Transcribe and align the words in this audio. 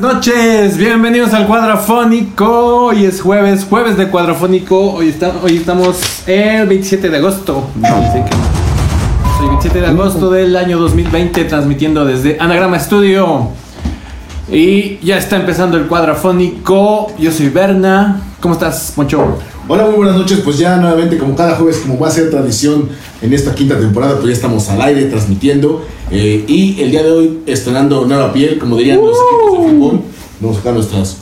Noches, 0.00 0.78
bienvenidos 0.78 1.34
al 1.34 1.46
Cuadrafónico. 1.46 2.86
Hoy 2.86 3.04
es 3.04 3.20
jueves, 3.20 3.66
jueves 3.68 3.98
de 3.98 4.08
Cuadrafónico. 4.08 4.94
Hoy, 4.94 5.10
está, 5.10 5.30
hoy 5.42 5.58
estamos 5.58 6.26
el 6.26 6.66
27 6.66 7.10
de 7.10 7.18
agosto. 7.18 7.68
Soy 9.36 9.48
27 9.48 9.78
de 9.78 9.86
agosto 9.86 10.30
del 10.30 10.56
año 10.56 10.78
2020, 10.78 11.44
transmitiendo 11.44 12.06
desde 12.06 12.38
Anagrama 12.40 12.78
Studio. 12.78 13.48
Y 14.50 14.96
ya 15.04 15.18
está 15.18 15.36
empezando 15.36 15.76
el 15.76 15.86
Cuadrafónico. 15.86 17.12
Yo 17.18 17.30
soy 17.30 17.50
Berna. 17.50 18.22
¿Cómo 18.40 18.54
estás, 18.54 18.94
Poncho? 18.96 19.38
Hola, 19.72 19.84
muy 19.84 19.94
buenas 19.98 20.16
noches. 20.16 20.40
Pues 20.40 20.58
ya 20.58 20.78
nuevamente, 20.78 21.16
como 21.16 21.36
cada 21.36 21.54
jueves, 21.54 21.76
como 21.76 21.96
va 21.96 22.08
a 22.08 22.10
ser 22.10 22.28
tradición 22.28 22.88
en 23.22 23.32
esta 23.32 23.54
quinta 23.54 23.78
temporada, 23.78 24.16
pues 24.16 24.26
ya 24.26 24.32
estamos 24.32 24.68
al 24.68 24.82
aire 24.82 25.04
transmitiendo. 25.04 25.84
eh, 26.10 26.44
y 26.48 26.82
el 26.82 26.90
día 26.90 27.04
de 27.04 27.12
hoy 27.12 27.38
estrenando 27.46 28.04
nueva 28.04 28.32
piel, 28.32 28.58
como 28.58 28.76
dirían 28.76 28.98
los 28.98 29.16
equipos 29.16 29.52
de 29.62 29.70
fútbol. 29.70 30.00
Vamos 30.40 30.56
a 30.56 30.58
sacar 30.58 30.74
nuestras 30.74 31.18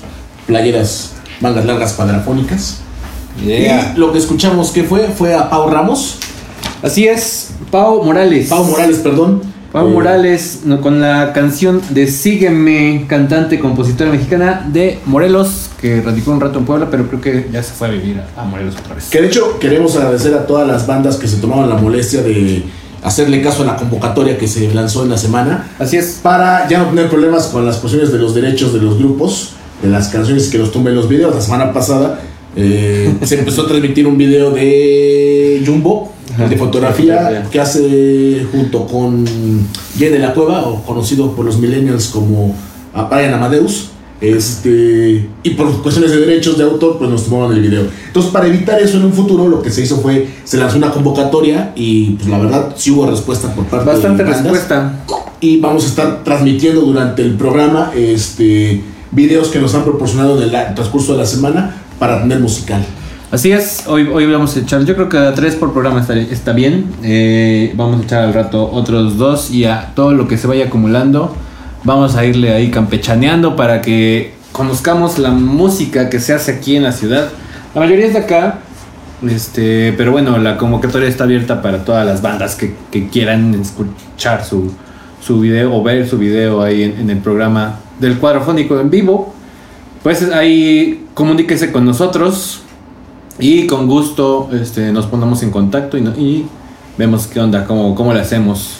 playeras 0.46 1.12
mangas 1.42 1.66
largas 1.66 1.92
cuadrafónicas. 1.92 2.78
Y 3.44 3.98
lo 3.98 4.12
que 4.12 4.18
escuchamos, 4.18 4.70
¿qué 4.70 4.82
fue? 4.82 5.08
Fue 5.08 5.34
a 5.34 5.50
Pau 5.50 5.68
Ramos. 5.68 6.16
Así 6.82 7.06
es, 7.06 7.50
Pau 7.70 8.02
Morales. 8.02 8.48
Pau 8.48 8.64
Morales, 8.64 8.96
perdón. 9.00 9.42
Pau 9.72 9.88
Eh, 9.88 9.92
Morales 9.92 10.60
con 10.80 11.02
la 11.02 11.34
canción 11.34 11.82
de 11.90 12.06
Sígueme, 12.06 13.04
cantante, 13.08 13.60
compositora 13.60 14.10
mexicana 14.10 14.66
de 14.72 15.00
Morelos, 15.04 15.67
que 15.80 16.00
radicó 16.00 16.32
un 16.32 16.40
rato 16.40 16.58
en 16.58 16.64
Puebla, 16.64 16.88
pero 16.90 17.06
creo 17.08 17.20
que 17.20 17.48
ya 17.52 17.62
se 17.62 17.72
fue 17.72 17.88
a 17.88 17.90
vivir 17.90 18.20
a, 18.36 18.40
a 18.40 18.44
Morelos 18.44 18.74
otra 18.76 18.94
vez. 18.96 19.08
Que 19.10 19.20
de 19.20 19.28
hecho 19.28 19.58
queremos 19.58 19.94
agradecer 19.96 20.34
a 20.34 20.46
todas 20.46 20.66
las 20.66 20.86
bandas 20.86 21.16
que 21.16 21.28
se 21.28 21.36
tomaron 21.36 21.68
la 21.68 21.76
molestia 21.76 22.22
de 22.22 22.64
hacerle 23.02 23.40
caso 23.42 23.62
a 23.62 23.66
la 23.66 23.76
convocatoria 23.76 24.36
que 24.38 24.48
se 24.48 24.72
lanzó 24.74 25.04
en 25.04 25.10
la 25.10 25.18
semana. 25.18 25.68
Así 25.78 25.96
es. 25.96 26.18
para 26.22 26.68
ya 26.68 26.78
no 26.78 26.86
tener 26.86 27.08
problemas 27.08 27.46
con 27.46 27.64
las 27.64 27.76
cuestiones 27.76 28.12
de 28.12 28.18
los 28.18 28.34
derechos 28.34 28.72
de 28.72 28.80
los 28.80 28.98
grupos, 28.98 29.50
de 29.82 29.88
las 29.88 30.08
canciones 30.08 30.48
que 30.48 30.58
nos 30.58 30.72
tumben 30.72 30.94
los 30.94 31.08
videos. 31.08 31.34
La 31.34 31.40
semana 31.40 31.72
pasada 31.72 32.20
eh, 32.56 33.14
se 33.22 33.38
empezó 33.38 33.62
a 33.62 33.68
transmitir 33.68 34.06
un 34.06 34.18
video 34.18 34.50
de 34.50 35.62
Jumbo, 35.64 36.12
Ajá. 36.34 36.48
de 36.48 36.56
fotografía, 36.56 37.46
que 37.50 37.60
hace 37.60 38.46
junto 38.50 38.86
con 38.86 39.24
Jay 39.96 40.08
de 40.08 40.18
la 40.18 40.34
Cueva, 40.34 40.66
o 40.66 40.82
conocido 40.82 41.36
por 41.36 41.44
los 41.44 41.58
millennials 41.58 42.08
como 42.08 42.54
a 42.92 43.04
Brian 43.04 43.32
Amadeus. 43.34 43.90
Este, 44.20 45.28
y 45.44 45.50
por 45.50 45.80
cuestiones 45.82 46.10
de 46.10 46.18
derechos 46.18 46.58
de 46.58 46.64
autor, 46.64 46.98
pues 46.98 47.08
nos 47.08 47.24
tomaron 47.24 47.52
el 47.54 47.60
video. 47.60 47.86
Entonces, 48.06 48.32
para 48.32 48.46
evitar 48.46 48.80
eso 48.80 48.96
en 48.96 49.04
un 49.04 49.12
futuro, 49.12 49.48
lo 49.48 49.62
que 49.62 49.70
se 49.70 49.82
hizo 49.82 49.98
fue, 50.00 50.28
se 50.44 50.56
lanzó 50.56 50.76
una 50.76 50.90
convocatoria 50.90 51.72
y 51.76 52.10
pues 52.12 52.28
la 52.28 52.38
verdad 52.38 52.74
sí 52.76 52.90
hubo 52.90 53.08
respuesta 53.08 53.54
por 53.54 53.66
parte 53.66 53.86
Bastante 53.86 54.24
de 54.24 54.30
bandas 54.30 54.52
respuesta. 54.52 55.04
y 55.40 55.60
vamos 55.60 55.84
a 55.84 55.88
estar 55.88 56.24
transmitiendo 56.24 56.80
durante 56.80 57.22
el 57.22 57.34
programa 57.34 57.92
este 57.94 58.82
videos 59.10 59.48
que 59.48 59.58
nos 59.58 59.74
han 59.74 59.84
proporcionado 59.84 60.36
en 60.36 60.54
el 60.54 60.74
transcurso 60.74 61.12
de 61.12 61.18
la 61.18 61.26
semana 61.26 61.76
para 61.98 62.20
tener 62.20 62.40
musical. 62.40 62.84
Así 63.30 63.52
es, 63.52 63.84
hoy, 63.86 64.08
hoy 64.08 64.24
vamos 64.26 64.56
a 64.56 64.60
echar, 64.60 64.84
yo 64.86 64.94
creo 64.94 65.08
que 65.08 65.18
a 65.18 65.34
tres 65.34 65.54
por 65.54 65.72
programa 65.72 66.00
está, 66.00 66.18
está 66.18 66.52
bien. 66.52 66.86
Eh, 67.02 67.72
vamos 67.76 68.00
a 68.00 68.04
echar 68.04 68.22
al 68.24 68.32
rato 68.32 68.70
otros 68.72 69.18
dos 69.18 69.50
y 69.50 69.64
a 69.64 69.92
todo 69.94 70.12
lo 70.12 70.26
que 70.26 70.38
se 70.38 70.46
vaya 70.46 70.66
acumulando. 70.66 71.34
Vamos 71.84 72.16
a 72.16 72.24
irle 72.24 72.52
ahí 72.52 72.70
campechaneando 72.70 73.54
para 73.54 73.80
que 73.80 74.34
conozcamos 74.52 75.18
la 75.18 75.30
música 75.30 76.10
que 76.10 76.18
se 76.18 76.34
hace 76.34 76.52
aquí 76.52 76.76
en 76.76 76.82
la 76.82 76.92
ciudad. 76.92 77.28
La 77.74 77.80
mayoría 77.80 78.06
es 78.06 78.14
de 78.14 78.18
acá, 78.18 78.58
este, 79.26 79.92
pero 79.92 80.10
bueno, 80.10 80.38
la 80.38 80.56
convocatoria 80.56 81.08
está 81.08 81.24
abierta 81.24 81.62
para 81.62 81.84
todas 81.84 82.04
las 82.04 82.20
bandas 82.20 82.56
que, 82.56 82.74
quieran 83.10 83.54
escuchar 83.54 84.44
su, 84.44 84.72
su 85.20 85.40
video 85.40 85.74
o 85.74 85.82
ver 85.82 86.08
su 86.08 86.18
video 86.18 86.62
ahí 86.62 86.82
en, 86.82 87.08
el 87.10 87.18
programa 87.18 87.78
del 88.00 88.18
cuadrofónico 88.18 88.80
en 88.80 88.90
vivo. 88.90 89.32
Pues 90.02 90.30
ahí 90.32 91.06
comuníquese 91.14 91.70
con 91.70 91.84
nosotros 91.84 92.62
y 93.38 93.66
con 93.66 93.86
gusto 93.86 94.48
este, 94.52 94.92
nos 94.92 95.06
ponemos 95.06 95.42
en 95.44 95.52
contacto 95.52 95.96
y, 95.96 96.02
y 96.02 96.46
vemos 96.96 97.28
qué 97.28 97.38
onda, 97.38 97.64
cómo, 97.64 97.94
cómo 97.94 98.12
le 98.12 98.20
hacemos. 98.20 98.78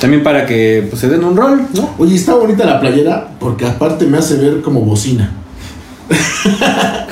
También 0.00 0.22
para 0.22 0.46
que 0.46 0.86
pues, 0.88 1.00
se 1.00 1.08
den 1.08 1.24
un 1.24 1.36
rol, 1.36 1.66
¿no? 1.74 1.94
Oye, 1.98 2.14
está 2.14 2.34
bonita 2.34 2.64
la 2.64 2.80
playera 2.80 3.30
porque 3.40 3.66
aparte 3.66 4.06
me 4.06 4.18
hace 4.18 4.36
ver 4.36 4.60
como 4.60 4.80
bocina. 4.82 5.32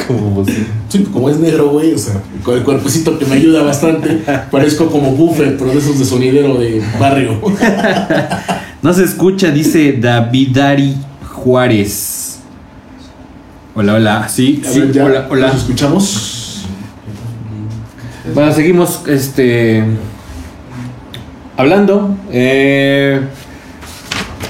Como 0.06 0.44
Sí, 0.88 1.02
como 1.12 1.28
es 1.28 1.38
negro, 1.38 1.70
güey, 1.70 1.92
o 1.92 1.98
sea, 1.98 2.22
con 2.44 2.56
el 2.56 2.62
cuerpecito 2.62 3.18
que 3.18 3.26
me 3.26 3.34
ayuda 3.34 3.62
bastante, 3.62 4.22
parezco 4.50 4.86
como 4.86 5.10
buffer, 5.10 5.56
pero 5.58 5.72
de 5.72 5.78
esos 5.78 5.98
de 5.98 6.04
sonidero 6.04 6.54
de 6.54 6.82
barrio. 6.98 7.40
No 8.82 8.94
se 8.94 9.02
escucha, 9.02 9.50
dice 9.50 9.94
Davidari 9.94 10.94
Juárez. 11.32 12.38
Hola, 13.74 13.94
hola. 13.94 14.28
Sí, 14.28 14.62
sí, 14.64 14.80
ver, 14.80 14.92
ya 14.92 15.04
hola, 15.04 15.26
hola. 15.28 15.46
¿Nos 15.48 15.56
escuchamos? 15.56 16.62
Bueno, 18.32 18.52
seguimos 18.52 19.00
este 19.08 19.82
hablando. 21.56 22.16
Eh, 22.30 23.20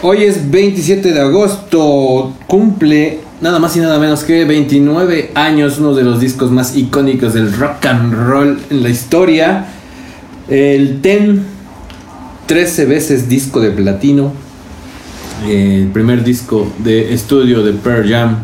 hoy 0.02 0.24
es 0.24 0.50
27 0.50 1.12
de 1.12 1.20
agosto. 1.20 2.34
Cumple 2.46 3.20
nada 3.40 3.58
más 3.58 3.76
y 3.76 3.80
nada 3.80 3.98
menos 3.98 4.24
que 4.24 4.44
29 4.44 5.32
años, 5.34 5.78
uno 5.78 5.94
de 5.94 6.02
los 6.02 6.20
discos 6.20 6.50
más 6.50 6.76
icónicos 6.76 7.34
del 7.34 7.52
rock 7.52 7.86
and 7.86 8.12
roll 8.12 8.58
en 8.70 8.82
la 8.82 8.88
historia. 8.88 9.66
El 10.48 11.00
Ten, 11.00 11.44
13 12.46 12.86
veces 12.86 13.28
disco 13.28 13.60
de 13.60 13.70
platino. 13.70 14.32
El 15.46 15.88
primer 15.88 16.24
disco 16.24 16.66
de 16.78 17.12
estudio 17.12 17.62
de 17.62 17.72
Pearl 17.72 18.08
Jam. 18.08 18.38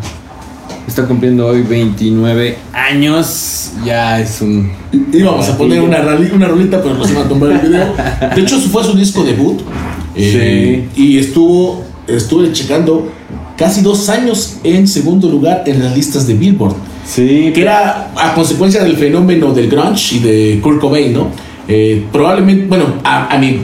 Está 0.93 1.07
cumpliendo 1.07 1.47
hoy 1.47 1.63
29 1.63 2.59
años. 2.75 3.73
Ya 3.83 4.21
es 4.21 4.43
un 4.43 4.71
Íbamos 5.11 5.49
a 5.49 5.57
poner 5.57 5.81
una, 5.81 6.03
una 6.35 6.49
rolita, 6.49 6.83
pero 6.83 6.97
nos 6.97 7.11
iban 7.11 7.25
a 7.25 7.29
tomar 7.31 7.51
el 7.53 7.61
video. 7.61 7.95
De 8.35 8.43
hecho, 8.43 8.59
fue 8.59 8.85
su 8.85 8.93
disco 8.95 9.25
debut. 9.25 9.63
Eh, 10.15 10.87
Y 10.95 11.17
estuvo, 11.17 11.83
estuve 12.07 12.53
checando 12.53 13.09
casi 13.57 13.81
dos 13.81 14.11
años 14.11 14.59
en 14.65 14.87
segundo 14.87 15.31
lugar 15.31 15.63
en 15.65 15.83
las 15.83 15.97
listas 15.97 16.27
de 16.27 16.35
Billboard. 16.35 16.75
Sí, 17.07 17.53
Que 17.55 17.63
era 17.63 18.13
a 18.15 18.35
consecuencia 18.35 18.85
del 18.85 18.99
fenómeno 18.99 19.55
del 19.55 19.71
grunge 19.71 20.17
y 20.17 20.19
de 20.19 20.61
Kurt 20.63 20.79
Cobain, 20.79 21.15
¿no? 21.15 21.29
Eh, 21.69 22.05
probablemente, 22.13 22.67
bueno, 22.67 22.85
a, 23.03 23.35
a 23.35 23.39
mi 23.39 23.61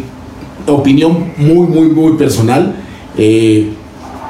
opinión 0.66 1.33
muy, 1.37 1.66
muy, 1.66 1.91
muy 1.91 2.16
personal, 2.16 2.75
eh, 3.19 3.69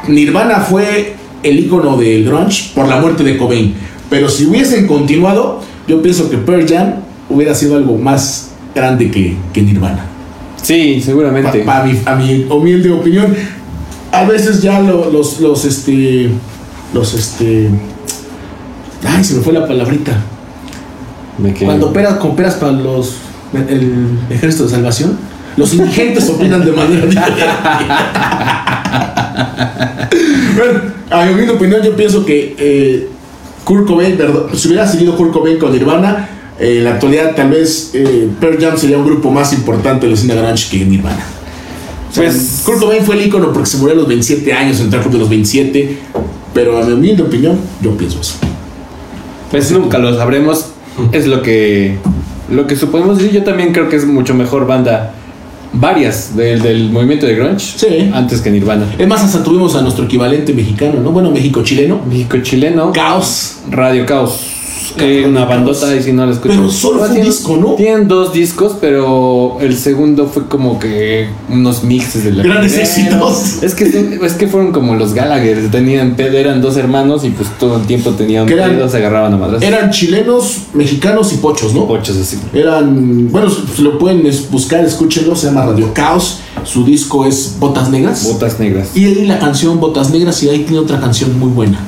Nirvana 0.09 0.57
fue 0.59 1.15
el 1.43 1.59
icono 1.61 1.97
del 1.97 2.25
grunge 2.25 2.71
por 2.75 2.89
la 2.89 3.01
muerte 3.01 3.23
de 3.25 3.37
Cobain. 3.37 3.75
Pero 4.11 4.29
si 4.29 4.47
hubiesen 4.47 4.87
continuado, 4.87 5.61
yo 5.87 6.01
pienso 6.03 6.29
que 6.31 6.37
Pearl 6.39 6.67
Jam 6.69 6.95
hubiera 7.29 7.55
sido 7.55 7.77
algo 7.77 7.97
más 7.97 8.51
grande 8.75 9.11
que, 9.11 9.37
que 9.53 9.63
Nirvana. 9.63 10.05
sí, 10.63 11.01
seguramente. 11.01 11.61
pa- 11.61 11.81
a, 11.81 11.85
mi, 11.85 11.99
a 12.05 12.15
mi 12.17 12.47
humilde 12.51 12.91
opinión. 12.91 13.35
A 14.13 14.25
veces 14.25 14.63
ya 14.63 14.81
lo- 14.81 15.11
los, 15.11 15.41
los, 15.41 15.65
este, 15.67 16.31
los, 16.95 17.13
este, 17.15 17.69
ay, 19.07 19.23
se 19.23 19.35
me 19.35 19.43
fue 19.43 19.53
la 19.53 19.67
palabrita. 19.67 20.13
Me 21.39 21.53
Cuando 21.55 21.89
operas, 21.91 22.15
cooperas 22.15 22.55
para 22.55 22.73
los, 22.73 23.17
el 23.53 24.19
ejército 24.31 24.65
de 24.65 24.71
salvación, 24.71 25.19
los 25.57 25.75
indigentes 25.75 26.29
opinan 26.31 26.65
de 26.65 26.73
manera 26.73 27.07
diferente. 27.07 27.43
bueno, 30.57 30.81
a 31.11 31.25
mi 31.27 31.33
humilde 31.33 31.53
opinión, 31.53 31.83
yo 31.83 31.95
pienso 31.97 32.25
que 32.25 32.55
eh, 32.59 33.09
Kurt 33.65 33.87
Cobain, 33.87 34.17
perdón, 34.17 34.47
si 34.55 34.69
hubiera 34.69 34.87
seguido 34.87 35.17
Kurt 35.17 35.33
Cobain 35.33 35.59
con 35.59 35.73
Nirvana, 35.73 36.29
eh, 36.59 36.79
en 36.79 36.85
la 36.85 36.95
actualidad 36.95 37.35
tal 37.35 37.51
vez 37.51 37.91
eh, 37.95 38.29
Pearl 38.41 38.59
Jam 38.61 38.77
sería 38.77 38.99
un 38.99 39.05
grupo 39.07 39.31
más 39.31 39.53
importante 39.53 40.07
de 40.07 40.13
la 40.13 40.19
escena 40.19 40.35
grunge 40.35 40.69
que 40.71 40.85
Nirvana. 40.85 41.25
Pues- 42.15 42.35
Pues 42.35 42.63
Kurt 42.65 42.81
Cobain 42.81 43.05
fue 43.05 43.15
el 43.17 43.27
ícono 43.27 43.53
porque 43.53 43.69
se 43.69 43.77
murió 43.79 43.95
a 43.95 43.99
los 43.99 44.09
27 44.09 44.53
años, 44.53 44.81
entró 44.81 45.03
de 45.05 45.19
los 45.19 45.29
27, 45.29 45.99
pero 46.55 46.79
a 46.79 46.85
mi 46.85 46.93
humilde 46.95 47.23
opinión, 47.23 47.59
yo 47.83 47.97
pienso 47.97 48.21
eso. 48.21 48.35
Pues 49.51 49.71
nunca 49.71 49.99
lo 49.99 50.15
sabremos. 50.17 50.67
Es 51.13 51.27
lo 51.27 51.43
que 51.43 51.97
lo 52.51 52.67
que 52.67 52.75
suponemos 52.77 53.19
decir. 53.19 53.33
Yo 53.33 53.45
también 53.45 53.73
creo 53.73 53.89
que 53.89 53.97
es 53.97 54.05
mucho 54.07 54.35
mejor 54.35 54.67
banda. 54.67 55.15
Varias 55.73 56.37
del, 56.37 56.63
del 56.63 56.91
movimiento 56.91 57.27
de 57.27 57.35
grunge. 57.35 57.79
Sí. 57.79 58.11
Antes 58.13 58.41
que 58.41 58.51
Nirvana. 58.51 58.87
Es 58.99 59.07
más, 59.07 59.23
hasta 59.23 59.43
tuvimos 59.43 59.75
a 59.77 59.83
nuestro 59.83 60.05
equivalente 60.05 60.53
mexicano, 60.53 61.01
¿no? 61.01 61.11
Bueno, 61.11 61.31
México-chileno. 61.31 62.01
México 62.09 62.39
chileno. 62.43 62.93
Caos. 62.93 63.59
Radio 63.71 64.07
Caos. 64.07 64.58
Eh, 64.99 65.25
una 65.27 65.45
bandota 65.45 65.95
y 65.95 66.03
si 66.03 66.13
no 66.13 66.25
la 66.27 66.33
escucho. 66.33 66.55
Pero 66.57 66.71
solo 66.71 67.05
fue 67.05 67.19
un 67.19 67.25
disco, 67.25 67.57
¿no? 67.57 67.75
Tienen 67.75 68.09
dos 68.09 68.33
discos, 68.33 68.77
pero 68.81 69.59
el 69.61 69.77
segundo 69.77 70.27
fue 70.27 70.47
como 70.47 70.79
que 70.79 71.29
unos 71.51 71.85
mixes 71.85 72.25
de 72.25 72.33
la 72.33 72.43
Grandes 72.43 72.73
primero. 72.73 72.89
éxitos. 73.29 73.63
Es 73.63 73.75
que, 73.75 74.19
es 74.23 74.33
que 74.35 74.49
fueron 74.49 74.73
como 74.73 74.95
los 74.95 75.15
Gallagher. 75.15 75.71
Tenían 75.71 76.15
pedo, 76.17 76.39
eran 76.39 76.61
dos 76.61 76.77
hermanos 76.77 77.25
y 77.25 77.31
pues 77.31 77.49
todo 77.59 77.77
el 77.77 77.87
tiempo 77.87 78.11
tenían 78.13 78.47
pedo, 78.47 78.89
se 78.89 78.97
agarraban 78.97 79.33
a 79.35 79.37
madras. 79.37 79.63
Eran 79.63 79.91
chilenos, 79.91 80.63
mexicanos 80.75 81.33
y 81.33 81.37
pochos, 81.37 81.75
¿no? 81.75 81.87
Pochos 81.87 82.17
así. 82.17 82.39
Eran, 82.53 83.31
bueno, 83.31 83.49
si 83.51 83.83
lo 83.83 83.99
pueden 83.99 84.23
buscar, 84.51 84.85
escúchenlo, 84.85 85.37
se 85.37 85.49
llama 85.49 85.67
Radio 85.67 85.93
Caos. 85.93 86.41
Su 86.65 86.85
disco 86.85 87.25
es 87.25 87.57
Botas 87.59 87.91
Negras. 87.91 88.25
Botas 88.25 88.59
Negras. 88.59 88.91
Y 88.95 89.05
ahí 89.07 89.27
la 89.27 89.39
canción 89.39 89.81
Botas 89.81 90.11
Negras 90.11 90.43
y 90.43 90.49
ahí 90.49 90.61
tiene 90.61 90.79
otra 90.81 91.01
canción 91.01 91.39
muy 91.39 91.51
buena. 91.51 91.79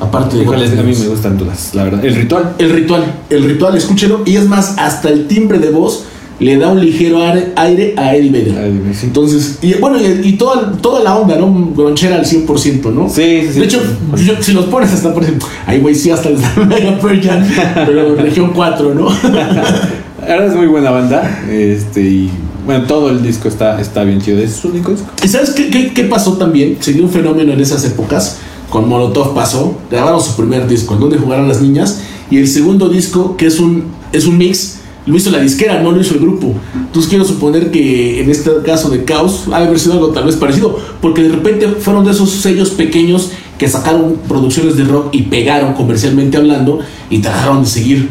Aparte 0.00 0.36
de 0.36 0.42
Híjoles, 0.44 0.70
Botas 0.70 0.84
a 0.84 0.88
mí 0.88 0.94
me 0.98 1.06
gustan 1.08 1.36
todas, 1.38 1.74
la 1.74 1.84
verdad. 1.84 2.04
El 2.04 2.14
ritual. 2.14 2.54
El 2.58 2.70
ritual, 2.70 3.04
el 3.30 3.44
ritual, 3.44 3.76
escúchelo. 3.76 4.22
Y 4.24 4.36
es 4.36 4.46
más, 4.46 4.74
hasta 4.78 5.08
el 5.08 5.26
timbre 5.26 5.58
de 5.58 5.70
voz 5.70 6.04
le 6.40 6.56
da 6.56 6.68
un 6.68 6.78
ligero 6.80 7.20
aire, 7.56 7.94
a 7.96 8.14
Eddie 8.14 8.30
Vedder. 8.30 8.72
Sí. 8.94 9.06
Entonces, 9.06 9.58
y 9.60 9.74
bueno, 9.74 9.98
y, 9.98 10.28
y 10.28 10.32
toda, 10.36 10.70
toda 10.80 11.02
la 11.02 11.16
onda, 11.16 11.36
¿no? 11.36 11.72
Gronchera 11.76 12.14
al 12.14 12.24
100%, 12.24 12.92
¿no? 12.92 13.08
Sí, 13.08 13.40
sí, 13.42 13.52
sí. 13.54 13.58
De 13.58 13.64
hecho, 13.64 13.82
yo- 14.16 14.40
si 14.40 14.52
los 14.52 14.66
pones 14.66 14.92
hasta 14.92 15.12
por 15.12 15.24
ejemplo, 15.24 15.48
ay, 15.66 15.80
güey, 15.80 15.96
sí, 15.96 16.10
hasta 16.12 16.30
da 16.30 16.64
Mega 16.68 16.96
Pearl 17.00 17.20
Jam, 17.20 17.42
pero 17.74 18.14
región 18.14 18.52
4, 18.54 18.94
¿no? 18.94 19.08
Ahora 20.20 20.46
es 20.46 20.54
muy 20.54 20.66
buena 20.66 20.90
banda. 20.90 21.42
Este, 21.50 22.02
y 22.02 22.30
bueno, 22.64 22.84
todo 22.84 23.10
el 23.10 23.20
disco 23.22 23.48
está, 23.48 23.80
está 23.80 24.04
bien 24.04 24.20
chido. 24.20 24.38
Es 24.38 24.52
su 24.52 24.68
único 24.68 24.92
disco. 24.92 25.08
¿Y 25.24 25.26
sabes 25.28 25.50
qué, 25.50 25.70
qué, 25.70 25.92
qué 25.92 26.04
pasó 26.04 26.34
también? 26.36 26.76
Se 26.80 26.92
dio 26.92 27.02
un 27.02 27.10
fenómeno 27.10 27.52
en 27.52 27.60
esas 27.60 27.84
épocas. 27.84 28.38
Con 28.70 28.88
Molotov 28.88 29.34
pasó, 29.34 29.76
grabaron 29.90 30.20
su 30.20 30.36
primer 30.36 30.68
disco, 30.68 30.94
en 30.94 31.00
donde 31.00 31.18
jugaron 31.18 31.48
las 31.48 31.60
niñas. 31.60 32.02
Y 32.30 32.36
el 32.36 32.48
segundo 32.48 32.88
disco, 32.88 33.36
que 33.36 33.46
es 33.46 33.58
un, 33.58 33.84
es 34.12 34.26
un 34.26 34.36
mix, 34.36 34.78
lo 35.06 35.16
hizo 35.16 35.30
la 35.30 35.38
disquera, 35.38 35.80
no 35.80 35.90
lo 35.90 36.00
hizo 36.00 36.14
el 36.14 36.20
grupo. 36.20 36.54
Entonces 36.74 37.08
quiero 37.08 37.24
suponer 37.24 37.70
que 37.70 38.20
en 38.22 38.30
este 38.30 38.50
caso 38.64 38.90
de 38.90 39.04
Caos 39.04 39.44
ha 39.50 39.56
haber 39.56 39.78
sido 39.78 39.94
algo 39.94 40.08
tal 40.08 40.24
vez 40.24 40.36
parecido. 40.36 40.78
Porque 41.00 41.22
de 41.22 41.30
repente 41.30 41.66
fueron 41.68 42.04
de 42.04 42.10
esos 42.10 42.30
sellos 42.30 42.70
pequeños 42.70 43.30
que 43.56 43.68
sacaron 43.68 44.16
producciones 44.28 44.76
de 44.76 44.84
rock 44.84 45.08
y 45.12 45.22
pegaron 45.22 45.72
comercialmente 45.72 46.36
hablando 46.36 46.80
y 47.08 47.18
dejaron 47.18 47.62
de 47.62 47.68
seguir 47.68 48.08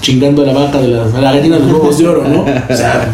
chingando 0.00 0.42
a 0.42 0.46
la 0.46 0.52
vaca 0.52 0.80
de 0.80 0.88
la, 0.88 1.04
a 1.04 1.32
gallina 1.32 1.58
de 1.58 1.72
los 1.72 1.98
de 1.98 2.08
oro, 2.08 2.24
¿no? 2.28 2.42
O 2.42 2.76
sea, 2.76 3.12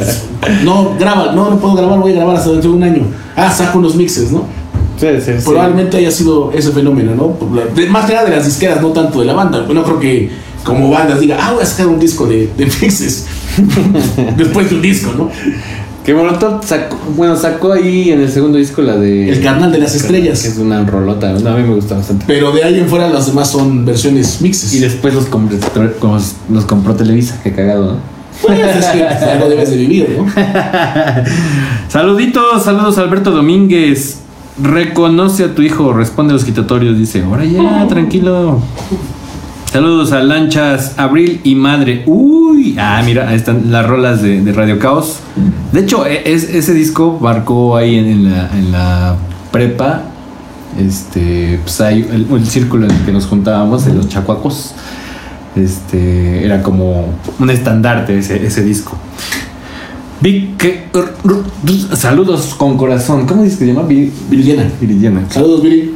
no, 0.65 0.95
graba, 0.99 1.33
no, 1.33 1.51
no 1.51 1.59
puedo 1.59 1.75
grabar, 1.75 2.01
voy 2.01 2.13
a 2.13 2.17
grabar 2.17 2.37
hasta 2.37 2.51
dentro 2.51 2.71
de 2.71 2.77
un 2.77 2.83
año. 2.83 3.03
Ah, 3.37 3.51
saco 3.51 3.79
unos 3.79 3.95
mixes, 3.95 4.33
¿no? 4.33 4.47
Sí, 4.99 5.07
sí, 5.21 5.33
sí. 5.39 5.45
Probablemente 5.45 5.97
haya 5.97 6.11
sido 6.11 6.53
ese 6.53 6.71
fenómeno, 6.73 7.15
¿no? 7.15 7.29
Por 7.33 7.51
la- 7.57 7.65
de- 7.67 7.87
más 7.89 8.07
que 8.07 8.13
nada 8.15 8.29
de 8.29 8.37
las 8.37 8.45
disqueras, 8.45 8.81
no 8.81 8.89
tanto 8.89 9.21
de 9.21 9.27
la 9.27 9.33
banda. 9.35 9.67
No 9.73 9.83
creo 9.83 9.99
que 9.99 10.31
como 10.65 10.91
bandas 10.91 11.19
diga, 11.21 11.39
ah, 11.41 11.53
voy 11.55 11.63
a 11.63 11.67
sacar 11.67 11.89
un 11.89 11.99
disco 11.99 12.27
de, 12.27 12.49
de 12.57 12.67
mixes 12.67 13.27
después 14.37 14.71
de 14.71 14.77
un 14.77 14.83
disco, 14.83 15.13
¿no? 15.17 15.29
Que 16.05 16.15
Molotov 16.15 16.65
sacó, 16.65 16.97
bueno, 17.17 17.37
sacó 17.37 17.73
ahí 17.73 18.11
en 18.11 18.21
el 18.21 18.29
segundo 18.31 18.59
disco 18.59 18.83
la 18.83 18.97
de. 18.97 19.29
El 19.31 19.41
carnal 19.41 19.71
de 19.71 19.79
las 19.79 19.93
Que 19.93 19.99
estrellas. 19.99 20.45
es 20.45 20.59
una 20.59 20.85
rolota. 20.85 21.33
no, 21.33 21.51
a 21.51 21.57
mí 21.57 21.63
me 21.63 21.75
gusta 21.77 21.95
bastante. 21.95 22.25
Pero 22.27 22.51
de 22.51 22.65
ahí 22.65 22.79
en 22.81 22.89
fuera 22.89 23.09
las 23.09 23.27
demás 23.29 23.51
son 23.53 23.85
versiones 23.85 24.41
mixes. 24.41 24.73
Y 24.75 24.81
después 24.81 25.15
los 25.15 25.27
compró, 25.27 25.59
los, 26.03 26.35
los 26.51 26.65
compró 26.65 26.95
Televisa, 26.97 27.41
qué 27.45 27.53
cagado, 27.53 27.93
¿no? 27.93 27.99
Pues 28.45 28.59
es 28.59 28.87
que 28.87 29.05
algo 29.05 29.49
debes 29.49 29.71
de 29.71 29.77
vivir, 29.77 30.17
¿no? 30.19 30.27
Saluditos, 31.89 32.65
saludos 32.65 32.99
Alberto 32.99 33.31
Domínguez. 33.31 34.19
Reconoce 34.61 35.45
a 35.45 35.55
tu 35.55 35.63
hijo, 35.63 35.93
responde 35.93 36.33
a 36.33 36.35
los 36.35 36.45
quitatorios, 36.45 36.99
dice. 36.99 37.23
Ahora 37.23 37.45
ya, 37.45 37.87
tranquilo. 37.89 38.61
Saludos 39.73 40.13
a 40.13 40.21
Lanchas, 40.23 40.95
Abril 40.99 41.41
y 41.45 41.55
Madre. 41.55 42.03
Uy, 42.07 42.77
ah, 42.79 43.01
mira, 43.05 43.29
ahí 43.31 43.37
están 43.37 43.73
las 43.73 43.87
rolas 43.87 44.21
de, 44.21 44.43
de 44.43 44.53
Radio 44.53 44.79
Caos. 44.79 45.21
De 45.73 45.81
hecho, 45.81 46.05
e- 46.07 46.31
es- 46.31 46.51
ese 46.51 46.75
disco 46.75 47.19
marcó 47.21 47.77
ahí 47.77 47.97
en, 47.97 48.07
en 48.07 48.31
la, 48.31 48.51
en 48.53 48.73
la 48.73 49.17
prepa. 49.51 50.03
Este, 50.79 51.59
pues 51.63 51.81
hay 51.81 52.07
el, 52.13 52.27
el 52.31 52.47
círculo 52.47 52.85
en 52.87 52.91
el 52.93 53.05
que 53.07 53.13
nos 53.13 53.27
juntábamos 53.27 53.87
de 53.87 53.95
los 53.95 54.09
chacuacos. 54.09 54.75
Este, 55.57 56.45
era 56.45 56.63
como 56.63 57.15
un 57.39 57.51
estandarte 57.51 58.19
ese, 58.19 58.45
ese 58.47 58.63
disco. 58.63 58.97
Vic, 60.23 60.57
que- 60.57 60.85
saludos 61.97 62.55
con 62.57 62.77
corazón. 62.77 63.27
¿Cómo 63.27 63.43
dices 63.43 63.59
que 63.59 63.65
se 63.67 63.73
llama? 63.73 63.87
Vi- 63.87 64.11
Viridiana. 64.31 64.71
Viridiana. 64.81 65.23
Saludos, 65.29 65.63
Viri. 65.63 65.95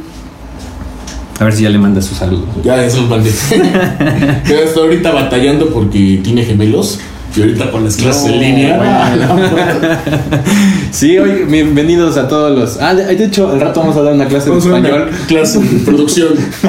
A 1.39 1.43
ver 1.43 1.53
si 1.53 1.63
ya 1.63 1.69
le 1.69 1.77
manda 1.77 2.01
sus 2.01 2.17
saludos. 2.17 2.45
Ya, 2.63 2.83
eso 2.83 3.01
los 3.01 3.09
mandé. 3.09 3.29
Yo 4.49 4.55
estoy 4.57 4.83
ahorita 4.83 5.11
batallando 5.13 5.69
porque 5.69 6.19
tiene 6.23 6.43
gemelos. 6.43 6.99
Y 7.35 7.41
ahorita 7.41 7.69
con 7.71 7.83
las 7.83 7.95
clases 7.97 8.23
No, 8.23 8.29
en 8.33 8.39
línea. 8.39 8.77
bueno. 8.77 9.49
Sí, 10.91 11.17
hoy 11.19 11.43
bienvenidos 11.47 12.17
a 12.17 12.27
todos 12.27 12.57
los. 12.57 12.81
Ah, 12.81 12.95
de 12.95 13.15
de 13.15 13.25
hecho, 13.25 13.49
al 13.51 13.59
rato 13.59 13.81
vamos 13.81 13.95
a 13.97 14.01
dar 14.01 14.13
una 14.13 14.25
clase 14.27 14.49
de 14.49 14.57
español. 14.57 15.11
clase 15.27 15.59
de 15.59 15.79
producción. 15.85 16.29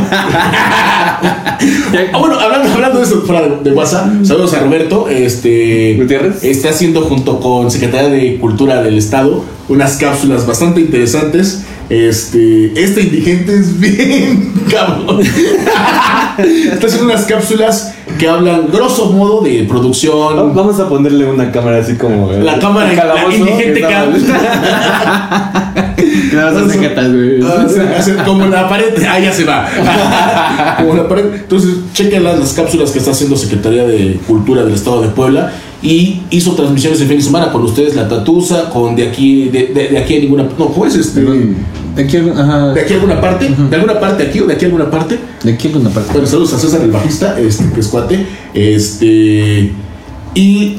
Ah, 2.13 2.19
bueno, 2.19 2.39
hablando, 2.39 2.73
hablando 2.73 2.99
de 3.01 3.05
eso 3.05 3.23
fuera 3.23 3.43
de, 3.43 3.57
de 3.65 3.73
WhatsApp, 3.73 4.25
saludos 4.25 4.55
a 4.55 4.61
Roberto. 4.61 5.09
Este 5.09 5.95
Gutiérrez. 5.99 6.45
está 6.45 6.69
haciendo 6.71 7.01
junto 7.03 7.41
con 7.41 7.71
Secretaría 7.71 8.09
de 8.11 8.37
Cultura 8.39 8.81
del 8.83 8.97
Estado 8.99 9.45
unas 9.69 9.97
cápsulas 9.97 10.47
bastante 10.47 10.81
interesantes. 10.81 11.63
Este, 11.91 12.73
este 12.81 13.03
indigente 13.03 13.57
es 13.59 13.81
bien 13.81 14.53
cabrón. 14.71 15.21
está 15.21 16.87
haciendo 16.87 17.07
unas 17.13 17.25
cápsulas 17.25 17.95
que 18.19 18.29
hablan 18.29 18.67
grosso 18.73 19.13
modo 19.13 19.41
de 19.43 19.65
producción. 19.69 20.55
Vamos 20.55 20.81
a 20.81 20.89
ponerle 20.89 21.27
una 21.27 21.51
cámara 21.53 21.79
así 21.79 21.95
como. 21.97 22.33
eh, 22.33 22.43
La 22.43 22.59
cámara 22.59 22.91
el 22.91 22.97
calabozo, 22.99 23.29
la 23.31 23.37
indigente 23.37 23.81
que 23.81 23.95
güey. 27.13 27.41
Ah, 27.43 27.67
como 28.25 28.47
la 28.47 28.69
pared, 28.69 28.95
ah, 29.09 29.19
ya 29.19 29.33
se 29.33 29.45
va. 29.45 29.67
como 30.79 30.95
la 30.95 31.09
pared. 31.09 31.25
Entonces, 31.35 31.71
chequen 31.93 32.25
las, 32.25 32.39
las 32.39 32.53
cápsulas 32.53 32.91
que 32.91 32.99
está 32.99 33.13
haciendo 33.13 33.37
Secretaría 33.37 33.85
de 33.87 34.19
Cultura 34.27 34.65
del 34.65 34.75
Estado 34.75 35.03
de 35.03 35.09
Puebla. 35.09 35.53
Y 35.81 36.23
hizo 36.31 36.55
transmisiones 36.57 36.99
de 36.99 37.07
fin 37.07 37.19
de 37.19 37.23
semana 37.23 37.53
con 37.53 37.63
ustedes, 37.63 37.95
La 37.95 38.09
Tatusa, 38.09 38.69
con 38.71 38.97
de 38.97 39.07
aquí, 39.09 39.49
de, 39.49 39.69
de- 39.69 39.89
de 39.91 39.99
aquí 39.99 40.17
a 40.17 40.21
ninguna. 40.21 40.43
No, 40.59 40.67
¿cómo 40.69 40.87
es 40.87 40.97
este? 40.97 41.21
De 41.97 42.03
aquí, 42.05 42.17
ajá. 42.17 42.73
¿De 42.75 42.81
aquí 42.81 42.93
a 42.93 42.97
alguna 42.97 43.21
parte? 43.21 43.49
¿De 43.71 43.77
alguna 43.77 43.99
parte 44.01 44.23
aquí 44.25 44.41
o 44.41 44.47
de 44.47 44.55
aquí 44.55 44.65
a 44.65 44.69
alguna 44.69 44.91
parte? 44.91 45.19
De 45.43 45.53
aquí 45.53 45.69
alguna 45.69 45.91
parte. 45.91 46.13
Bueno, 46.13 46.27
saludos 46.27 46.53
a 46.55 46.59
César 46.59 46.81
el 46.83 46.91
bajista, 46.91 47.39
este, 47.39 47.71
que 47.73 47.81
es 47.81 47.89
cuate. 47.89 48.27
Este. 48.55 49.73
Y 50.35 50.77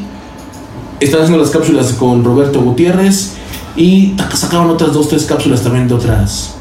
están 1.00 1.22
haciendo 1.22 1.42
las 1.44 1.52
cápsulas 1.52 1.94
con 1.94 2.24
Roberto 2.24 2.62
Gutiérrez. 2.62 3.34
Y 3.76 4.14
sacaron 4.34 4.70
otras 4.70 4.94
dos, 4.94 5.10
tres 5.10 5.24
cápsulas 5.26 5.62
también 5.62 5.88
de 5.88 5.94
otras. 5.94 6.56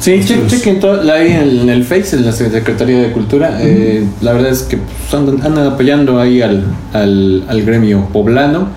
Sí, 0.00 0.20
chequen 0.24 0.80
todo, 0.80 1.02
la 1.02 1.14
ahí 1.14 1.32
en, 1.32 1.68
el 1.70 1.82
Face, 1.84 2.14
en 2.16 2.26
la 2.26 2.32
Secretaría 2.32 3.00
de 3.00 3.12
Cultura. 3.12 3.58
eh, 3.62 4.04
la 4.20 4.32
verdad 4.32 4.50
es 4.50 4.62
que 4.62 4.76
pues, 4.76 5.14
andan, 5.14 5.40
andan 5.42 5.66
apoyando 5.66 6.20
ahí 6.20 6.42
al, 6.42 6.64
al, 6.92 7.44
al 7.48 7.62
gremio 7.62 8.06
poblano. 8.12 8.68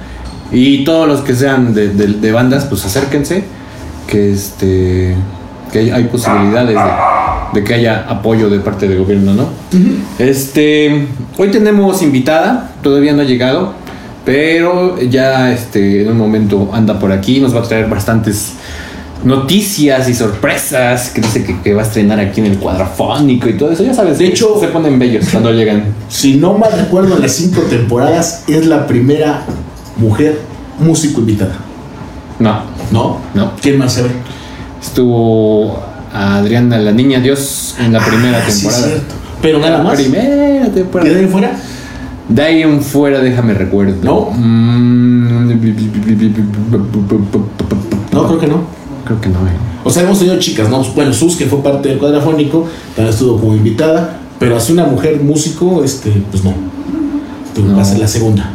Y 0.51 0.85
todos 0.85 1.07
los 1.07 1.21
que 1.21 1.35
sean 1.35 1.73
de, 1.73 1.89
de- 1.89 2.07
de 2.07 2.31
bandas, 2.31 2.65
pues 2.65 2.85
acérquense. 2.85 3.43
Que 4.07 4.31
este 4.31 5.15
que 5.71 5.79
hay, 5.79 5.89
hay 5.89 6.03
posibilidades 6.05 6.75
de, 6.77 7.59
de 7.59 7.63
que 7.65 7.73
haya 7.73 8.05
apoyo 8.07 8.49
de 8.49 8.59
parte 8.59 8.87
del 8.87 8.99
gobierno, 8.99 9.33
¿no? 9.33 9.49
Este, 10.17 11.07
hoy 11.37 11.49
tenemos 11.51 12.01
invitada, 12.01 12.71
todavía 12.81 13.11
no 13.11 13.21
ha 13.21 13.25
llegado, 13.25 13.73
pero 14.23 14.97
ya 15.01 15.51
este, 15.51 16.03
en 16.03 16.09
un 16.11 16.17
momento 16.17 16.69
anda 16.73 16.97
por 16.97 17.11
aquí, 17.11 17.41
nos 17.41 17.53
va 17.53 17.59
a 17.59 17.63
traer 17.63 17.89
bastantes 17.89 18.53
noticias 19.25 20.07
y 20.07 20.13
sorpresas, 20.13 21.09
que 21.09 21.19
dice 21.21 21.43
que, 21.43 21.59
que 21.61 21.73
va 21.73 21.81
a 21.81 21.85
estrenar 21.85 22.19
aquí 22.19 22.39
en 22.39 22.47
el 22.47 22.57
cuadrafónico 22.59 23.49
y 23.49 23.53
todo 23.57 23.71
eso, 23.71 23.83
ya 23.83 23.93
sabes, 23.93 24.19
De 24.19 24.27
hecho- 24.27 24.57
se 24.59 24.67
ponen 24.67 24.97
bellos 24.97 25.27
cuando 25.31 25.51
llegan. 25.51 25.83
Si 26.07 26.35
no 26.37 26.53
mal 26.57 26.71
recuerdo, 26.71 27.15
en 27.17 27.23
las 27.23 27.33
cinco 27.33 27.61
temporadas 27.63 28.43
es 28.47 28.65
la 28.67 28.87
primera 28.87 29.43
mujer 29.97 30.39
músico 30.79 31.19
invitada. 31.19 31.55
No, 32.39 32.61
¿No? 32.91 33.17
no, 33.33 33.51
¿Quién 33.61 33.77
más 33.77 33.93
se 33.93 34.03
ve? 34.03 34.09
estuvo 34.81 35.79
Adriana, 36.13 36.77
la 36.77 36.91
niña 36.91 37.19
Dios, 37.19 37.75
en 37.79 37.93
la 37.93 37.99
primera 37.99 38.37
Ah, 38.39 38.49
sí, 38.49 38.61
temporada. 38.61 38.87
cierto. 38.87 39.15
Pero 39.41 39.59
nada 39.59 39.83
más. 39.83 39.95
Primera 39.95 40.67
¿Y 40.67 41.09
de 41.09 41.19
ahí 41.19 41.27
fuera? 41.27 41.51
De 42.29 42.41
ahí 42.41 42.61
en 42.61 42.81
fuera, 42.81 43.19
déjame 43.19 43.53
recuerdo. 43.53 43.97
No. 44.03 44.31
Mm. 44.31 45.47
No, 48.11 48.27
creo 48.27 48.39
que 48.39 48.47
no. 48.47 48.61
Creo 49.05 49.21
que 49.21 49.29
no, 49.29 49.39
eh. 49.47 49.51
O 49.83 49.89
sea, 49.89 50.03
hemos 50.03 50.19
tenido 50.19 50.37
chicas, 50.39 50.69
¿no? 50.69 50.83
Bueno, 50.83 51.13
Sus, 51.13 51.35
que 51.35 51.45
fue 51.45 51.61
parte 51.63 51.89
del 51.89 51.97
cuadrafónico, 51.97 52.67
también 52.95 53.13
estuvo 53.13 53.39
como 53.39 53.55
invitada. 53.55 54.19
Pero 54.39 54.57
así 54.57 54.73
una 54.73 54.85
mujer 54.85 55.19
músico, 55.21 55.83
este, 55.83 56.11
pues 56.31 56.43
no. 56.43 56.53
Entonces, 57.47 57.71
No. 57.71 57.75
Va 57.77 57.81
a 57.81 57.85
ser 57.85 57.99
la 57.99 58.07
segunda. 58.07 58.49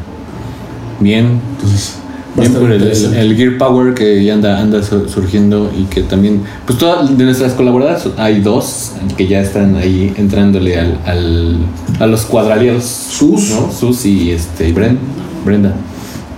Bien. 1.01 1.41
Entonces, 1.57 1.97
Bien 2.35 2.53
por 2.55 2.73
el, 2.73 2.83
el- 2.83 3.37
Gear 3.37 3.59
Power 3.59 3.93
que 3.95 4.25
ya 4.25 4.35
anda, 4.35 4.59
anda 4.59 4.83
su- 4.83 5.07
surgiendo 5.09 5.71
y 5.79 5.85
que 5.85 6.03
también, 6.03 6.43
pues 6.67 6.79
todas 6.79 7.17
de 7.17 7.25
nuestras 7.25 7.53
colaboradoras 7.53 8.09
hay 8.17 8.41
dos 8.41 8.93
que 9.19 9.27
ya 9.27 9.41
están 9.41 9.77
ahí 9.77 10.13
entrándole 10.17 10.79
al, 10.79 10.99
al- 11.05 11.59
a 12.01 12.07
los 12.07 12.23
cuadraleros. 12.23 12.85
Sus. 12.85 13.51
¿no? 13.51 13.71
Sus 13.71 14.07
y 14.07 14.31
este 14.31 14.69
y 14.69 14.73
Bren- 14.73 14.97
Brenda, 15.45 15.75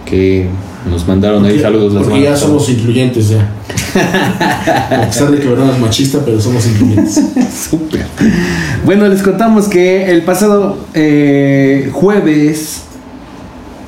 que 0.04 0.48
nos 0.90 1.06
mandaron 1.06 1.44
ahí 1.46 1.60
saludos 1.60 2.02
Porque 2.04 2.22
ya 2.22 2.36
somos 2.36 2.68
incluyentes 2.68 3.28
ya. 3.28 3.48
A 5.02 5.06
pesar 5.06 5.30
de 5.30 5.38
que 5.38 5.46
verdad 5.48 5.70
es 5.72 5.80
machista, 5.80 6.18
pero 6.24 6.40
somos 6.40 6.66
incluyentes. 6.66 7.14
Súper. 7.70 8.04
Bueno, 8.84 9.06
les 9.08 9.22
contamos 9.22 9.68
que 9.68 10.10
el 10.10 10.22
pasado 10.22 10.76
eh, 10.94 11.88
jueves. 11.92 12.80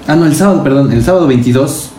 Ah, 0.06 0.14
no, 0.14 0.24
el 0.26 0.36
sábado, 0.36 0.62
perdón. 0.62 0.92
El 0.92 1.02
sábado 1.02 1.26
22. 1.26 1.90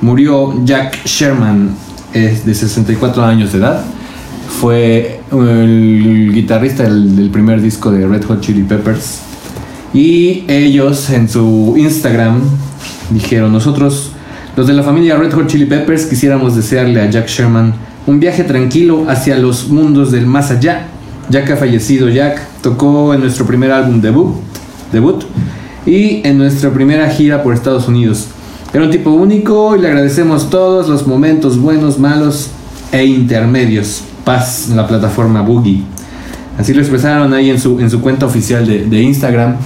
Murió 0.00 0.54
Jack 0.64 1.04
Sherman, 1.04 1.70
es 2.12 2.44
de 2.44 2.54
64 2.54 3.24
años 3.24 3.52
de 3.52 3.58
edad. 3.58 3.84
Fue 4.60 5.20
el 5.32 6.30
guitarrista 6.32 6.84
del, 6.84 7.16
del 7.16 7.30
primer 7.30 7.60
disco 7.60 7.90
de 7.90 8.06
Red 8.06 8.24
Hot 8.24 8.40
Chili 8.40 8.62
Peppers. 8.62 9.20
Y 9.92 10.44
ellos 10.48 11.10
en 11.10 11.28
su 11.28 11.74
Instagram 11.76 12.40
dijeron, 13.10 13.52
nosotros, 13.52 14.12
los 14.56 14.66
de 14.66 14.72
la 14.72 14.82
familia 14.82 15.16
Red 15.16 15.32
Hot 15.32 15.46
Chili 15.46 15.66
Peppers, 15.66 16.06
quisiéramos 16.06 16.54
desearle 16.56 17.00
a 17.00 17.10
Jack 17.10 17.28
Sherman 17.28 17.74
un 18.06 18.20
viaje 18.20 18.44
tranquilo 18.44 19.06
hacia 19.08 19.36
los 19.36 19.68
mundos 19.68 20.12
del 20.12 20.26
más 20.26 20.50
allá. 20.50 20.88
Ya 21.28 21.44
que 21.44 21.52
ha 21.52 21.56
fallecido 21.56 22.08
Jack, 22.08 22.40
tocó 22.62 23.12
en 23.12 23.20
nuestro 23.20 23.46
primer 23.46 23.72
álbum 23.72 24.00
debut, 24.00 24.36
debut 24.92 25.24
y 25.84 26.20
en 26.26 26.38
nuestra 26.38 26.70
primera 26.70 27.08
gira 27.10 27.42
por 27.42 27.52
Estados 27.52 27.88
Unidos. 27.88 28.28
Era 28.72 28.84
un 28.84 28.90
tipo 28.90 29.10
único 29.10 29.74
y 29.76 29.80
le 29.80 29.88
agradecemos 29.88 30.50
todos 30.50 30.88
los 30.88 31.06
momentos 31.06 31.58
buenos, 31.58 31.98
malos 31.98 32.48
e 32.92 33.04
intermedios. 33.04 34.02
Paz 34.24 34.68
en 34.70 34.76
la 34.76 34.86
plataforma 34.86 35.40
Boogie. 35.42 35.82
Así 36.58 36.74
lo 36.74 36.80
expresaron 36.80 37.32
ahí 37.32 37.50
en 37.50 37.60
su, 37.60 37.78
en 37.80 37.88
su 37.90 38.00
cuenta 38.00 38.26
oficial 38.26 38.66
de, 38.66 38.84
de 38.86 39.02
Instagram. 39.02 39.56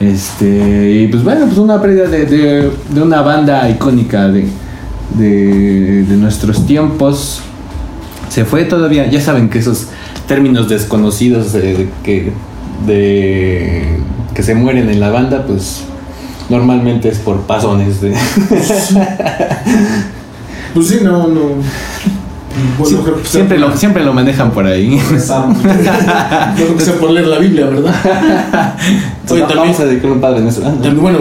Este, 0.00 1.02
y 1.02 1.06
pues 1.08 1.22
bueno, 1.22 1.46
pues 1.46 1.58
una 1.58 1.80
pérdida 1.80 2.08
de, 2.08 2.26
de- 2.26 2.70
de 2.92 3.02
una 3.02 3.20
banda 3.22 3.68
icónica 3.70 4.28
de, 4.28 4.46
de, 5.16 6.16
nuestros 6.16 6.66
tiempos. 6.66 7.40
Se 8.30 8.44
fue 8.44 8.64
todavía, 8.64 9.08
ya 9.10 9.20
saben 9.20 9.48
que 9.48 9.58
esos 9.58 9.88
términos 10.26 10.68
desconocidos 10.68 11.52
de, 11.52 11.60
de 11.60 11.88
que, 12.02 12.32
de, 12.86 13.84
que 14.34 14.42
se 14.42 14.54
mueren 14.54 14.88
en 14.88 15.00
la 15.00 15.10
banda, 15.10 15.44
pues 15.46 15.82
normalmente 16.50 17.08
es 17.08 17.18
por 17.18 17.40
pasones 17.42 18.00
de... 18.00 18.14
Pues 20.74 20.86
sí, 20.86 20.98
no, 21.02 21.26
no. 21.26 21.40
Bueno, 22.78 23.04
que 23.04 23.28
siempre, 23.28 23.58
lo, 23.58 23.76
siempre 23.76 24.04
lo 24.04 24.12
manejan 24.12 24.50
por 24.52 24.66
ahí. 24.66 25.00
Creo 26.56 26.76
que 26.76 26.84
sea 26.84 26.94
por 26.94 27.10
leer 27.10 27.26
la 27.26 27.38
Biblia, 27.38 27.66
¿verdad? 27.66 27.94
Oye, 29.30 29.40
también- 29.40 29.58
vamos 29.58 29.80
a 29.80 29.84
dedicar 29.86 30.10
un 30.10 30.20
padre 30.20 30.40
en 30.40 30.48
eso. 30.48 30.60
También, 30.60 31.00
bueno, 31.00 31.18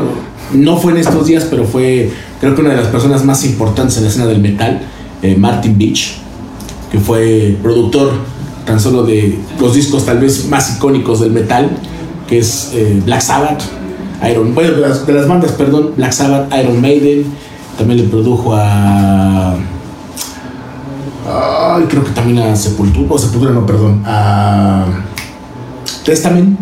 no 0.54 0.78
fue 0.78 0.92
en 0.92 1.00
estos 1.00 1.26
días, 1.26 1.48
pero 1.50 1.64
fue, 1.66 2.12
creo 2.40 2.56
que 2.56 2.62
una 2.62 2.72
de 2.72 2.78
las 2.78 2.88
personas 2.88 3.24
más 3.24 3.44
importantes 3.46 3.98
en 3.98 4.04
la 4.04 4.10
escena 4.10 4.26
del 4.28 4.40
metal, 4.40 4.82
eh, 5.22 5.36
Martin 5.38 5.78
Beach, 5.78 6.18
que 6.92 7.00
fue 7.00 7.58
productor 7.62 8.12
tan 8.66 8.80
solo 8.80 9.04
de 9.04 9.38
los 9.60 9.74
discos 9.74 10.06
tal 10.06 10.20
vez 10.20 10.48
más 10.48 10.76
icónicos 10.76 11.22
del 11.22 11.32
metal, 11.32 11.70
que 12.28 12.40
es 12.40 12.72
eh, 12.74 13.02
Black 13.06 13.22
Sabbath, 13.22 13.64
Iron, 14.30 14.54
bueno, 14.54 14.72
de 14.72 14.82
las, 14.82 15.06
de 15.06 15.14
las 15.14 15.28
bandas, 15.28 15.52
perdón, 15.54 15.92
Black 15.96 16.12
Sabbath, 16.12 16.52
Iron 16.60 16.82
Maiden, 16.82 17.26
también 17.78 18.02
le 18.02 18.08
produjo 18.08 18.54
a... 18.56 19.56
Ay, 21.26 21.84
creo 21.88 22.04
que 22.04 22.12
también 22.12 22.40
a 22.40 22.56
Sepultura, 22.56 23.08
o 23.10 23.18
Sepultura 23.18 23.52
no, 23.52 23.66
perdón, 23.66 24.04
a 24.06 24.86
Testament, 26.04 26.60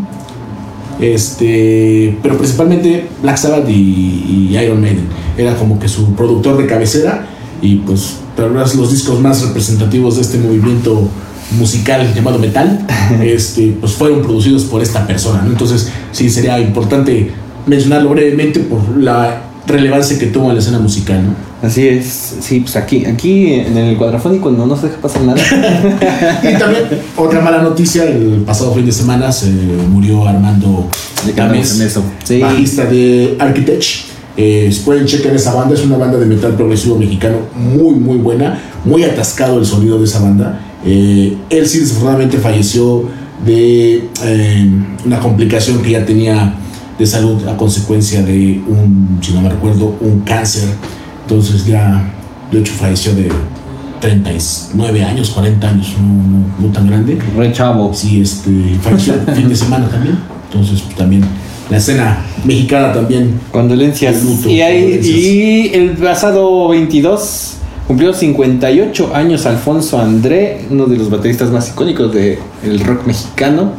este, 1.00 2.18
pero 2.22 2.38
principalmente 2.38 3.08
Black 3.22 3.38
Sabbath 3.38 3.70
y, 3.70 4.50
y 4.52 4.58
Iron 4.58 4.82
Maiden. 4.82 5.08
Era 5.38 5.56
como 5.56 5.80
que 5.80 5.88
su 5.88 6.14
productor 6.14 6.58
de 6.58 6.68
cabecera 6.68 7.28
y 7.62 7.78
pues 7.78 8.18
tal 8.36 8.52
vez 8.52 8.76
los 8.76 8.92
discos 8.92 9.20
más 9.20 9.42
representativos 9.42 10.16
de 10.16 10.22
este 10.22 10.38
movimiento 10.38 11.08
musical 11.52 12.14
llamado 12.14 12.40
metal, 12.40 12.86
este, 13.22 13.76
pues 13.80 13.94
fueron 13.94 14.22
producidos 14.22 14.64
por 14.66 14.82
esta 14.82 15.08
persona. 15.08 15.42
¿no? 15.42 15.52
Entonces 15.52 15.92
sí 16.12 16.30
sería 16.30 16.60
importante 16.60 17.32
mencionarlo 17.68 18.10
brevemente 18.10 18.62
por 18.62 18.98
la 18.98 19.44
relevancia 19.68 20.18
que 20.18 20.28
tuvo 20.28 20.48
en 20.50 20.56
la 20.56 20.60
escena 20.60 20.80
musical. 20.80 21.24
¿no? 21.24 21.68
Así 21.68 21.88
es, 21.88 22.38
sí, 22.40 22.62
pues 22.62 22.76
aquí, 22.76 23.06
aquí 23.06 23.54
en 23.54 23.78
el 23.78 23.98
cuadrafónico 23.98 24.50
no 24.50 24.66
nos 24.66 24.82
deja 24.82 24.98
pasar 24.98 25.24
nada. 25.24 25.42
Y 26.44 26.58
también 26.58 26.84
otra 27.16 27.42
mala 27.42 27.62
noticia, 27.62 28.04
el 28.04 28.44
pasado 28.46 28.74
fin 28.74 28.86
de 28.86 28.92
semana 28.92 29.32
se 29.32 29.50
murió 29.50 30.28
Armando 30.28 30.88
eso. 31.82 32.04
Sí. 32.24 32.40
bajista 32.40 32.86
de 32.86 33.36
Architect. 33.40 33.84
Eh, 34.40 34.72
pueden 34.86 35.06
checar 35.08 35.34
esa 35.34 35.54
banda, 35.56 35.74
es 35.74 35.84
una 35.84 35.98
banda 35.98 36.20
de 36.20 36.28
metal 36.28 36.54
progresivo 36.56 36.96
mexicano 36.96 37.38
muy 37.56 37.96
muy 37.96 38.18
buena, 38.18 38.62
muy 38.86 39.04
atascado 39.04 39.58
el 39.58 39.66
sonido 39.66 39.98
de 39.98 40.06
esa 40.06 40.20
banda. 40.20 40.62
Eh, 40.86 41.36
él 41.50 41.68
sí 41.68 41.80
desafortunadamente 41.80 42.38
falleció 42.38 43.06
de 43.44 44.08
eh, 44.24 44.72
una 45.06 45.20
complicación 45.20 45.82
que 45.82 45.92
ya 45.92 46.06
tenía 46.06 46.54
de 46.98 47.06
salud 47.06 47.48
a 47.48 47.56
consecuencia 47.58 48.22
de 48.24 48.62
un, 48.68 49.20
si 49.22 49.34
no 49.34 49.42
me 49.42 49.50
recuerdo, 49.50 49.96
un 50.02 50.22
cáncer. 50.22 50.70
Entonces 51.24 51.66
ya, 51.66 52.10
de 52.52 52.60
hecho 52.60 52.74
falleció 52.74 53.14
de 53.14 53.30
39 54.00 55.04
años, 55.04 55.30
40 55.32 55.68
años, 55.70 55.96
no, 56.00 56.08
no- 56.08 56.68
no 56.68 56.74
tan 56.74 56.88
grande. 56.88 57.20
Re 57.36 57.52
chavo. 57.52 57.94
Sí, 57.94 58.22
este, 58.22 58.52
falleció 58.82 59.14
el 59.16 59.36
fin 59.36 59.50
de 59.50 59.56
semana 59.56 59.88
también. 59.90 60.18
Entonces, 60.52 60.82
pues, 60.82 60.96
también 60.96 61.24
la 61.70 61.78
escena 61.78 62.20
mexicana 62.46 62.94
también. 62.94 63.40
Condolencias. 63.52 64.24
Luto, 64.24 64.50
y, 64.50 64.60
condolencias. 64.60 65.06
y 65.18 65.72
el 65.74 65.90
pasado 65.92 66.70
22 66.70 67.54
cumplió 67.88 68.14
58 68.14 69.12
años 69.16 69.46
Alfonso 69.46 70.00
André, 70.00 70.66
uno 70.70 70.86
de 70.86 70.98
los 70.98 71.10
bateristas 71.10 71.50
más 71.52 71.70
icónicos 71.70 72.14
del 72.14 72.80
rock 72.86 73.06
mexicano. 73.08 73.72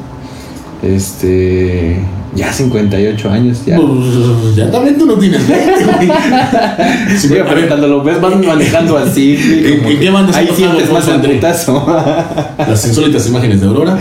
Este. 0.83 2.01
Ya 2.35 2.53
58 2.53 3.31
años, 3.31 3.63
ya. 3.67 3.77
Pues, 3.77 4.55
ya 4.55 4.71
también 4.71 4.99
tú 4.99 5.07
no 5.07 5.15
tienes 5.15 5.47
20, 5.49 5.85
güey. 5.85 6.09
Sí, 7.19 7.29
pero 7.31 7.67
cuando 7.69 7.89
lo 7.89 8.03
ves 8.05 8.21
van 8.21 8.47
manejando 8.47 8.99
así. 8.99 9.35
¿En- 9.37 9.85
en 9.87 9.99
qué 9.99 10.09
Ahí 10.35 10.49
sientes 10.55 10.93
más 10.93 11.09
el 11.09 11.21
putazo. 11.21 11.87
las 12.59 12.87
insólitas 12.87 13.27
imágenes 13.29 13.61
de 13.61 13.67
Aurora, 13.67 13.99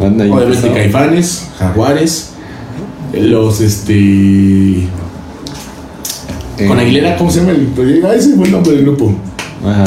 obviamente. 0.00 0.72
Caifanes, 0.72 1.48
Jaguares, 1.58 2.30
los 3.12 3.60
este. 3.60 4.88
Eh, 6.58 6.66
Con 6.66 6.78
Aguilera, 6.78 7.16
¿cómo 7.16 7.30
se 7.30 7.40
llama 7.40 7.52
el 7.52 7.66
proyecto? 7.68 8.08
Ah, 8.08 8.14
ese 8.14 8.34
fue 8.34 8.46
el 8.46 8.52
nombre 8.52 8.72
del 8.72 8.82
grupo. 8.82 9.14
Ajá. 9.64 9.84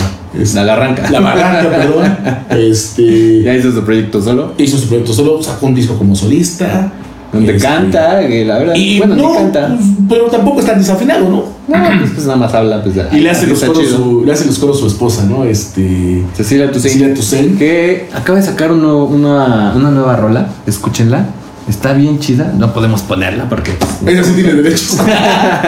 La 0.53 0.63
Garranca. 0.63 1.09
La 1.09 1.19
Barranca, 1.19 1.69
perdón. 1.69 2.17
Este. 2.49 3.41
Ya 3.43 3.55
hizo 3.55 3.71
su 3.71 3.83
proyecto 3.83 4.21
solo. 4.21 4.53
Hizo 4.57 4.77
su 4.77 4.87
proyecto 4.87 5.13
solo, 5.13 5.41
sacó 5.41 5.65
un 5.67 5.75
disco 5.75 5.97
como 5.97 6.15
solista. 6.15 6.91
Donde 7.35 7.55
Este, 7.55 7.67
canta, 7.67 8.19
que 8.27 8.45
la 8.45 8.57
verdad. 8.59 8.73
Y 8.75 8.97
bueno, 8.99 9.15
no, 9.15 9.33
canta. 9.35 9.77
pero 10.09 10.25
tampoco 10.25 10.59
está 10.59 10.73
desafinado, 10.73 11.29
¿no? 11.29 11.35
No, 11.67 11.97
pues, 11.99 12.11
pues 12.13 12.25
nada 12.25 12.37
más 12.37 12.53
habla. 12.53 12.81
Pues, 12.83 12.95
Y 13.11 13.19
le 13.19 13.29
hace, 13.29 13.47
los 13.47 13.63
coros 13.63 13.87
su, 13.87 14.23
le 14.25 14.31
hace 14.33 14.45
los 14.45 14.57
coros 14.59 14.79
su 14.79 14.87
esposa, 14.87 15.25
¿no? 15.25 15.43
Este. 15.45 16.23
Cecilia 16.35 16.71
Toussaint. 16.71 16.93
Cecilia 16.93 17.13
Toussaint. 17.13 17.57
Que 17.57 18.09
acaba 18.13 18.39
de 18.39 18.45
sacar 18.45 18.71
uno- 18.71 19.05
una, 19.05 19.73
una 19.75 19.91
nueva 19.91 20.15
rola. 20.15 20.47
Escúchenla. 20.65 21.25
Está 21.67 21.93
bien 21.93 22.19
chida. 22.19 22.53
No 22.57 22.73
podemos 22.73 23.01
ponerla 23.01 23.49
porque. 23.49 23.71
pues, 23.71 24.13
Ella 24.13 24.23
sí 24.23 24.33
tiene 24.33 24.53
derechos. 24.53 24.97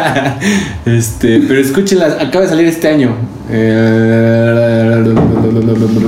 este, 0.86 1.40
pero 1.48 1.60
escúchenla. 1.60 2.18
Acaba 2.22 2.44
de 2.44 2.50
salir 2.50 2.68
este 2.68 2.88
año. 2.88 3.16
Eh, 3.50 5.16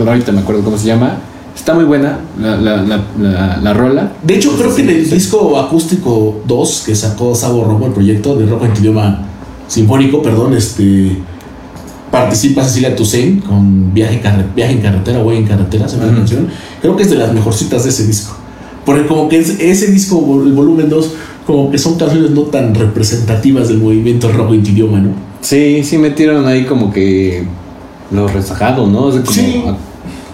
ahorita 0.07 0.31
me 0.31 0.41
acuerdo 0.41 0.63
cómo 0.63 0.77
se 0.77 0.87
llama. 0.87 1.17
Está 1.59 1.73
muy 1.73 1.83
buena 1.83 2.19
la, 2.41 2.55
la, 2.55 2.77
la, 2.77 3.03
la, 3.19 3.57
la 3.61 3.73
rola. 3.73 4.13
De 4.23 4.35
hecho, 4.35 4.53
creo 4.57 4.73
que 4.73 4.81
en 4.81 4.89
el 4.89 5.09
disco 5.09 5.59
acústico 5.59 6.41
2 6.47 6.83
que 6.85 6.95
sacó 6.95 7.35
Sabo 7.35 7.65
Romo, 7.65 7.85
el 7.87 7.91
proyecto 7.91 8.35
de 8.35 8.45
rock 8.45 8.63
en 8.65 8.77
idioma 8.81 9.21
sinfónico, 9.67 10.21
perdón, 10.21 10.53
este. 10.53 11.17
Participa 12.11 12.63
Cecilia 12.63 12.95
Toussaint 12.95 13.45
con 13.45 13.93
Viaje, 13.93 14.15
en 14.15 14.19
carre- 14.21 14.45
Viaje 14.55 14.73
en 14.73 14.81
Carretera, 14.81 15.19
Güey 15.21 15.37
en 15.37 15.45
Carretera, 15.45 15.87
se 15.87 15.95
llama 15.97 16.07
la 16.07 16.11
Ujú. 16.13 16.19
canción. 16.21 16.47
Creo 16.81 16.95
que 16.95 17.03
es 17.03 17.09
de 17.11 17.17
las 17.17 17.31
mejorcitas 17.33 17.83
de 17.83 17.89
ese 17.91 18.07
disco. 18.07 18.35
Porque 18.83 19.05
como 19.05 19.29
que 19.29 19.37
es- 19.37 19.59
ese 19.59 19.91
disco, 19.91 20.17
el 20.43 20.53
volumen 20.53 20.89
2, 20.89 21.11
como 21.45 21.69
que 21.69 21.77
son 21.77 21.97
canciones 21.99 22.31
no 22.31 22.43
tan 22.43 22.73
representativas 22.73 23.67
del 23.67 23.77
movimiento 23.77 24.31
rock 24.31 24.53
en 24.53 24.65
idioma, 24.65 24.99
¿no? 24.99 25.09
Sí, 25.41 25.83
sí 25.83 25.99
metieron 25.99 26.47
ahí 26.47 26.65
como 26.65 26.91
que 26.91 27.43
lo 28.09 28.27
rezagado, 28.27 28.87
¿no? 28.87 29.03
O 29.03 29.11
sea, 29.11 29.21
como 29.21 29.31
Sí. 29.35 29.61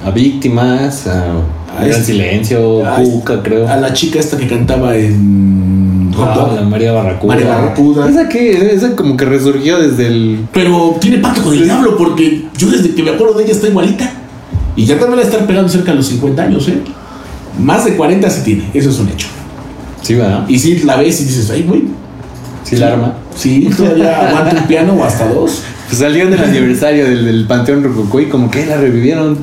A, 0.06 0.12
víctimas, 0.12 1.08
a, 1.08 1.32
A 1.78 1.80
Gran 1.80 1.90
este- 1.90 2.04
Silencio, 2.06 2.86
a 2.88 2.96
Cuca, 2.98 3.42
creo. 3.44 3.68
A 3.68 3.76
la 3.78 3.92
chica 3.94 4.20
esta 4.20 4.38
que 4.38 4.48
cantaba 4.48 4.96
en 4.96 6.12
Ah, 6.18 6.54
la 6.56 6.62
María 6.62 6.94
Barracuda. 6.94 7.36
María 7.36 7.50
Barracuda. 7.50 8.10
Esa 8.10 8.30
que, 8.30 8.74
esa 8.74 8.96
como 8.96 9.18
que 9.18 9.26
resurgió 9.26 9.80
desde 9.80 10.08
el. 10.08 10.46
Pero 10.54 10.96
tiene 11.02 11.18
pacto 11.18 11.44
con 11.44 11.54
el 11.54 11.66
diablo 11.66 11.98
porque 11.98 12.46
yo 12.58 12.70
desde 12.70 12.96
que 12.96 13.04
me 13.04 13.12
acuerdo 13.12 13.34
de 13.38 13.44
ella 13.44 13.52
está 13.54 13.68
igualita. 13.68 14.10
Y 14.78 14.86
ya 14.86 14.98
también 14.98 15.20
va 15.20 15.24
a 15.24 15.26
estar 15.26 15.46
pegando 15.46 15.68
cerca 15.70 15.92
de 15.92 15.98
los 15.98 16.08
50 16.08 16.44
años, 16.44 16.68
¿eh? 16.70 16.80
Más 17.60 17.84
de 17.86 17.96
40 17.96 18.30
se 18.30 18.42
tiene, 18.42 18.70
eso 18.74 18.90
es 18.90 19.00
un 19.00 19.10
hecho. 19.10 19.28
Sí, 20.02 20.16
¿verdad? 20.16 20.46
Y 20.48 20.60
si 20.60 20.80
la 20.80 20.98
ves 20.98 21.20
y 21.22 21.26
dices, 21.26 21.50
ay, 21.50 21.64
güey, 21.64 21.84
Sí, 22.64 22.76
la 22.78 22.88
arma. 22.94 23.14
sí, 23.36 23.70
todavía 23.76 24.28
aguanta 24.30 24.62
un 24.62 24.68
piano 24.68 24.94
o 24.94 25.04
hasta 25.04 25.28
dos. 25.34 25.64
Pues 25.98 26.12
salió 26.12 26.28
en 26.28 26.34
el 26.34 26.44
aniversario 26.44 27.06
del, 27.06 27.24
del 27.26 27.46
Panteón 27.46 27.82
Rococó 27.82 28.20
y 28.20 28.26
como 28.26 28.52
que 28.52 28.66
la 28.66 28.76
revivieron 28.76 29.38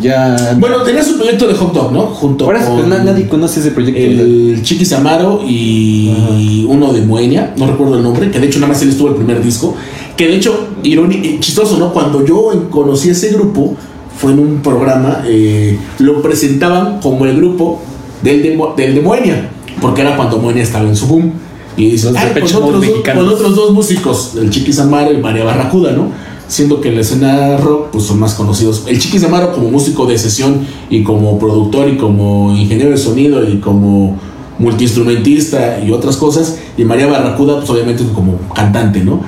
ya. 0.00 0.56
Bueno, 0.58 0.78
tenía 0.82 1.02
su 1.04 1.16
proyecto 1.18 1.46
de 1.46 1.52
hot 1.52 1.74
dog, 1.74 1.92
¿no? 1.92 2.02
Junto 2.06 2.46
Por 2.46 2.56
eso, 2.56 2.66
pues, 2.70 2.80
con 2.80 2.88
na- 2.88 3.04
nadie 3.04 3.28
conoce 3.28 3.60
ese 3.60 3.72
proyecto. 3.72 4.00
el 4.00 4.60
Chiquis 4.62 4.90
Amaro 4.94 5.42
y 5.46 6.64
uno 6.66 6.94
de 6.94 7.02
Moenia, 7.02 7.52
no 7.58 7.66
recuerdo 7.66 7.98
el 7.98 8.02
nombre, 8.02 8.30
que 8.30 8.38
de 8.40 8.46
hecho 8.46 8.58
nada 8.58 8.72
más 8.72 8.80
él 8.82 8.88
estuvo 8.88 9.08
el 9.08 9.16
primer 9.16 9.42
disco, 9.42 9.74
Que 10.16 10.26
de 10.28 10.36
hecho, 10.36 10.68
irónico, 10.82 11.40
chistoso, 11.40 11.76
¿no? 11.78 11.92
Cuando 11.92 12.24
yo 12.24 12.68
conocí 12.70 13.10
ese 13.10 13.28
grupo, 13.30 13.76
fue 14.16 14.32
en 14.32 14.38
un 14.40 14.62
programa, 14.62 15.22
eh, 15.26 15.78
lo 15.98 16.22
presentaban 16.22 17.00
como 17.00 17.26
el 17.26 17.36
grupo 17.36 17.80
del 18.22 18.42
de, 18.42 18.58
del 18.78 18.94
de 18.94 19.00
Moenia, 19.02 19.50
porque 19.80 20.00
era 20.00 20.16
cuando 20.16 20.38
Moenia 20.38 20.62
estaba 20.62 20.88
en 20.88 20.96
su 20.96 21.06
boom. 21.06 21.32
Y 21.78 21.90
dice, 21.92 22.08
Los 22.08 22.16
"Ay, 22.16 22.28
Depeche 22.34 22.54
con, 22.54 22.64
Mode 22.64 22.76
otros 22.76 22.80
dos, 22.86 22.90
mexicanos". 22.90 23.24
con 23.24 23.34
otros 23.34 23.56
dos 23.56 23.72
músicos, 23.72 24.32
el 24.38 24.50
Chiquis 24.50 24.78
Amaro 24.80 25.12
y 25.12 25.18
María 25.18 25.44
Barracuda, 25.44 25.92
¿no? 25.92 26.10
Siendo 26.48 26.80
que 26.80 26.88
en 26.88 26.96
la 26.96 27.00
escena 27.02 27.56
rock 27.56 27.88
pues 27.92 28.04
son 28.04 28.18
más 28.18 28.34
conocidos. 28.34 28.84
El 28.86 28.98
Chiquis 28.98 29.22
Amaro 29.24 29.52
como 29.52 29.70
músico 29.70 30.04
de 30.06 30.18
sesión 30.18 30.66
y 30.90 31.02
como 31.02 31.38
productor 31.38 31.88
y 31.88 31.96
como 31.96 32.54
ingeniero 32.56 32.90
de 32.90 32.96
sonido 32.98 33.48
y 33.48 33.58
como 33.58 34.16
multiinstrumentista 34.58 35.80
y 35.84 35.92
otras 35.92 36.16
cosas. 36.16 36.58
Y 36.76 36.84
María 36.84 37.06
Barracuda 37.06 37.58
pues 37.58 37.70
obviamente 37.70 38.04
como 38.14 38.38
cantante, 38.54 39.00
¿no? 39.04 39.20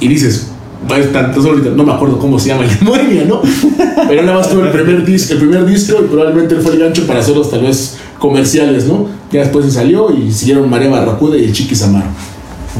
Y 0.00 0.08
dices, 0.08 0.48
"Pues, 0.88 1.12
tantos 1.12 1.44
ahorita, 1.44 1.70
no 1.70 1.84
me 1.84 1.92
acuerdo 1.92 2.18
cómo 2.18 2.38
se 2.38 2.48
llama 2.48 2.64
el 2.64 2.70
Moenia, 2.84 3.24
¿no? 3.24 3.40
Pero 4.08 4.22
nada 4.22 4.38
más 4.38 4.50
tuvo 4.50 4.62
el 4.64 4.70
primer, 4.70 5.04
dis- 5.06 5.30
el 5.30 5.38
primer 5.38 5.64
disco 5.66 5.98
y 6.02 6.06
probablemente 6.08 6.54
él 6.54 6.60
fue 6.62 6.72
el 6.74 6.78
gancho 6.80 7.06
para 7.06 7.20
hacerlos 7.20 7.50
tal 7.50 7.62
vez 7.62 7.96
comerciales, 8.18 8.86
¿no? 8.86 9.06
Ya 9.32 9.40
después 9.40 9.64
se 9.66 9.70
salió 9.72 10.10
y 10.16 10.30
siguieron 10.32 10.68
María 10.70 10.88
Barracuda 10.90 11.36
y 11.36 11.44
el 11.44 11.52
Chiquis 11.52 11.82
Amaro. 11.82 12.06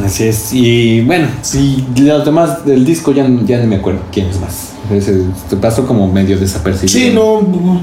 Así 0.05 0.25
es. 0.25 0.53
Y 0.53 1.01
bueno, 1.03 1.27
sí, 1.43 1.85
los 1.99 2.25
demás 2.25 2.65
del 2.67 2.85
disco 2.85 3.13
ya, 3.13 3.27
ya 3.47 3.59
no 3.61 3.67
me 3.67 3.77
acuerdo 3.77 4.01
quién 4.13 4.27
es 4.27 4.39
más. 4.41 4.73
Ese, 4.93 5.23
se 5.49 5.57
pasó 5.57 5.87
como 5.87 6.11
medio 6.13 6.39
desapercibido. 6.39 7.09
Sí, 7.09 7.13
no. 7.15 7.81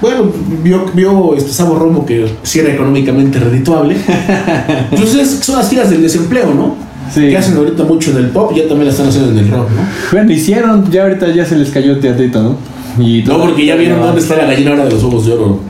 Bueno, 0.00 0.32
vio, 0.62 0.86
vio 0.94 1.34
este 1.36 1.52
Sabo 1.52 1.78
Romo 1.78 2.06
que 2.06 2.26
sí 2.42 2.60
era 2.60 2.72
económicamente 2.72 3.38
redituable. 3.38 3.96
Pues 4.90 5.14
es- 5.14 5.40
son 5.44 5.56
las 5.56 5.68
giras 5.68 5.90
del 5.90 6.00
desempleo, 6.02 6.54
¿no? 6.54 6.74
Sí. 7.12 7.28
Que 7.28 7.36
hacen 7.36 7.56
ahorita 7.56 7.84
mucho 7.84 8.12
en 8.12 8.18
el 8.18 8.26
pop 8.30 8.52
ya 8.54 8.62
también 8.68 8.86
la 8.86 8.90
están 8.92 9.08
haciendo 9.08 9.30
en 9.32 9.38
el 9.38 9.50
rock, 9.50 9.68
¿no? 9.70 9.82
Bueno, 10.12 10.30
hicieron, 10.32 10.90
ya 10.90 11.02
ahorita 11.02 11.28
ya 11.34 11.44
se 11.44 11.56
les 11.56 11.70
cayó 11.70 11.92
el 11.92 12.00
teatrito, 12.00 12.42
¿no? 12.42 12.56
Y 13.04 13.22
No, 13.22 13.40
porque 13.40 13.66
ya 13.66 13.74
vieron 13.76 13.98
No. 14.00 14.06
dónde 14.06 14.20
está 14.20 14.36
la 14.36 14.44
gallina 14.44 14.70
ahora 14.70 14.84
de 14.84 14.90
los 14.92 15.02
huevos 15.02 15.26
de 15.26 15.32
oro. 15.32 15.60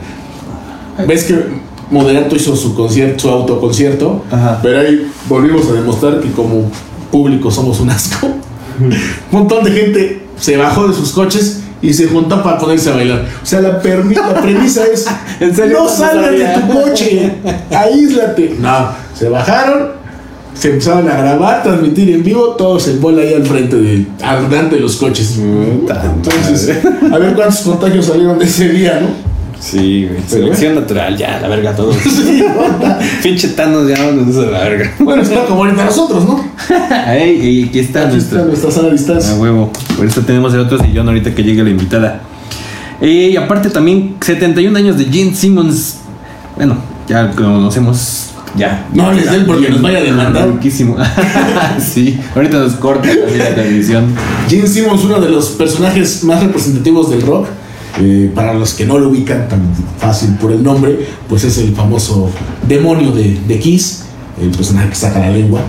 ¿Ves 1.07 1.23
que 1.23 1.35
Moderato 1.89 2.35
hizo 2.35 2.55
su 2.55 2.75
concierto, 2.75 3.19
su 3.19 3.29
autoconcierto? 3.29 4.23
Ajá. 4.31 4.59
Pero 4.61 4.79
ahí 4.81 5.07
volvimos 5.27 5.67
a 5.69 5.73
demostrar 5.73 6.19
que 6.19 6.31
como 6.31 6.69
público 7.11 7.49
somos 7.49 7.79
un 7.79 7.89
asco. 7.89 8.27
un 8.79 8.93
montón 9.31 9.63
de 9.63 9.71
gente 9.71 10.21
se 10.37 10.57
bajó 10.57 10.87
de 10.87 10.93
sus 10.93 11.11
coches 11.11 11.61
y 11.81 11.93
se 11.93 12.07
juntó 12.07 12.41
para 12.43 12.57
ponerse 12.57 12.91
a 12.91 12.95
bailar. 12.95 13.25
O 13.41 13.45
sea, 13.45 13.61
la, 13.61 13.79
premisa 13.79 14.83
es: 14.85 15.05
¿En 15.39 15.55
serio? 15.55 15.79
no 15.79 15.89
salgas 15.89 16.31
de 16.31 16.45
tu 16.45 16.73
coche, 16.73 17.33
aíslate. 17.71 18.55
No, 18.59 18.89
se 19.13 19.29
bajaron, 19.29 19.89
se 20.53 20.69
empezaron 20.69 21.09
a 21.09 21.17
grabar, 21.17 21.63
transmitir 21.63 22.09
en 22.11 22.23
vivo, 22.23 22.55
todos 22.57 22.87
en 22.87 23.01
bola 23.01 23.21
ahí 23.21 23.33
al 23.33 23.45
frente 23.45 23.75
de, 23.77 24.05
al 24.23 24.49
delante 24.49 24.75
de 24.75 24.81
los 24.81 24.95
coches. 24.97 25.39
Entonces, 25.39 26.79
a 27.11 27.17
ver 27.17 27.33
cuántos 27.33 27.61
contagios 27.61 28.05
salieron 28.05 28.37
de 28.37 28.45
ese 28.45 28.69
día, 28.69 28.99
¿no? 29.01 29.31
Sí, 29.61 30.07
güey. 30.09 30.21
Selección 30.27 30.73
natural, 30.73 31.15
ya, 31.15 31.39
la 31.39 31.47
verga, 31.47 31.75
todos. 31.75 31.95
Pinche 33.23 33.49
Thanos, 33.49 33.87
ya 33.87 34.03
vámonos 34.03 34.35
a 34.37 34.49
la 34.49 34.59
verga. 34.59 34.91
Bueno, 34.99 35.21
está 35.21 35.45
como 35.45 35.63
ahorita 35.63 35.85
nosotros, 35.85 36.25
¿no? 36.25 36.43
Ey, 37.07 37.39
y 37.39 37.67
aquí 37.67 37.79
está 37.79 38.07
Aquí 38.07 38.17
está 38.17 38.37
nuestra. 38.37 38.45
nuestra 38.45 38.71
sana 38.71 38.89
distancia. 38.89 39.35
A 39.35 39.37
huevo. 39.37 39.71
Por 39.95 40.07
eso 40.07 40.21
tenemos 40.21 40.51
el 40.55 40.61
otro 40.61 40.79
sillón 40.79 41.07
ahorita 41.07 41.35
que 41.35 41.43
llegue 41.43 41.63
la 41.63 41.69
invitada. 41.69 42.21
Y 43.01 43.35
aparte 43.35 43.69
también 43.69 44.15
71 44.19 44.75
años 44.77 44.97
de 44.97 45.05
Gene 45.05 45.35
Simmons. 45.35 45.97
Bueno, 46.55 46.77
ya 47.07 47.23
lo 47.23 47.35
conocemos. 47.35 48.30
Ya. 48.57 48.85
No 48.93 49.11
les 49.13 49.31
den 49.31 49.45
porque 49.45 49.61
Bien, 49.61 49.73
nos 49.73 49.81
vaya 49.81 49.99
a 49.99 50.01
demandar. 50.01 50.49
Riquísimo. 50.51 50.97
sí, 51.79 52.19
ahorita 52.35 52.59
nos 52.59 52.73
corta 52.73 53.07
también 53.07 53.39
la 53.39 53.55
televisión. 53.55 54.13
Gene 54.49 54.67
Simmons, 54.67 55.03
uno 55.05 55.21
de 55.21 55.29
los 55.29 55.49
personajes 55.51 56.23
más 56.23 56.43
representativos 56.43 57.09
del 57.09 57.21
rock. 57.21 57.47
eh, 57.99 58.31
para 58.33 58.53
los 58.53 58.73
que 58.73 58.85
no 58.85 58.97
lo 58.97 59.09
ubican 59.09 59.47
tan 59.49 59.61
fácil 59.99 60.35
por 60.35 60.51
el 60.51 60.63
nombre, 60.63 60.97
pues 61.27 61.43
es 61.43 61.57
el 61.57 61.73
famoso 61.75 62.29
demonio 62.67 63.11
de, 63.11 63.37
de 63.47 63.59
Kiss, 63.59 64.03
el 64.41 64.49
personaje 64.51 64.89
que 64.89 64.95
saca 64.95 65.19
la 65.19 65.29
lengua 65.29 65.61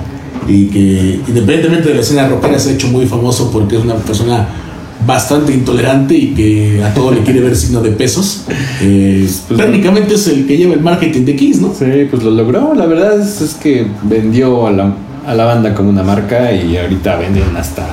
y 0.48 0.66
que 0.66 1.20
independientemente 1.28 1.88
de 1.88 1.94
la 1.96 2.00
escena 2.00 2.28
rockera 2.28 2.58
se 2.58 2.70
ha 2.70 2.72
hecho 2.74 2.88
muy 2.88 3.06
famoso 3.06 3.50
porque 3.52 3.76
es 3.76 3.82
una 3.84 3.94
persona 3.94 4.48
bastante 5.06 5.52
intolerante 5.52 6.14
y 6.14 6.34
que 6.34 6.82
a 6.82 6.92
todo 6.94 7.12
le 7.12 7.20
quiere 7.22 7.40
ver 7.40 7.56
signo 7.56 7.80
de 7.80 7.90
pesos. 7.90 8.42
Eh, 8.80 9.28
Pues, 9.48 9.60
técnicamente 9.60 10.14
es 10.14 10.26
el 10.28 10.46
que 10.46 10.56
lleva 10.56 10.74
el 10.74 10.80
marketing 10.80 11.24
de 11.24 11.36
Kiss, 11.36 11.60
¿no? 11.60 11.72
Sí, 11.76 11.84
pues 12.10 12.22
lo 12.22 12.30
logró. 12.30 12.74
La 12.74 12.86
verdad 12.86 13.20
es, 13.20 13.40
es 13.40 13.54
que 13.54 13.86
vendió 14.02 14.66
a 14.66 14.72
la, 14.72 14.94
a 15.26 15.34
la 15.34 15.44
banda 15.44 15.74
como 15.74 15.90
una 15.90 16.02
marca 16.02 16.52
y 16.52 16.76
ahorita 16.76 17.16
venden 17.16 17.56
hasta. 17.56 17.86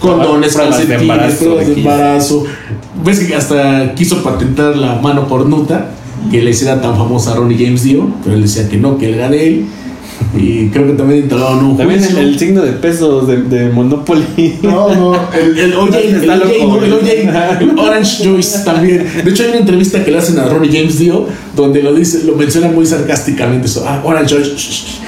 Condones, 0.00 0.54
Pruebas 0.54 0.78
de 0.78 0.86
calcetines, 0.86 1.02
embarazo 1.02 1.44
pruebas 1.44 1.66
de 1.66 1.74
embarazo. 1.74 2.44
Ves 3.04 3.20
que 3.20 3.34
hasta 3.34 3.94
quiso 3.94 4.22
patentar 4.22 4.76
la 4.76 4.94
mano 4.94 5.28
cornuta 5.28 5.90
que 6.30 6.42
le 6.42 6.50
hiciera 6.50 6.80
tan 6.80 6.96
famosa 6.96 7.32
a 7.32 7.36
Ronnie 7.36 7.58
James 7.62 7.82
Dio, 7.82 8.08
pero 8.24 8.34
él 8.36 8.42
decía 8.42 8.68
que 8.68 8.76
no, 8.78 8.96
que 8.98 9.06
él 9.08 9.14
era 9.14 9.28
de 9.28 9.46
él. 9.48 9.66
Y 10.36 10.68
creo 10.68 10.86
que 10.86 10.92
también 10.92 11.24
entraron 11.24 11.64
un 11.64 11.76
También 11.76 11.98
el, 11.98 12.06
juicio. 12.06 12.22
el 12.22 12.38
signo 12.38 12.62
de 12.62 12.72
pesos 12.72 13.26
de, 13.26 13.42
de 13.42 13.68
Monopoly. 13.70 14.58
No, 14.62 14.94
no, 14.94 15.14
el, 15.32 15.58
el 15.58 15.74
OJ, 15.74 15.96
el 15.96 16.30
OJ, 16.92 17.78
Orange 17.78 18.28
Juice 18.28 18.58
también. 18.64 19.06
De 19.24 19.30
hecho, 19.30 19.42
hay 19.42 19.50
una 19.50 19.58
entrevista 19.58 20.04
que 20.04 20.10
le 20.10 20.18
hacen 20.18 20.38
a 20.38 20.44
Ronnie 20.44 20.70
James 20.72 20.98
Dio 20.98 21.26
donde 21.56 21.82
lo 21.82 21.92
dice, 21.94 22.22
lo 22.24 22.36
menciona 22.36 22.68
muy 22.68 22.86
sarcásticamente. 22.86 23.66
Eso, 23.66 23.84
ah, 23.86 24.02
Orange 24.04 24.36
Juice. 24.36 25.00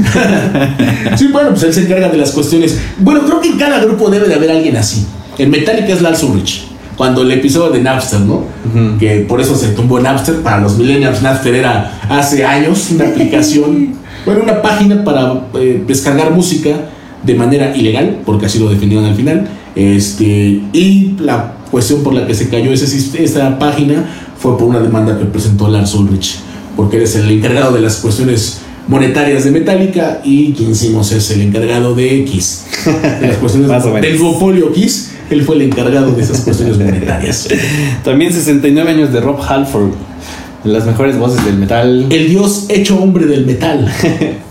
sí, 1.16 1.28
bueno, 1.28 1.50
pues 1.50 1.62
él 1.62 1.72
se 1.72 1.82
encarga 1.82 2.08
de 2.08 2.16
las 2.16 2.32
cuestiones. 2.32 2.76
Bueno, 2.98 3.20
creo 3.24 3.40
que 3.40 3.48
en 3.48 3.58
cada 3.58 3.78
grupo 3.84 4.10
debe 4.10 4.26
de 4.28 4.34
haber 4.34 4.50
alguien 4.50 4.76
así. 4.76 5.06
En 5.38 5.50
Metallica 5.50 5.92
es 5.92 6.02
Lars 6.02 6.22
Ulrich. 6.22 6.69
Cuando 7.00 7.22
el 7.22 7.32
episodio 7.32 7.70
de 7.70 7.80
Napster, 7.80 8.20
¿no? 8.20 8.34
Ujú. 8.34 8.98
Que 8.98 9.24
por 9.26 9.40
eso 9.40 9.56
se 9.56 9.68
tumbó 9.68 9.98
Napster. 10.00 10.42
Para 10.42 10.60
los 10.60 10.76
millennials, 10.76 11.22
Napster 11.22 11.54
era 11.54 11.98
hace 12.10 12.44
años 12.44 12.90
una 12.90 13.06
aplicación, 13.06 13.94
bueno, 14.26 14.42
una 14.42 14.60
página 14.60 15.02
para 15.02 15.44
eh, 15.54 15.82
descargar 15.86 16.30
música 16.30 16.90
de 17.22 17.34
manera 17.34 17.74
ilegal, 17.74 18.18
porque 18.26 18.44
así 18.44 18.58
lo 18.58 18.68
definieron 18.68 19.06
al 19.06 19.14
final. 19.14 19.48
Este, 19.74 20.60
y 20.74 21.14
la 21.18 21.54
cuestión 21.70 22.02
por 22.02 22.12
la 22.12 22.26
que 22.26 22.34
se 22.34 22.50
cayó 22.50 22.70
ese, 22.70 23.24
esa 23.24 23.58
página 23.58 24.04
fue 24.38 24.58
por 24.58 24.68
una 24.68 24.80
demanda 24.80 25.18
que 25.18 25.24
presentó 25.24 25.68
Lars 25.68 25.94
Ulrich, 25.94 26.40
porque 26.76 26.98
eres 26.98 27.16
el 27.16 27.30
encargado 27.30 27.72
de 27.72 27.80
las 27.80 27.96
cuestiones 27.96 28.60
monetarias 28.88 29.44
de 29.44 29.52
Metallica 29.52 30.20
y 30.22 30.52
quien 30.52 30.72
hicimos 30.72 31.12
es 31.12 31.30
el 31.30 31.40
encargado 31.40 31.94
de 31.94 32.26
Kiss. 32.26 32.66
De 33.20 33.28
las 33.28 33.36
cuestiones 33.38 33.70
del 34.02 34.18
duopolio 34.18 34.70
Kiss, 34.72 35.12
él 35.30 35.42
fue 35.44 35.56
el 35.56 35.62
encargado 35.62 36.12
de 36.12 36.22
esas 36.22 36.40
cuestiones 36.44 36.76
monetarias. 36.78 37.48
También 38.04 38.32
69 38.32 38.90
años 38.90 39.12
de 39.12 39.20
Rob 39.20 39.40
Halford. 39.40 39.90
de 40.64 40.70
Las 40.70 40.84
mejores 40.86 41.18
voces 41.18 41.44
del 41.44 41.56
metal. 41.56 42.06
El 42.10 42.28
dios 42.28 42.66
hecho 42.68 42.98
hombre 43.00 43.26
del 43.26 43.46
metal. 43.46 43.90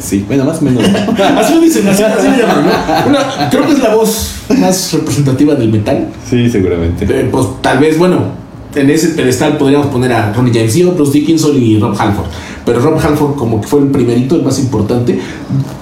Sí, 0.00 0.24
bueno, 0.26 0.44
más 0.46 0.58
o 0.62 0.64
menos. 0.64 0.82
Así 1.38 1.54
lo 1.54 1.60
dicen, 1.60 1.86
así, 1.88 2.02
así 2.02 2.26
le 2.28 2.38
llaman, 2.38 2.64
¿no? 2.64 3.10
Una- 3.10 3.50
creo 3.50 3.66
que 3.66 3.72
es 3.72 3.78
la 3.80 3.94
voz 3.94 4.30
más 4.58 4.92
representativa 4.94 5.54
del 5.54 5.68
metal. 5.70 6.08
Sí, 6.28 6.48
seguramente. 6.48 7.04
Eh, 7.04 7.28
pues 7.30 7.46
tal 7.60 7.78
vez, 7.78 7.98
bueno, 7.98 8.28
en 8.74 8.88
ese 8.88 9.08
pedestal 9.10 9.58
podríamos 9.58 9.88
poner 9.88 10.12
a 10.14 10.32
Ronnie 10.32 10.54
James 10.54 10.72
Dio, 10.72 10.92
Bruce 10.92 11.12
Dickinson 11.12 11.54
y 11.62 11.78
Rob 11.78 11.94
Halford. 11.98 12.26
Pero 12.64 12.80
Rob 12.80 12.98
Halford 12.98 13.34
como 13.36 13.60
que 13.60 13.66
fue 13.68 13.80
el 13.80 13.88
primerito, 13.88 14.36
el 14.36 14.42
más 14.42 14.58
importante. 14.58 15.18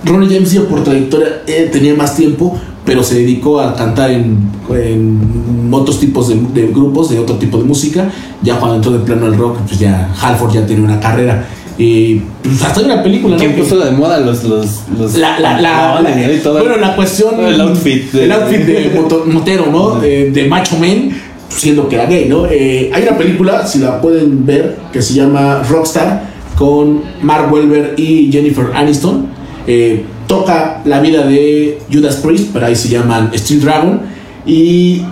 Ronnie 0.04 0.28
James 0.34 0.50
Dio 0.50 0.66
por 0.66 0.82
trayectoria 0.82 1.42
eh, 1.46 1.68
tenía 1.72 1.94
más 1.94 2.16
tiempo, 2.16 2.58
pero 2.84 3.02
se 3.02 3.16
dedicó 3.16 3.60
a 3.60 3.74
cantar 3.74 4.10
en, 4.10 4.36
en 4.70 5.68
otros 5.72 5.98
tipos 6.00 6.28
de, 6.28 6.36
de 6.52 6.68
grupos, 6.68 7.10
de 7.10 7.18
otro 7.18 7.36
tipo 7.36 7.58
de 7.58 7.64
música. 7.64 8.10
Ya 8.42 8.58
cuando 8.58 8.76
entró 8.76 8.92
de 8.92 8.98
plano 9.00 9.26
al 9.26 9.36
rock, 9.36 9.58
pues 9.66 9.78
ya 9.80 10.12
Halford 10.20 10.52
ya 10.52 10.66
tenía 10.66 10.84
una 10.84 11.00
carrera. 11.00 11.46
Y 11.76 12.20
pues 12.42 12.62
hasta 12.62 12.80
hay 12.80 12.86
una 12.86 13.02
película, 13.02 13.34
¿no? 13.34 13.40
¿Quién 13.40 13.54
Que- 13.56 13.62
puso 13.62 13.78
de 13.78 13.90
moda 13.90 14.20
los. 14.20 14.44
los, 14.44 14.82
los 14.98 15.14
la, 15.16 15.40
la, 15.40 15.60
la, 15.60 16.00
la- 16.00 16.32
y 16.32 16.38
todo? 16.38 16.58
bueno, 16.60 16.76
la 16.76 16.94
cuestión. 16.94 17.34
El 17.44 17.60
outfit 17.60 18.12
de- 18.12 18.24
el 18.24 18.32
outfit 18.32 18.60
de 18.60 18.90
moto- 18.94 19.24
motero, 19.26 19.66
¿no? 19.72 19.96
De, 19.98 20.30
de 20.30 20.46
macho 20.46 20.76
man, 20.78 21.10
siendo 21.48 21.88
que 21.88 21.96
era 21.96 22.06
gay, 22.06 22.26
¿no? 22.28 22.46
Eh, 22.46 22.90
hay 22.94 23.02
una 23.02 23.16
película, 23.18 23.66
si 23.66 23.80
la 23.80 24.00
pueden 24.00 24.46
ver, 24.46 24.76
que 24.92 25.02
se 25.02 25.14
llama 25.14 25.62
Rockstar, 25.68 26.22
con 26.56 27.02
Mark 27.22 27.52
Welber 27.52 27.94
y 27.96 28.30
Jennifer 28.30 28.66
Aniston. 28.74 29.26
Eh, 29.66 30.04
toca 30.38 30.82
la 30.84 31.00
vida 31.00 31.26
de 31.26 31.78
Judas 31.92 32.16
Priest, 32.16 32.50
pero 32.52 32.66
ahí 32.66 32.74
se 32.76 32.88
llaman 32.88 33.30
Steel 33.34 33.60
Dragon. 33.60 34.00
Y 34.46 35.02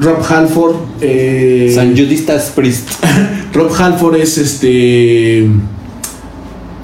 Rob 0.00 0.18
Halford. 0.28 0.76
eh, 1.00 1.72
San 1.74 1.90
Judistas 1.96 2.52
Priest. 2.54 2.88
Rob 3.54 3.70
Halford 3.78 4.16
es 4.16 4.38
este. 4.38 5.48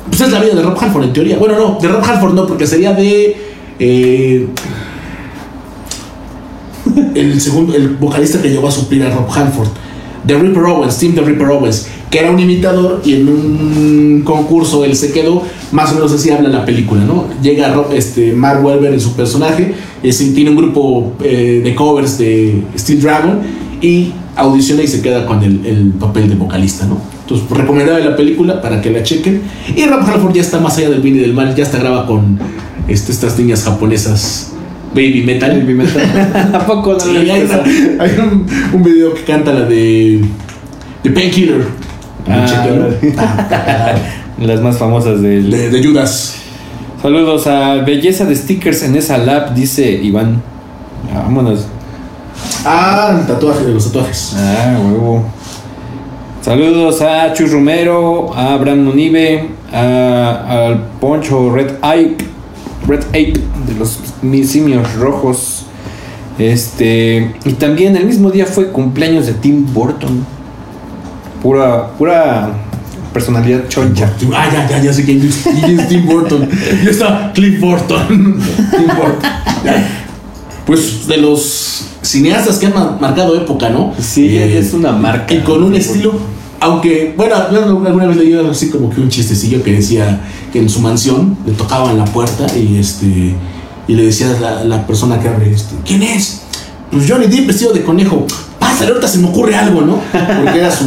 Pues 0.09 0.21
es 0.21 0.31
la 0.33 0.41
vida 0.41 0.55
de 0.55 0.63
Rob 0.63 0.77
Halford 0.81 1.05
en 1.05 1.13
teoría. 1.13 1.39
Bueno, 1.39 1.57
no, 1.59 1.79
de 1.81 1.89
Rob 1.89 2.03
Halford 2.05 2.35
no, 2.35 2.47
porque 2.47 2.67
sería 2.67 2.93
de. 2.93 3.37
eh, 3.79 4.47
el 7.15 7.41
segundo, 7.41 7.75
el 7.75 7.91
vocalista 7.97 8.41
que 8.43 8.51
llegó 8.51 8.69
a 8.69 8.73
suplir 8.73 9.03
a 9.05 9.11
Rob 9.11 9.31
Halford. 9.31 9.69
De 10.25 10.35
Ripper 10.39 10.63
Owens, 10.65 10.99
Team 10.99 11.15
de 11.15 11.23
Ripper 11.23 11.49
Owens, 11.49 11.89
que 12.11 12.19
era 12.19 12.31
un 12.31 12.39
imitador 12.39 13.01
y 13.05 13.15
en 13.15 13.29
un 13.29 14.23
concurso 14.25 14.85
él 14.85 14.95
se 14.95 15.13
quedó, 15.13 15.43
más 15.73 15.93
o 15.93 15.95
menos 15.95 16.13
así 16.13 16.31
habla 16.31 16.49
la 16.49 16.65
película, 16.65 17.05
¿no? 17.05 17.27
Llega 17.43 17.75
este, 17.95 18.33
Mark 18.33 18.65
Welber 18.65 18.93
en 18.93 19.01
su 19.01 19.15
personaje, 19.15 19.75
es, 20.03 20.19
tiene 20.35 20.51
un 20.51 20.57
grupo 20.57 21.13
eh, 21.23 21.61
de 21.65 21.75
covers 21.75 22.19
de 22.19 22.63
Steel 22.77 23.01
Dragon 23.01 23.41
y 23.81 24.13
audiciona 24.37 24.83
y 24.83 24.89
se 24.89 25.03
queda 25.03 25.27
con 25.27 25.43
el, 25.43 25.65
el 25.67 25.91
papel 25.99 26.29
de 26.29 26.35
vocalista, 26.35 26.87
¿no? 26.87 26.99
Entonces, 27.23 27.49
recomendaba 27.51 27.99
la 28.01 28.17
película 28.17 28.61
para 28.61 28.81
que 28.81 28.91
la 28.91 29.03
chequen. 29.03 29.43
Y 29.75 29.87
Rob 29.87 30.01
Halford 30.01 30.35
ya 30.35 30.43
está 30.43 30.61
más 30.61 30.77
allá 30.79 30.91
del 30.91 31.01
bien 31.01 31.17
y 31.17 31.19
del 31.21 31.33
mal, 31.33 31.55
ya 31.55 31.63
está 31.63 31.79
graba 31.79 32.07
con 32.07 32.39
este, 32.89 33.13
estas 33.13 33.39
niñas 33.39 33.63
japonesas 33.65 34.52
Baby 34.95 35.23
Metal. 35.25 35.61
Baby 35.61 35.75
Metal. 35.75 36.51
¿A 36.55 36.59
poco 36.67 36.93
no 36.95 37.01
Sí, 37.01 37.17
hay, 37.17 38.19
un, 38.19 38.47
un 38.73 38.83
video 38.83 39.15
que 39.15 39.23
canta 39.23 39.53
la 39.53 39.63
de. 39.65 40.23
de 41.03 41.11
Painkiller. 41.11 41.67
Ah, 42.29 42.45
está- 43.03 43.95
Las 44.41 44.61
más 44.61 44.77
famosas 44.79 45.21
del. 45.23 45.51
de, 45.51 45.71
de 45.71 45.85
Judas. 45.87 46.37
Saludos 47.01 47.47
a 47.47 47.77
Belleza 47.77 48.25
de 48.25 48.37
Stickers 48.37 48.83
en 48.85 48.95
esa 48.97 49.19
lab, 49.19 49.55
dice 49.55 49.91
Iván. 49.91 50.41
Vámonos. 51.13 51.67
Ah, 52.65 53.17
el 53.21 53.27
tatuaje 53.27 53.65
de 53.65 53.73
los 53.75 53.87
tatuajes. 53.87 54.35
Ah, 54.37 54.79
huevo. 54.85 55.25
Saludos 56.43 57.01
a 57.03 57.33
Chus 57.35 57.53
Romero, 57.53 58.33
a 58.35 58.55
Abraham 58.55 58.85
Nunive, 58.85 59.49
a, 59.73 60.67
al 60.67 60.85
Poncho 61.01 61.51
Red 61.55 61.73
Ape, 61.83 62.17
Red 62.89 63.05
Ape 63.11 63.35
de 63.67 63.75
los 63.79 63.99
mi- 64.23 64.45
simios 64.45 64.95
rojos. 64.95 65.67
Este, 66.39 67.35
y 67.45 67.53
también 67.53 67.95
el 67.97 68.07
mismo 68.07 68.31
día 68.31 68.47
fue 68.47 68.69
cumpleaños 68.73 69.27
de 69.27 69.35
Tim 69.35 69.67
Burton. 69.73 70.25
Pura, 71.43 71.89
pura 71.99 72.51
personalidad 73.13 73.69
choncha. 73.69 74.11
Ah, 74.35 74.49
ya, 74.53 74.69
ya, 74.69 74.83
ya 74.85 74.93
sé 74.93 75.05
quién 75.05 75.21
es, 75.27 75.45
quién 75.61 75.79
es 75.79 75.89
Tim 75.89 76.07
Burton. 76.07 76.49
Ya 76.85 76.91
está 76.91 77.33
Cliff 77.35 77.61
Burton. 77.61 78.09
Tim 78.09 78.87
Burton. 78.97 79.31
Pues 80.67 81.07
de 81.09 81.17
los 81.19 81.85
cineastas 82.03 82.59
que 82.59 82.67
han 82.67 82.75
ma- 82.75 82.97
marcado 83.01 83.35
época, 83.37 83.69
¿no? 83.69 83.93
Sí, 83.99 84.37
Eh, 84.39 84.59
es 84.59 84.73
una 84.73 84.93
marca. 84.93 85.35
Y 85.35 85.41
con 85.41 85.63
un 85.63 85.75
estilo, 85.75 86.15
aunque, 86.61 87.13
bueno, 87.17 87.35
alguna 87.35 88.07
vez 88.07 88.17
leí 88.17 88.33
así 88.35 88.71
como 88.71 88.89
que 88.89 89.01
un 89.01 89.09
chistecillo 89.09 89.63
que 89.63 89.73
decía 89.73 90.21
que 90.53 90.61
en 90.61 90.69
su 90.69 90.81
mansión 90.81 91.37
le 91.45 91.53
tocaban 91.53 91.99
la 91.99 92.05
puerta 92.05 92.47
y 92.57 92.79
este 92.79 93.35
y 93.89 93.95
le 93.95 94.05
decía 94.05 94.29
a 94.37 94.41
la, 94.41 94.65
la 94.65 94.87
persona 94.87 95.19
que 95.19 95.29
abre, 95.29 95.51
este, 95.53 95.75
¿quién 95.85 96.03
es? 96.03 96.43
Pues 96.91 97.11
Johnny 97.11 97.27
Depp 97.27 97.47
vestido 97.47 97.73
de 97.73 97.83
conejo. 97.83 98.27
Pásale, 98.59 98.91
ahorita 98.91 99.09
se 99.09 99.19
me 99.19 99.29
ocurre 99.29 99.57
algo, 99.57 99.81
¿no? 99.83 99.99
Porque 100.13 100.59
era 100.59 100.71
su, 100.71 100.87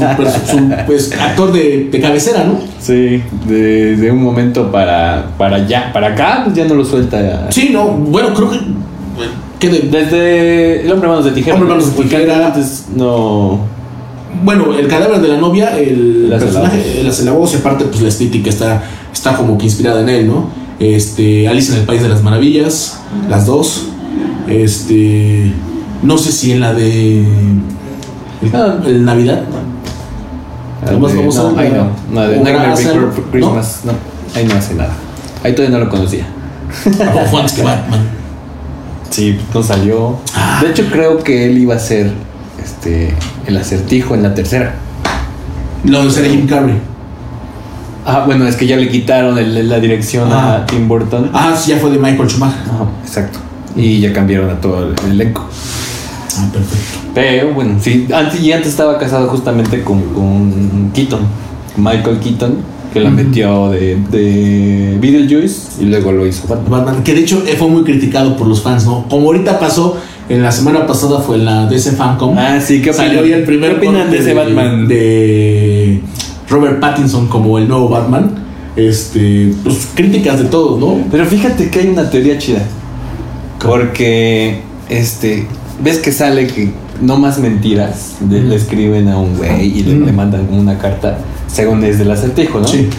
pues, 0.85 1.11
actor 1.19 1.51
de, 1.51 1.89
de 1.91 1.99
cabecera, 1.99 2.43
¿no? 2.45 2.59
Sí, 2.79 3.21
de, 3.47 3.97
de 3.97 4.11
un 4.11 4.23
momento 4.23 4.71
para, 4.71 5.31
para 5.37 5.57
allá, 5.57 5.91
para 5.91 6.07
acá, 6.13 6.41
pues 6.45 6.55
ya 6.55 6.65
no 6.65 6.75
lo 6.75 6.85
suelta. 6.85 7.47
Sí, 7.51 7.69
no, 7.73 7.85
bueno, 7.89 8.33
creo 8.33 8.49
que. 8.51 8.59
que 9.59 9.69
de- 9.69 9.79
Desde 9.89 10.81
El 10.85 10.91
hombre 10.91 11.09
manos 11.09 11.25
de 11.25 11.31
tijera. 11.31 11.55
Hombre 11.55 11.69
manos 11.69 11.95
de 11.97 12.03
tijera. 12.03 12.47
Antes 12.47 12.85
no. 12.95 13.59
bueno, 14.43 14.73
el 14.77 14.87
cadáver 14.87 15.19
de 15.21 15.27
la 15.27 15.37
novia, 15.37 15.77
el 15.77 16.29
Las 16.29 16.41
personaje, 16.43 17.01
Elabos, 17.01 17.53
y 17.53 17.57
aparte, 17.57 17.85
pues 17.85 18.01
la 18.01 18.09
estética 18.09 18.49
está, 18.49 18.83
está 19.13 19.35
como 19.35 19.57
que 19.57 19.65
inspirada 19.65 20.01
en 20.01 20.09
él, 20.09 20.27
¿no? 20.27 20.49
Este, 20.79 21.47
Alice 21.47 21.71
en 21.73 21.79
el 21.79 21.85
País 21.85 22.01
de 22.01 22.09
las 22.09 22.21
Maravillas, 22.23 22.99
las 23.29 23.45
dos. 23.45 23.87
Este, 24.47 25.51
no 26.03 26.17
sé 26.17 26.31
si 26.31 26.51
en 26.51 26.59
la 26.59 26.73
de. 26.73 27.19
El, 28.41 28.51
Ah. 28.53 28.77
el 28.85 29.03
Navidad. 29.05 29.41
De- 30.85 30.91
vamos 30.91 31.13
no, 31.13 31.51
no. 31.51 31.89
No, 32.11 32.21
de 32.27 32.37
Nightmare 32.41 32.71
hace 32.71 32.91
Before 32.99 33.23
Christmas. 33.31 33.79
¿no? 33.85 33.93
ahí 34.35 34.45
no 34.45 34.53
hace 34.55 34.75
nada. 34.75 34.93
Ahí 35.43 35.55
todavía 35.55 35.77
no 35.79 35.85
lo 35.85 35.89
conocía. 35.89 36.27
O 36.85 37.27
Juan 37.29 37.45
que 37.47 37.61
Batman. 37.63 38.01
Sí, 39.09 39.39
no 39.53 39.63
salió. 39.63 40.17
Ah. 40.35 40.59
De 40.61 40.71
hecho, 40.71 40.83
creo 40.91 41.23
que 41.23 41.45
él 41.45 41.57
iba 41.57 41.75
a 41.75 41.79
ser 41.79 42.11
este 42.63 43.13
el 43.47 43.57
acertijo 43.57 44.13
en 44.13 44.23
la 44.23 44.33
tercera. 44.35 44.75
Lo 45.85 46.03
de 46.03 46.11
ser 46.11 46.29
Jim 46.29 46.45
Carrey. 46.47 46.75
Ah, 48.05 48.23
bueno, 48.25 48.47
es 48.47 48.55
que 48.55 48.67
ya 48.67 48.77
le 48.77 48.87
quitaron 48.89 49.37
el- 49.37 49.67
la 49.67 49.79
dirección 49.79 50.29
Ah. 50.31 50.57
a 50.57 50.65
Tim 50.65 50.87
Burton. 50.87 51.29
Ah, 51.33 51.55
sí, 51.59 51.71
ya 51.71 51.77
fue 51.77 51.89
de 51.91 51.97
Michael 51.97 52.29
Schumacher. 52.29 52.59
Ajá, 52.71 52.85
exacto. 53.03 53.39
Y 53.75 53.99
ya 53.99 54.13
cambiaron 54.13 54.49
a 54.49 54.61
todo 54.61 54.89
el 55.05 55.11
elenco. 55.11 55.47
Ah, 56.37 56.47
perfecto. 56.53 56.99
Pero 57.13 57.53
bueno, 57.53 57.77
sí, 57.81 58.07
antes, 58.13 58.41
y 58.41 58.51
antes 58.51 58.69
estaba 58.69 58.97
casado 58.99 59.27
justamente 59.29 59.81
con, 59.83 60.01
con 60.13 60.91
Keaton, 60.93 61.21
Michael 61.77 62.19
Keaton, 62.19 62.57
que 62.93 62.99
la 62.99 63.09
metió 63.09 63.69
de, 63.71 63.97
de 64.11 64.97
Beetlejuice 65.01 65.81
y 65.81 65.85
luego 65.85 66.11
lo 66.11 66.27
hizo 66.27 66.47
Batman. 66.47 66.85
Batman, 66.85 67.03
que 67.03 67.13
de 67.13 67.21
hecho 67.21 67.43
eh, 67.47 67.55
fue 67.57 67.67
muy 67.69 67.83
criticado 67.83 68.37
por 68.37 68.47
los 68.47 68.61
fans, 68.61 68.85
¿no? 68.85 69.05
Como 69.09 69.27
ahorita 69.27 69.59
pasó, 69.59 69.97
en 70.29 70.41
la 70.41 70.51
semana 70.51 70.85
pasada 70.87 71.19
fue 71.21 71.37
en 71.37 71.45
la 71.45 71.65
DC 71.67 71.91
Fancom. 71.93 72.37
Ah, 72.37 72.59
sí, 72.61 72.81
¿qué 72.81 72.91
opinan? 72.91 73.07
Salió 73.07 73.25
ya 73.25 73.37
el 73.37 73.43
primer 73.43 73.71
¿Qué 73.79 73.87
opinan 73.87 74.11
de 74.11 74.17
ese 74.19 74.33
Batman? 74.33 74.87
De 74.87 76.01
Robert 76.49 76.79
Pattinson 76.79 77.27
como 77.27 77.57
el 77.57 77.67
nuevo 77.67 77.89
Batman. 77.89 78.43
Este, 78.75 79.53
pues 79.63 79.87
críticas 79.95 80.39
de 80.39 80.45
todos, 80.45 80.79
¿no? 80.79 80.97
Pero 81.09 81.25
fíjate 81.25 81.69
que 81.69 81.79
hay 81.79 81.87
una 81.87 82.09
teoría 82.09 82.37
chida. 82.37 82.61
Porque, 83.59 84.59
este, 84.89 85.47
ves 85.83 85.99
que 85.99 86.11
sale 86.11 86.47
que 86.47 86.71
no 87.01 87.17
más 87.17 87.39
mentiras, 87.39 88.15
de- 88.19 88.41
le 88.41 88.55
escriben 88.55 89.07
a 89.07 89.17
un 89.17 89.37
güey 89.37 89.79
y 89.79 89.83
le, 89.83 90.11
mandan 90.11 90.47
una 90.51 90.77
carta, 90.77 91.17
según 91.47 91.83
es 91.83 91.97
del 91.99 92.11
acertijo, 92.11 92.59
¿no? 92.59 92.67
Sí. 92.67 92.89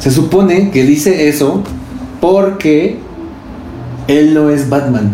Se 0.00 0.10
supone 0.10 0.70
que 0.70 0.84
dice 0.84 1.28
eso 1.28 1.62
porque 2.20 2.98
él 4.08 4.34
no 4.34 4.50
es 4.50 4.68
Batman. 4.68 5.12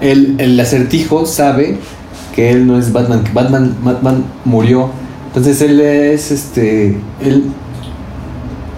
El, 0.00 0.36
el 0.38 0.58
acertijo 0.60 1.26
sabe 1.26 1.78
que 2.34 2.50
él 2.50 2.66
no 2.66 2.78
es 2.78 2.92
Batman, 2.92 3.24
que 3.24 3.32
Batman, 3.32 3.74
Batman 3.82 4.24
murió. 4.44 4.90
Entonces 5.36 5.60
él 5.62 5.80
es 5.80 6.30
este. 6.30 6.96
Él. 7.22 7.44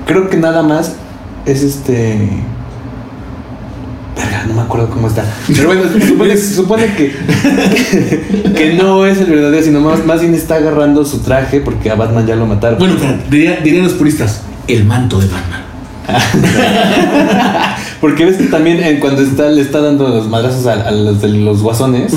Creo 0.06 0.28
que 0.28 0.36
nada 0.36 0.62
más 0.62 0.94
es 1.46 1.62
este. 1.62 2.18
Verga, 4.16 4.44
no 4.48 4.54
me 4.54 4.62
acuerdo 4.62 4.90
cómo 4.90 5.06
está. 5.06 5.24
Pero 5.46 5.68
bueno, 5.68 5.82
supone, 6.04 6.36
supone 6.36 6.86
que, 6.96 7.14
que 8.56 8.74
no 8.74 9.06
es 9.06 9.18
el 9.20 9.26
verdadero, 9.30 9.62
sino 9.62 9.80
más, 9.80 10.04
más 10.04 10.20
bien 10.20 10.34
está 10.34 10.56
agarrando 10.56 11.04
su 11.04 11.20
traje 11.20 11.60
porque 11.60 11.90
a 11.90 11.94
Batman 11.94 12.26
ya 12.26 12.34
lo 12.34 12.46
mataron. 12.46 12.78
Bueno, 12.80 12.94
pero 12.98 13.14
diría- 13.30 13.60
dirían 13.62 13.84
los 13.84 13.92
puristas, 13.92 14.40
el 14.66 14.84
manto 14.84 15.20
de 15.20 15.26
Batman. 15.26 15.62
Porque 18.00 18.24
ves 18.24 18.36
que 18.38 18.44
también 18.44 18.78
eh, 18.82 18.98
cuando 19.00 19.20
está, 19.22 19.48
le 19.50 19.60
está 19.60 19.80
dando 19.80 20.08
los 20.08 20.28
madrazos 20.28 20.66
a, 20.66 20.72
a 20.88 20.90
los 20.90 21.20
de 21.20 21.28
los 21.28 21.62
guasones, 21.62 22.12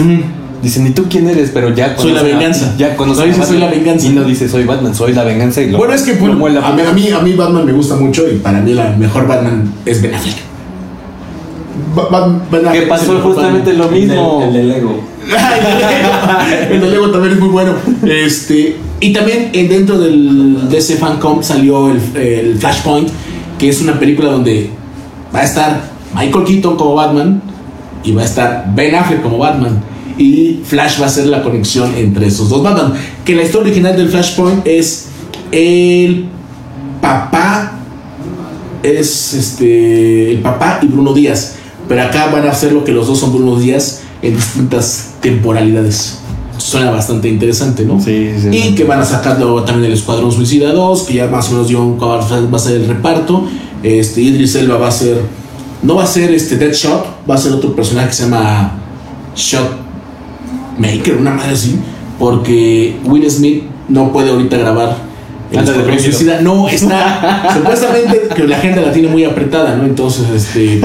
dicen, 0.62 0.88
¿y 0.88 0.92
tú 0.92 1.06
quién 1.10 1.28
eres? 1.30 1.52
Pero 1.54 1.74
ya 1.74 1.96
Soy 1.98 2.12
la 2.14 2.20
a- 2.22 2.24
venganza. 2.24 2.74
ya 2.78 2.96
conoce 2.96 3.22
No 3.22 3.28
dice, 3.28 3.44
"Soy 3.46 3.58
la 3.60 3.70
venganza". 3.70 4.08
Y 4.08 4.10
no 4.12 4.24
dice, 4.24 4.48
soy 4.50 4.64
Batman, 4.66 4.94
soy 4.96 5.14
la 5.14 5.24
venganza. 5.24 5.62
Y 5.62 5.70
lo, 5.72 5.78
Bueno, 5.78 5.94
es 5.94 6.02
que 6.04 6.14
bueno, 6.14 6.36
muela. 6.36 6.66
a, 6.68 6.74
mí, 6.74 6.82
a, 6.82 6.92
mí, 6.92 7.10
a 7.10 7.20
mí 7.20 7.34
Batman 7.34 7.66
me 7.66 7.72
gusta 7.72 7.96
mucho 7.96 8.24
y 8.30 8.38
para 8.38 8.60
mí 8.62 8.74
la 8.74 8.92
mejor 8.98 9.28
Batman 9.28 9.74
es 9.86 10.02
Ben 10.02 10.14
Affleck. 10.16 10.38
Ba- 11.96 12.08
Ba- 12.10 12.40
Ben 12.52 12.72
que 12.72 12.82
pasó 12.84 13.20
justamente 13.22 13.72
Batman. 13.74 13.78
lo 13.78 13.90
mismo. 13.98 14.44
El 14.48 14.54
de 14.54 14.64
Lego. 14.64 15.00
el 16.72 16.82
de 16.82 16.90
Lego 16.90 17.10
también 17.12 17.34
es 17.34 17.40
muy 17.40 17.50
bueno. 17.50 17.74
Este, 18.06 18.78
y 19.00 19.14
también 19.14 19.50
eh, 19.54 19.68
dentro 19.68 19.98
del 20.00 20.70
DC 20.70 20.98
Fancom 20.98 21.42
salió 21.44 21.92
el, 21.92 22.00
el 22.22 22.58
Flashpoint, 22.60 23.10
que 23.58 23.70
es 23.70 23.82
una 23.82 24.00
película 24.00 24.32
donde 24.32 24.70
va 25.34 25.40
a 25.40 25.44
estar 25.44 25.82
Michael 26.14 26.44
Keaton 26.46 26.76
como 26.76 26.96
Batman 26.96 27.42
y 28.04 28.12
va 28.14 28.22
a 28.24 28.26
estar 28.26 28.66
Ben 28.76 28.96
Affleck 28.96 29.22
como 29.22 29.38
Batman. 29.38 29.82
Y 30.22 30.60
Flash 30.64 31.02
va 31.02 31.08
a 31.08 31.10
ser 31.10 31.26
la 31.26 31.42
conexión 31.42 31.96
entre 31.96 32.28
esos 32.28 32.48
dos 32.48 32.62
Batman. 32.62 32.94
Que 33.26 33.34
la 33.36 33.42
historia 33.42 33.72
original 33.72 33.98
del 33.98 34.08
Flashpoint 34.08 34.68
es 34.68 35.08
el 35.52 36.28
papá 37.02 37.80
es 38.84 39.34
este 39.34 40.32
el 40.32 40.38
papá 40.40 40.80
y 40.84 40.86
Bruno 40.86 41.14
Díaz. 41.14 41.56
Pero 41.88 42.04
acá 42.04 42.28
van 42.32 42.48
a 42.48 42.52
hacer 42.52 42.72
lo 42.72 42.84
que 42.84 42.92
los 42.92 43.08
dos 43.08 43.20
son 43.20 43.34
Bruno 43.34 43.60
Díaz 43.60 44.02
en 44.22 44.36
distintas 44.36 45.16
temporalidades. 45.22 46.20
Suena 46.58 46.92
bastante 46.92 47.28
interesante, 47.28 47.84
¿no? 47.84 48.00
Sí, 48.00 48.30
sí, 48.40 48.50
Y 48.50 48.62
sí. 48.62 48.76
que 48.76 48.84
van 48.84 49.00
a 49.00 49.06
sacar 49.06 49.40
luego 49.40 49.64
también 49.64 49.92
el 49.92 49.98
Escuadrón 49.98 50.32
Suicida 50.32 50.72
2, 50.72 51.04
que 51.04 51.16
ya 51.16 51.26
más 51.28 51.50
o 51.50 51.54
menos 51.54 51.68
John 51.72 51.98
Carr 51.98 52.22
va 52.54 52.58
a 52.58 52.60
ser 52.60 52.76
el 52.76 52.88
reparto. 52.88 53.48
Este, 53.82 54.22
Idris 54.22 54.54
Elba 54.54 54.78
va 54.78 54.90
a 54.90 54.92
ser. 54.92 55.20
No 55.82 55.96
va 55.96 56.04
a 56.04 56.08
ser 56.08 56.32
este 56.32 56.58
Deadshot, 56.58 57.28
va 57.28 57.34
a 57.34 57.38
ser 57.40 57.54
otro 57.54 57.76
personaje 57.76 58.10
que 58.10 58.14
se 58.14 58.24
llama 58.26 58.74
Shot 59.36 59.81
Maker, 60.82 61.18
una 61.18 61.32
madre 61.32 61.54
así. 61.54 61.76
Porque 62.20 62.96
Will 63.06 63.30
Smith 63.30 63.64
no 63.90 64.12
puede 64.12 64.32
ahorita 64.32 64.58
grabar 64.58 64.98
el. 65.52 66.44
No, 66.44 66.68
está. 66.68 67.54
supuestamente 67.56 68.22
que 68.36 68.44
la 68.44 68.58
agenda 68.58 68.82
la 68.82 68.92
tiene 68.92 69.10
muy 69.10 69.24
apretada, 69.24 69.76
¿no? 69.76 69.86
Entonces, 69.86 70.30
este. 70.30 70.82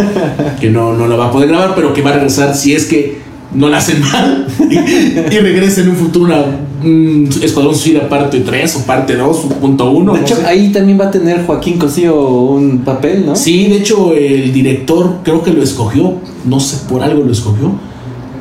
Que 0.61 0.71
no, 0.71 0.95
no 0.95 1.07
la 1.07 1.17
va 1.17 1.27
a 1.27 1.31
poder 1.31 1.49
grabar, 1.49 1.75
pero 1.75 1.93
que 1.93 2.03
va 2.03 2.11
a 2.11 2.15
regresar 2.15 2.55
si 2.55 2.75
es 2.75 2.87
que 2.87 3.27
no 3.55 3.69
la 3.69 3.79
hacen 3.79 4.01
mal 4.03 4.47
y, 4.69 5.39
regresa 5.39 5.81
en 5.81 5.91
un 5.91 5.97
futuro 5.97 6.27
una 6.27 6.45
un 6.85 7.29
Escuadrón 7.43 7.75
Suicida 7.75 8.09
parte 8.09 8.41
3 8.41 8.77
o 8.77 8.87
parte 8.87 9.17
2 9.17 9.37
punto 9.61 9.91
1. 9.91 10.13
De 10.13 10.21
hecho, 10.21 10.39
ahí 10.47 10.71
también 10.71 11.01
va 11.01 11.07
a 11.07 11.11
tener 11.11 11.45
Joaquín 11.47 11.79
Cosío 11.79 12.15
un 12.29 12.81
papel, 12.81 13.25
¿no? 13.27 13.35
Sí, 13.35 13.67
de 13.69 13.77
hecho, 13.77 14.13
el 14.13 14.53
director 14.53 15.19
creo 15.23 15.43
que 15.43 15.53
lo 15.53 15.63
escogió, 15.63 16.15
no 16.45 16.61
sé, 16.61 16.87
por 16.89 17.03
algo 17.03 17.25
lo 17.25 17.33
escogió. 17.33 17.73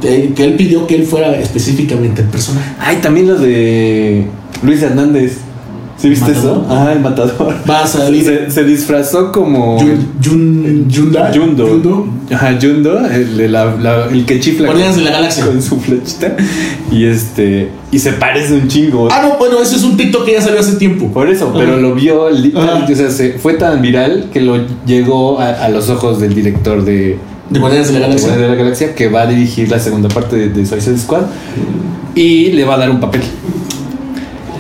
Que 0.02 0.44
él 0.44 0.56
pidió 0.56 0.88
que 0.88 0.96
él 0.96 1.06
fuera 1.06 1.36
específicamente 1.36 2.22
el 2.22 2.28
personaje. 2.28 2.72
Ay, 2.80 2.98
también 3.02 3.28
lo 3.28 3.36
de 3.36 4.26
Luis 4.64 4.82
Hernández. 4.82 5.38
¿Sí 5.98 6.10
viste 6.10 6.34
eso? 6.34 6.66
Ah, 6.70 6.92
el 6.94 7.00
matador. 7.00 7.56
Va 7.70 7.84
a 7.84 7.88
salir. 7.88 8.24
Se, 8.24 8.52
se 8.52 8.64
disfrazó 8.66 9.32
como. 9.32 9.78
Yun, 10.20 10.90
Yunda. 10.90 11.32
Yundo. 11.32 11.68
Yundo. 11.68 12.08
Ajá, 12.32 12.60
Yundo, 12.60 13.00
el, 13.08 13.52
la, 13.52 14.08
el 14.12 14.26
que 14.26 14.40
chifla. 14.40 14.68
Con, 14.68 14.78
de 14.78 15.02
la 15.02 15.12
galaxia. 15.12 15.46
Con 15.46 15.62
su 15.62 15.80
flechita. 15.80 16.36
Y 16.92 17.06
este. 17.06 17.70
Y 17.92 18.00
se 18.00 18.12
parece 18.14 18.56
un 18.56 18.68
chingo. 18.68 19.08
Ah, 19.10 19.22
no, 19.24 19.38
bueno, 19.38 19.62
ese 19.62 19.78
es 19.78 19.84
un 19.84 19.96
TikTok 19.96 20.26
que 20.26 20.34
ya 20.34 20.42
salió 20.42 20.60
hace 20.60 20.76
tiempo. 20.76 21.08
Por 21.14 21.30
eso, 21.30 21.54
pero 21.56 21.78
lo 21.78 21.96
vio. 21.96 22.24
O 22.24 22.88
sea, 22.94 23.10
se, 23.10 23.40
fue 23.40 23.54
tan 23.54 23.82
viral 23.82 24.30
que 24.34 24.42
lo 24.42 24.58
llegó 24.86 25.40
a, 25.40 25.52
a 25.52 25.70
los 25.70 25.90
ojos 25.90 26.20
del 26.20 26.36
director 26.36 26.84
de. 26.84 27.18
De 27.50 27.60
Guardianes 27.60 27.88
de 27.88 27.94
la 27.94 28.08
Galaxia. 28.08 28.36
De 28.36 28.48
la 28.48 28.56
Galaxia, 28.56 28.96
que 28.96 29.08
va 29.10 29.22
a 29.22 29.28
dirigir 29.28 29.70
la 29.70 29.80
segunda 29.80 30.10
parte 30.10 30.36
de, 30.36 30.50
de 30.50 30.66
Suicide 30.66 30.98
Squad. 30.98 31.24
Y 32.16 32.52
le 32.52 32.66
va 32.66 32.76
a 32.76 32.78
dar 32.78 32.90
un 32.90 33.00
papel. 33.00 33.22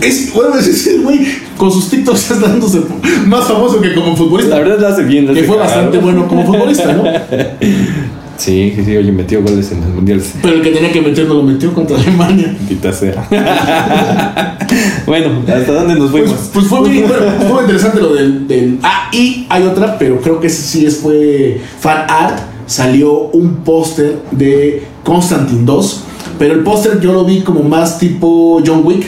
Es, 0.01 0.33
bueno, 0.33 0.55
es 0.59 0.87
el 0.87 1.01
güey 1.01 1.25
con 1.57 1.71
sus 1.71 1.89
TikToks 1.89 2.31
está 2.31 2.47
dándose 2.47 2.81
más 3.25 3.47
famoso 3.47 3.81
que 3.81 3.93
como 3.93 4.15
futbolista. 4.15 4.55
La 4.55 4.61
verdad 4.61 4.79
lo 4.79 4.87
hace 4.87 5.03
bien. 5.03 5.33
que 5.33 5.43
fue 5.43 5.57
bastante 5.57 5.97
bueno 5.97 6.27
como 6.27 6.45
futbolista, 6.45 6.93
¿no? 6.93 7.03
Sí, 8.37 8.75
sí, 8.83 8.97
oye, 8.97 9.13
metió 9.13 9.41
goles 9.41 9.71
en 9.71 9.79
los 9.79 9.89
mundiales. 9.91 10.33
Pero 10.41 10.55
el 10.55 10.61
que 10.61 10.71
tenía 10.71 10.91
que 10.91 11.01
meter 11.01 11.25
no 11.25 11.35
lo 11.35 11.43
metió 11.43 11.73
contra 11.73 11.97
Alemania. 11.97 12.53
Quita 12.67 12.91
sea. 12.91 13.25
bueno, 15.05 15.41
¿hasta 15.47 15.71
dónde 15.71 15.95
nos 15.95 16.11
fuimos? 16.11 16.31
Pues, 16.31 16.49
pues 16.53 16.67
fue 16.67 16.81
muy, 16.81 17.01
bueno, 17.03 17.61
interesante 17.61 18.01
lo 18.01 18.13
del, 18.13 18.45
del, 18.45 18.79
Ah, 18.83 19.09
y 19.13 19.45
hay 19.47 19.63
otra, 19.63 19.97
pero 19.97 20.19
creo 20.19 20.41
que 20.41 20.49
sí 20.49 20.85
es, 20.85 20.97
fue 20.97 21.61
fan 21.79 22.05
art. 22.09 22.39
Salió 22.65 23.13
un 23.13 23.57
póster 23.57 24.21
de 24.31 24.83
Constantine 25.03 25.63
2. 25.65 26.03
Pero 26.39 26.53
el 26.53 26.61
póster 26.61 26.99
yo 26.99 27.13
lo 27.13 27.23
vi 27.23 27.41
como 27.41 27.63
más 27.63 27.97
tipo 27.99 28.61
John 28.65 28.81
Wick 28.83 29.05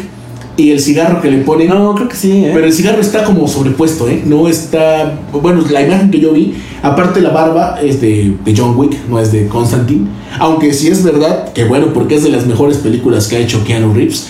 y 0.57 0.71
el 0.71 0.79
cigarro 0.79 1.21
que 1.21 1.29
le 1.29 1.37
ponen. 1.39 1.69
No, 1.69 1.93
creo 1.93 2.09
que 2.09 2.15
sí, 2.15 2.31
¿eh? 2.31 2.51
Pero 2.53 2.65
el 2.65 2.73
cigarro 2.73 2.99
está 2.99 3.23
como 3.23 3.47
sobrepuesto, 3.47 4.09
¿eh? 4.09 4.23
No 4.25 4.47
está. 4.47 5.19
Bueno, 5.31 5.63
la 5.69 5.83
imagen 5.83 6.09
que 6.09 6.19
yo 6.19 6.33
vi, 6.33 6.55
aparte 6.81 7.21
la 7.21 7.29
barba 7.29 7.79
es 7.81 8.01
de, 8.01 8.35
John 8.57 8.75
Wick, 8.75 8.97
no 9.07 9.19
es 9.19 9.31
de 9.31 9.47
Constantine. 9.47 10.07
Aunque 10.39 10.73
sí 10.73 10.87
es 10.87 11.03
verdad 11.03 11.53
que, 11.53 11.65
bueno, 11.65 11.93
porque 11.93 12.15
es 12.15 12.23
de 12.23 12.29
las 12.29 12.47
mejores 12.47 12.77
películas 12.77 13.27
que 13.27 13.37
ha 13.37 13.39
hecho 13.39 13.63
Keanu 13.63 13.93
Reeves, 13.93 14.27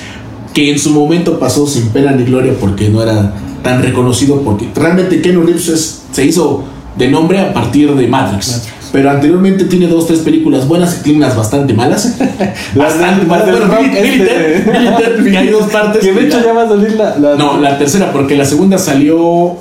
que 0.54 0.70
en 0.70 0.78
su 0.78 0.92
momento 0.92 1.40
pasó 1.40 1.66
sin 1.66 1.90
pena 1.90 2.12
ni 2.12 2.26
gloria 2.26 2.54
porque 2.60 2.90
no 2.90 3.02
era 3.02 3.34
tan 3.64 3.82
reconocido, 3.82 4.42
porque 4.42 4.68
realmente 4.76 5.22
Keanu 5.22 5.44
Reeves 5.44 6.02
se 6.12 6.26
hizo 6.26 6.64
de 6.98 7.08
nombre 7.08 7.40
a 7.40 7.54
partir 7.54 7.94
de 7.96 8.08
Matrix. 8.08 8.68
Pero 8.98 9.12
anteriormente 9.12 9.66
tiene 9.66 9.86
dos, 9.86 10.08
tres 10.08 10.22
películas 10.22 10.68
buenas 10.68 10.98
y 11.00 11.04
tiene 11.04 11.20
unas 11.20 11.38
bastante 11.38 11.72
malas. 11.72 12.18
bastante 12.76 13.28
malas. 13.28 13.48
Hay 13.48 15.48
dos 15.50 15.70
partes. 15.70 16.02
Que 16.04 16.14
de 16.14 16.26
hecho 16.26 16.44
ya 16.44 16.52
va 16.52 16.64
a 16.64 16.68
salir 16.68 16.94
la, 16.94 17.36
No, 17.38 17.62
la 17.62 17.78
tercera, 17.78 18.12
porque 18.12 18.36
la 18.36 18.44
segunda 18.44 18.80
salió. 18.80 19.56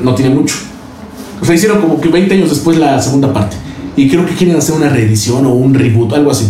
No 0.00 0.14
tiene 0.16 0.34
mucho. 0.34 0.56
O 1.40 1.44
sea, 1.44 1.54
hicieron 1.54 1.80
como 1.80 2.00
que 2.00 2.08
20 2.08 2.34
años 2.34 2.50
después 2.50 2.78
la 2.78 3.00
segunda 3.00 3.32
parte. 3.32 3.54
Y 3.94 4.08
creo 4.08 4.26
que 4.26 4.34
quieren 4.34 4.56
hacer 4.56 4.74
una 4.74 4.88
reedición 4.88 5.46
o 5.46 5.50
un 5.50 5.72
reboot, 5.72 6.12
algo 6.12 6.32
así. 6.32 6.46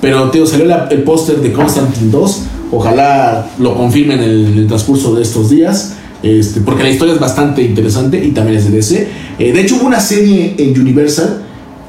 Pero, 0.00 0.30
tío, 0.30 0.46
salió 0.46 0.72
el 0.88 1.02
póster 1.02 1.38
de 1.38 1.52
Constantine 1.52 2.12
2. 2.12 2.42
Ojalá 2.70 3.48
lo 3.58 3.76
confirmen 3.76 4.22
en 4.22 4.56
el 4.56 4.68
transcurso 4.68 5.16
de 5.16 5.22
estos 5.22 5.50
días. 5.50 5.94
Este, 6.22 6.60
porque 6.60 6.84
la 6.84 6.90
historia 6.90 7.14
es 7.14 7.20
bastante 7.20 7.60
interesante 7.60 8.24
y 8.24 8.30
también 8.30 8.58
es 8.58 8.70
de 8.70 8.76
DC. 8.76 9.08
Eh, 9.40 9.52
de 9.52 9.60
hecho, 9.60 9.78
hubo 9.78 9.88
una 9.88 9.98
serie 9.98 10.54
en 10.58 10.80
Universal, 10.80 11.42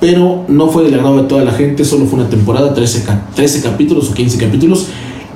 pero 0.04 0.44
no 0.50 0.68
fue 0.68 0.84
del 0.84 0.96
agrado 0.96 1.22
de 1.22 1.30
toda 1.30 1.46
la 1.46 1.54
gente, 1.54 1.86
solo 1.86 2.06
fue 2.06 2.20
una 2.20 2.30
temporada, 2.30 2.74
13, 2.74 3.06
13 3.36 3.62
capítulos 3.62 4.10
o 4.10 4.14
15 4.14 4.38
capítulos, 4.38 4.88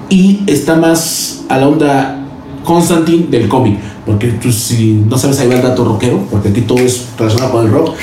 y 0.09 0.41
está 0.45 0.75
más 0.75 1.45
a 1.47 1.57
la 1.57 1.69
onda 1.69 2.25
Constantine 2.65 3.27
del 3.27 3.47
cómic, 3.47 3.79
porque 4.05 4.27
tú 4.27 4.51
si 4.51 5.05
no 5.09 5.17
sabes 5.17 5.39
ahí 5.39 5.47
va 5.47 5.55
el 5.55 5.61
dato 5.61 5.85
rockero, 5.85 6.27
porque 6.29 6.49
aquí 6.49 6.59
todo 6.59 6.79
es 6.79 7.05
relacionado 7.17 7.53
con 7.53 7.65
el 7.65 7.71
rock. 7.71 7.95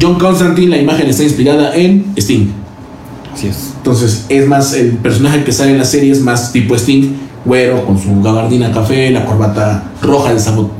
John 0.00 0.14
Constantine, 0.18 0.70
la 0.70 0.78
imagen 0.78 1.10
está 1.10 1.24
inspirada 1.24 1.76
en 1.76 2.14
Sting. 2.16 2.46
Así 3.34 3.48
es. 3.48 3.74
Entonces, 3.76 4.24
es 4.30 4.48
más, 4.48 4.72
el 4.72 4.92
personaje 4.92 5.44
que 5.44 5.52
sale 5.52 5.72
en 5.72 5.78
la 5.78 5.84
serie 5.84 6.10
es 6.10 6.22
más 6.22 6.52
tipo 6.54 6.74
Sting, 6.74 7.12
güero, 7.44 7.84
con 7.84 7.98
su 7.98 8.22
gabardina 8.22 8.72
café, 8.72 9.10
la 9.10 9.26
corbata 9.26 9.92
roja 10.00 10.32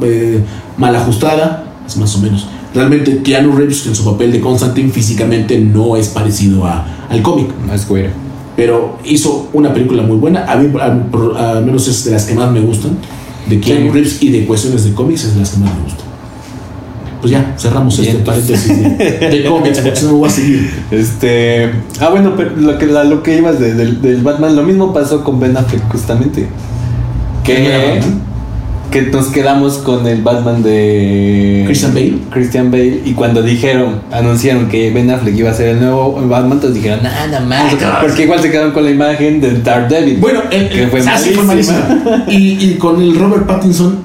eh, 0.05 0.42
mal 0.79 0.96
ajustada, 0.96 1.64
es 1.87 1.98
más 1.98 2.16
o 2.16 2.20
menos. 2.20 2.46
Realmente 2.75 3.23
Keanu 3.23 3.53
Reeves 3.53 3.87
en 3.87 3.95
su 3.95 4.05
papel 4.05 4.33
de 4.33 4.41
Constantine 4.41 4.91
físicamente 4.91 5.59
no 5.59 5.97
es 5.97 6.09
parecido 6.09 6.65
a, 6.65 7.07
al 7.09 7.23
cómic. 7.23 7.49
No 7.67 7.75
es 7.75 7.87
güero. 7.87 8.11
Pero 8.57 8.99
hizo 9.05 9.49
una 9.53 9.73
película 9.73 10.03
muy 10.03 10.17
buena, 10.17 10.51
a 10.51 10.57
mí 10.57 10.71
al 10.79 11.65
menos 11.65 11.89
es 11.89 12.05
de 12.05 12.11
las 12.13 12.25
que 12.25 12.35
más 12.35 12.51
me 12.51 12.61
gustan, 12.61 12.99
de 13.49 13.61
Keanu 13.61 13.93
Reeves 13.93 14.23
y 14.23 14.31
de 14.31 14.45
cuestiones 14.47 14.85
de 14.85 14.93
cómics 14.93 15.25
es 15.25 15.35
de 15.35 15.41
las 15.41 15.51
que 15.51 15.59
más 15.59 15.75
me 15.75 15.83
gustan 15.85 16.13
pues 17.23 17.31
ya, 17.31 17.55
cerramos 17.57 17.97
este 18.01 18.19
paréntesis 18.19 18.99
de, 18.99 19.45
cómics, 19.49 19.79
porque 19.79 20.01
no 20.03 20.15
voy 20.15 20.29
a 20.29 20.33
seguir. 20.33 20.71
Este, 20.91 21.71
ah, 22.01 22.09
bueno, 22.11 22.35
pero 22.37 22.57
lo 22.57 22.77
que, 22.77 22.87
lo 22.87 23.23
que 23.23 23.39
ibas 23.39 23.61
de, 23.61 23.75
del 23.75 24.23
Batman, 24.23 24.57
lo 24.57 24.65
mismo 24.65 24.93
pasó 24.93 25.23
con 25.23 25.39
Ben 25.39 25.57
Affleck, 25.57 25.89
justamente. 25.89 26.49
Que, 27.45 28.01
que 28.93 29.03
nos 29.03 29.29
quedamos 29.29 29.79
con 29.79 30.07
el 30.07 30.23
Batman 30.23 30.63
de 30.63 31.65
Christian 31.67 31.95
Bale. 31.95 32.19
Christian 32.31 32.71
Bale. 32.71 33.01
Y 33.05 33.15
cuando 33.15 33.43
dijeron, 33.43 34.03
anunciaron 34.13 34.69
que 34.69 34.91
Ben 34.93 35.11
Affleck 35.11 35.35
iba 35.35 35.51
a 35.51 35.55
ser 35.55 35.69
el 35.69 35.81
nuevo 35.81 36.13
Batman, 36.13 36.53
entonces 36.53 36.75
dijeron, 36.75 37.03
nada 37.03 37.41
más. 37.41 37.75
porque 38.01 38.25
igual 38.25 38.41
se 38.41 38.51
quedaron 38.51 38.73
con 38.73 38.85
la 38.85 38.91
imagen 38.91 39.41
de 39.41 39.61
Daredevil. 39.61 40.19
Bueno, 40.19 40.43
el, 40.51 40.69
que 40.69 40.87
fue, 40.89 41.03
malísimo. 41.03 41.79
y, 42.29 42.65
y 42.65 42.75
con 42.79 43.01
el 43.01 43.19
Robert 43.19 43.47
Pattinson 43.47 43.99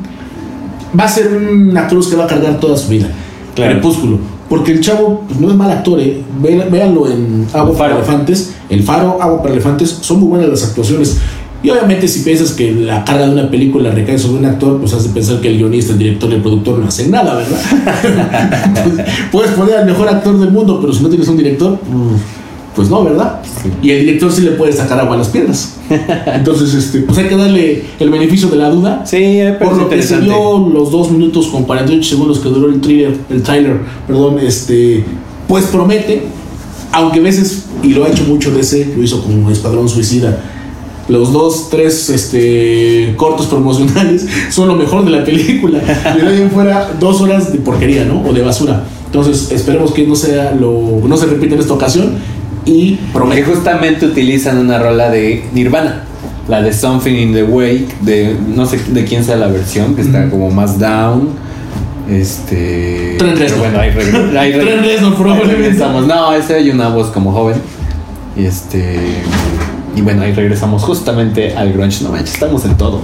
va 0.98 1.04
a 1.04 1.10
ser 1.10 1.28
un 1.28 1.78
actor 1.78 2.10
que 2.10 2.16
va 2.16 2.24
a 2.24 2.28
cargar 2.28 2.60
toda 2.60 2.78
su 2.78 2.88
vida. 2.88 3.08
Crepúsculo. 3.56 4.20
Porque 4.50 4.72
el 4.72 4.80
chavo 4.80 5.26
pues, 5.28 5.40
no 5.40 5.50
es 5.50 5.56
mal 5.56 5.70
actor, 5.70 6.00
¿eh? 6.00 6.24
Véanlo 6.42 7.12
en 7.12 7.48
Agua 7.54 7.78
para 7.78 7.96
Elefantes. 7.96 8.54
El 8.70 8.84
Faro, 8.84 9.22
Agua 9.22 9.42
para 9.42 9.54
Elefantes. 9.54 9.98
Son 10.02 10.20
muy 10.20 10.30
buenas 10.30 10.50
las 10.50 10.64
actuaciones. 10.64 11.18
Y 11.64 11.70
obviamente 11.70 12.08
si 12.08 12.20
piensas 12.22 12.52
que 12.52 12.72
la 12.72 13.04
carga 13.04 13.26
de 13.26 13.34
una 13.34 13.50
película 13.50 13.92
recae 13.92 14.18
sobre 14.18 14.40
un 14.40 14.46
actor, 14.46 14.80
pues 14.80 14.94
has 14.94 15.04
de 15.04 15.10
pensar 15.10 15.42
que 15.42 15.48
el 15.48 15.58
guionista, 15.58 15.94
el 15.94 16.00
director 16.00 16.30
y 16.30 16.36
el 16.36 16.42
productor 16.42 16.80
no 16.80 16.88
hacen 16.88 17.10
nada, 17.10 17.36
¿verdad? 17.36 19.06
puedes 19.32 19.52
poner 19.52 19.78
al 19.78 19.86
mejor 19.86 20.08
actor 20.08 20.38
del 20.40 20.52
mundo, 20.52 20.80
pero 20.80 20.94
si 20.94 21.02
no 21.02 21.10
tienes 21.10 21.28
un 21.28 21.38
director, 21.38 21.80
pues 22.76 22.90
no, 22.90 23.04
¿verdad? 23.04 23.42
Y 23.82 23.90
el 23.90 24.02
director 24.02 24.32
sí 24.32 24.44
le 24.44 24.52
puede 24.52 24.72
sacar 24.72 25.00
agua 25.00 25.16
a 25.16 25.18
las 25.18 25.30
piernas. 25.30 25.78
Entonces, 26.28 26.76
este, 26.76 27.00
pues 27.00 27.18
hay 27.18 27.28
que 27.28 27.36
darle 27.36 27.84
el 28.00 28.10
beneficio 28.12 28.50
de 28.50 28.58
la 28.58 28.70
duda. 28.70 29.04
Sí, 29.04 29.40
por 29.60 29.76
lo 29.76 29.90
que 29.90 30.02
se 30.04 30.18
vio 30.18 30.70
los 30.72 30.92
dos 30.92 31.10
minutos 31.10 31.48
con 31.48 31.64
48 31.64 32.08
segundos 32.08 32.38
que 32.38 32.50
duró 32.50 32.70
el 32.70 32.80
trailer, 32.80 33.18
el 33.32 33.42
trailer, 33.42 33.80
perdón, 34.06 34.38
este, 34.40 35.04
pues 35.48 35.66
promete, 35.66 36.22
aunque 36.92 37.20
a 37.20 37.24
veces, 37.24 37.66
y 37.82 37.94
lo 37.94 38.06
ha 38.06 38.10
hecho 38.10 38.26
mucho 38.26 38.52
DC, 38.52 38.94
lo 38.96 39.02
hizo 39.02 39.24
con 39.24 39.52
Escuadrón 39.52 39.90
Suicida, 39.90 40.40
los 41.10 41.32
dos, 41.32 41.70
tres 41.70 42.10
este, 42.10 43.14
cortos 43.16 43.48
promocionales 43.48 44.26
son 44.50 44.68
lo 44.68 44.76
mejor 44.76 45.06
de 45.06 45.12
la 45.12 45.24
película. 45.24 45.80
Y 46.18 46.22
de 46.22 46.28
ahí 46.28 46.50
fuera 46.54 46.92
dos 47.00 47.22
horas 47.22 47.52
de 47.52 47.60
porquería, 47.60 48.06
¿no? 48.06 48.22
O 48.22 48.34
de 48.34 48.42
basura. 48.42 48.84
Entonces, 49.06 49.52
esperemos 49.52 49.94
que 49.94 50.06
no 50.06 50.16
sea 50.16 50.52
lo, 50.52 51.02
no 51.08 51.18
se 51.18 51.28
repita 51.28 51.56
en 51.56 51.62
esta 51.62 51.74
ocasión 51.74 52.16
y 52.68 53.00
Que 53.34 53.44
justamente 53.44 54.06
utilizan 54.06 54.58
una 54.58 54.78
rola 54.78 55.10
de 55.10 55.46
Nirvana. 55.54 56.04
La 56.50 56.62
de 56.62 56.74
Something 56.74 57.14
in 57.14 57.34
the 57.34 57.44
Wake, 57.44 57.88
de 58.02 58.36
no 58.48 58.66
sé 58.66 58.80
de 58.90 59.06
quién 59.06 59.24
sea 59.24 59.36
la 59.36 59.48
versión, 59.48 59.96
que 59.96 60.02
está 60.02 60.30
como 60.30 60.50
más 60.50 60.80
down. 60.80 61.30
Este. 62.10 63.16
Tren 63.18 63.38
Reznor. 63.38 63.60
Bueno, 63.60 63.80
hay, 63.80 63.90
hay, 63.90 64.52
Tren 64.60 64.84
Reznor, 64.84 65.16
probablemente. 65.16 65.78
No, 66.08 66.34
ese 66.34 66.56
hay 66.56 66.70
una 66.70 66.90
voz 66.90 67.08
como 67.08 67.32
joven. 67.34 67.58
Y 68.38 68.46
este. 68.46 68.98
Y 69.98 70.02
bueno, 70.02 70.22
ahí 70.22 70.32
regresamos 70.32 70.84
justamente 70.84 71.56
al 71.56 71.74
grunge. 71.74 72.04
No 72.04 72.12
manches, 72.12 72.36
estamos 72.36 72.64
en 72.66 72.78
todo. 72.78 73.02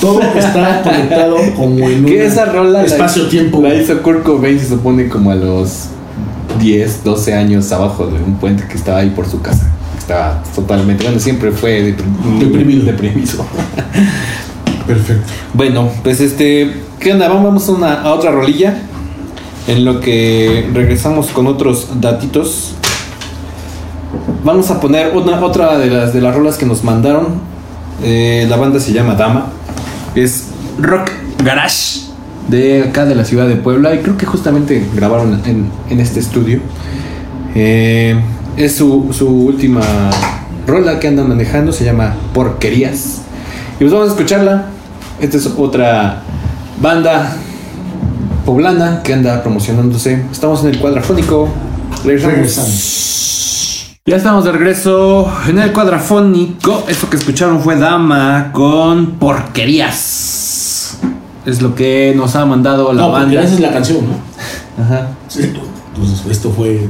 Todo 0.00 0.22
está 0.22 0.80
conectado 0.84 1.36
como 1.54 1.86
en 1.86 2.06
un 2.06 2.12
esa 2.12 2.46
rola 2.46 2.82
espacio-tiempo. 2.82 3.60
La 3.60 3.74
hizo 3.74 4.00
Kurt 4.00 4.22
Cobain, 4.22 4.58
se 4.58 4.68
supone 4.68 5.06
como 5.10 5.32
a 5.32 5.34
los 5.34 5.88
10, 6.58 7.04
12 7.04 7.34
años 7.34 7.70
abajo 7.72 8.06
de 8.06 8.24
un 8.24 8.36
puente 8.36 8.64
que 8.66 8.78
estaba 8.78 9.00
ahí 9.00 9.10
por 9.10 9.28
su 9.28 9.42
casa. 9.42 9.70
Estaba 9.98 10.42
totalmente, 10.54 11.04
bueno, 11.04 11.20
siempre 11.20 11.52
fue 11.52 11.94
deprimido. 12.40 12.86
deprimido. 12.86 13.44
Perfecto. 14.86 15.30
Bueno, 15.52 15.90
pues 16.02 16.22
este, 16.22 16.72
¿qué 16.98 17.12
onda? 17.12 17.28
Vamos 17.28 17.68
a, 17.68 17.72
una, 17.72 18.00
a 18.00 18.14
otra 18.14 18.30
rolilla. 18.30 18.80
En 19.68 19.84
lo 19.84 20.00
que 20.00 20.70
regresamos 20.72 21.26
con 21.26 21.46
otros 21.46 22.00
datitos. 22.00 22.76
Vamos 24.44 24.70
a 24.70 24.80
poner 24.80 25.16
una, 25.16 25.40
otra 25.44 25.78
de 25.78 25.88
las, 25.90 26.12
de 26.12 26.20
las 26.20 26.34
rolas 26.34 26.56
que 26.56 26.66
nos 26.66 26.84
mandaron. 26.84 27.28
Eh, 28.02 28.46
la 28.48 28.56
banda 28.56 28.80
se 28.80 28.92
llama 28.92 29.14
Dama. 29.14 29.46
Es 30.14 30.48
Rock 30.78 31.10
Garage 31.44 32.00
de 32.48 32.82
acá 32.82 33.04
de 33.04 33.14
la 33.14 33.24
ciudad 33.24 33.46
de 33.46 33.56
Puebla. 33.56 33.94
Y 33.94 33.98
creo 33.98 34.16
que 34.16 34.26
justamente 34.26 34.86
grabaron 34.94 35.40
en, 35.44 35.70
en 35.88 36.00
este 36.00 36.20
estudio. 36.20 36.60
Eh, 37.54 38.18
es 38.56 38.76
su, 38.76 39.08
su 39.12 39.28
última 39.28 39.82
rola 40.66 40.98
que 40.98 41.08
andan 41.08 41.28
manejando. 41.28 41.72
Se 41.72 41.84
llama 41.84 42.14
Porquerías. 42.32 43.22
Y 43.76 43.80
pues 43.80 43.92
vamos 43.92 44.08
a 44.08 44.12
escucharla. 44.12 44.66
Esta 45.20 45.36
es 45.36 45.46
otra 45.56 46.22
banda 46.80 47.36
poblana 48.46 49.02
que 49.02 49.12
anda 49.12 49.42
promocionándose. 49.42 50.24
Estamos 50.32 50.62
en 50.64 50.70
el 50.70 50.78
cuadrafónico. 50.78 51.48
Regresamos. 52.04 52.34
Regresamos. 52.34 53.00
Ya 54.06 54.16
estamos 54.16 54.44
de 54.44 54.52
regreso 54.52 55.30
en 55.46 55.58
el 55.58 55.72
cuadrafónico. 55.72 56.84
Esto 56.88 57.10
que 57.10 57.18
escucharon 57.18 57.60
fue 57.60 57.76
Dama 57.76 58.50
con 58.50 59.12
porquerías. 59.18 60.98
Es 61.44 61.60
lo 61.60 61.74
que 61.74 62.14
nos 62.16 62.34
ha 62.34 62.46
mandado 62.46 62.94
la 62.94 63.02
No, 63.02 63.10
banda. 63.12 63.42
esa 63.42 63.54
es 63.54 63.60
la 63.60 63.70
canción, 63.70 63.98
¿no? 64.06 64.82
Ajá. 64.82 65.08
Sí. 65.28 65.52
Entonces, 65.94 66.24
esto 66.30 66.50
fue. 66.50 66.88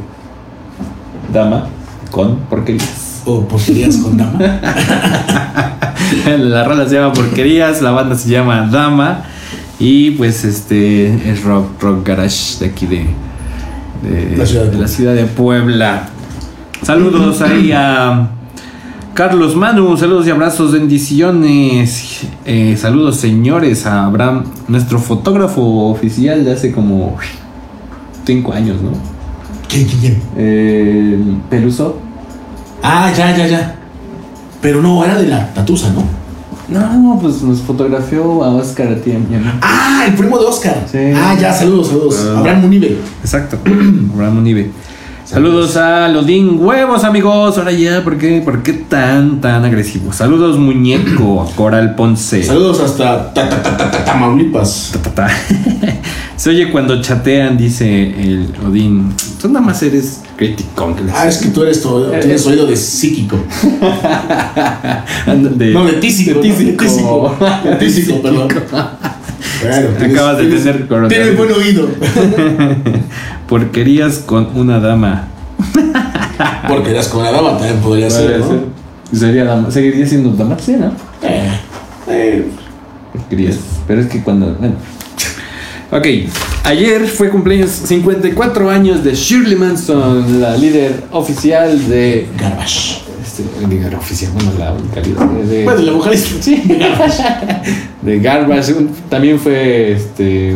Dama 1.33 1.67
con 2.13 2.37
porquerías. 2.49 3.23
O 3.25 3.41
porquerías 3.47 3.97
con 3.97 4.17
dama. 4.17 4.39
la 6.39 6.65
rola 6.65 6.89
se 6.89 6.95
llama 6.95 7.13
Porquerías, 7.13 7.83
la 7.83 7.91
banda 7.91 8.15
se 8.15 8.31
llama 8.31 8.69
Dama. 8.71 9.25
Y 9.81 10.13
pues 10.13 10.45
este 10.45 11.29
es 11.29 11.43
rock, 11.43 11.83
rock 11.83 12.07
garage 12.07 12.59
de 12.61 12.67
aquí 12.67 12.87
de, 12.87 13.07
de, 14.03 14.37
La 14.37 14.47
ciudad 14.47 14.65
de 14.67 14.71
de 14.71 14.79
la 14.79 14.87
ciudad 14.89 15.15
de 15.15 15.25
Puebla. 15.25 16.09
Saludos 16.83 17.43
ahí 17.43 17.73
a 17.73 18.31
Carlos 19.15 19.55
Manu, 19.55 19.97
saludos 19.97 20.27
y 20.27 20.31
abrazos, 20.31 20.73
bendiciones. 20.73 22.23
Eh, 22.47 22.77
saludos 22.79 23.17
señores 23.17 23.85
a 23.87 24.07
Abraham, 24.07 24.45
nuestro 24.67 24.99
fotógrafo 24.99 25.63
oficial 25.91 26.45
de 26.45 26.53
hace 26.53 26.73
como 26.73 27.17
cinco 28.25 28.53
años, 28.53 28.81
¿no? 28.81 28.93
¿Quién, 29.69 29.87
quién, 29.87 30.01
quién? 30.01 30.23
Eh, 30.37 31.23
Peluso. 31.51 31.99
Ah, 32.83 33.13
ya, 33.15 33.37
ya, 33.37 33.47
ya. 33.47 33.77
Pero 34.63 34.81
no, 34.81 35.05
era 35.05 35.21
de 35.21 35.29
la 35.29 35.53
Tatusa, 35.53 35.93
¿no? 35.93 36.21
No, 36.69 37.19
pues 37.21 37.43
nos 37.43 37.61
fotografió 37.61 38.45
a 38.45 38.55
Oscar 38.55 38.93
a 38.93 38.97
ti. 38.97 39.13
Ah, 39.61 40.05
el 40.07 40.15
primo 40.15 40.39
de 40.39 40.47
Oscar. 40.47 40.87
Sí. 40.91 40.99
Ah, 41.15 41.37
ya, 41.39 41.53
saludos, 41.53 41.89
saludos. 41.89 42.27
Ah. 42.29 42.39
Abraham 42.39 42.63
Munibe. 42.63 42.97
Exacto. 43.23 43.59
Abraham 44.15 44.39
Unive. 44.39 44.71
Saludos 45.31 45.77
a 45.77 46.09
Lodín 46.09 46.59
Huevos, 46.59 47.05
amigos. 47.05 47.57
Ahora 47.57 47.71
ya, 47.71 48.03
¿por 48.03 48.19
qué, 48.19 48.43
¿por 48.45 48.65
qué 48.65 48.73
tan, 48.73 49.41
tan 49.41 49.65
agresivo? 49.65 50.13
Saludos, 50.13 50.59
muñeco, 50.59 51.49
Coral 51.57 51.95
Ponce. 51.95 52.43
Saludos 52.43 52.81
hasta 52.81 53.33
ta- 53.33 53.49
ta- 53.49 53.63
ta- 53.63 53.77
ta- 53.77 53.91
ta- 53.93 54.05
Tamaulipas. 54.05 54.91
Ta, 54.93 54.99
ta, 55.03 55.15
ta. 55.15 55.29
Se 56.37 56.51
oye 56.51 56.73
cuando 56.73 57.01
chatean, 57.01 57.57
dice 57.57 58.09
el 58.21 58.49
Odín. 58.67 59.13
Tú 59.41 59.47
nada 59.49 59.65
más 59.65 59.81
eres 59.85 60.23
les- 60.39 60.57
Ah, 61.15 61.29
es 61.29 61.37
que 61.39 61.49
tú 61.51 61.63
eres 61.63 61.81
tu, 61.81 62.11
tienes 62.11 62.45
oído 62.47 62.67
de 62.67 62.77
psíquico. 62.77 63.37
De- 65.27 65.73
No, 65.73 65.85
de 65.85 65.93
tísico. 65.95 66.41
De 66.41 66.49
tísico. 66.51 67.37
De 67.63 67.77
tísico, 67.77 68.21
perdón. 68.21 68.49
Tienes- 69.61 70.13
Acabas 70.13 70.39
de 70.39 70.45
tienes- 70.45 70.65
tener 70.65 70.89
coronavirus. 70.89 71.23
Tienes 71.23 71.37
buen 71.37 71.53
oído. 71.53 71.89
Porquerías 73.51 74.19
con 74.19 74.57
una 74.57 74.81
dama. 74.81 75.27
Porque 76.69 76.91
eras 76.93 77.09
con 77.09 77.23
la 77.25 77.33
dama 77.33 77.59
también 77.59 77.81
podría 77.81 78.09
ser, 78.09 78.39
¿no? 78.39 78.47
Sería 79.13 79.45
dama. 79.45 79.71
Seguiría 79.71 80.07
siendo 80.07 80.31
dama, 80.31 80.57
sí, 80.59 80.77
¿no? 80.79 80.87
Eh, 81.23 81.51
eh, 82.09 82.47
Porquerías. 83.13 83.59
Pero 83.87 84.01
es 84.01 84.07
que 84.07 84.23
cuando. 84.23 84.55
Bueno. 84.55 84.75
Ok. 85.91 86.07
Ayer 86.63 87.07
fue 87.09 87.29
cumpleaños 87.31 87.71
54 87.71 88.71
años 88.71 89.03
de 89.03 89.15
Shirley 89.15 89.57
Manson, 89.57 90.41
la 90.41 90.57
líder 90.57 91.03
oficial 91.11 91.89
de. 91.89 92.29
Garbage. 92.39 93.01
Este, 93.21 93.43
líder 93.69 93.97
oficial, 93.97 94.31
bueno, 94.33 94.53
la 94.59 94.73
única 94.73 95.01
líder 95.01 95.29
de. 95.29 95.57
de- 95.57 95.65
Bueno, 95.65 95.81
la 95.83 95.93
vocalista. 95.93 96.37
Sí. 96.41 96.63
de 98.03 98.21
Garbage. 98.21 98.73
Un- 98.75 98.91
También 99.09 99.41
fue 99.41 99.93
este. 99.93 100.55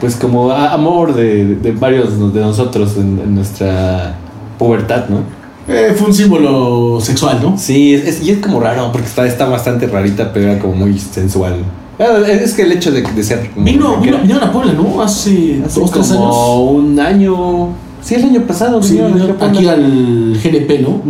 Pues 0.00 0.16
como 0.16 0.50
amor 0.52 1.14
de, 1.14 1.56
de 1.56 1.72
varios 1.72 2.32
de 2.34 2.40
nosotros 2.40 2.96
en, 2.96 3.18
en 3.18 3.34
nuestra 3.34 4.14
pubertad, 4.58 5.04
¿no? 5.08 5.20
Eh, 5.68 5.94
fue 5.96 6.08
un 6.08 6.14
símbolo 6.14 7.00
sexual, 7.00 7.40
¿no? 7.42 7.56
Sí, 7.58 7.94
es, 7.94 8.06
es- 8.06 8.22
y 8.22 8.30
es 8.30 8.38
como 8.38 8.60
raro, 8.60 8.90
porque 8.92 9.06
está, 9.08 9.26
está 9.26 9.46
bastante 9.48 9.86
rarita, 9.86 10.32
pero 10.32 10.50
era 10.50 10.58
como 10.60 10.74
muy 10.74 10.98
sensual. 10.98 11.56
Ah, 11.98 12.18
Es 12.28 12.52
que 12.54 12.62
el 12.62 12.72
hecho 12.72 12.92
de, 12.92 13.02
de 13.02 13.22
ser. 13.22 13.50
Vino, 13.56 13.96
vino, 14.00 14.18
vinieron 14.18 14.44
a 14.44 14.52
Puebla, 14.52 14.74
¿no? 14.74 15.02
Hace, 15.02 15.62
hace 15.64 15.80
dos, 15.80 15.90
tres 15.90 16.12
años. 16.12 16.36
un 16.70 17.00
año. 17.00 17.68
Sí, 18.02 18.14
el 18.16 18.24
año 18.24 18.42
pasado. 18.42 18.82
Sí, 18.82 18.94
vinieron 18.98 19.14
aquí 19.22 19.30
a 19.30 19.34
Puebla. 19.38 19.58
aquí 19.58 19.66
al 19.66 20.38
GNP, 20.44 20.78
¿no? 20.82 21.00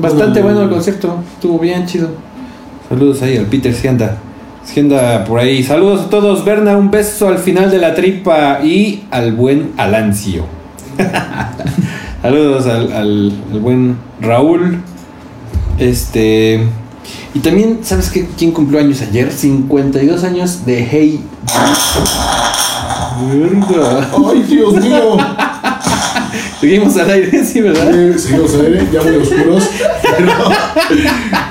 Bastante 0.00 0.42
bueno 0.42 0.62
el 0.62 0.68
concierto. 0.70 1.16
Estuvo 1.34 1.58
bien 1.58 1.86
chido. 1.86 2.10
Saludos 2.88 3.22
ahí 3.22 3.38
al 3.38 3.46
Peter 3.46 3.72
si 3.74 3.88
anda 4.76 5.24
por 5.24 5.38
ahí. 5.40 5.62
Saludos 5.62 6.02
a 6.06 6.10
todos. 6.10 6.44
Berna, 6.44 6.76
un 6.76 6.90
beso 6.90 7.28
al 7.28 7.38
final 7.38 7.70
de 7.70 7.78
la 7.78 7.94
tripa. 7.94 8.60
Y 8.62 9.04
al 9.10 9.32
buen 9.32 9.72
Alancio. 9.76 10.44
Saludos 12.22 12.66
al, 12.66 12.92
al- 12.92 13.32
al 13.52 13.60
buen 13.60 13.96
Raúl. 14.20 14.80
Este. 15.78 16.66
Y 17.34 17.38
también, 17.40 17.80
¿sabes 17.82 18.10
qué? 18.10 18.26
quién 18.36 18.50
cumplió 18.50 18.80
años 18.80 19.00
ayer? 19.02 19.30
52 19.30 20.24
años 20.24 20.64
de 20.66 20.84
Hey. 20.90 21.20
Verga. 23.32 24.08
Ay, 24.30 24.42
Dios 24.42 24.74
mío. 24.74 25.16
Seguimos 26.60 26.96
al 26.96 27.10
aire, 27.10 27.44
sí, 27.44 27.60
¿verdad? 27.60 27.94
Eh, 27.94 28.18
Seguimos 28.18 28.54
a 28.54 28.58
ver, 28.58 28.90
ya 28.90 29.02
muy 29.02 29.16
oscuros. 29.16 29.68
Pero. 30.16 30.32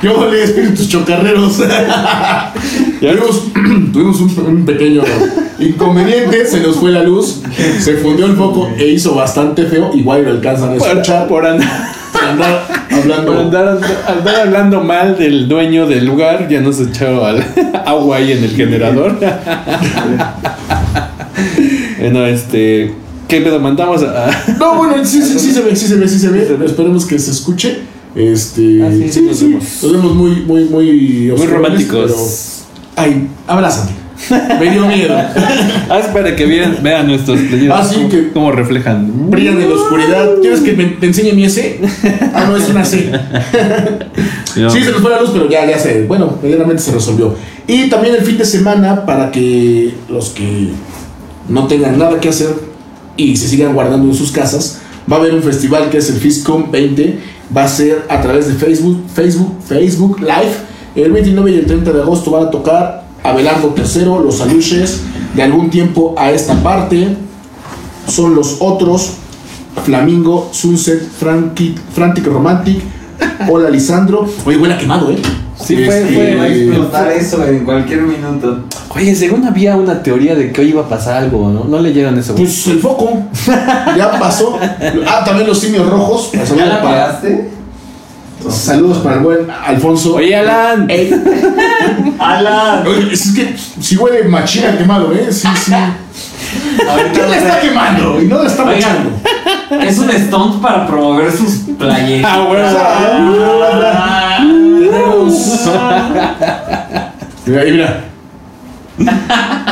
¿Qué 0.02 0.08
vale, 0.10 0.44
espíritus 0.44 0.90
chocarreros? 0.90 1.62
Tuvimos 3.00 3.44
tuvimos 3.94 4.22
un, 4.22 4.46
un 4.46 4.66
pequeño 4.66 5.04
inconveniente, 5.60 6.46
se 6.46 6.60
nos 6.62 6.76
fue 6.78 6.92
la 6.92 7.04
luz, 7.04 7.42
se 7.80 7.98
fundió 7.98 8.26
el 8.26 8.36
foco 8.36 8.70
e 8.78 8.88
hizo 8.88 9.16
bastante 9.16 9.66
feo. 9.66 9.92
Igual 9.94 10.24
lo 10.26 10.32
alcanzan 10.32 10.72
a 10.72 10.76
escuchar 10.76 11.28
por 11.28 11.46
andar. 11.46 11.92
por 12.12 12.24
andar 12.24 12.68
hablando. 12.92 13.32
Por 13.32 13.42
andar, 13.42 13.80
andar 14.08 14.36
hablando 14.36 14.82
mal 14.84 15.18
del 15.18 15.48
dueño 15.48 15.88
del 15.88 16.06
lugar, 16.06 16.48
ya 16.50 16.62
nos 16.62 16.80
echó 16.80 17.26
al 17.26 17.44
agua 17.86 18.18
ahí 18.18 18.32
en 18.34 18.44
el 18.44 18.52
generador. 18.52 19.18
bueno, 22.00 22.26
este. 22.26 22.94
¿Qué 23.28 23.42
pedo? 23.42 23.60
Mandamos 23.60 24.04
a. 24.04 24.30
No, 24.60 24.76
bueno, 24.76 25.04
sí, 25.06 25.22
sí, 25.22 25.40
sí 25.40 25.52
se 25.52 25.62
ve, 25.62 25.76
sí 25.76 25.88
se 25.88 25.96
ve, 25.96 26.08
sí 26.08 26.20
se 26.20 26.30
ve. 26.30 26.48
Esperemos 26.66 27.06
que 27.06 27.18
se 27.20 27.32
escuche. 27.32 27.80
Este. 28.16 28.82
Ah, 28.84 28.90
sí, 28.92 29.10
sí, 29.12 29.22
nos 29.24 29.38
sí. 29.38 29.48
vemos. 29.48 29.64
Nos 29.84 29.92
vemos 29.92 30.16
muy, 30.16 30.36
muy, 30.46 30.66
muy. 30.66 31.34
Muy 31.36 31.48
románticos. 31.48 32.12
pero- 32.12 32.55
Ay, 32.96 33.28
abrázame. 33.48 33.92
Me 34.60 34.72
dio 34.72 34.86
miedo. 34.88 35.16
Ah, 35.88 36.00
es 36.00 36.08
para 36.08 36.36
que 36.36 36.46
vean, 36.48 36.80
vean 36.82 37.06
nuestros 37.06 37.40
playeros. 37.42 37.78
Ah, 37.80 37.86
sí, 37.88 37.96
cómo- 37.98 38.10
que- 38.10 38.32
cómo 38.32 38.52
reflejan. 38.52 39.30
Brillan 39.30 39.62
en 39.62 39.70
la 39.70 39.76
oscuridad. 39.76 40.30
¿Quieres 40.42 40.62
que 40.62 40.74
me- 40.74 40.86
te 40.86 41.06
enseñe 41.06 41.34
mi 41.34 41.46
S? 41.46 41.80
Ah, 42.34 42.46
no, 42.48 42.58
es 42.58 42.68
una 42.70 42.84
C. 42.84 43.12
Sí, 44.56 44.84
se 44.84 44.92
nos 44.92 45.02
fue 45.02 45.12
la 45.12 45.20
luz, 45.22 45.32
pero 45.34 45.50
ya, 45.50 45.66
ya 45.70 45.78
se. 45.78 46.04
Bueno, 46.06 46.38
medianamente 46.42 46.82
se 46.82 46.92
resolvió. 46.94 47.36
Y 47.68 47.90
también 47.90 48.16
el 48.16 48.22
fin 48.22 48.38
de 48.38 48.46
semana, 48.46 49.06
para 49.06 49.30
que 49.30 49.94
los 50.10 50.30
que 50.30 50.70
no 51.50 51.68
tengan 51.68 51.98
nada 52.00 52.20
que 52.22 52.30
hacer 52.30 52.48
y 53.18 53.36
se 53.36 53.48
sigan 53.50 53.74
guardando 53.74 54.08
en 54.10 54.16
sus 54.16 54.32
casas, 54.32 54.80
va 55.12 55.18
a 55.18 55.20
haber 55.20 55.34
un 55.34 55.44
festival 55.44 55.90
que 55.90 55.98
es 55.98 56.10
el 56.10 56.16
FISCOM 56.16 56.72
20. 56.72 57.20
Va 57.56 57.66
a 57.66 57.68
ser 57.68 58.06
a 58.10 58.22
través 58.22 58.48
de 58.48 58.54
Facebook, 58.54 59.04
Facebook, 59.14 59.56
Facebook 59.68 60.20
Live. 60.22 60.56
El 60.96 61.12
29 61.12 61.52
y 61.52 61.56
el 61.56 61.66
30 61.66 61.92
de 61.92 62.02
agosto 62.02 62.32
van 62.32 62.46
a 62.48 62.50
tocar 62.52 63.04
Abelardo 63.24 63.74
III, 63.76 64.06
Los 64.24 64.40
Aluches, 64.42 65.02
de 65.34 65.44
algún 65.44 65.70
tiempo 65.70 66.16
a 66.18 66.32
esta 66.32 66.54
parte. 66.56 67.16
Son 68.08 68.36
los 68.36 68.58
otros. 68.60 69.14
Flamingo, 69.84 70.50
Sunset, 70.54 71.02
Frantic, 71.20 71.78
Frantic 71.94 72.26
Romantic. 72.28 72.82
Hola, 73.50 73.70
Lisandro. 73.70 74.26
Oye, 74.46 74.58
huele 74.58 74.76
a 74.76 74.78
quemado, 74.78 75.12
¿eh? 75.12 75.18
Sí, 75.58 75.76
fue- 75.76 76.02
Este, 76.02 76.14
fue- 76.14 76.36
Va 76.36 76.44
a 76.44 76.48
explotar 76.48 77.12
eso 77.12 77.46
en 77.46 77.66
cualquier 77.66 78.02
minuto. 78.04 78.64
Oye, 78.96 79.14
según 79.16 79.46
había 79.46 79.76
una 79.76 80.02
teoría 80.02 80.36
de 80.36 80.52
que 80.54 80.62
hoy 80.62 80.70
iba 80.70 80.82
a 80.84 80.88
pasar 80.90 81.24
algo, 81.24 81.50
¿no? 81.50 81.66
No 81.66 81.80
leyeron 81.82 82.18
eso. 82.18 82.36
Pues 82.36 82.68
el 82.68 82.80
foco. 82.80 83.18
Ya 83.98 84.18
pasó. 84.20 84.58
Ah, 85.08 85.24
también 85.26 85.48
los 85.48 85.60
simios 85.60 85.90
rojos. 85.90 86.32
¿Ya 86.56 86.66
la 86.66 86.82
para? 86.82 87.22
Saludos 88.50 89.00
para 89.00 89.16
el 89.18 89.22
buen 89.22 89.48
Alfonso. 89.50 90.16
Oye, 90.16 90.36
Alan. 90.36 90.90
Ey. 90.90 91.14
¡Alan! 92.20 92.86
Oye, 92.88 93.14
es 93.14 93.32
que 93.34 93.56
sí 93.80 93.98
huele 93.98 94.24
machina 94.28 94.78
quemado, 94.78 95.14
¿eh? 95.14 95.28
Sí, 95.32 95.48
sí. 95.56 95.74
¿Quién 97.14 97.32
le 97.32 97.38
está 97.38 97.60
quemando? 97.60 98.22
Y 98.22 98.26
no 98.28 98.42
le 98.42 98.48
está 98.48 98.64
Oigan. 98.64 98.78
echando. 98.78 99.12
Es 99.86 99.98
un 100.00 100.12
stunt 100.12 100.62
para 100.62 100.88
promover 100.88 101.32
sus 101.32 101.62
playeras. 101.78 102.32
Ah, 102.34 102.46
bueno. 102.48 102.66
Mira, 107.46 107.62
ahí, 107.62 107.72
mira. 107.72 108.04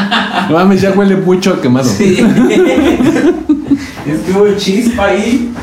No 0.49 0.55
mames, 0.55 0.81
ya 0.81 0.91
huele 0.91 1.15
mucho 1.15 1.53
a 1.53 1.61
quemado. 1.61 1.89
Sí. 1.89 2.17
Es 4.05 4.19
que 4.19 4.31
hubo 4.33 4.53
chispa 4.57 5.05
ahí. 5.05 5.53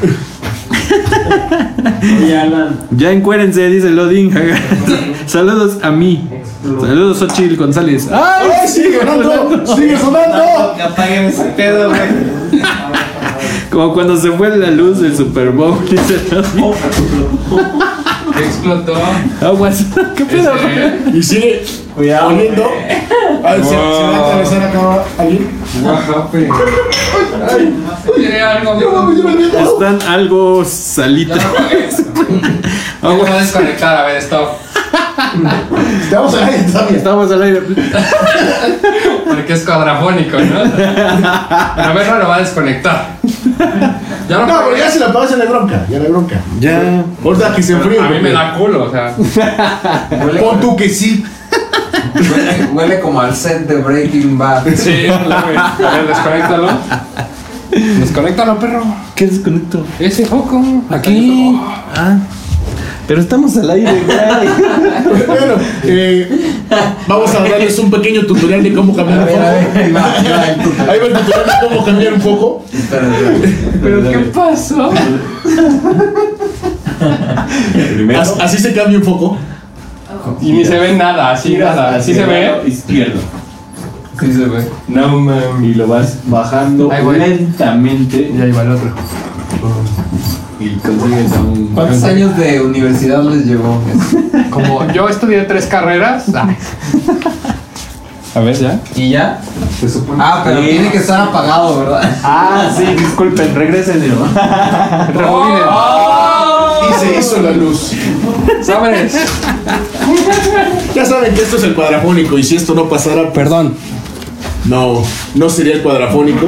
Oye, 2.22 2.38
Alan. 2.38 2.78
Ya 2.96 3.12
encuérense, 3.12 3.68
dice 3.68 3.90
Lodin. 3.90 4.32
Saludos 5.26 5.78
a 5.82 5.90
mí. 5.90 6.28
Saludos, 6.62 7.22
Ochil 7.22 7.56
González. 7.56 8.08
¡Ay! 8.12 8.48
¡Ay, 8.62 8.68
sigue 8.68 9.00
sonando! 9.00 9.66
¡Sigue 9.76 9.96
sonando! 9.98 10.74
Que 10.76 10.82
apaguen 10.82 11.24
ese 11.26 11.44
pedo, 11.56 11.88
güey. 11.88 12.00
Como 13.70 13.92
cuando 13.94 14.16
se 14.16 14.30
fue 14.32 14.56
la 14.56 14.70
luz 14.70 15.00
del 15.00 15.16
Super 15.16 15.50
Bowl. 15.50 15.78
Dice 15.88 16.20
Lodin. 16.30 16.74
Explotó. 18.44 18.94
Aguas. 19.42 19.84
¿Qué 20.16 20.24
pedo? 20.24 20.52
Ese- 20.54 21.16
Y 21.18 21.22
sigue 21.22 21.64
Cuidado. 21.94 22.28
oliendo. 22.28 22.62
güey. 22.64 23.00
A 23.44 23.54
ver, 23.54 23.64
¿se, 23.64 23.70
se 23.70 23.76
va 23.76 24.16
a 24.16 24.26
atravesar 24.26 24.62
acá 24.62 25.04
alguien? 25.18 25.50
Algo, 28.42 28.74
No. 28.74 29.72
Están 29.72 30.02
algo 30.08 30.64
salitas. 30.64 31.42
Vamos 33.02 33.28
a 33.30 33.36
desconectar, 33.40 33.96
a 33.96 34.06
ver, 34.06 34.16
stop. 34.18 34.48
Estamos 36.02 36.34
al 36.34 36.44
aire. 36.44 36.66
Estamos 36.96 37.30
al 37.32 37.42
aire. 37.42 37.60
Porque 39.26 39.52
es 39.52 39.64
cuadrafónico, 39.64 40.38
¿no? 40.38 40.60
A 40.60 41.92
ver, 41.94 42.08
no 42.08 42.18
lo 42.18 42.28
va 42.28 42.36
a 42.36 42.40
desconectar. 42.40 43.06
Ya 44.28 44.38
no, 44.38 44.46
No, 44.46 44.60
pero 44.64 44.76
ya 44.76 44.90
se 44.90 45.00
la 45.00 45.06
apagas, 45.06 45.30
ya 45.30 45.42
hay 45.42 45.48
bronca. 45.48 45.86
Ya 45.88 45.98
hay 45.98 46.06
bronca. 46.06 46.36
Ya. 46.60 47.04
Ahorita 47.24 47.54
que 47.54 47.62
se 47.62 47.72
enfríe. 47.74 47.98
A 48.00 48.08
mí 48.08 48.20
me 48.20 48.30
da 48.32 48.54
culo, 48.54 48.84
o 48.84 48.90
sea. 48.90 49.14
Huele, 50.10 50.40
Pon 50.40 50.60
tú 50.60 50.76
que 50.76 50.88
sí. 50.88 51.24
huele, 52.14 52.68
huele 52.72 53.00
como 53.00 53.20
al 53.20 53.34
set 53.34 53.66
de 53.66 53.76
Breaking 53.76 54.38
Bad. 54.38 54.64
Sí, 54.74 55.06
güey. 55.06 55.32
A 55.32 55.90
ver, 55.92 56.06
desconéctalo. 56.08 56.68
Desconéctalo, 57.70 58.58
perro. 58.58 58.82
¿Qué 59.14 59.26
desconecto? 59.26 59.84
Ese 59.98 60.26
foco. 60.26 60.62
Aquí. 60.90 61.60
Ah. 61.96 62.16
Pero 63.06 63.20
estamos 63.20 63.56
al 63.56 63.70
aire, 63.70 64.02
güey. 64.06 64.18
Bueno, 65.26 65.54
eh, 65.84 66.28
vamos 67.06 67.34
a 67.34 67.40
darles 67.40 67.78
un 67.78 67.90
pequeño 67.90 68.22
tutorial 68.26 68.62
de 68.62 68.72
cómo 68.72 68.94
cambiar 68.94 69.20
un 69.20 69.26
foco. 69.28 69.40
ahí 69.40 69.92
va, 69.92 70.14
el 70.48 70.62
tutorial. 70.62 71.46
De 71.46 71.68
cómo 71.68 71.84
cambiar 71.84 72.12
un 72.14 72.20
foco. 72.20 72.64
¿Pero 73.82 74.02
qué 74.10 74.18
pasó? 74.32 74.90
As- 78.18 78.40
Así 78.40 78.58
se 78.58 78.72
cambia 78.74 78.98
un 78.98 79.04
foco. 79.04 79.36
Y 80.40 80.52
ni 80.52 80.64
se 80.64 80.78
ve 80.78 80.94
nada, 80.96 81.32
así 81.32 81.56
nada. 81.56 81.96
Así 81.96 82.14
se 82.14 82.24
ve. 82.26 82.62
Izquierdo. 82.66 83.20
Sí 84.20 84.32
se 84.32 84.44
ve. 84.44 84.64
No 84.88 85.18
mami, 85.18 85.68
y 85.68 85.74
lo 85.74 85.86
vas 85.86 86.18
bajando 86.26 86.90
lentamente 87.18 88.30
Y 88.36 88.40
ahí 88.40 88.52
va 88.52 88.62
el 88.62 88.72
otro. 88.72 88.90
Y 90.60 90.76
consigues 90.78 91.32
a 91.32 91.40
un. 91.40 91.70
¿Cuántos 91.74 92.02
años 92.04 92.36
de 92.36 92.60
universidad 92.60 93.22
les 93.24 93.46
llevó? 93.46 93.78
Como 94.50 94.86
yo 94.92 95.08
estudié 95.08 95.42
tres 95.42 95.66
carreras. 95.66 96.24
ay. 96.34 96.56
A 98.32 98.38
ver, 98.40 98.54
ya. 98.56 98.78
¿Y 98.94 99.10
ya? 99.10 99.40
Se 99.80 99.88
supone 99.88 100.22
Ah, 100.24 100.42
pero 100.44 100.60
que- 100.60 100.68
tiene 100.68 100.90
que 100.92 100.98
estar 100.98 101.20
apagado, 101.20 101.80
¿verdad? 101.80 102.16
Ah, 102.22 102.70
sí, 102.76 102.84
disculpen, 102.96 103.54
regresen. 103.56 104.00
Rebobinen. 105.14 105.62
Y 106.88 106.92
se 107.00 107.18
hizo 107.18 107.42
la 107.42 107.50
luz. 107.50 107.90
¿Sabes? 108.62 109.14
Ya 110.94 111.04
saben 111.04 111.34
que 111.34 111.42
esto 111.42 111.56
es 111.56 111.64
el 111.64 111.74
cuadrafónico 111.74 112.38
y 112.38 112.44
si 112.44 112.56
esto 112.56 112.74
no 112.74 112.88
pasara, 112.88 113.32
Perdón. 113.32 113.74
no, 114.64 115.02
no 115.34 115.50
sería 115.50 115.74
el 115.74 115.82
cuadrafónico. 115.82 116.46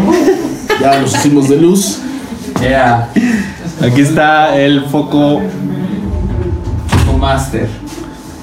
Ya 0.81 1.01
los 1.01 1.15
hicimos 1.17 1.49
de 1.49 1.57
luz. 1.57 1.99
Yeah. 2.61 3.09
Aquí 3.81 4.01
está 4.01 4.59
el 4.59 4.85
foco. 4.87 5.41
Con 7.07 7.21
Master. 7.21 7.69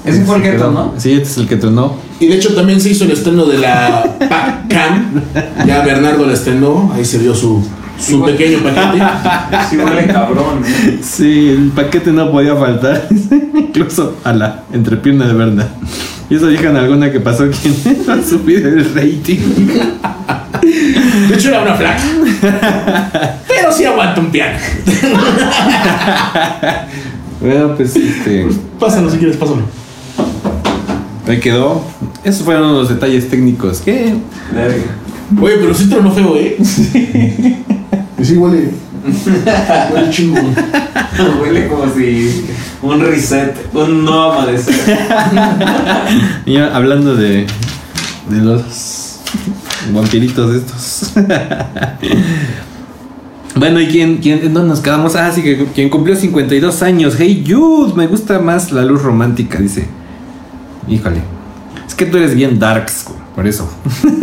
Ese 0.04 0.24
fue 0.24 0.36
el 0.36 0.42
que 0.42 0.52
¿no? 0.56 0.94
Sí, 0.96 1.12
este 1.12 1.24
es 1.24 1.36
el 1.38 1.48
que 1.48 1.56
tronó. 1.56 1.94
Y 2.18 2.26
de 2.26 2.36
hecho 2.36 2.54
también 2.54 2.80
se 2.80 2.90
hizo 2.90 3.04
el 3.04 3.12
estreno 3.12 3.44
de 3.44 3.58
la 3.58 4.16
Pac-Cam. 4.18 5.22
Ya 5.66 5.82
Bernardo 5.82 6.26
la 6.26 6.32
estrenó, 6.32 6.90
ahí 6.94 7.04
se 7.04 7.18
vio 7.18 7.34
su, 7.34 7.62
su 8.00 8.24
pequeño 8.24 8.58
paquete. 8.58 9.04
Sí 9.70 9.76
huele 9.76 10.06
cabrón. 10.06 10.62
¿eh? 10.64 10.98
Sí, 11.02 11.50
el 11.50 11.70
paquete 11.70 12.12
no 12.12 12.30
podía 12.30 12.56
faltar. 12.56 13.06
Incluso 13.54 14.16
a 14.24 14.32
la 14.32 14.62
entrepierna 14.72 15.26
de 15.26 15.34
Berna. 15.34 15.68
Y 16.28 16.36
eso 16.36 16.46
dijeron 16.46 16.76
alguna 16.76 17.10
que 17.10 17.20
pasó 17.20 17.48
quien 17.62 17.74
a 18.08 18.22
subir 18.22 18.64
el 18.66 18.94
rating. 18.94 19.38
De 21.28 21.34
hecho 21.34 21.48
era 21.48 21.62
una 21.62 21.74
flaca. 21.74 22.02
Pero 23.48 23.72
sí 23.72 23.84
aguanta 23.84 24.20
un 24.20 24.30
piano. 24.30 24.58
Bueno, 27.40 27.74
pues 27.74 27.96
este. 27.96 28.46
Pásalo 28.78 29.10
si 29.10 29.18
quieres, 29.18 29.36
pásalo. 29.36 29.62
Ahí 31.26 31.40
quedó. 31.40 31.82
Esos 32.22 32.42
fueron 32.44 32.74
los 32.74 32.88
detalles 32.88 33.28
técnicos. 33.28 33.80
¿Qué? 33.80 34.14
Verga. 34.52 35.09
Oye, 35.38 35.56
pero 35.60 35.74
sí 35.74 35.88
tronó 35.88 36.12
feo, 36.12 36.36
¿eh? 36.36 36.56
Y 38.18 38.24
sí 38.24 38.36
huele. 38.36 38.70
Huele 39.92 40.10
chingo. 40.10 40.40
Huele 41.40 41.68
como 41.68 41.92
si 41.94 42.44
un 42.82 43.00
reset, 43.00 43.54
un 43.74 44.04
nuevo 44.04 44.32
amanecer. 44.32 44.98
Y 46.46 46.56
hablando 46.56 47.14
de. 47.14 47.46
de 48.28 48.40
los 48.42 49.20
vampiritos 49.92 50.54
estos. 50.54 51.12
bueno, 53.54 53.80
¿y 53.80 53.86
quién, 53.88 54.18
quién, 54.18 54.40
en 54.44 54.54
dónde 54.54 54.68
nos 54.68 54.80
quedamos? 54.80 55.16
Ah, 55.16 55.30
sí, 55.32 55.42
que 55.42 55.66
quien 55.74 55.88
cumplió 55.88 56.16
52 56.16 56.82
años. 56.82 57.14
Hey, 57.18 57.44
Jude, 57.46 57.94
me 57.94 58.06
gusta 58.06 58.38
más 58.38 58.72
la 58.72 58.84
luz 58.84 59.02
romántica, 59.02 59.58
dice. 59.58 59.86
Híjole. 60.88 61.22
Es 61.86 61.94
que 61.94 62.06
tú 62.06 62.18
eres 62.18 62.34
bien 62.34 62.58
darks, 62.58 63.06
por 63.34 63.46
eso. 63.46 63.68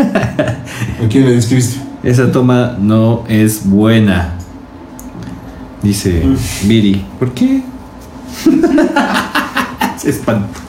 ¿A 1.04 1.08
quién 1.10 1.26
le 1.26 1.32
describiste? 1.32 1.80
Esa 2.04 2.32
toma 2.32 2.78
no 2.80 3.24
es 3.28 3.66
buena. 3.68 4.34
Dice 5.82 6.24
Viri. 6.66 7.04
¿Por 7.20 7.32
qué? 7.34 7.62
Se 9.98 10.10
espantó. 10.10 10.60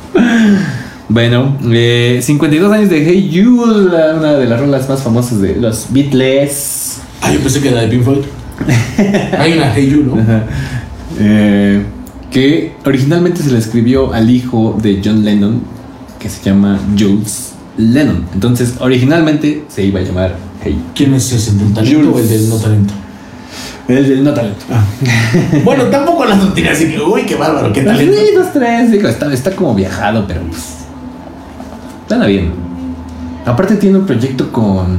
Bueno, 1.08 1.56
eh, 1.70 2.20
52 2.22 2.72
años 2.72 2.90
de 2.90 3.04
Hey 3.04 3.30
Jude, 3.32 3.90
la- 3.90 4.14
una 4.16 4.32
de 4.34 4.46
las 4.46 4.60
rolas 4.60 4.88
más 4.88 5.02
famosas 5.02 5.40
de 5.40 5.56
los 5.56 5.86
Beatles. 5.90 6.98
Ah, 7.22 7.32
yo 7.32 7.40
pensé 7.40 7.60
que 7.60 7.68
era 7.70 7.80
de 7.82 7.88
Pink 7.88 8.02
Floyd. 8.04 8.24
Hay 9.38 9.52
una 9.54 9.72
Hey 9.74 9.90
You, 9.90 10.02
¿no? 10.14 10.20
Ajá. 10.20 10.42
Eh, 11.18 11.84
que 12.30 12.74
originalmente 12.84 13.42
se 13.42 13.50
le 13.50 13.58
escribió 13.58 14.12
al 14.12 14.30
hijo 14.30 14.78
de 14.82 15.00
John 15.04 15.24
Lennon, 15.24 15.62
que 16.18 16.28
se 16.28 16.42
llama 16.44 16.78
Jules 16.98 17.54
Lennon. 17.78 18.26
Entonces, 18.34 18.74
originalmente 18.80 19.64
se 19.68 19.84
iba 19.84 20.00
a 20.00 20.02
llamar 20.02 20.36
Hey. 20.62 20.82
¿Quién 20.94 21.14
es 21.14 21.32
ese? 21.32 21.50
¿El 21.52 21.58
del 21.58 21.74
talento 21.74 22.12
o 22.12 22.18
el 22.18 22.28
del 22.28 22.48
no 22.48 22.56
talento? 22.56 22.94
El 23.86 24.08
del 24.08 24.24
no 24.24 24.34
talento. 24.34 24.64
Ah. 24.70 24.84
bueno, 25.64 25.84
tampoco 25.84 26.24
las 26.24 26.38
noticias 26.38 26.74
así 26.74 26.90
que, 26.90 27.00
uy, 27.00 27.22
qué 27.22 27.36
bárbaro, 27.36 27.72
qué 27.72 27.82
talento. 27.82 28.16
Sí, 28.16 28.34
dos, 28.34 28.52
tres. 28.52 28.90
Digo, 28.90 29.08
está, 29.08 29.32
está 29.32 29.52
como 29.52 29.74
viajado, 29.74 30.26
pero 30.26 30.42
pues. 30.42 30.78
Suena 32.08 32.26
bien. 32.26 32.52
Aparte 33.46 33.76
tiene 33.76 33.98
un 33.98 34.06
proyecto 34.06 34.50
con. 34.50 34.98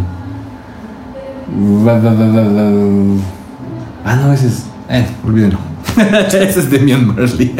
Ah, 4.05 4.15
no, 4.15 4.33
ese 4.33 4.47
es. 4.47 4.63
Eh, 4.89 5.05
olvídenlo. 5.25 5.59
ese 6.27 6.59
es 6.59 6.69
Demian 6.71 7.05
Marley. 7.05 7.53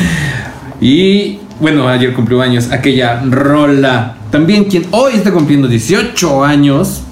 y 0.80 1.38
bueno, 1.60 1.88
ayer 1.88 2.14
cumplió 2.14 2.40
años 2.40 2.70
aquella 2.70 3.22
rola. 3.22 4.16
También 4.30 4.64
quien 4.64 4.86
hoy 4.90 5.12
está 5.14 5.30
cumpliendo 5.30 5.68
18 5.68 6.44
años 6.44 7.02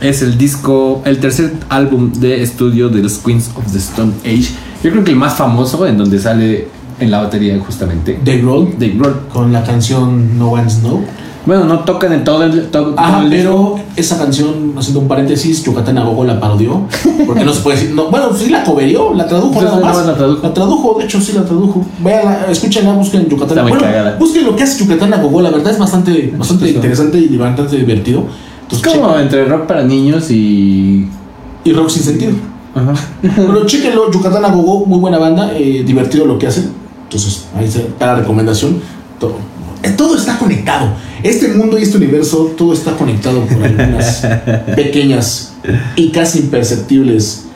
es 0.00 0.22
el 0.22 0.36
disco, 0.36 1.02
el 1.04 1.18
tercer 1.18 1.52
álbum 1.68 2.12
de 2.12 2.42
estudio 2.42 2.88
de 2.88 3.02
los 3.02 3.18
Queens 3.18 3.50
of 3.54 3.70
the 3.72 3.78
Stone 3.78 4.12
Age. 4.24 4.48
Yo 4.82 4.90
creo 4.90 5.04
que 5.04 5.12
el 5.12 5.16
más 5.16 5.36
famoso 5.36 5.86
en 5.86 5.96
donde 5.96 6.18
sale 6.18 6.66
en 6.98 7.10
la 7.10 7.22
batería 7.22 7.58
justamente 7.58 8.18
Dave 8.24 8.42
Grohl 8.42 8.72
Dave 8.78 8.94
Grohl. 8.96 9.20
con 9.32 9.52
la 9.52 9.64
canción 9.64 10.38
No 10.38 10.50
One's 10.50 10.82
No. 10.82 11.02
Bueno, 11.44 11.64
no 11.64 11.80
tocan 11.80 12.12
en 12.12 12.22
todo 12.22 12.44
el, 12.44 12.68
to- 12.70 12.94
Ah, 12.96 13.14
todo 13.14 13.22
el 13.24 13.30
disco. 13.30 13.74
pero 13.74 13.84
esa 13.96 14.16
canción, 14.18 14.74
haciendo 14.78 15.00
un 15.00 15.08
paréntesis, 15.08 15.64
Yucatán 15.64 15.98
Agogo 15.98 16.24
la 16.24 16.38
parodió. 16.38 16.82
Porque 17.26 17.44
no 17.44 17.52
se 17.52 17.60
puede 17.62 17.78
decir. 17.78 17.94
No, 17.94 18.10
bueno, 18.10 18.26
sí 18.32 18.48
la 18.48 18.62
coverió, 18.62 19.12
la 19.12 19.26
tradujo 19.26 19.60
nada 19.60 19.80
más. 19.80 20.06
la 20.06 20.14
tradujo. 20.14 20.40
La 20.42 20.54
tradujo, 20.54 20.96
de 20.98 21.04
hecho, 21.04 21.20
sí 21.20 21.32
la 21.32 21.44
tradujo. 21.44 21.84
Véanla, 21.98 22.46
escúchenla, 22.48 22.92
busquen 22.94 23.28
Yucatán 23.28 23.62
muy 23.62 23.70
Bueno, 23.72 23.84
cagada. 23.84 24.16
busquen 24.18 24.44
lo 24.44 24.54
que 24.54 24.62
hace 24.62 24.78
Yucatán 24.84 25.12
Agogo, 25.14 25.40
la 25.42 25.50
verdad 25.50 25.72
es 25.72 25.78
bastante, 25.78 26.32
bastante 26.38 26.64
Chistoso. 26.66 26.86
interesante 26.86 27.18
y 27.18 27.36
bastante 27.36 27.76
divertido. 27.76 28.20
Es 28.20 28.78
Entonces, 28.78 28.88
como 28.92 29.08
chequen. 29.08 29.22
entre 29.22 29.44
rock 29.46 29.66
para 29.66 29.82
niños 29.82 30.30
y. 30.30 31.08
Y 31.64 31.72
rock 31.72 31.88
sin 31.90 32.02
sentido. 32.04 32.32
Ajá. 32.74 32.94
Pero 33.20 33.66
chéquenlo, 33.66 34.10
Yucatán 34.12 34.44
a 34.44 34.48
Gogo, 34.48 34.86
muy 34.86 34.98
buena 35.00 35.18
banda, 35.18 35.50
eh, 35.54 35.82
divertido 35.84 36.24
lo 36.24 36.38
que 36.38 36.46
hacen. 36.46 36.70
Entonces, 37.04 37.46
ahí 37.56 37.64
está 37.66 38.06
la 38.06 38.14
recomendación. 38.16 38.80
Todo, 39.20 39.34
eh, 39.82 39.90
todo 39.90 40.16
está 40.16 40.38
conectado. 40.38 40.86
Este 41.22 41.48
mundo 41.48 41.78
y 41.78 41.82
este 41.82 41.96
universo, 41.98 42.52
todo 42.56 42.72
está 42.72 42.96
conectado 42.96 43.40
por 43.44 43.62
algunas 43.62 44.26
pequeñas 44.76 45.54
y 45.96 46.10
casi 46.10 46.40
imperceptibles 46.40 47.46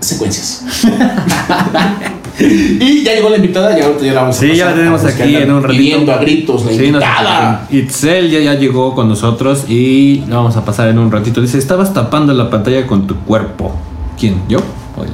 secuencias. 0.00 0.64
y 2.40 3.02
ya 3.02 3.14
llegó 3.14 3.28
la 3.30 3.36
invitada, 3.36 3.76
ya, 3.76 3.86
ahorita 3.86 4.04
ya 4.06 4.14
la 4.14 4.20
vamos 4.22 4.36
a 4.36 4.40
Sí, 4.40 4.46
ya 4.54 4.54
la 4.56 4.70
pasar 4.70 4.76
tenemos 4.76 5.04
aquí 5.04 5.36
en 5.36 5.50
un 5.52 5.62
ratito. 5.62 5.78
Pidiendo 5.78 6.12
a 6.12 6.18
gritos 6.18 6.64
la 6.64 6.70
Sí, 6.70 6.76
nos- 6.78 6.84
invitada. 6.86 7.66
Itzel 7.70 8.30
ya, 8.30 8.40
ya 8.40 8.54
llegó 8.54 8.94
con 8.94 9.08
nosotros 9.08 9.64
y 9.68 10.22
la 10.28 10.36
vamos 10.36 10.56
a 10.56 10.64
pasar 10.64 10.88
en 10.88 10.98
un 10.98 11.10
ratito. 11.10 11.40
Dice, 11.42 11.58
estabas 11.58 11.92
tapando 11.92 12.32
la 12.32 12.48
pantalla 12.48 12.86
con 12.86 13.06
tu 13.06 13.16
cuerpo. 13.16 13.74
¿Quién? 14.18 14.40
¿Yo? 14.48 14.58
¿O 14.96 15.02
él? 15.04 15.10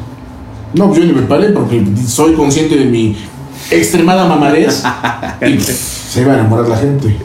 No, 0.75 0.95
yo 0.95 1.05
ni 1.05 1.12
me 1.12 1.23
paré 1.23 1.51
porque 1.51 1.83
soy 2.07 2.35
consciente 2.35 2.77
de 2.77 2.85
mi 2.85 3.17
extremada 3.70 4.26
mamadez 4.26 4.82
y 5.46 5.59
se 5.61 6.22
iba 6.22 6.32
a 6.32 6.40
enamorar 6.40 6.68
la 6.68 6.76
gente. 6.76 7.16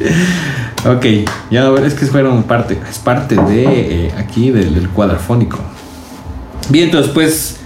Ok, 0.85 1.05
ya 1.51 1.63
no, 1.63 1.77
es 1.77 1.93
que 1.93 2.05
fueron 2.05 2.43
parte, 2.43 2.77
es 2.89 2.99
parte 2.99 3.35
de 3.35 3.63
eh, 4.07 4.11
aquí 4.17 4.49
del, 4.49 4.73
del 4.73 4.89
cuadrafónico. 4.89 5.59
Bien, 6.69 6.85
entonces 6.85 7.11
pues 7.13 7.57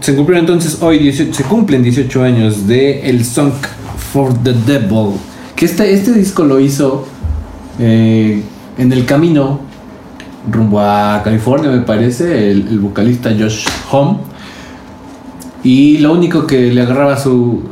se 0.00 0.14
cumplieron 0.14 0.44
entonces 0.44 0.78
hoy 0.80 0.98
18, 0.98 1.34
se 1.34 1.44
cumplen 1.44 1.82
18 1.82 2.22
años 2.22 2.66
de 2.66 3.08
el 3.08 3.24
Song 3.24 3.52
for 4.12 4.32
the 4.42 4.52
Devil. 4.52 5.16
Que 5.54 5.66
este, 5.66 5.92
este 5.92 6.12
disco 6.12 6.44
lo 6.44 6.60
hizo 6.60 7.06
eh, 7.78 8.42
en 8.76 8.92
el 8.92 9.04
camino 9.04 9.60
rumbo 10.50 10.80
a 10.80 11.20
California, 11.22 11.70
me 11.70 11.82
parece, 11.82 12.50
el, 12.50 12.68
el 12.68 12.80
vocalista 12.80 13.30
Josh 13.38 13.66
Home. 13.90 14.18
Y 15.62 15.98
lo 15.98 16.12
único 16.12 16.46
que 16.46 16.72
le 16.72 16.80
agarraba 16.82 17.18
su, 17.18 17.62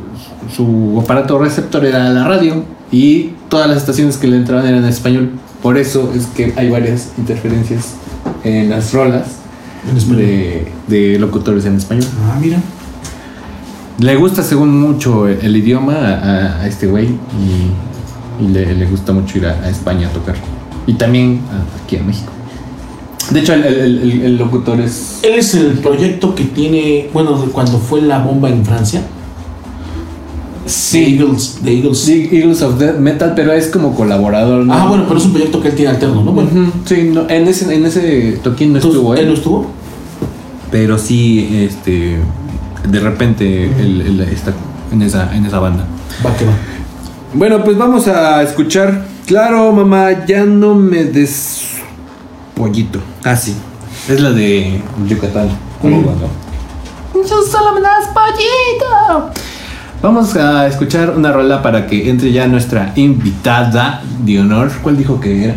su 0.55 0.99
aparato 1.03 1.37
receptor 1.39 1.85
era 1.85 2.09
la 2.09 2.27
radio. 2.27 2.63
Y 2.91 3.31
todas 3.49 3.67
las 3.67 3.77
estaciones 3.77 4.17
que 4.17 4.27
le 4.27 4.37
entraban 4.37 4.65
eran 4.65 4.83
en 4.83 4.89
español. 4.89 5.31
Por 5.61 5.77
eso 5.77 6.11
es 6.15 6.25
que 6.27 6.53
hay 6.55 6.69
varias 6.69 7.09
interferencias 7.17 7.95
en 8.43 8.69
las 8.69 8.93
rolas 8.93 9.25
de, 10.15 10.67
de 10.87 11.19
locutores 11.19 11.65
en 11.65 11.75
español. 11.75 12.05
Ah, 12.31 12.37
mira. 12.39 12.59
Le 13.99 14.15
gusta 14.15 14.43
según 14.43 14.79
mucho 14.79 15.27
el, 15.27 15.39
el 15.41 15.57
idioma 15.57 15.95
a, 15.95 16.61
a 16.61 16.67
este 16.67 16.87
güey 16.87 17.07
y, 17.07 18.43
y 18.45 18.47
le, 18.49 18.73
le 18.75 18.85
gusta 18.85 19.11
mucho 19.11 19.39
ir 19.39 19.47
a, 19.47 19.53
a 19.63 19.69
España 19.69 20.07
a 20.07 20.11
tocar. 20.11 20.35
Y 20.85 20.93
también 20.93 21.41
a- 21.51 21.83
aquí 21.83 21.97
a 21.97 22.03
México. 22.03 22.31
De 23.31 23.39
hecho, 23.41 23.53
el, 23.53 23.65
el- 24.23 24.37
locutor 24.37 24.79
es... 24.79 25.19
Él 25.23 25.33
es 25.33 25.53
el 25.55 25.79
proyecto 25.79 26.33
que 26.35 26.45
tiene, 26.45 27.09
bueno, 27.11 27.43
cuando 27.51 27.79
fue 27.79 28.01
la 28.01 28.19
bomba 28.19 28.49
en 28.49 28.63
Francia. 28.63 29.01
The 30.67 30.99
Eagles. 31.09 31.59
The 31.63 31.71
Eagles. 31.73 31.99
Sí, 31.99 32.29
Eagles 32.31 32.61
of 32.61 32.77
Death 32.77 32.97
Metal, 32.97 33.33
pero 33.35 33.51
es 33.53 33.67
como 33.67 33.95
colaborador. 33.95 34.65
¿no? 34.65 34.73
Ah, 34.73 34.87
bueno, 34.87 35.05
pero 35.07 35.19
es 35.19 35.25
un 35.25 35.31
proyecto 35.31 35.61
que 35.61 35.69
él 35.69 35.75
tiene 35.75 35.91
alterno, 35.91 36.23
¿no? 36.23 36.31
Bueno, 36.31 36.71
Sí, 36.85 37.09
no, 37.13 37.29
en, 37.29 37.47
ese, 37.47 37.73
en 37.73 37.85
ese 37.85 38.39
toquín 38.43 38.73
no 38.73 38.77
entonces, 38.79 38.97
estuvo 38.97 39.13
él 39.13 39.19
él, 39.21 39.27
no 39.27 39.33
estuvo. 39.33 39.67
pero 40.71 40.97
sí, 40.97 41.49
este, 41.69 42.17
de 42.89 42.99
repente 42.99 43.65
él, 43.65 44.01
él 44.05 44.19
está 44.21 44.53
en 44.91 45.01
esa, 45.01 45.35
en 45.35 45.45
esa 45.45 45.59
banda. 45.59 45.85
Va 46.25 46.35
que 46.35 46.45
va. 46.45 46.53
Bueno, 47.33 47.63
pues 47.63 47.77
vamos 47.77 48.07
a 48.07 48.41
escuchar. 48.43 49.05
Claro, 49.25 49.71
mamá, 49.73 50.25
ya 50.25 50.45
no 50.45 50.73
me 50.75 51.03
des 51.03 51.67
pollito. 52.55 52.99
Ah, 53.23 53.35
sí. 53.35 53.53
Es 54.07 54.21
la 54.21 54.31
de 54.31 54.81
Yucatán. 55.07 55.49
Yo 55.83 57.41
solo 57.43 57.73
me 57.73 57.81
das 57.81 58.05
pollito. 58.13 59.31
Vamos 60.01 60.35
a 60.35 60.67
escuchar 60.67 61.09
una 61.17 61.31
rola 61.31 61.61
para 61.61 61.87
que 61.87 62.09
entre 62.09 62.31
ya 62.31 62.47
nuestra 62.47 62.93
invitada 62.95 64.03
de 64.23 64.39
honor. 64.39 64.71
¿Cuál 64.81 64.97
dijo 64.97 65.19
que 65.19 65.45
era? 65.45 65.55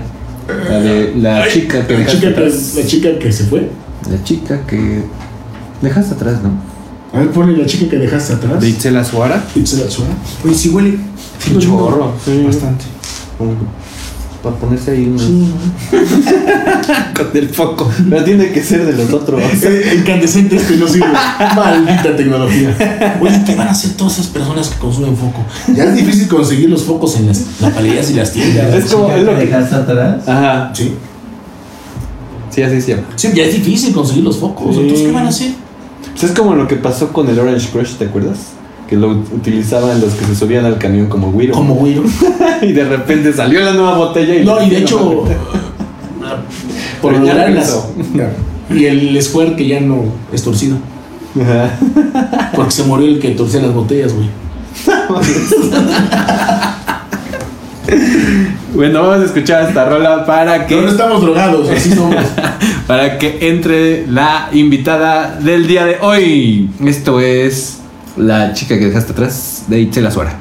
La 0.69 0.81
de 0.81 1.15
la 1.17 1.47
chica 1.49 1.87
que 1.87 1.93
La 1.93 1.99
dejaste 2.01 2.19
chica, 2.21 2.31
atrás. 2.31 2.75
la 2.77 2.87
chica 2.87 3.19
que 3.19 3.33
se 3.33 3.45
fue. 3.45 3.69
La 4.11 4.25
chica 4.25 4.67
que 4.67 5.03
dejaste 5.83 6.15
atrás, 6.15 6.39
¿no? 6.43 6.51
A 7.13 7.19
ver, 7.23 7.31
ponle 7.31 7.57
la 7.57 7.67
chica 7.67 7.89
que 7.91 7.99
dejaste 7.99 8.33
atrás. 8.35 8.61
De 8.61 8.69
Itzela 8.69 9.05
Suara. 9.05 9.43
Itzel 9.55 9.91
suena. 9.91 10.15
Oye, 10.45 10.55
sí 10.55 10.71
huele. 10.71 10.99
Un 11.53 11.59
chorro, 11.59 12.13
sí. 12.25 12.43
Bastante. 12.47 12.85
Para 14.43 14.57
ponerse 14.57 14.93
ahí 14.93 15.05
un... 15.05 15.19
Sí, 15.19 15.53
con 17.17 17.37
el 17.37 17.49
foco. 17.51 17.91
Pero 18.09 18.25
tiene 18.25 18.51
que 18.53 18.63
ser 18.63 18.87
de 18.87 18.93
los 18.93 19.13
otros. 19.13 19.41
Eh, 19.63 19.97
Incandescente 19.99 20.57
este 20.57 20.77
no 20.77 20.89
sirve. 20.89 21.07
Maldita 21.57 22.17
tecnología. 22.17 23.19
Oye, 23.21 23.43
¿qué 23.45 23.55
van 23.55 23.69
a 23.69 23.73
hacer 23.73 23.93
todas 23.93 24.15
esas 24.15 24.29
personas 24.29 24.69
que 24.69 24.79
consumen 24.79 25.17
foco? 25.17 25.45
Ya 25.75 25.85
es 25.85 25.95
difícil 25.95 26.29
conseguir 26.29 26.71
los 26.71 26.83
focos 26.83 27.17
en 27.17 27.27
las 27.27 27.61
lapalerías 27.61 28.11
y 28.11 28.15
las 28.15 28.33
tiendas. 28.33 28.75
Es 28.75 28.93
como 28.93 29.11
es 29.13 29.23
lo 29.23 29.37
que. 29.37 29.45
dejaste 29.45 29.75
atrás? 29.75 30.27
Ajá. 30.27 30.73
Sí. 30.75 30.95
Sí, 32.51 32.63
así 32.63 32.77
es 32.77 32.85
cierto. 32.87 33.07
Sí, 33.17 33.31
ya 33.35 33.45
es 33.45 33.55
difícil 33.55 33.93
conseguir 33.93 34.25
los 34.25 34.39
focos. 34.39 34.75
Sí. 34.75 34.81
Entonces, 34.81 35.07
¿qué 35.07 35.13
van 35.13 35.27
a 35.27 35.29
hacer? 35.29 35.53
Pues 36.13 36.25
es 36.25 36.33
como 36.33 36.55
lo 36.55 36.67
que 36.67 36.77
pasó 36.77 37.13
con 37.13 37.29
el 37.29 37.39
Orange 37.39 37.69
Crush, 37.71 37.95
¿te 37.95 38.07
acuerdas? 38.07 38.39
Que 38.91 38.97
lo 38.97 39.11
utilizaban 39.11 40.01
los 40.01 40.15
que 40.15 40.25
se 40.25 40.35
subían 40.35 40.65
al 40.65 40.77
camión 40.77 41.07
como 41.07 41.29
Wiro. 41.29 41.55
Como 41.55 41.77
güiro. 41.77 42.03
y 42.63 42.73
de 42.73 42.85
repente 42.85 43.33
salió 43.33 43.61
la 43.61 43.73
nueva 43.73 43.97
botella 43.97 44.35
y. 44.35 44.45
No, 44.45 44.61
y 44.61 44.69
de 44.69 44.79
hecho, 44.79 45.25
por 47.01 47.13
lograr 47.13 47.53
las. 47.53 47.89
Y 48.69 48.87
el 48.87 49.23
square 49.23 49.55
que 49.55 49.69
ya 49.69 49.81
no 49.81 50.07
es 50.33 50.43
torcido. 50.43 50.77
Ajá. 51.41 52.51
Porque 52.57 52.73
se 52.73 52.83
murió 52.83 53.07
el 53.07 53.21
que 53.21 53.31
torcía 53.31 53.63
las 53.63 53.73
botellas, 53.73 54.13
güey. 54.13 54.29
Bueno, 58.75 59.03
vamos 59.03 59.23
a 59.23 59.25
escuchar 59.27 59.69
esta 59.69 59.89
rola 59.89 60.27
para 60.27 60.67
Pero 60.67 60.81
no 60.81 60.87
que. 60.87 60.93
estamos 60.93 61.23
drogados, 61.23 61.71
así 61.71 61.95
somos. 61.95 62.17
Para 62.89 63.19
que 63.19 63.49
entre 63.49 64.07
la 64.09 64.49
invitada 64.53 65.39
del 65.41 65.69
día 65.69 65.85
de 65.85 65.99
hoy. 66.01 66.71
Esto 66.85 67.21
es 67.21 67.80
la 68.17 68.53
chica 68.53 68.79
que 68.79 68.87
dejaste 68.87 69.13
atrás 69.13 69.65
de 69.69 69.81
Itzel 69.81 70.11
Suara. 70.11 70.37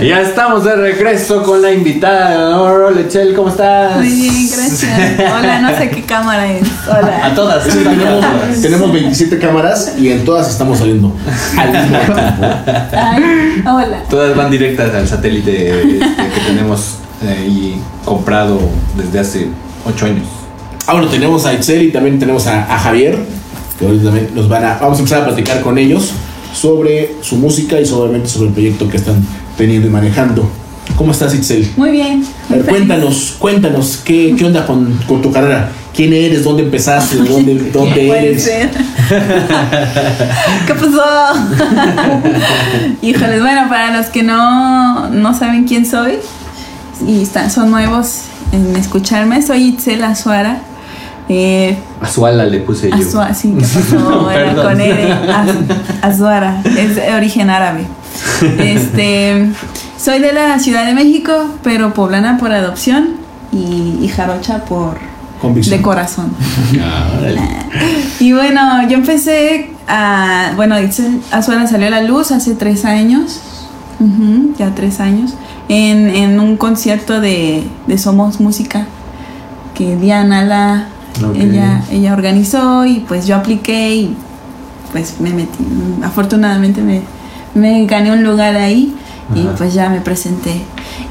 Y 0.00 0.06
ya 0.06 0.20
estamos 0.20 0.64
de 0.64 0.76
regreso 0.76 1.42
con 1.42 1.60
la 1.60 1.72
invitada 1.72 2.30
de 2.30 2.36
honor. 2.36 2.92
Hola, 2.92 3.08
Chel, 3.08 3.34
¿cómo 3.34 3.48
estás? 3.48 3.96
Muy 3.96 4.08
bien, 4.08 4.48
gracias. 4.48 4.84
Hola, 5.18 5.60
no 5.60 5.76
sé 5.76 5.90
qué 5.90 6.02
cámara 6.02 6.52
es. 6.52 6.68
A 6.88 6.98
Hola. 6.98 7.32
todas. 7.34 7.66
Es 7.66 7.74
que 7.74 7.84
tenemos, 7.84 8.24
tenemos 8.62 8.92
27 8.92 9.38
cámaras 9.38 9.94
y 9.98 10.10
en 10.10 10.24
todas 10.24 10.48
estamos 10.50 10.78
saliendo 10.78 11.12
al 11.58 11.72
mismo 11.72 11.98
tiempo. 11.98 12.46
Ay, 12.92 13.62
hola. 13.66 14.02
Todas 14.08 14.36
van 14.36 14.50
directas 14.50 14.94
al 14.94 15.08
satélite 15.08 15.80
este, 15.80 15.98
que 15.98 16.40
tenemos 16.46 16.98
eh, 17.24 17.48
y 17.48 17.80
comprado 18.04 18.60
desde 18.96 19.18
hace 19.18 19.48
8 19.86 20.06
años. 20.06 20.26
Ah, 20.86 20.92
bueno, 20.92 21.08
tenemos 21.08 21.44
a 21.46 21.54
Itzel 21.54 21.82
y 21.82 21.90
también 21.90 22.18
tenemos 22.18 22.46
a, 22.46 22.72
a 22.72 22.78
Javier, 22.78 23.18
que 23.78 23.86
ahorita 23.86 24.04
también 24.04 24.28
nos 24.34 24.48
van 24.48 24.64
a. 24.64 24.78
Vamos 24.78 24.98
a 24.98 25.00
empezar 25.00 25.22
a 25.22 25.24
platicar 25.26 25.60
con 25.60 25.78
ellos 25.78 26.12
sobre 26.52 27.16
su 27.20 27.36
música 27.36 27.80
y 27.80 27.86
sobre, 27.86 28.26
sobre 28.26 28.48
el 28.48 28.52
proyecto 28.54 28.88
que 28.88 28.96
están 28.96 29.24
teniendo 29.56 29.86
y 29.88 29.90
manejando. 29.90 30.48
¿Cómo 30.96 31.12
estás, 31.12 31.34
Itzel? 31.34 31.70
Muy 31.76 31.90
bien. 31.90 32.24
A 32.50 32.54
ver, 32.54 32.66
cuéntanos, 32.66 33.36
cuéntanos, 33.38 34.00
¿qué, 34.04 34.34
qué 34.36 34.44
onda 34.44 34.66
con, 34.66 34.98
con 35.06 35.22
tu 35.22 35.30
carrera? 35.32 35.70
¿Quién 35.94 36.12
eres? 36.12 36.44
¿Dónde 36.44 36.62
empezaste? 36.64 37.16
¿De 37.16 37.24
¿Dónde, 37.28 37.70
dónde 37.70 38.08
eres? 38.08 38.42
ser. 38.42 38.70
¿Qué 40.66 40.74
pasó? 40.74 41.34
Híjoles, 43.02 43.40
bueno, 43.40 43.68
para 43.68 43.96
los 43.96 44.06
que 44.06 44.22
no, 44.22 45.08
no 45.10 45.38
saben 45.38 45.64
quién 45.64 45.86
soy 45.86 46.18
y 47.06 47.22
están, 47.22 47.50
son 47.50 47.70
nuevos 47.70 48.22
en 48.52 48.76
escucharme, 48.76 49.42
soy 49.42 49.68
Itzel 49.68 50.02
Azuara. 50.04 50.62
Eh, 51.34 51.78
Azuala 52.00 52.44
le 52.44 52.58
puse 52.60 52.90
yo. 52.90 52.96
Azua- 52.96 53.32
sí, 53.32 53.54
¿qué 53.58 53.64
pasó? 53.74 54.30
Era 54.30 54.54
con 54.54 54.78
N. 54.80 55.12
Az- 55.12 55.54
Azuara, 56.02 56.60
es 56.76 56.96
de 56.96 57.14
origen 57.14 57.48
árabe. 57.48 57.86
Este, 58.58 59.48
soy 59.96 60.18
de 60.18 60.32
la 60.32 60.58
Ciudad 60.58 60.84
de 60.84 60.92
México, 60.94 61.32
pero 61.62 61.94
poblana 61.94 62.36
por 62.38 62.52
adopción 62.52 63.10
y, 63.52 63.98
y 64.02 64.08
jarocha 64.08 64.64
por 64.66 64.98
Convicción. 65.40 65.78
de 65.78 65.82
corazón. 65.82 66.32
Ah. 66.80 67.08
Y 68.20 68.32
bueno, 68.32 68.86
yo 68.88 68.96
empecé 68.98 69.70
a, 69.88 70.52
bueno, 70.56 70.76
dice, 70.78 71.08
Azuara 71.30 71.66
salió 71.66 71.86
a 71.86 71.90
la 71.90 72.02
luz 72.02 72.30
hace 72.32 72.54
tres 72.54 72.84
años, 72.84 73.40
ya 74.58 74.74
tres 74.74 75.00
años, 75.00 75.34
en, 75.68 76.10
en 76.10 76.40
un 76.40 76.56
concierto 76.56 77.20
de, 77.20 77.64
de 77.86 77.98
Somos 77.98 78.40
Música 78.40 78.86
que 79.74 79.96
Diana 79.96 80.42
la, 80.44 80.86
Ella, 81.34 81.84
ella 81.90 82.12
organizó 82.12 82.86
y 82.86 83.00
pues 83.00 83.26
yo 83.26 83.36
apliqué 83.36 83.94
y 83.94 84.16
pues 84.92 85.20
me 85.20 85.30
metí, 85.30 85.64
afortunadamente 86.02 86.82
me, 86.82 87.02
me 87.54 87.86
gané 87.86 88.12
un 88.12 88.24
lugar 88.24 88.56
ahí 88.56 88.94
y 89.34 89.42
pues 89.56 89.74
ya 89.74 89.88
me 89.88 90.00
presenté. 90.00 90.62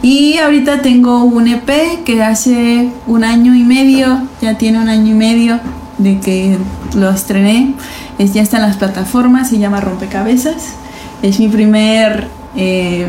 Y 0.02 0.38
ahorita 0.38 0.82
tengo 0.82 1.24
un 1.24 1.48
EP 1.48 2.04
que 2.04 2.24
hace 2.24 2.90
un 3.08 3.24
año 3.24 3.56
y 3.56 3.64
medio, 3.64 4.22
ya 4.42 4.58
tiene 4.58 4.80
un 4.80 4.90
año 4.90 5.12
y 5.12 5.16
medio 5.16 5.60
de 5.98 6.20
que 6.20 6.58
lo 6.96 7.10
estrené. 7.10 7.74
Es, 8.18 8.34
ya 8.34 8.42
está 8.42 8.58
en 8.58 8.64
las 8.64 8.78
plataformas, 8.78 9.50
se 9.50 9.60
llama 9.60 9.80
Rompecabezas. 9.80 10.74
Es 11.22 11.40
mi 11.40 11.48
primer 11.48 12.28
eh, 12.56 13.08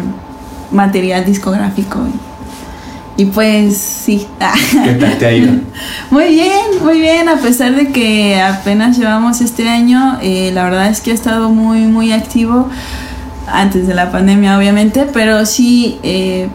material 0.70 1.24
discográfico. 1.24 2.00
Y 3.22 3.26
pues 3.26 3.76
sí. 3.78 4.26
¿Qué 4.84 4.94
tal 4.94 5.16
te 5.16 5.26
ha 5.26 5.32
ido? 5.32 5.52
Muy 6.10 6.28
bien, 6.34 6.50
muy 6.82 6.98
bien, 6.98 7.28
a 7.28 7.36
pesar 7.36 7.72
de 7.76 7.92
que 7.92 8.40
apenas 8.40 8.98
llevamos 8.98 9.40
este 9.40 9.68
año, 9.68 10.18
eh, 10.20 10.50
la 10.52 10.64
verdad 10.64 10.88
es 10.88 11.00
que 11.00 11.12
ha 11.12 11.14
estado 11.14 11.48
muy, 11.50 11.80
muy 11.86 12.10
activo 12.12 12.68
antes 13.46 13.86
de 13.86 13.94
la 13.94 14.10
pandemia, 14.10 14.58
obviamente, 14.58 15.06
pero 15.12 15.46
sí, 15.46 15.98
eh, 16.02 16.48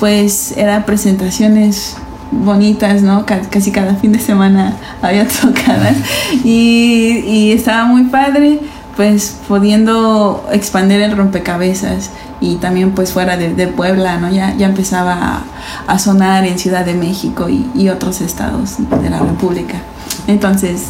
pues 0.00 0.52
eran 0.56 0.84
presentaciones 0.84 1.96
bonitas, 2.32 3.02
¿no? 3.02 3.24
Ca- 3.24 3.42
Casi 3.48 3.70
cada 3.70 3.94
fin 3.94 4.10
de 4.12 4.18
semana 4.18 4.74
había 5.02 5.26
tocadas 5.40 5.96
y, 6.44 7.22
y 7.26 7.52
estaba 7.52 7.84
muy 7.84 8.04
padre, 8.04 8.58
pues 9.00 9.36
pudiendo 9.48 10.46
expandir 10.52 11.00
el 11.00 11.16
rompecabezas 11.16 12.10
y 12.38 12.56
también 12.56 12.90
pues 12.90 13.12
fuera 13.12 13.38
de, 13.38 13.54
de 13.54 13.66
Puebla, 13.66 14.18
¿no? 14.18 14.30
Ya, 14.30 14.54
ya 14.58 14.66
empezaba 14.66 15.14
a, 15.14 15.42
a 15.86 15.98
sonar 15.98 16.44
en 16.44 16.58
Ciudad 16.58 16.84
de 16.84 16.92
México 16.92 17.48
y, 17.48 17.66
y 17.74 17.88
otros 17.88 18.20
estados 18.20 18.74
de 19.02 19.08
la 19.08 19.20
República. 19.20 19.80
Entonces, 20.26 20.82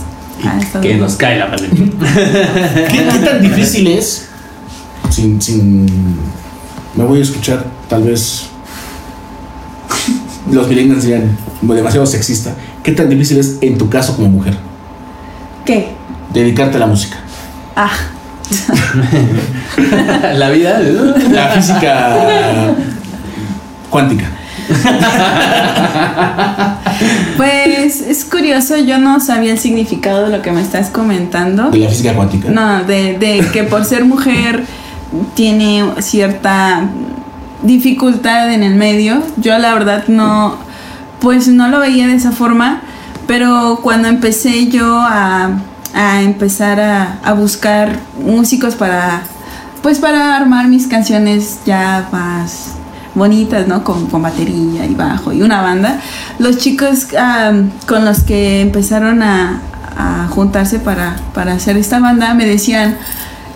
Que 0.82 0.96
nos 0.96 1.14
cae 1.14 1.38
la 1.38 1.52
pandemia. 1.52 1.92
¿Qué, 2.90 3.08
qué 3.12 3.18
tan 3.24 3.42
difícil 3.42 3.86
es? 3.86 4.26
Sin, 5.08 5.40
sin. 5.40 5.86
Me 6.96 7.04
voy 7.04 7.20
a 7.20 7.22
escuchar, 7.22 7.64
tal 7.88 8.02
vez. 8.02 8.46
Los 10.50 10.66
millennials 10.66 11.04
dirían 11.04 11.38
demasiado 11.62 12.06
sexista. 12.06 12.56
¿Qué 12.82 12.90
tan 12.90 13.08
difícil 13.08 13.38
es 13.38 13.58
en 13.61 13.78
tu 13.78 13.88
caso 13.88 14.16
como 14.16 14.28
mujer 14.30 14.56
¿Qué? 15.64 15.92
dedicarte 16.34 16.76
a 16.76 16.80
la 16.80 16.86
música? 16.88 17.18
Ah, 17.83 17.91
la 20.35 20.51
vida. 20.51 20.81
La 21.31 21.49
física 21.49 22.16
cuántica. 23.89 24.26
pues 27.39 28.03
es 28.03 28.26
curioso, 28.26 28.76
yo 28.76 28.99
no 28.99 29.18
sabía 29.20 29.53
el 29.53 29.59
significado 29.59 30.26
de 30.26 30.37
lo 30.37 30.43
que 30.43 30.53
me 30.53 30.61
estás 30.61 30.91
comentando. 30.91 31.70
De 31.70 31.78
la 31.78 31.89
física 31.89 32.12
cuántica. 32.12 32.51
No, 32.51 32.85
de, 32.85 33.16
de 33.16 33.49
que 33.51 33.64
por 33.64 33.87
ser 33.87 34.05
mujer 34.05 34.64
tiene 35.33 35.83
cierta 36.01 36.83
dificultad 37.62 38.53
en 38.53 38.62
el 38.62 38.74
medio. 38.74 39.22
Yo 39.39 39.59
la 39.59 39.72
verdad 39.72 40.05
no, 40.09 40.57
pues 41.18 41.49
no 41.49 41.68
lo 41.68 41.81
veía 41.81 42.07
de 42.09 42.14
esa 42.16 42.33
forma, 42.33 42.83
pero 43.26 43.81
cuando 43.83 44.09
empecé 44.09 44.68
yo 44.68 45.01
a, 45.01 45.53
a 45.95 46.22
empezar 46.22 46.80
a, 46.80 47.18
a 47.22 47.32
buscar 47.32 47.99
músicos 48.24 48.74
para, 48.74 49.22
pues 49.82 49.99
para 49.99 50.36
armar 50.36 50.68
mis 50.68 50.86
canciones 50.86 51.61
ya 51.64 52.09
más 52.12 52.72
bonitas, 53.14 53.66
¿no? 53.66 53.82
Con, 53.84 54.07
con 54.07 54.22
batería 54.22 54.86
y 54.86 54.95
bajo 54.95 55.32
y 55.32 55.43
una 55.43 55.62
banda. 55.62 56.01
Los 56.38 56.59
chicos 56.59 57.09
con 57.86 58.05
los 58.05 58.22
que 58.22 58.61
empezaron 58.61 59.22
a, 59.22 59.61
a 59.97 60.28
juntarse 60.28 60.78
para, 60.78 61.16
para 61.34 61.53
hacer 61.53 61.76
esta 61.76 62.01
banda 62.01 62.34
me 62.34 62.47
decían, 62.47 62.97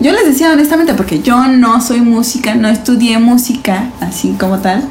yo 0.05 0.11
les 0.11 0.25
decía 0.27 0.51
honestamente 0.53 0.93
porque 0.93 1.21
yo 1.21 1.47
no 1.47 1.81
soy 1.81 2.01
música, 2.01 2.53
no 2.53 2.67
estudié 2.69 3.17
música 3.17 3.89
así 4.01 4.35
como 4.39 4.59
tal. 4.59 4.83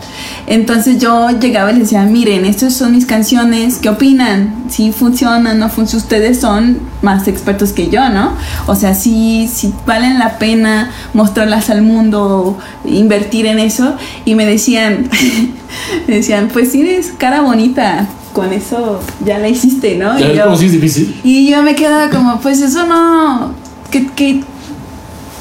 Entonces 0.49 0.99
yo 0.99 1.31
llegaba 1.39 1.71
y 1.71 1.75
les 1.75 1.83
decía, 1.85 2.03
miren, 2.03 2.45
estas 2.45 2.75
son 2.75 2.93
mis 2.93 3.07
canciones, 3.07 3.79
¿qué 3.81 3.91
opinan? 3.91 4.65
Si 4.69 4.91
funcionan, 4.91 5.61
no 5.61 5.69
funcionan, 5.69 6.03
ustedes 6.03 6.41
son 6.41 6.81
más 7.01 7.29
expertos 7.29 7.73
que 7.73 7.89
yo, 7.91 8.09
¿no? 8.09 8.33
O 8.67 8.75
sea, 8.75 8.95
si, 8.95 9.47
si 9.47 9.73
valen 9.87 10.19
la 10.19 10.39
pena 10.39 10.91
mostrarlas 11.13 11.71
al 11.71 11.83
mundo, 11.83 12.59
invertir 12.85 13.47
en 13.47 13.61
eso. 13.61 13.95
Y 14.25 14.35
me 14.35 14.45
decían, 14.47 15.09
me 16.09 16.17
decían, 16.17 16.49
pues 16.53 16.73
tienes 16.73 17.13
cara 17.17 17.41
bonita, 17.43 18.09
con 18.33 18.53
eso 18.53 19.01
ya 19.25 19.39
la 19.39 19.49
hiciste, 19.49 19.97
¿no? 19.97 20.19
¿Ya 20.19 20.33
Y 20.33 20.37
yo- 20.37 20.57
sí 20.57 20.67
es 20.67 20.73
difícil? 20.73 21.21
y 21.23 21.49
yo 21.49 21.63
me 21.63 21.77
quedaba 21.77 22.11
como, 22.11 22.41
pues 22.41 22.61
eso 22.61 22.85
no. 22.85 23.53
¿Qué, 23.93 24.09
qué, 24.17 24.43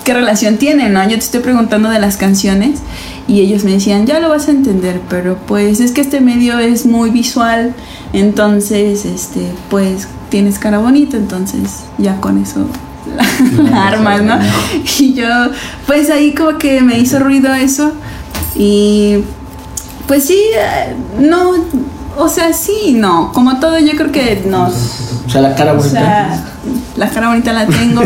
qué 0.04 0.14
relación 0.14 0.58
tiene, 0.58 0.90
no? 0.90 1.04
Yo 1.04 1.12
te 1.12 1.26
estoy 1.26 1.40
preguntando 1.42 1.90
de 1.90 2.00
las 2.00 2.18
canciones 2.18 2.82
y 3.28 3.42
ellos 3.42 3.64
me 3.64 3.72
decían, 3.72 4.06
ya 4.06 4.20
lo 4.20 4.30
vas 4.30 4.48
a 4.48 4.52
entender, 4.52 5.02
pero 5.10 5.38
pues 5.48 5.80
es 5.80 5.92
que 5.92 6.02
este 6.02 6.22
medio 6.22 6.60
es 6.60 6.86
muy 6.86 7.10
visual, 7.10 7.74
entonces, 8.12 9.06
este, 9.06 9.52
pues 9.70 10.08
tienes 10.30 10.60
cara 10.60 10.80
bonita, 10.80 11.18
entonces 11.18 11.86
ya 11.98 12.20
con 12.20 12.42
eso 12.42 12.68
la, 13.16 13.64
la 13.70 13.88
armas, 13.88 14.22
¿no? 14.24 14.40
Y 15.00 15.14
yo, 15.14 15.28
pues 15.88 16.10
ahí 16.10 16.34
como 16.34 16.58
que 16.58 16.82
me 16.82 17.00
hizo 17.00 17.20
ruido 17.20 17.54
eso 17.54 17.94
y 18.56 19.20
pues 20.08 20.26
sí, 20.26 20.38
eh, 20.54 20.94
no, 21.20 21.54
o 22.18 22.30
sea, 22.30 22.54
sí, 22.54 22.94
no, 22.96 23.32
como 23.34 23.60
todo 23.60 23.80
yo 23.80 23.92
creo 23.94 24.12
que 24.12 24.44
nos... 24.48 24.74
O 25.26 25.30
sea, 25.30 25.42
la 25.42 25.56
cara 25.56 25.74
O 25.74 25.78
bonita. 25.78 26.00
sea, 26.00 26.44
la 26.96 27.10
cara 27.10 27.30
bonita 27.30 27.54
la 27.54 27.66
tengo. 27.66 28.02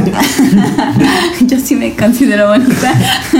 Yo 1.42 1.60
sí 1.60 1.76
me 1.76 1.96
considero 1.96 2.50
bonita. 2.50 2.94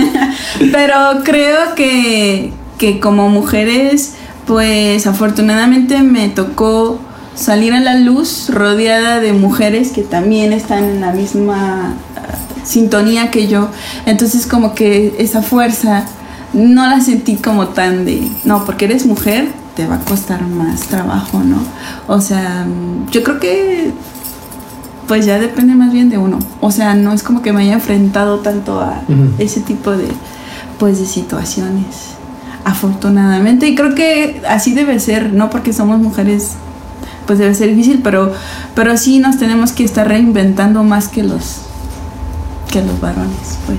Pero 0.72 1.22
creo 1.24 1.74
que, 1.74 2.52
que 2.76 3.00
como 3.00 3.28
mujeres, 3.28 4.14
pues 4.46 5.06
afortunadamente 5.06 6.02
me 6.02 6.28
tocó 6.28 6.98
salir 7.34 7.72
a 7.72 7.80
la 7.80 7.94
luz 7.94 8.50
rodeada 8.50 9.20
de 9.20 9.32
mujeres 9.32 9.92
que 9.92 10.02
también 10.02 10.52
están 10.52 10.84
en 10.84 11.00
la 11.00 11.12
misma 11.12 11.94
ah, 12.16 12.64
sintonía 12.64 13.30
que 13.30 13.46
yo. 13.46 13.68
Entonces 14.06 14.46
como 14.46 14.74
que 14.74 15.14
esa 15.18 15.42
fuerza 15.42 16.04
no 16.52 16.86
la 16.86 17.00
sentí 17.00 17.36
como 17.36 17.68
tan 17.68 18.04
de, 18.04 18.26
no, 18.44 18.64
porque 18.64 18.86
eres 18.86 19.06
mujer, 19.06 19.48
te 19.78 19.86
va 19.86 19.94
a 19.94 20.00
costar 20.00 20.44
más 20.44 20.80
trabajo, 20.88 21.40
¿no? 21.44 21.58
O 22.08 22.20
sea, 22.20 22.66
yo 23.12 23.22
creo 23.22 23.38
que 23.38 23.92
pues 25.06 25.24
ya 25.24 25.38
depende 25.38 25.76
más 25.76 25.92
bien 25.92 26.10
de 26.10 26.18
uno. 26.18 26.40
O 26.60 26.72
sea, 26.72 26.94
no 26.96 27.12
es 27.12 27.22
como 27.22 27.42
que 27.42 27.52
me 27.52 27.62
haya 27.62 27.74
enfrentado 27.74 28.40
tanto 28.40 28.80
a 28.80 29.02
ese 29.38 29.60
tipo 29.60 29.92
de 29.92 30.08
pues 30.80 30.98
de 30.98 31.06
situaciones. 31.06 32.16
Afortunadamente, 32.64 33.68
y 33.68 33.76
creo 33.76 33.94
que 33.94 34.42
así 34.48 34.74
debe 34.74 34.98
ser, 34.98 35.32
no 35.32 35.48
porque 35.48 35.72
somos 35.72 36.00
mujeres 36.00 36.54
pues 37.28 37.38
debe 37.38 37.54
ser 37.54 37.68
difícil, 37.68 38.00
pero 38.02 38.32
pero 38.74 38.96
sí 38.96 39.20
nos 39.20 39.38
tenemos 39.38 39.70
que 39.70 39.84
estar 39.84 40.08
reinventando 40.08 40.82
más 40.82 41.06
que 41.06 41.22
los 41.22 41.58
que 42.68 42.82
los 42.82 43.00
varones, 43.00 43.58
pues. 43.64 43.78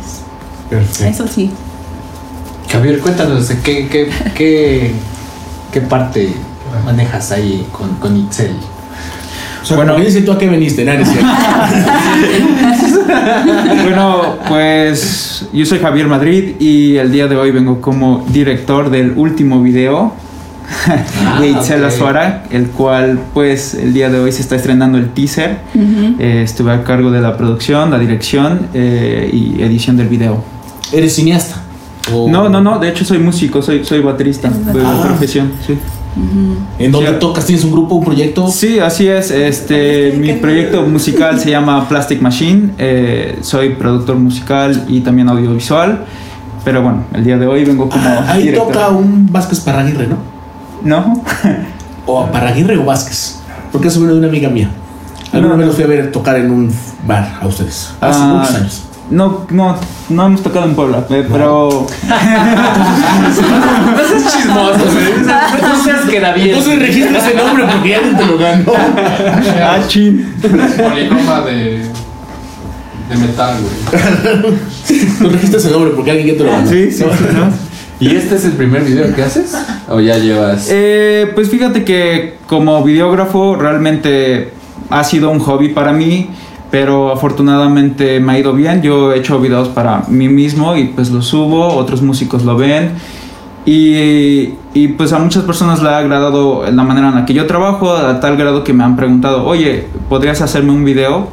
Perfecto. 0.70 1.24
Eso 1.26 1.28
sí. 1.28 1.52
Javier, 2.70 3.00
cuéntanos, 3.00 3.50
¿qué, 3.66 3.89
qué, 3.89 4.10
qué, 4.34 4.93
qué 5.72 5.82
parte 5.82 6.34
manejas 6.86 7.32
ahí 7.32 7.66
con, 7.72 7.90
con 7.96 8.16
Itzel? 8.18 8.52
O 9.62 9.66
sea, 9.66 9.76
Bueno. 9.78 9.96
dice 9.98 10.22
tú 10.22 10.32
a 10.32 10.38
qué 10.38 10.48
veniste, 10.50 10.86
nada. 10.86 11.00
Bueno, 13.84 14.36
pues 14.48 15.46
yo 15.54 15.66
soy 15.66 15.80
Javier 15.80 16.08
Madrid 16.08 16.56
y 16.60 16.98
el 16.98 17.12
día 17.12 17.28
de 17.28 17.36
hoy 17.36 17.52
vengo 17.52 17.82
como 17.82 18.26
director 18.30 18.90
del 18.90 19.14
último 19.16 19.62
video 19.62 20.14
Ah, 20.88 21.40
de 21.42 21.50
Itzel 21.50 21.82
ok. 21.84 21.88
Azuara, 21.88 22.44
el 22.52 22.68
cual 22.68 23.20
pues 23.34 23.74
el 23.74 23.92
día 23.92 24.08
de 24.10 24.20
hoy 24.20 24.32
se 24.32 24.42
está 24.44 24.56
estrenando 24.56 25.00
el 25.00 25.10
teaser. 25.14 25.58
Ujú. 25.74 26.16
Eh, 26.20 26.44
estuve 26.44 26.72
a 26.72 26.84
cargo 26.84 27.10
de 27.10 27.22
la 27.22 27.36
producción, 27.38 27.90
la 27.90 27.98
dirección 27.98 28.68
eh, 28.76 29.30
y 29.34 29.64
edición 29.64 29.98
del 29.98 30.08
video. 30.10 30.44
¿Eres 30.92 31.16
cineasta? 31.16 31.56
O- 32.14 32.30
No, 32.30 32.49
no, 32.49 32.62
no, 32.62 32.80
de 32.80 32.89
hecho 32.89 33.03
soy 33.05 33.20
músico, 33.20 33.62
soy, 33.62 33.84
soy 33.86 33.99
baterista 34.01 34.49
de 34.49 34.82
Ah. 34.86 35.01
profesión, 35.05 35.51
sí. 35.66 35.78
¿En 36.80 36.91
dónde 36.91 37.12
Sí. 37.12 37.16
tocas? 37.20 37.45
¿Tienes 37.45 37.64
un 37.64 37.72
grupo, 37.72 37.95
un 37.95 38.03
proyecto? 38.03 38.47
Sí, 38.49 38.80
así 38.80 39.07
es. 39.07 39.32
Este, 39.32 40.14
mi 40.18 40.34
proyecto 40.34 40.82
musical 40.84 41.39
se 41.39 41.51
llama 41.51 41.88
Plastic 41.88 42.22
Machine. 42.22 42.72
eh, 42.78 43.38
soy 43.41 43.70
productor 43.76 44.18
musical 44.18 44.86
y 44.88 45.01
también 45.01 45.30
audiovisual. 45.30 46.05
Pero 46.66 46.82
bueno, 46.82 47.03
el 47.14 47.24
día 47.24 47.38
de 47.38 47.47
hoy 47.47 47.64
vengo 47.64 47.88
como 47.88 48.03
Ah, 48.10 48.26
ahí 48.28 48.43
director. 48.43 48.68
toca 48.74 48.89
un 48.89 49.32
Vázquez 49.32 49.62
Parraguirre, 49.62 50.07
¿no? 50.07 50.18
¿No? 50.84 51.24
O 52.05 52.26
Parraguirre 52.28 52.78
o 52.78 52.86
Vázquez. 52.86 53.39
Porque 53.72 53.88
eso 53.88 53.99
viene 53.99 54.14
de 54.14 54.20
una 54.20 54.28
amiga 54.28 54.49
mía. 54.49 54.70
Alguna 55.32 55.53
No. 55.53 55.57
vez 55.60 55.68
los 55.68 55.76
fui 55.76 55.84
a 55.86 55.88
ver 55.88 56.12
tocar 56.12 56.36
en 56.38 56.49
un 56.51 56.72
bar 57.07 57.38
a 57.41 57.47
ustedes. 57.47 57.91
Hace 58.01 58.20
Ah, 58.22 58.34
muchos 58.39 58.55
años. 58.55 58.82
No, 59.10 59.47
no, 59.49 59.76
no 60.10 60.26
hemos 60.28 60.43
tocado 60.43 60.66
en 60.66 60.76
Puebla, 60.76 61.03
eh, 61.10 61.26
pero 61.32 61.88
No 62.07 64.03
seas 64.07 64.34
chismoso, 64.34 64.86
güey. 64.86 65.62
No 65.62 65.84
seas 65.84 66.01
queda 66.10 66.34
bien. 66.34 66.49
Entonces 66.49 66.80
registra 66.80 67.18
ese 67.18 67.34
nombre 67.36 67.66
porque 67.72 67.89
ya 67.89 68.01
te 68.01 68.26
lo 68.26 68.38
ganó. 68.38 68.72
ah, 69.64 69.80
chin. 69.88 70.32
Polinoma 70.41 71.41
de. 71.41 71.86
de 73.10 73.16
metal, 73.16 73.57
güey. 73.62 73.74
No 75.22 75.30
registra 75.30 75.60
ese 75.60 75.72
nombre 75.72 75.91
porque 75.95 76.12
alguien 76.12 76.28
ya 76.28 76.38
te 76.38 76.43
lo 76.43 76.51
ganó. 76.51 76.70
Sí, 76.70 76.91
sí, 76.91 77.03
sí, 77.03 77.24
¿no? 77.34 77.70
¿Y 77.99 78.16
este 78.16 78.36
es 78.36 78.45
el 78.45 78.53
primer 78.53 78.84
video 78.84 79.14
que 79.14 79.24
haces? 79.24 79.53
¿O 79.89 79.99
ya 79.99 80.18
llevas? 80.18 80.68
Eh, 80.70 81.32
pues 81.36 81.49
fíjate 81.49 81.84
que 81.84 82.38
como 82.47 82.82
videógrafo 82.84 83.55
realmente 83.57 84.53
ha 84.89 85.03
sido 85.03 85.30
un 85.32 85.39
hobby 85.39 85.70
para 85.70 85.91
mí, 85.91 86.30
pero 86.72 87.12
afortunadamente 87.12 88.20
me 88.20 88.34
ha 88.34 88.40
ido 88.40 88.54
bien. 88.54 88.82
Yo 88.82 89.14
he 89.14 89.20
hecho 89.20 89.40
videos 89.40 89.70
para 89.70 90.04
mí 90.08 90.30
mismo 90.30 90.76
y 90.76 90.86
pues 90.86 91.10
los 91.10 91.26
subo, 91.26 91.76
otros 91.76 92.02
músicos 92.02 92.44
lo 92.44 92.58
ven. 92.58 92.92
Y, 93.66 94.56
y, 94.74 94.88
pues 94.98 95.14
a 95.14 95.20
muchas 95.20 95.44
personas 95.44 95.84
le 95.84 95.90
ha 95.90 95.98
agradado 95.98 96.64
la 96.72 96.84
manera 96.84 97.10
en 97.10 97.16
la 97.16 97.26
que 97.26 97.34
yo 97.34 97.46
trabajo, 97.46 97.94
a 97.94 98.20
tal 98.20 98.36
grado 98.36 98.64
que 98.64 98.74
me 98.74 98.84
han 98.84 98.96
preguntado, 98.96 99.46
oye, 99.46 99.88
¿podrías 100.08 100.42
hacerme 100.42 100.72
un 100.72 100.86
video? 100.86 101.28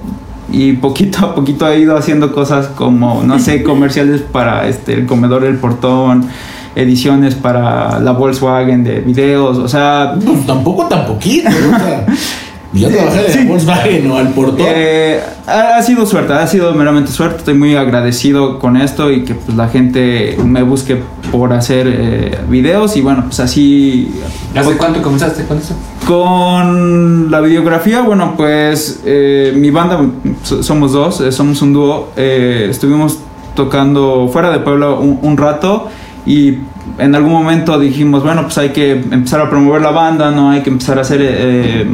Y 0.52 0.74
poquito 0.74 1.24
a 1.24 1.34
poquito 1.34 1.66
he 1.68 1.80
ido 1.80 1.96
haciendo 1.96 2.32
cosas 2.32 2.66
como, 2.68 3.22
no 3.22 3.38
sé, 3.38 3.62
comerciales 3.64 4.20
para 4.20 4.68
este, 4.68 4.94
el 4.94 5.06
comedor 5.06 5.42
del 5.42 5.56
portón, 5.56 6.26
ediciones 6.74 7.34
para 7.34 8.00
la 8.00 8.12
Volkswagen 8.12 8.84
de 8.84 9.00
videos, 9.00 9.56
o 9.56 9.68
sea... 9.68 10.14
Pues 10.22 10.46
tampoco 10.46 10.86
tan 10.86 11.06
poquito. 11.06 11.48
O 11.48 11.78
sea, 11.78 12.06
yo 12.76 12.88
trabajé 12.88 13.22
de 13.24 13.32
Sí. 13.32 13.44
Volkswagen 13.46 14.10
o 14.10 14.16
al 14.16 14.28
portón. 14.30 14.66
Eh, 14.68 15.20
ha, 15.46 15.76
ha 15.76 15.82
sido 15.82 16.06
suerte, 16.06 16.32
ha 16.32 16.46
sido 16.46 16.72
meramente 16.74 17.10
suerte. 17.10 17.38
Estoy 17.38 17.54
muy 17.54 17.74
agradecido 17.76 18.58
con 18.58 18.76
esto 18.76 19.10
y 19.10 19.24
que 19.24 19.34
pues, 19.34 19.56
la 19.56 19.68
gente 19.68 20.36
me 20.44 20.62
busque 20.62 21.02
por 21.32 21.52
hacer 21.52 21.86
eh, 21.88 22.38
videos 22.48 22.96
y 22.96 23.00
bueno, 23.00 23.24
pues 23.26 23.40
así 23.40 24.12
¿Hace 24.54 24.76
cuánto 24.76 25.02
comenzaste 25.02 25.44
con 25.44 25.58
eso? 25.58 25.74
con 26.06 27.30
la 27.30 27.40
videografía, 27.40 28.00
bueno, 28.02 28.34
pues 28.36 29.00
eh, 29.04 29.52
mi 29.56 29.70
banda, 29.70 30.00
so- 30.42 30.62
somos 30.62 30.92
dos, 30.92 31.20
eh, 31.20 31.32
somos 31.32 31.60
un 31.62 31.72
dúo, 31.72 32.10
eh, 32.16 32.68
estuvimos 32.70 33.18
tocando 33.54 34.28
fuera 34.32 34.50
de 34.50 34.58
Puebla 34.60 34.90
un, 34.90 35.18
un 35.22 35.36
rato 35.36 35.88
y 36.26 36.58
en 36.98 37.14
algún 37.14 37.32
momento 37.32 37.78
dijimos, 37.78 38.24
bueno, 38.24 38.42
pues 38.42 38.58
hay 38.58 38.70
que 38.70 38.92
empezar 38.92 39.40
a 39.40 39.48
promover 39.48 39.80
la 39.80 39.92
banda, 39.92 40.32
¿no? 40.32 40.50
Hay 40.50 40.62
que 40.62 40.70
empezar 40.70 40.98
a 40.98 41.02
hacer 41.02 41.20
eh, 41.22 41.86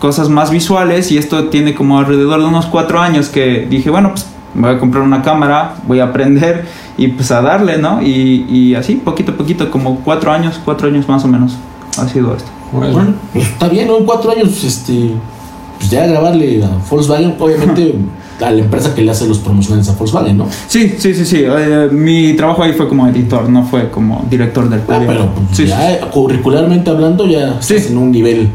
cosas 0.00 0.30
más 0.30 0.50
visuales 0.50 1.12
y 1.12 1.18
esto 1.18 1.48
tiene 1.48 1.74
como 1.74 1.98
alrededor 1.98 2.40
de 2.40 2.46
unos 2.46 2.66
cuatro 2.66 2.98
años 2.98 3.28
que 3.28 3.66
dije, 3.68 3.90
bueno, 3.90 4.10
pues 4.12 4.26
voy 4.54 4.70
a 4.70 4.78
comprar 4.78 5.02
una 5.02 5.22
cámara, 5.22 5.74
voy 5.86 6.00
a 6.00 6.04
aprender 6.04 6.64
y 6.96 7.08
pues 7.08 7.30
a 7.30 7.42
darle, 7.42 7.76
¿no? 7.76 8.00
Y, 8.00 8.46
y 8.48 8.74
así, 8.74 8.94
poquito 8.94 9.32
a 9.32 9.34
poquito, 9.36 9.70
como 9.70 10.00
cuatro 10.00 10.32
años, 10.32 10.58
cuatro 10.64 10.88
años 10.88 11.06
más 11.06 11.24
o 11.24 11.28
menos 11.28 11.56
ha 11.98 12.08
sido 12.08 12.34
esto. 12.34 12.50
Bueno, 12.72 13.14
pues 13.32 13.46
está 13.46 13.68
bien, 13.68 13.86
¿no? 13.86 13.98
En 13.98 14.04
cuatro 14.04 14.30
años, 14.30 14.64
este, 14.64 15.10
pues 15.78 15.90
ya 15.90 16.06
grabarle 16.06 16.64
a 16.64 16.70
Volkswagen, 16.90 17.34
obviamente 17.38 17.94
a 18.40 18.50
la 18.50 18.58
empresa 18.60 18.94
que 18.94 19.02
le 19.02 19.10
hace 19.10 19.26
los 19.28 19.38
promocionales 19.38 19.88
a 19.88 19.92
Volkswagen, 19.92 20.36
¿no? 20.38 20.48
Sí, 20.66 20.94
sí, 20.98 21.14
sí, 21.14 21.24
sí. 21.24 21.44
Eh, 21.46 21.88
mi 21.92 22.34
trabajo 22.34 22.62
ahí 22.64 22.72
fue 22.72 22.88
como 22.88 23.06
editor, 23.06 23.48
no 23.48 23.64
fue 23.64 23.90
como 23.90 24.26
director 24.30 24.68
del 24.68 24.80
Ah, 24.80 24.86
periódico. 24.86 25.12
pero 25.12 25.34
pues, 25.34 25.56
Sí, 25.56 25.66
ya 25.66 26.00
curricularmente 26.10 26.90
hablando 26.90 27.26
ya 27.26 27.56
Sí. 27.60 27.74
estás 27.74 27.90
en 27.92 27.98
un 27.98 28.10
nivel 28.10 28.48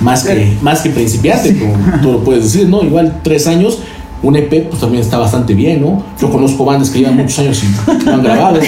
más 0.00 0.24
que, 0.24 0.56
más 0.62 0.80
que 0.80 0.90
principiante, 0.90 1.56
como 1.58 1.74
tú 2.02 2.12
lo 2.12 2.18
puedes 2.24 2.44
decir, 2.52 2.68
¿no? 2.68 2.82
Igual 2.82 3.20
tres 3.22 3.46
años, 3.46 3.78
un 4.22 4.34
EP 4.36 4.66
pues 4.68 4.80
también 4.80 5.02
está 5.02 5.18
bastante 5.18 5.54
bien, 5.54 5.80
¿no? 5.82 6.02
Yo 6.20 6.30
conozco 6.30 6.64
bandas 6.64 6.90
que 6.90 6.98
llevan 6.98 7.16
muchos 7.16 7.38
años 7.38 7.62
y 7.62 8.04
no 8.06 8.12
han 8.14 8.22
grabado. 8.22 8.58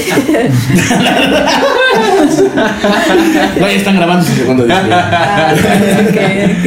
no, 3.61 3.67
ya 3.67 3.73
están 3.73 3.97
grabando 3.97 4.25
disco. 4.25 4.55
Ah, 4.71 5.55
ok, 5.55 6.17
ok. 6.59 6.67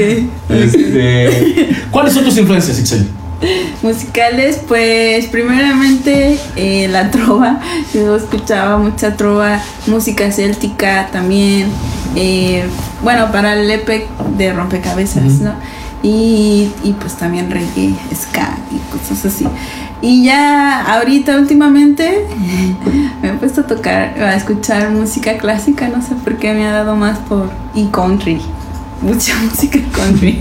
Este. 0.49 1.69
¿Cuáles 1.91 2.13
son 2.13 2.23
tus 2.25 2.37
influencias, 2.37 2.79
Ixel? 2.79 3.07
Musicales, 3.81 4.61
pues 4.67 5.27
primeramente 5.27 6.39
eh, 6.55 6.87
la 6.89 7.11
trova, 7.11 7.59
yo 7.93 8.15
escuchaba 8.15 8.77
mucha 8.77 9.15
trova, 9.15 9.61
música 9.87 10.31
céltica 10.31 11.09
también, 11.11 11.67
eh, 12.15 12.65
bueno, 13.03 13.31
para 13.31 13.53
el 13.53 13.69
EP 13.69 14.07
de 14.37 14.53
rompecabezas, 14.53 15.39
¿no? 15.41 15.53
Y, 16.03 16.71
y 16.83 16.93
pues 16.93 17.15
también 17.15 17.49
reggae, 17.49 17.95
ska 18.13 18.57
y 18.71 18.77
cosas 18.95 19.25
así. 19.25 19.47
Y 20.01 20.23
ya 20.23 20.83
ahorita 20.93 21.37
últimamente 21.37 22.27
me 23.21 23.29
he 23.29 23.33
puesto 23.33 23.61
a 23.61 23.67
tocar, 23.67 24.21
a 24.21 24.35
escuchar 24.35 24.91
música 24.91 25.37
clásica, 25.37 25.87
no 25.87 26.01
sé 26.01 26.13
por 26.15 26.37
qué 26.37 26.53
me 26.53 26.67
ha 26.67 26.71
dado 26.71 26.95
más 26.95 27.17
por... 27.19 27.49
y 27.73 27.85
country, 27.85 28.39
mucha 29.05 29.33
música 29.49 29.79
country. 29.91 30.37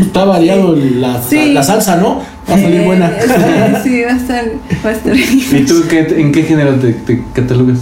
Está 0.00 0.24
variado 0.24 0.74
la, 0.76 1.22
Sí. 1.22 1.52
la 1.52 1.62
salsa, 1.62 1.96
¿no? 1.96 2.22
Va 2.50 2.54
a 2.54 2.58
salir 2.58 2.82
buena. 2.82 3.08
Eh, 3.10 3.80
sí, 3.84 4.02
va 4.02 4.12
a 4.12 4.16
estar, 4.16 4.44
va 4.84 4.90
a 4.90 4.92
estar 4.92 5.16
¿Y 5.16 5.64
tú 5.66 5.84
qué, 5.88 6.00
en 6.18 6.32
qué 6.32 6.42
género 6.42 6.74
te, 6.76 6.92
te 6.92 7.22
catalogas? 7.34 7.78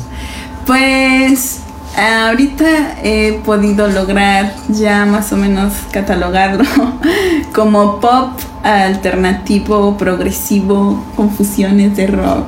Pues 0.66 1.60
ahorita 1.96 2.96
he 3.02 3.40
podido 3.44 3.88
lograr 3.88 4.54
ya 4.68 5.06
más 5.06 5.32
o 5.32 5.36
menos 5.36 5.72
catalogarlo 5.90 6.64
como 7.54 8.00
pop 8.00 8.32
alternativo, 8.62 9.96
progresivo, 9.96 11.02
con 11.16 11.30
fusiones 11.30 11.96
de 11.96 12.06
rock. 12.08 12.46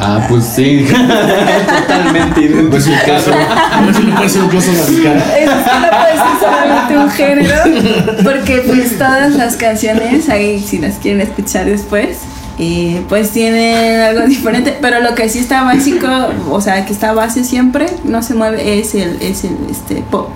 Ah, 0.00 0.24
pues 0.28 0.44
sí. 0.44 0.86
Totalmente 0.86 2.40
identificado. 2.40 3.32
A 3.72 3.80
ver 3.82 3.94
si 3.94 4.02
le 4.02 4.12
puede 4.12 4.28
ser 4.28 4.42
un 4.42 4.48
mi 4.48 5.02
cara. 5.02 5.38
Es 5.38 5.50
que 5.50 5.80
no 5.80 5.90
puede 5.90 6.14
ser 6.14 6.40
solamente 6.40 6.98
un 6.98 7.10
género, 7.10 8.22
porque 8.22 8.62
pues 8.66 8.96
todas 8.96 9.34
las 9.34 9.56
canciones, 9.56 10.28
ahí 10.28 10.60
si 10.60 10.78
las 10.78 10.96
quieren 10.96 11.20
escuchar 11.20 11.64
después, 11.64 12.18
eh, 12.58 13.02
pues 13.08 13.30
tienen 13.30 14.00
algo 14.00 14.26
diferente, 14.26 14.76
pero 14.80 15.00
lo 15.00 15.14
que 15.14 15.28
sí 15.28 15.40
está 15.40 15.62
básico, 15.64 16.06
o 16.50 16.60
sea, 16.60 16.84
que 16.86 16.92
está 16.92 17.12
base 17.12 17.44
siempre, 17.44 17.86
no 18.04 18.22
se 18.22 18.34
mueve, 18.34 18.78
es 18.78 18.94
el, 18.94 19.20
es 19.20 19.44
el 19.44 19.56
este, 19.70 20.02
pop. 20.10 20.34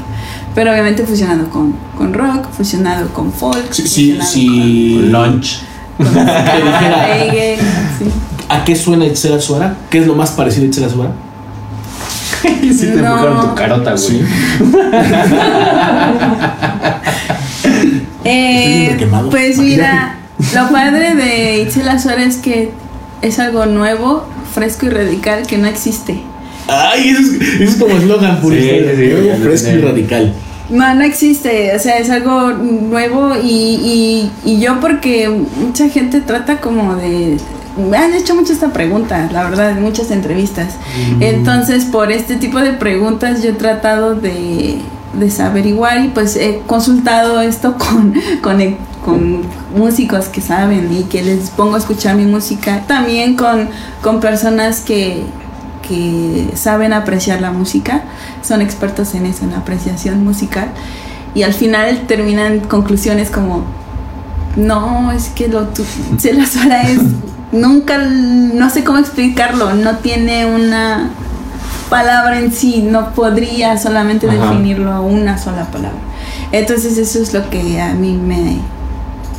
Pero 0.55 0.71
obviamente 0.71 1.05
fusionado 1.05 1.49
con, 1.51 1.75
con 1.97 2.13
rock, 2.13 2.51
fusionado 2.51 3.09
con 3.09 3.33
folk, 3.33 3.73
Si, 3.73 3.87
si, 3.89 4.13
fusionado 4.13 4.31
si 4.31 4.99
Lunch. 5.09 5.63
con, 5.97 6.07
con 6.07 6.27
reggae, 6.27 7.59
sí. 7.99 8.05
¿A 8.49 8.65
qué 8.65 8.75
suena 8.77 9.07
Itzel 9.07 9.35
Azuara? 9.35 9.77
¿Qué 9.91 9.99
es 9.99 10.07
lo 10.07 10.15
más 10.15 10.31
parecido 10.33 10.65
a 10.65 10.69
Itzel 10.69 10.85
Azuara? 10.85 11.13
Sí 12.43 12.87
te 12.87 12.97
No. 13.03 13.13
enfocaron 13.15 13.41
tu 13.51 13.55
carota, 13.55 13.95
güey. 13.95 14.23
Eh, 18.25 18.97
pues 19.31 19.59
mira, 19.59 20.17
lo 20.55 20.71
padre 20.71 21.15
de 21.17 21.63
Itzel 21.63 21.89
Azuara 21.89 22.23
es 22.25 22.37
que 22.37 22.71
es 23.21 23.39
algo 23.41 23.67
nuevo, 23.67 24.25
fresco 24.55 24.87
y 24.87 24.91
radical 24.91 25.45
que 25.47 25.59
no 25.59 25.67
existe. 25.67 26.21
Ay, 26.69 27.09
eso 27.09 27.21
es, 27.21 27.61
eso 27.61 27.65
es 27.65 27.75
como 27.77 27.97
eslogan 27.97 28.41
purista. 28.41 28.93
Sí, 28.97 29.09
nuevo, 29.09 29.37
fresco 29.43 29.71
y 29.71 29.81
radical. 29.81 30.33
No, 30.71 30.95
no 30.95 31.03
existe, 31.03 31.75
o 31.75 31.79
sea, 31.81 31.99
es 31.99 32.09
algo 32.11 32.53
nuevo 32.53 33.33
y, 33.43 33.49
y, 33.49 34.31
y 34.45 34.61
yo 34.61 34.79
porque 34.81 35.29
mucha 35.29 35.89
gente 35.89 36.21
trata 36.21 36.61
como 36.61 36.95
de... 36.97 37.39
Me 37.77 37.97
han 37.97 38.13
hecho 38.13 38.35
mucho 38.35 38.53
esta 38.53 38.73
pregunta, 38.73 39.29
la 39.33 39.45
verdad, 39.45 39.71
en 39.71 39.83
muchas 39.83 40.11
entrevistas. 40.11 40.77
Entonces, 41.21 41.85
por 41.87 42.13
este 42.13 42.37
tipo 42.37 42.59
de 42.59 42.73
preguntas 42.73 43.43
yo 43.43 43.51
he 43.51 43.55
tratado 43.55 44.15
de, 44.15 44.79
de 45.15 45.31
saber 45.31 45.67
igual 45.67 46.07
y 46.07 46.09
pues 46.09 46.37
he 46.37 46.61
consultado 46.67 47.41
esto 47.41 47.77
con, 47.79 48.15
con, 48.43 48.59
con 49.05 49.43
músicos 49.75 50.27
que 50.27 50.41
saben 50.41 50.93
y 50.93 51.05
que 51.05 51.23
les 51.23 51.51
pongo 51.51 51.77
a 51.77 51.79
escuchar 51.79 52.17
mi 52.17 52.27
música. 52.27 52.83
También 52.87 53.37
con, 53.37 53.69
con 54.03 54.21
personas 54.21 54.81
que, 54.81 55.23
que 55.87 56.51
saben 56.55 56.93
apreciar 56.93 57.41
la 57.41 57.53
música, 57.53 58.03
son 58.43 58.63
expertos 58.63 59.15
en 59.15 59.27
eso, 59.27 59.45
en 59.45 59.53
la 59.53 59.59
apreciación 59.59 60.25
musical. 60.25 60.69
Y 61.35 61.43
al 61.43 61.55
final 61.55 62.03
terminan 62.07 62.61
conclusiones 62.61 63.31
como, 63.31 63.65
no, 64.57 65.13
es 65.13 65.29
que 65.31 65.49
lo 65.49 65.69
tu, 65.69 65.85
se 66.19 66.35
la 66.35 66.47
sola 66.47 66.83
es, 66.83 67.01
nunca, 67.53 67.99
no 67.99 68.71
sé 68.71 68.83
cómo 68.85 68.99
explicarlo, 68.99 69.75
no 69.75 69.99
tiene 69.99 70.47
una 70.47 71.11
palabra 71.89 72.39
en 72.39 72.53
sí, 72.53 72.83
no 72.83 73.13
podría 73.13 73.77
solamente 73.79 74.29
Ajá. 74.29 74.37
definirlo 74.39 74.91
a 74.93 75.01
una 75.01 75.39
sola 75.39 75.67
palabra. 75.67 75.99
Entonces 76.51 76.99
eso 76.99 77.23
es 77.23 77.33
lo 77.33 77.49
que 77.51 77.81
a 77.81 77.95
mí 77.95 78.15
me, 78.15 78.59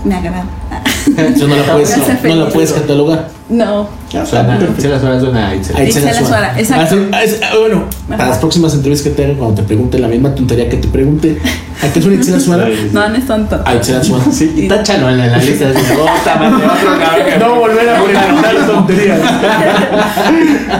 me 0.06 0.16
agrada. 0.16 0.46
No 1.38 1.48
la 1.48 1.74
puedes, 1.74 1.98
Me 1.98 2.04
hace 2.04 2.28
no 2.30 2.36
la 2.36 2.50
puedes 2.50 2.72
catalogar. 2.74 3.30
No, 3.50 3.90
Suena, 4.26 4.60
se 4.78 4.88
las 4.90 5.04
horas 5.04 5.22
suena 5.24 5.50
a 5.50 5.56
Itzel. 5.56 5.76
A 5.76 5.84
Itzel 5.84 6.04
Itzel 6.04 6.24
exacto. 6.58 6.84
Ah, 6.84 6.88
sí, 6.88 7.08
ah, 7.12 7.24
es- 7.24 7.40
ah, 7.42 7.56
bueno, 7.60 7.86
para 8.08 8.28
las 8.30 8.38
próximas 8.38 8.74
entrevistas 8.76 9.10
que 9.10 9.16
te 9.16 9.24
hagan, 9.26 9.38
cuando 9.38 9.56
te 9.56 9.64
pregunte 9.64 9.98
la 9.98 10.08
misma 10.08 10.36
tontería 10.36 10.70
que 10.70 10.78
te 10.78 10.88
pregunte, 10.88 11.40
¿a 11.82 11.88
qué 11.92 12.00
suena 12.02 12.18
Itzel 12.18 12.36
Azuara? 12.36 12.68
no, 12.92 13.10
no 13.10 13.16
es 13.16 13.26
tonto. 13.26 13.60
A 13.66 13.74
Itzel 13.76 13.96
Azuara. 13.98 14.24
Sí, 14.32 14.54
y 14.56 14.68
táchalo 14.68 15.10
en 15.10 15.18
la, 15.18 15.26
en 15.26 15.32
la 15.32 15.38
lista. 15.44 15.66
así, 15.70 15.78
otro 15.94 16.06
cabrón. 16.24 16.62
No 17.40 17.56
volver 17.56 17.90
a 17.90 18.04
preguntar 18.04 18.68
tontería. 18.68 19.18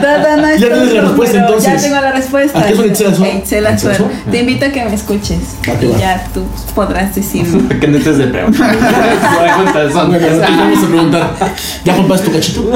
No, 0.00 0.18
no, 0.18 0.36
no 0.42 0.48
es 0.48 0.60
Ya 0.60 0.68
tienes 0.68 0.92
la 0.92 1.00
respuesta, 1.02 1.38
entonces. 1.38 1.72
Ya 1.72 1.88
tengo 1.88 2.00
la 2.00 2.12
respuesta. 2.12 2.58
¿A 2.58 2.62
qué 2.66 2.72
es 2.72 2.78
un 2.78 2.86
Itzel 2.86 3.06
Azuar? 3.08 3.28
Itzel 3.28 3.38
¿Itzel 3.42 3.66
Azuar. 3.66 3.94
Azuar? 3.94 4.10
Te 4.30 4.38
invito 4.40 4.64
a 4.66 4.68
que 4.68 4.84
me 4.84 4.94
escuches. 4.94 5.38
¿A 5.62 5.78
qué 5.78 5.86
va? 5.88 5.96
Y 5.96 6.00
ya 6.00 6.24
tú 6.32 6.44
podrás 6.74 7.14
decirme. 7.14 7.78
Que 7.80 7.88
no 7.88 7.98
estés 7.98 8.18
de 8.18 8.26
preguntar. 8.28 8.76
Vamos 9.92 10.14
a 10.16 10.86
preguntar. 10.88 11.30
¿Ya 11.84 11.96
compraste 11.96 12.28
tu 12.28 12.32
cachito? 12.34 12.70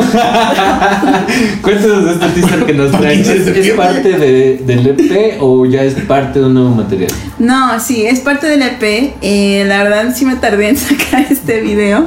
Cuéntanos 1.63 2.05
de 2.05 2.13
este 2.13 2.41
teaser 2.41 2.67
que 2.67 2.75
nos 2.75 2.91
traen. 2.91 3.23
Porque 3.23 3.61
¿Es, 3.61 3.71
parte 3.71 4.19
de, 4.19 4.57
del 4.59 4.87
EP 4.87 5.37
o 5.41 5.67
ya 5.67 5.83
es 5.83 5.95
parte 5.95 6.41
de 6.41 6.47
un 6.47 6.55
nuevo 6.55 6.71
material? 6.71 7.11
No, 7.39 7.79
sí, 7.81 8.07
es 8.07 8.21
parte 8.21 8.47
del 8.47 8.63
EP. 8.63 9.15
Eh, 9.21 9.65
la 9.67 9.83
verdad 9.83 10.15
sí 10.15 10.25
me 10.25 10.37
tardé 10.37 10.69
en 10.69 10.77
sacar 10.79 11.27
este 11.31 11.61
video 11.61 12.07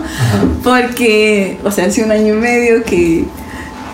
porque, 0.64 1.58
o 1.64 1.72
sea, 1.72 1.86
hace 1.86 2.04
un 2.04 2.12
año 2.12 2.34
y 2.34 2.38
medio 2.38 2.84
que, 2.84 3.26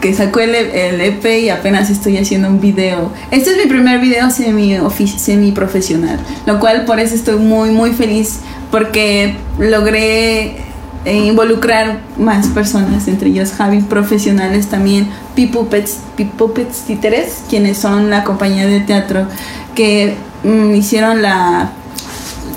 que 0.02 0.14
sacó 0.14 0.40
el, 0.40 0.56
el 0.56 1.02
EP 1.02 1.26
y 1.44 1.50
apenas 1.50 1.90
estoy 1.90 2.18
haciendo 2.18 2.48
un 2.48 2.60
video. 2.60 3.12
Este 3.32 3.52
es 3.52 3.58
mi 3.58 3.66
primer 3.66 4.00
video 4.00 4.30
semi, 4.30 4.78
semi 5.18 5.52
profesional, 5.52 6.20
lo 6.46 6.60
cual 6.60 6.86
por 6.86 7.00
eso 7.00 7.16
estoy 7.16 7.38
muy, 7.38 7.72
muy 7.72 7.92
feliz 7.92 8.40
porque 8.72 9.36
logré 9.60 10.67
eh, 11.08 11.26
involucrar 11.26 12.02
más 12.18 12.48
personas, 12.48 13.08
entre 13.08 13.30
ellos 13.30 13.54
Javi, 13.54 13.80
profesionales 13.82 14.68
también, 14.68 15.08
Pipuppets, 15.36 16.00
Pipuppets 16.18 16.82
Títeres, 16.82 17.44
quienes 17.50 17.78
son 17.78 18.10
la 18.10 18.26
compañía 18.26 18.68
de 18.68 18.82
teatro 18.82 19.26
que 19.74 20.16
mm, 20.44 20.76
hicieron 20.76 21.22
la 21.22 21.72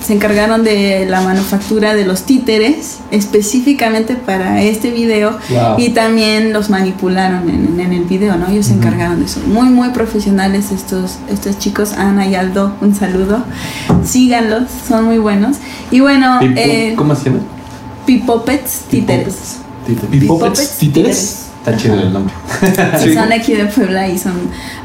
se 0.04 0.14
encargaron 0.14 0.64
de 0.64 1.06
la 1.08 1.20
manufactura 1.20 1.94
de 1.94 2.04
los 2.04 2.22
títeres 2.22 2.98
específicamente 3.12 4.16
para 4.16 4.60
este 4.62 4.90
video 4.90 5.38
Wow. 5.50 5.78
y 5.78 5.90
también 5.90 6.52
los 6.52 6.70
manipularon 6.70 7.48
en, 7.48 7.78
en 7.78 7.92
el 7.92 8.04
video, 8.04 8.36
¿no? 8.36 8.48
Ellos 8.48 8.66
se 8.66 8.72
encargaron 8.72 9.20
de 9.20 9.26
eso. 9.26 9.40
Muy, 9.46 9.68
muy 9.68 9.90
profesionales 9.90 10.72
estos, 10.72 11.18
estos 11.30 11.58
chicos, 11.58 11.92
Ana 11.92 12.26
y 12.26 12.34
Aldo, 12.34 12.74
un 12.80 12.94
saludo. 12.94 13.44
Síganlos, 14.04 14.64
son 14.88 15.04
muy 15.04 15.18
buenos. 15.18 15.58
Y 15.92 16.00
bueno, 16.00 16.40
eh, 16.42 16.94
¿Cómo 16.96 17.14
se 17.14 17.26
llama? 17.26 17.40
Pipoppets 18.06 18.82
títeres. 18.90 19.58
¿Pipoppets? 20.10 20.78
¿Títeres? 20.78 21.46
Está 21.58 21.76
chido 21.76 21.94
el 22.00 22.12
nombre. 22.12 22.32
Sí, 23.02 23.14
Son 23.14 23.28
de 23.28 23.34
aquí 23.34 23.54
de 23.54 23.66
Puebla 23.66 24.08
y 24.08 24.18
son 24.18 24.32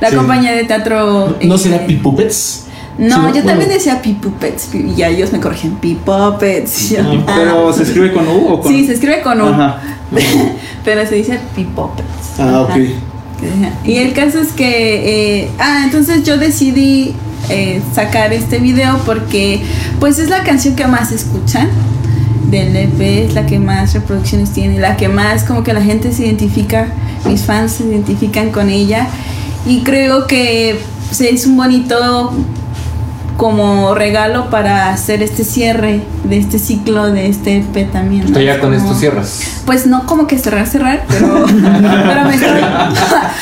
la 0.02 0.10
Sí. 0.10 0.16
compañía 0.16 0.52
de 0.52 0.66
teatro. 0.66 1.36
¿No 1.42 1.56
eh, 1.56 1.58
será 1.58 1.86
Pipuppets? 1.86 2.64
No, 2.98 3.08
Sí, 3.08 3.16
yo 3.16 3.22
bueno. 3.32 3.44
también 3.46 3.70
decía 3.70 4.02
Pipuppets 4.02 4.74
y 4.74 4.96
ya 4.96 5.08
ellos 5.10 5.32
me 5.32 5.40
corrigen. 5.40 5.76
Pipoppets. 5.76 6.90
Yo, 6.92 7.00
ah. 7.28 7.34
Pero 7.38 7.74
se 7.74 7.84
escribe 7.84 8.14
con 8.14 8.28
U 8.28 8.48
o 8.50 8.62
con 8.62 8.72
Sí, 8.72 8.86
se 8.86 8.94
escribe 8.94 9.22
con 9.22 9.42
U. 9.42 9.48
Ajá. 9.48 9.82
pero 10.86 11.06
se 11.08 11.16
dice 11.16 11.40
Pipoppets. 11.56 12.40
Ah, 12.40 12.62
ok. 12.62 12.70
Ajá. 12.72 13.74
Y 13.86 13.98
el 13.98 14.14
caso 14.14 14.40
es 14.40 14.52
que, 14.54 15.42
eh, 15.44 15.52
ah, 15.60 15.82
entonces 15.86 16.24
yo 16.24 16.38
decidí 16.38 17.14
eh, 17.50 17.82
sacar 17.94 18.34
este 18.34 18.60
video 18.60 18.98
porque 19.06 19.62
pues 20.00 20.20
es 20.20 20.30
la 20.30 20.44
canción 20.44 20.76
que 20.76 20.88
más 20.88 21.12
escuchan 21.12 21.70
del 22.64 22.76
EP, 22.76 23.28
es 23.28 23.34
la 23.34 23.46
que 23.46 23.60
más 23.60 23.94
reproducciones 23.94 24.52
tiene, 24.52 24.80
la 24.80 24.98
que 24.98 25.10
más 25.10 25.44
como 25.44 25.64
que 25.64 25.74
la 25.74 25.82
gente 25.82 26.12
se 26.12 26.26
identifica, 26.26 26.88
mis 27.26 27.42
fans 27.42 27.74
se 27.74 27.84
identifican 27.84 28.52
con 28.52 28.70
ella. 28.70 29.08
Y 29.66 29.82
creo 29.84 30.28
que 30.28 30.80
es 31.20 31.46
un 31.46 31.58
bonito 31.58 32.34
como 33.38 33.94
regalo 33.96 34.50
para 34.50 34.90
hacer 34.92 35.22
este 35.22 35.44
cierre 35.44 36.02
de 36.24 36.38
este 36.38 36.58
ciclo 36.58 37.12
de 37.12 37.28
este 37.28 37.58
EP 37.58 37.92
también. 37.92 38.32
¿no? 38.32 38.40
Ya 38.40 38.60
con 38.60 38.74
como- 38.74 38.82
esto 38.84 38.98
cierras. 39.00 39.42
pues 39.66 39.86
no 39.86 40.06
como 40.06 40.26
que 40.26 40.38
cerrar, 40.40 40.66
cerrar, 40.68 41.04
pero, 41.10 41.46
pero 41.46 42.24
me, 42.26 42.36
estoy, 42.36 42.62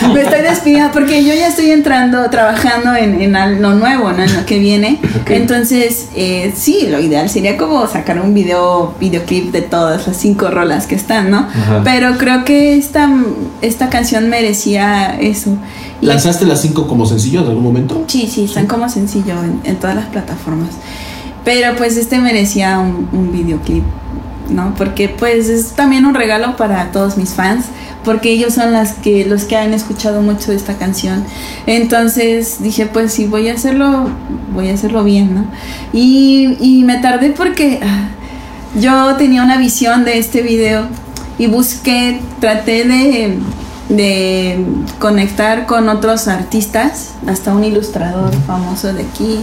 me 0.13 0.21
estoy 0.21 0.41
despidiendo 0.41 0.91
porque 0.91 1.23
yo 1.23 1.33
ya 1.35 1.47
estoy 1.47 1.71
entrando, 1.71 2.27
trabajando 2.29 2.95
en, 2.95 3.21
en 3.21 3.61
lo 3.61 3.75
nuevo, 3.75 4.11
¿no? 4.11 4.23
En 4.23 4.33
lo 4.35 4.45
que 4.45 4.57
viene. 4.59 4.99
Entonces, 5.27 6.09
eh, 6.15 6.53
sí, 6.55 6.87
lo 6.89 6.99
ideal 6.99 7.29
sería 7.29 7.57
como 7.57 7.85
sacar 7.87 8.19
un 8.19 8.33
video, 8.33 8.95
videoclip 8.99 9.51
de 9.51 9.61
todas 9.61 10.07
las 10.07 10.17
cinco 10.17 10.49
rolas 10.49 10.87
que 10.87 10.95
están, 10.95 11.29
¿no? 11.29 11.39
Ajá. 11.49 11.81
Pero 11.83 12.17
creo 12.17 12.43
que 12.45 12.77
esta, 12.77 13.09
esta 13.61 13.89
canción 13.89 14.29
merecía 14.29 15.17
eso. 15.19 15.57
¿Lanzaste 16.03 16.45
las 16.45 16.61
cinco 16.61 16.87
como 16.87 17.05
sencillo 17.05 17.41
en 17.41 17.47
algún 17.47 17.63
momento? 17.63 18.03
Sí, 18.07 18.27
sí, 18.27 18.45
están 18.45 18.67
como 18.67 18.89
sencillo 18.89 19.41
en, 19.43 19.61
en 19.63 19.77
todas 19.77 19.95
las 19.95 20.05
plataformas. 20.07 20.69
Pero 21.43 21.75
pues 21.75 21.97
este 21.97 22.19
merecía 22.19 22.79
un, 22.79 23.09
un 23.11 23.31
videoclip, 23.31 23.83
¿no? 24.49 24.73
Porque 24.77 25.09
pues 25.09 25.49
es 25.49 25.71
también 25.71 26.05
un 26.05 26.13
regalo 26.13 26.55
para 26.55 26.91
todos 26.91 27.17
mis 27.17 27.33
fans, 27.33 27.65
porque 28.03 28.31
ellos 28.31 28.53
son 28.53 28.71
las 28.73 28.93
que, 28.93 29.25
los 29.25 29.45
que 29.45 29.57
han 29.57 29.73
escuchado 29.73 30.21
mucho 30.21 30.51
esta 30.51 30.75
canción. 30.75 31.23
Entonces 31.65 32.57
dije, 32.61 32.85
pues 32.85 33.13
si 33.13 33.25
voy 33.25 33.49
a 33.49 33.53
hacerlo, 33.53 34.09
voy 34.53 34.69
a 34.69 34.73
hacerlo 34.73 35.03
bien, 35.03 35.35
¿no? 35.35 35.45
Y, 35.91 36.57
y 36.59 36.83
me 36.83 36.97
tardé 36.97 37.31
porque 37.31 37.79
ah, 37.81 38.09
yo 38.79 39.15
tenía 39.17 39.43
una 39.43 39.57
visión 39.57 40.05
de 40.05 40.17
este 40.17 40.41
video 40.41 40.87
y 41.37 41.47
busqué, 41.47 42.21
traté 42.39 42.85
de, 42.85 43.37
de 43.89 44.65
conectar 44.99 45.65
con 45.65 45.89
otros 45.89 46.27
artistas, 46.27 47.11
hasta 47.27 47.53
un 47.53 47.63
ilustrador 47.63 48.33
famoso 48.47 48.93
de 48.93 49.03
aquí, 49.03 49.39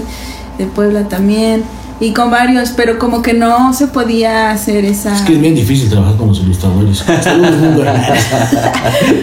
de 0.59 0.67
Puebla 0.67 1.05
también, 1.09 1.63
y 2.01 2.13
con 2.13 2.31
varios, 2.31 2.71
pero 2.71 2.99
como 2.99 3.21
que 3.21 3.35
no 3.35 3.75
se 3.75 3.87
podía 3.87 4.51
hacer 4.51 4.87
esa... 4.87 5.15
Es 5.15 5.23
que 5.23 5.35
es 5.35 5.41
bien 5.41 5.55
difícil 5.55 5.91
trabajar 5.91 6.17
con 6.17 6.29
los 6.29 6.41
ilustradores. 6.41 7.05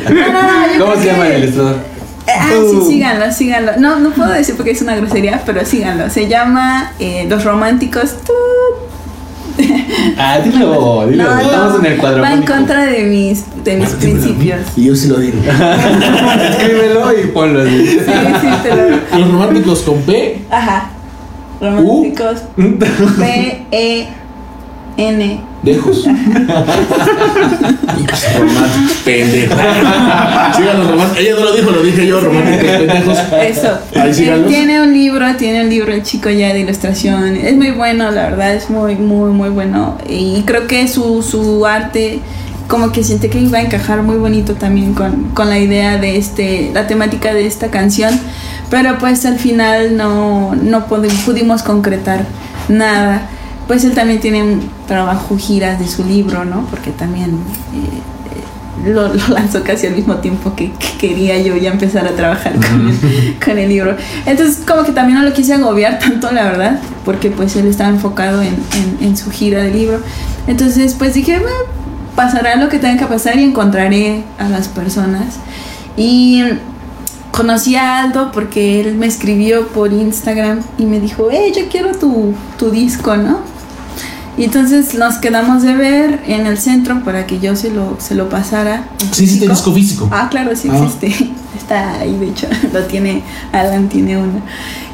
No, 0.08 0.78
no, 0.78 0.86
¿Cómo 0.86 1.02
se 1.02 1.06
llama 1.08 1.28
el 1.28 1.44
ilustrador? 1.44 1.78
Ah, 2.28 2.50
sí, 2.52 2.82
síganlo, 2.88 3.32
síganlo. 3.32 3.72
No, 3.78 4.00
no 4.00 4.12
puedo 4.12 4.30
decir 4.30 4.56
porque 4.56 4.72
es 4.72 4.82
una 4.82 4.96
grosería, 4.96 5.42
pero 5.46 5.66
síganlo. 5.66 6.10
Se 6.10 6.28
llama 6.28 6.92
eh, 7.00 7.26
Los 7.30 7.46
Románticos. 7.46 8.18
Tut. 8.18 8.87
Ah, 10.18 10.40
dilo, 10.40 11.08
dilo. 11.08 11.24
No, 11.24 11.40
Estamos 11.40 11.74
no, 11.74 11.80
en 11.80 11.86
el 11.94 11.98
cuadro. 12.00 12.22
Va 12.22 12.34
en 12.34 12.44
contra 12.44 12.86
de 12.86 13.04
mis, 13.04 13.44
de 13.64 13.78
mis 13.78 13.90
principios. 13.90 14.62
Y 14.76 14.86
yo 14.86 14.96
sí 14.96 15.08
lo 15.08 15.20
digo. 15.20 15.38
Escríbelo 16.50 17.20
y 17.20 17.28
ponlo 17.28 17.62
así. 17.62 17.88
Sí, 17.88 18.00
sí, 18.00 18.48
te 18.64 18.76
lo. 18.76 18.88
Los 19.20 19.32
románticos 19.32 19.82
con 19.82 20.02
P. 20.02 20.42
Ajá. 20.50 20.90
Románticos. 21.62 22.44
P 22.56 23.66
E 23.72 24.08
N. 24.98 25.42
Dejos. 25.64 26.06
Pendejo. 29.04 29.56
Sigan 30.56 30.78
los 30.80 30.88
románticos. 30.92 31.18
Ella 31.20 31.36
no 31.36 31.44
lo 31.46 31.56
dijo, 31.56 31.72
lo 31.72 31.82
dije 31.84 32.08
yo, 32.08 32.20
románticos 32.22 32.70
pendejos. 32.78 33.18
Eso. 33.44 33.80
Ahí 33.96 34.14
síganlos. 34.14 34.48
tiene 34.50 34.82
un 34.82 34.94
libro, 34.94 35.26
tiene 35.38 35.62
un 35.64 35.70
libro 35.70 35.94
el 35.94 36.04
chico 36.04 36.30
ya 36.30 36.54
de 36.54 36.60
ilustración. 36.62 37.36
Es 37.36 37.56
muy 37.56 37.72
bueno, 37.72 38.12
la 38.12 38.30
verdad, 38.30 38.54
es 38.54 38.70
muy, 38.70 38.96
muy, 38.96 39.32
muy 39.32 39.50
bueno. 39.50 39.98
Y 40.08 40.44
creo 40.46 40.68
que 40.68 40.88
su, 40.88 41.22
su 41.24 41.66
arte 41.66 42.20
como 42.68 42.92
que 42.92 43.04
siente 43.04 43.30
que 43.30 43.40
iba 43.40 43.60
a 43.60 43.62
encajar 43.62 44.04
muy 44.04 44.18
bonito 44.18 44.56
también 44.56 44.94
con, 44.94 45.30
con 45.34 45.50
la 45.50 45.58
idea 45.58 45.98
de 45.98 46.18
este, 46.18 46.70
la 46.74 46.86
temática 46.86 47.34
de 47.34 47.46
esta 47.48 47.68
canción. 47.70 48.18
Pero 48.70 48.98
pues 49.00 49.26
al 49.26 49.40
final 49.40 49.96
no, 49.96 50.54
no 50.56 50.88
pudi- 50.88 51.10
pudimos 51.26 51.64
concretar 51.64 52.26
nada. 52.68 53.30
Pues 53.68 53.84
él 53.84 53.94
también 53.94 54.20
tiene 54.20 54.42
un 54.44 54.70
trabajo 54.88 55.38
giras 55.38 55.78
de 55.80 55.88
su 55.88 56.04
libro, 56.06 56.46
¿no? 56.46 56.66
Porque 56.70 56.92
también 56.92 57.32
eh, 57.74 58.90
lo, 58.90 59.14
lo 59.14 59.28
lanzó 59.30 59.62
casi 59.64 59.88
al 59.88 59.96
mismo 59.96 60.16
tiempo 60.18 60.56
que, 60.56 60.72
que 60.72 60.98
quería 60.98 61.38
yo 61.42 61.56
ya 61.58 61.72
empezar 61.72 62.08
a 62.08 62.12
trabajar 62.12 62.54
con 62.56 62.88
el, 62.88 63.36
con 63.44 63.58
el 63.58 63.68
libro. 63.70 63.96
Entonces 64.26 64.64
como 64.66 64.84
que 64.84 64.92
también 64.94 65.20
no 65.20 65.26
lo 65.26 65.34
quise 65.34 65.54
agobiar 65.54 66.00
tanto, 66.00 66.32
la 66.32 66.44
verdad, 66.44 66.80
porque 67.04 67.30
pues 67.30 67.56
él 67.58 67.68
estaba 67.68 67.90
enfocado 67.90 68.42
en, 68.42 68.56
en- 68.74 68.98
en 69.08 69.18
su 69.18 69.32
gira 69.32 69.62
de 69.64 69.72
libro. 69.72 70.00
Entonces 70.48 70.94
pues 70.98 71.14
dije, 71.14 71.34
bueno, 71.40 71.56
pasará 72.16 72.56
lo 72.56 72.70
que 72.70 72.80
tenga 72.80 72.98
que 72.98 73.06
pasar 73.06 73.38
y 73.38 73.44
encontraré 73.44 74.24
a 74.40 74.48
las 74.48 74.70
personas. 74.70 75.36
Y 75.98 76.44
conocí 77.32 77.76
a 77.76 78.04
Aldo 78.04 78.32
porque 78.32 78.80
él 78.80 78.96
me 78.96 79.08
escribió 79.08 79.68
por 79.68 79.92
Instagram 79.92 80.62
y 80.78 80.86
me 80.86 81.00
dijo, 81.00 81.28
hey, 81.32 81.52
yo 81.56 81.64
quiero 81.70 81.92
tu, 81.94 82.34
tu 82.58 82.70
disco, 82.72 83.18
¿no? 83.18 83.40
Y 84.38 84.44
entonces 84.44 84.94
nos 84.94 85.16
quedamos 85.16 85.64
de 85.64 85.74
ver 85.74 86.20
en 86.28 86.46
el 86.46 86.58
centro 86.60 87.04
para 87.04 87.26
que 87.26 87.40
yo 87.40 87.56
se 87.56 87.72
lo, 87.72 87.98
se 88.00 88.14
lo 88.16 88.30
pasara. 88.30 88.84
Sí, 89.12 89.26
sí, 89.28 89.40
tiene 89.40 89.54
disco 89.54 89.74
físico. 89.74 90.08
Ah, 90.12 90.28
claro, 90.30 90.56
sí 90.56 90.70
Ah. 90.72 90.78
existe. 90.78 91.32
Está 91.58 92.00
ahí, 92.00 92.16
de 92.18 92.28
hecho, 92.28 92.48
lo 92.74 92.84
tiene, 92.84 93.24
Alan 93.52 93.90
tiene 93.90 94.16
uno. 94.18 94.42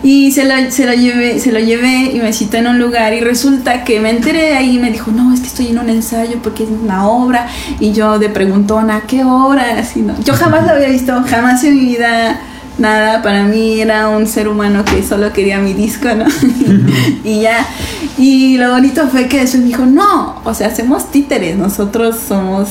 Y 0.01 0.31
se 0.31 0.45
lo, 0.45 0.71
se 0.71 0.85
lo 0.85 0.93
llevé, 0.93 1.39
se 1.39 1.51
lo 1.51 1.59
llevé 1.59 2.11
y 2.13 2.19
me 2.19 2.33
citó 2.33 2.57
en 2.57 2.67
un 2.67 2.79
lugar 2.79 3.13
y 3.13 3.19
resulta 3.21 3.83
que 3.83 3.99
me 3.99 4.09
enteré 4.09 4.55
ahí 4.55 4.77
y 4.77 4.79
me 4.79 4.89
dijo, 4.91 5.11
no, 5.11 5.33
es 5.33 5.41
que 5.41 5.47
estoy 5.47 5.67
en 5.67 5.79
un 5.79 5.89
ensayo 5.89 6.39
porque 6.41 6.63
es 6.63 6.69
una 6.69 7.07
obra. 7.07 7.47
Y 7.79 7.91
yo 7.91 8.17
de 8.19 8.29
preguntona, 8.29 9.01
¿qué 9.07 9.23
obra? 9.23 9.77
Así, 9.77 10.01
¿no? 10.01 10.13
Yo 10.23 10.33
jamás 10.33 10.65
lo 10.65 10.71
había 10.73 10.87
visto, 10.89 11.21
jamás 11.29 11.63
en 11.65 11.75
mi 11.75 11.81
vida 11.85 12.39
nada, 12.77 13.21
para 13.21 13.43
mí 13.43 13.79
era 13.79 14.09
un 14.09 14.25
ser 14.25 14.47
humano 14.47 14.83
que 14.83 15.03
solo 15.03 15.31
quería 15.31 15.59
mi 15.59 15.73
disco, 15.73 16.07
¿no? 16.15 16.25
y 17.23 17.41
ya. 17.41 17.65
Y 18.17 18.57
lo 18.57 18.71
bonito 18.71 19.07
fue 19.07 19.27
que 19.27 19.41
me 19.57 19.65
dijo, 19.65 19.85
no, 19.85 20.35
o 20.43 20.53
sea, 20.53 20.67
hacemos 20.67 21.09
títeres, 21.11 21.57
nosotros 21.57 22.15
somos 22.27 22.67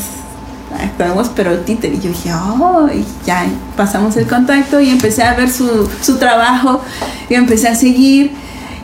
contactamos, 0.70 1.30
pero 1.34 1.59
títer. 1.61 1.93
Y 1.95 1.97
yo 2.01 2.09
dije, 2.11 2.32
oh, 2.32 2.88
y 2.93 3.05
ya 3.26 3.47
pasamos 3.76 4.16
el 4.16 4.26
contacto 4.26 4.80
y 4.80 4.88
empecé 4.90 5.22
a 5.22 5.34
ver 5.34 5.51
su, 5.51 5.88
su 6.01 6.16
trabajo 6.16 6.80
y 7.28 7.34
empecé 7.34 7.68
a 7.68 7.74
seguir. 7.74 8.32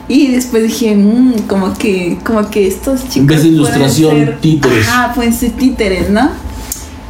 Y 0.07 0.27
después 0.31 0.63
dije, 0.63 0.95
"Mm, 0.95 1.41
como 1.47 1.73
que, 1.75 2.17
como 2.25 2.49
que 2.49 2.67
estos 2.67 3.01
chicos. 3.03 3.15
En 3.17 3.27
vez 3.27 3.37
de 3.43 3.49
pueden 3.49 3.55
ilustración, 3.55 4.15
ser- 4.17 4.39
títeres. 4.41 4.87
Pueden 5.15 5.33
ser 5.33 5.51
títeres, 5.51 6.09
¿no? 6.09 6.29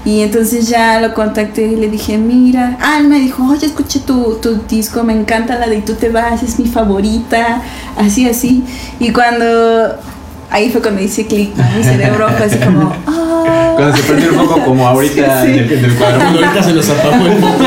Y 0.09 0.21
entonces 0.21 0.67
ya 0.67 0.99
lo 0.99 1.13
contacté 1.13 1.67
y 1.67 1.75
le 1.75 1.87
dije, 1.87 2.17
mira, 2.17 2.79
ah, 2.81 2.97
él 2.97 3.07
me 3.07 3.19
dijo, 3.19 3.43
oye, 3.47 3.67
escuché 3.67 3.99
tu, 3.99 4.39
tu 4.41 4.55
disco, 4.67 5.03
me 5.03 5.13
encanta 5.13 5.59
la 5.59 5.67
de 5.67 5.83
tú 5.83 5.93
te 5.93 6.09
vas, 6.09 6.41
es 6.41 6.57
mi 6.57 6.65
favorita, 6.65 7.61
así, 7.95 8.27
así. 8.27 8.63
Y 8.99 9.11
cuando, 9.11 9.45
ahí 10.49 10.69
fue 10.69 10.81
cuando 10.81 11.01
hice 11.01 11.25
clic, 11.25 11.51
mi 11.77 11.83
cerebro 11.83 12.27
fue 12.37 12.45
así 12.45 12.57
como, 12.57 12.93
ah. 13.07 13.73
Cuando 13.75 13.95
se 13.95 14.03
prendió 14.03 14.31
un 14.33 14.47
poco 14.47 14.65
como 14.65 14.87
ahorita 14.87 15.45
Sí, 15.45 15.47
sí. 15.53 15.59
En, 15.59 15.63
el, 15.65 15.71
en 15.73 15.85
el 15.85 15.95
cuadro. 15.95 16.21
Ahorita 16.21 16.63
se 16.63 16.73
nos 16.73 16.89
apagó 16.89 17.25
el 17.27 17.37
foco. 17.37 17.63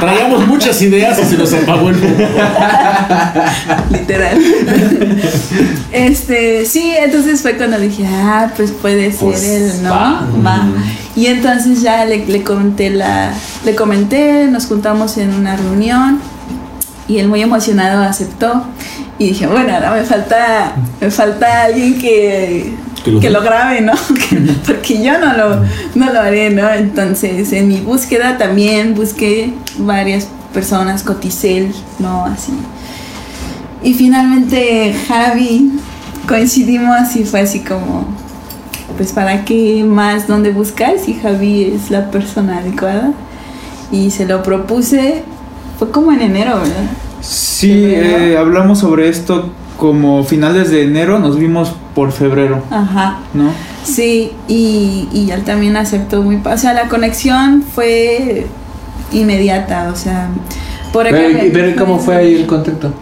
Traíamos 0.00 0.46
muchas 0.46 0.80
ideas 0.80 1.18
y 1.20 1.24
se 1.26 1.36
nos 1.36 1.52
apagó 1.52 1.90
el 1.90 1.96
foco. 1.96 2.22
literal. 3.90 4.38
este, 5.92 6.64
sí, 6.64 6.94
entonces 6.98 7.42
fue 7.42 7.56
cuando 7.56 7.78
dije, 7.78 8.06
ah, 8.06 8.50
pues 8.56 8.70
puede 8.72 9.10
ser 9.12 9.20
Pues, 9.20 9.42
él, 9.44 9.72
¿no? 9.82 9.90
va. 9.90 10.26
Va. 10.44 10.66
Y 11.14 11.26
entonces 11.26 11.82
ya 11.82 12.04
le, 12.06 12.24
le 12.24 12.42
comenté 12.42 12.88
la, 12.90 13.32
le 13.64 13.74
comenté, 13.74 14.46
nos 14.46 14.66
juntamos 14.66 15.18
en 15.18 15.34
una 15.34 15.56
reunión 15.56 16.20
y 17.08 17.18
él 17.18 17.28
muy 17.28 17.42
emocionado 17.42 18.02
aceptó. 18.02 18.64
Y 19.20 19.28
dije, 19.28 19.46
bueno, 19.46 19.72
ahora 19.74 19.92
me 19.92 20.02
falta, 20.02 20.72
me 21.00 21.10
falta 21.10 21.64
alguien 21.64 21.98
que, 21.98 22.72
Que 23.04 23.10
lo- 23.12 23.20
que 23.20 23.28
lo 23.30 23.42
grabe, 23.42 23.82
¿no? 23.82 23.92
Porque 24.66 25.02
yo 25.02 25.18
no 25.18 25.34
lo, 25.36 25.56
no 25.94 26.12
lo 26.12 26.20
haré, 26.20 26.48
¿no? 26.50 26.68
Entonces, 26.70 27.52
en 27.52 27.68
mi 27.68 27.80
búsqueda 27.80 28.38
también 28.38 28.94
busqué 28.94 29.52
varias 29.78 30.26
personas, 30.54 31.02
Coticel, 31.02 31.72
¿no? 31.98 32.24
Así. 32.24 32.52
Y 33.82 33.92
finalmente 33.94 34.94
Javi 35.06 35.70
coincidimos 36.26 37.14
y 37.16 37.24
fue 37.24 37.40
así 37.40 37.60
como, 37.60 38.06
pues 38.96 39.12
para 39.12 39.44
qué 39.44 39.84
más 39.84 40.26
dónde 40.28 40.50
buscar 40.50 40.94
si 40.98 41.14
Javi 41.14 41.64
es 41.74 41.90
la 41.90 42.10
persona 42.10 42.58
adecuada. 42.58 43.12
Y 43.92 44.10
se 44.12 44.24
lo 44.24 44.42
propuse, 44.42 45.22
fue 45.78 45.90
como 45.90 46.10
en 46.12 46.22
enero, 46.22 46.56
¿verdad? 46.56 46.84
Sí, 47.20 47.70
eh, 47.86 48.36
hablamos 48.38 48.78
sobre 48.80 49.08
esto 49.08 49.50
como 49.76 50.24
finales 50.24 50.70
de 50.70 50.82
enero, 50.84 51.18
nos 51.18 51.38
vimos 51.38 51.72
por 51.94 52.12
febrero, 52.12 52.62
Ajá. 52.70 53.18
¿no? 53.34 53.50
Sí, 53.84 54.32
y, 54.48 55.08
y 55.12 55.30
él 55.30 55.42
también 55.44 55.76
aceptó 55.76 56.22
muy... 56.22 56.36
pa- 56.36 56.54
O 56.54 56.58
sea, 56.58 56.74
la 56.74 56.88
conexión 56.88 57.62
fue 57.62 58.46
inmediata, 59.12 59.90
o 59.92 59.96
sea, 59.96 60.28
por 60.92 61.06
acá... 61.06 61.16
Pero, 61.16 61.32
me- 61.38 61.46
y- 61.46 61.50
pero 61.50 61.70
¿y 61.70 61.74
¿cómo 61.74 61.98
fue 61.98 62.16
ahí 62.16 62.34
el 62.36 62.46
contacto? 62.46 62.92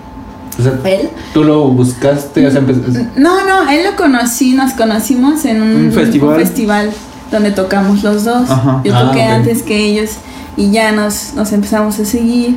O 0.59 0.63
sea, 0.63 0.73
¿Él? 0.85 1.09
tú 1.35 1.45
lo 1.45 1.69
buscaste, 1.69 2.47
o 2.47 2.51
sea, 2.51 2.61
No, 3.17 3.45
no, 3.47 3.69
él 3.71 3.85
lo 3.85 3.97
conocí, 3.97 4.55
nos 4.55 4.73
conocimos 4.73 5.45
en 5.45 5.63
un, 5.63 5.87
¿Un 5.87 5.93
festival? 5.93 6.37
festival 6.41 6.91
donde 7.31 7.51
tocamos 7.53 8.03
los 8.03 8.25
dos. 8.25 8.51
Ajá. 8.51 8.81
Yo 8.85 8.93
Ah, 8.97 9.03
toqué 9.09 9.23
antes 9.23 9.63
que 9.63 9.77
ellos 9.79 10.13
y 10.57 10.71
ya 10.71 10.91
nos, 10.93 11.35
nos 11.35 11.53
empezamos 11.53 11.99
a 12.01 12.05
seguir. 12.05 12.57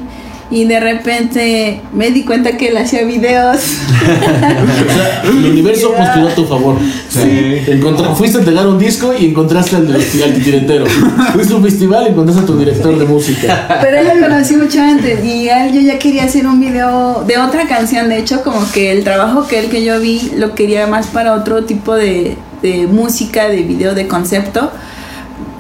Y 0.52 0.66
de 0.66 0.82
repente 0.82 1.80
me 1.94 2.12
di 2.12 2.24
cuenta 2.26 2.58
que 2.58 2.68
él 2.68 2.78
hacía 2.78 3.04
videos. 3.06 3.58
O 4.02 4.94
sea, 4.94 5.22
el 5.24 5.46
universo 5.46 5.94
conspiró 5.98 6.28
a 6.28 6.36
tu 6.36 6.46
favor. 6.46 6.76
O 6.76 7.12
sea, 7.12 7.24
encontra- 7.26 8.14
fuiste 8.16 8.38
a 8.38 8.40
entregar 8.42 8.68
un 8.68 8.78
disco 8.80 9.14
y 9.18 9.26
encontraste 9.28 9.76
al, 9.78 9.88
al 9.94 10.34
titiritero. 10.34 10.86
Fuiste 11.34 11.54
a 11.54 11.58
un 11.58 11.64
festival 11.64 12.06
y 12.08 12.10
encontraste 12.12 12.44
a 12.44 12.46
tu 12.46 12.58
director 12.58 12.98
de 12.98 13.06
música. 13.06 13.80
Pero 13.82 13.98
él 13.98 14.08
lo 14.20 14.28
conocí 14.28 14.56
mucho 14.58 14.82
antes 14.82 15.24
y 15.24 15.48
él 15.50 15.74
yo 15.74 15.82
ya 15.82 15.98
quería 16.00 16.24
hacer 16.26 16.46
un 16.48 16.60
video 16.60 17.24
de 17.26 17.38
otra 17.38 17.68
canción. 17.68 18.10
De 18.10 18.18
hecho, 18.18 18.42
como 18.44 18.70
que 18.72 18.92
el 18.92 19.04
trabajo 19.04 19.48
que 19.48 19.60
él 19.60 19.70
que 19.70 19.84
yo 19.86 20.00
vi 20.00 20.32
lo 20.38 20.54
quería 20.56 20.88
más 20.88 21.08
para 21.08 21.34
otro 21.34 21.64
tipo 21.64 21.96
de, 21.96 22.36
de 22.62 22.88
música, 22.88 23.48
de 23.48 23.62
video, 23.64 23.94
de 23.96 24.08
concepto. 24.08 24.72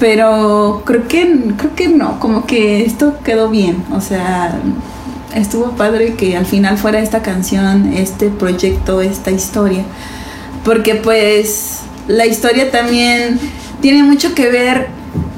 Pero 0.02 0.82
creo 0.84 1.08
que, 1.08 1.54
creo 1.58 1.76
que 1.76 1.88
no, 1.88 2.20
como 2.20 2.48
que 2.48 2.84
esto 2.84 3.20
quedó 3.24 3.50
bien. 3.50 3.84
O 3.94 4.02
sea, 4.02 4.60
estuvo 5.36 5.74
padre 5.74 6.16
que 6.16 6.36
al 6.36 6.48
final 6.48 6.80
fuera 6.80 7.00
esta 7.00 7.22
canción, 7.22 7.94
este 7.94 8.30
proyecto, 8.30 9.02
esta 9.02 9.30
historia. 9.30 9.84
Porque 10.66 10.96
pues 10.96 11.82
la 12.08 12.26
historia 12.26 12.72
también 12.72 13.40
tiene 13.80 14.02
mucho 14.02 14.34
que 14.34 14.50
ver 14.50 14.88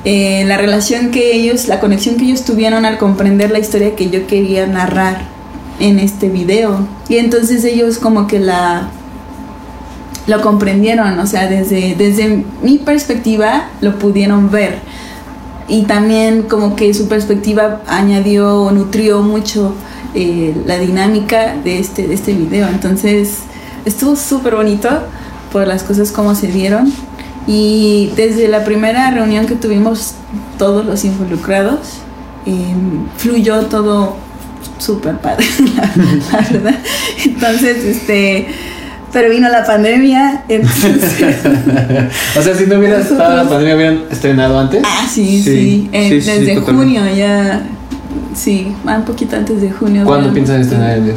eh, 0.05 0.45
la 0.47 0.55
relación 0.55 1.11
que 1.11 1.35
ellos, 1.35 1.67
la 1.67 1.81
conexión 1.81 2.15
que 2.15 2.23
ellos 2.23 2.45
tuvieron 2.45 2.85
al 2.85 2.97
comprender 2.97 3.51
la 3.51 3.59
historia 3.59 3.97
que 3.97 4.09
yo 4.09 4.27
quería 4.27 4.65
narrar 4.65 5.23
en 5.81 5.99
este 5.99 6.29
video. 6.29 6.87
Y 7.09 7.17
entonces 7.17 7.65
ellos 7.65 7.97
como 7.97 8.27
que 8.27 8.39
la 8.39 8.89
lo 10.27 10.41
comprendieron, 10.41 11.19
o 11.19 11.27
sea, 11.27 11.47
desde, 11.47 11.95
desde 11.95 12.45
mi 12.61 12.77
perspectiva 12.77 13.69
lo 13.81 13.99
pudieron 13.99 14.49
ver. 14.51 14.79
Y 15.67 15.83
también 15.83 16.43
como 16.43 16.75
que 16.75 16.93
su 16.93 17.07
perspectiva 17.07 17.81
añadió 17.87 18.63
o 18.63 18.71
nutrió 18.71 19.21
mucho 19.21 19.73
eh, 20.13 20.55
la 20.65 20.77
dinámica 20.77 21.55
de 21.63 21.79
este, 21.79 22.07
de 22.07 22.13
este 22.13 22.33
video. 22.33 22.67
Entonces 22.67 23.39
estuvo 23.85 24.15
súper 24.15 24.55
bonito 24.55 24.89
por 25.51 25.67
las 25.67 25.83
cosas 25.83 26.11
como 26.11 26.35
se 26.35 26.47
dieron. 26.47 26.91
Y 27.47 28.11
desde 28.15 28.47
la 28.47 28.63
primera 28.63 29.11
reunión 29.11 29.45
que 29.45 29.55
tuvimos 29.55 30.13
todos 30.57 30.85
los 30.85 31.03
involucrados, 31.03 31.97
eh, 32.45 32.73
fluyó 33.17 33.65
todo 33.65 34.15
súper 34.77 35.17
padre, 35.17 35.45
la, 35.75 35.91
la 36.31 36.49
verdad. 36.49 36.79
Entonces, 37.25 37.83
este, 37.83 38.47
pero 39.13 39.29
vino 39.29 39.47
la 39.49 39.63
pandemia, 39.63 40.43
entonces, 40.49 41.37
o 42.37 42.41
sea, 42.41 42.55
si 42.55 42.65
no 42.65 42.79
hubiera 42.79 42.97
Nosotros- 42.97 43.19
estado 43.19 43.35
la 43.43 43.43
pandemia, 43.49 43.75
hubieran 43.75 43.99
estrenado 44.11 44.59
antes. 44.59 44.81
ah, 44.83 45.05
sí, 45.07 45.41
sí, 45.41 45.43
Sí, 45.43 45.89
eh, 45.93 46.09
sí, 46.09 46.21
sí, 46.21 46.31
desde 46.39 46.55
totalmente. 46.55 46.99
junio 46.99 47.15
ya, 47.15 47.61
sí, 48.35 48.75
un 48.83 49.05
poquito 49.05 49.35
antes 49.35 49.61
de 49.61 49.71
junio. 49.71 50.03
¿Cuándo 50.03 50.27
ya. 50.29 50.33
piensan 50.33 50.61
estrenar 50.61 50.97
el 50.97 51.13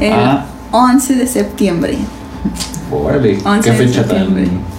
El 0.00 0.12
Ah. 0.12 0.46
11 0.72 1.14
de 1.16 1.26
septiembre. 1.26 1.96
Órale, 2.90 3.38
11 3.44 3.70
qué 3.70 3.76
fecha 3.76 4.04
tan. 4.04 4.34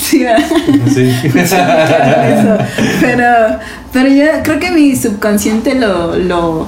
Sí. 0.00 0.24
Sí. 0.94 1.10
Eso. 1.34 1.56
Pero, 3.02 3.26
pero 3.92 4.08
yo 4.08 4.24
creo 4.42 4.58
que 4.58 4.70
mi 4.70 4.96
subconsciente 4.96 5.74
lo, 5.74 6.16
lo, 6.16 6.66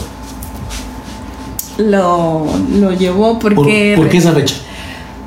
lo, 1.78 2.46
lo 2.78 2.92
llevó 2.92 3.38
¿Por, 3.38 3.54
porque... 3.54 3.94
por 3.96 4.08
qué 4.08 4.18
esa 4.18 4.32
fecha? 4.32 4.56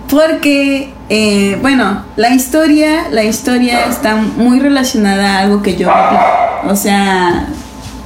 Porque, 0.09 0.93
eh, 1.09 1.57
bueno, 1.61 2.03
la 2.15 2.29
historia, 2.29 3.09
la 3.11 3.23
historia 3.23 3.85
está 3.85 4.15
muy 4.15 4.59
relacionada 4.59 5.37
a 5.37 5.39
algo 5.41 5.61
que 5.61 5.75
yo 5.75 5.87
viví. 5.87 6.71
O 6.71 6.75
sea, 6.75 7.47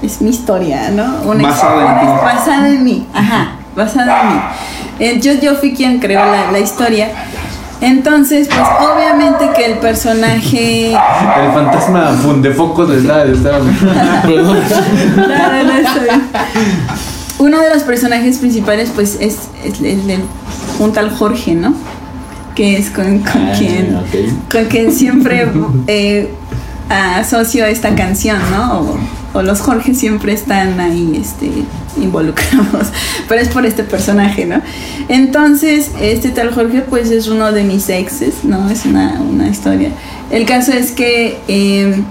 es 0.02 0.22
mi 0.22 0.30
historia, 0.30 0.92
¿no? 0.92 1.22
Una 1.24 1.50
Basada 1.50 2.02
en 2.02 2.08
basada 2.24 2.70
en 2.70 2.84
mí, 2.84 3.08
ajá, 3.14 3.52
basada 3.76 4.22
en 4.22 4.28
mí. 4.28 4.42
Eh, 5.00 5.20
yo, 5.22 5.34
yo 5.34 5.56
fui 5.56 5.74
quien 5.74 6.00
creó 6.00 6.26
la, 6.26 6.52
la 6.52 6.60
historia. 6.60 7.10
Entonces, 7.82 8.50
pues 8.50 8.68
obviamente 8.82 9.52
que 9.56 9.66
el 9.66 9.78
personaje... 9.78 10.92
El 10.92 11.52
fantasma 11.54 12.12
de 12.12 12.52
focos 12.52 12.90
les 12.90 13.06
da, 13.06 13.24
estaba. 13.24 13.60
Perdón. 14.24 14.60
No, 15.16 15.28
no, 15.28 15.64
no, 15.64 16.02
bien. 16.02 16.22
Uno 17.40 17.60
de 17.62 17.70
los 17.74 17.84
personajes 17.84 18.38
principales, 18.38 18.92
pues, 18.94 19.18
es, 19.20 19.38
es 19.64 19.82
el 19.82 20.06
de 20.08 20.20
un 20.80 20.94
tal 20.94 21.10
Jorge, 21.10 21.56
¿no? 21.56 21.74
Que 22.56 22.78
es 22.78 22.90
con, 22.90 23.20
con 23.20 23.42
Ah, 23.48 23.54
quien 23.58 23.98
con 24.52 24.66
quien 24.66 24.92
siempre 24.92 25.48
eh, 25.88 26.30
asocio 26.90 27.66
esta 27.66 27.96
canción, 27.96 28.40
¿no? 28.52 28.82
O, 28.82 29.00
o 29.34 29.42
los 29.42 29.62
Jorge 29.62 29.94
siempre 29.94 30.34
están 30.34 30.80
ahí 30.80 31.20
este, 31.22 31.50
involucrados, 32.02 32.88
pero 33.28 33.42
es 33.42 33.50
por 33.50 33.66
este 33.66 33.84
personaje, 33.84 34.46
¿no? 34.46 34.62
Entonces, 35.08 35.92
este 36.02 36.30
tal 36.30 36.54
Jorge, 36.54 36.82
pues 36.82 37.12
es 37.12 37.28
uno 37.28 37.52
de 37.52 37.64
mis 37.64 37.90
exes, 37.90 38.44
¿no? 38.44 38.70
Es 38.70 38.86
una, 38.86 39.20
una 39.22 39.48
historia. 39.48 39.92
El 40.32 40.46
caso 40.46 40.72
es 40.72 40.92
que 40.92 41.40
eh, 41.48 42.02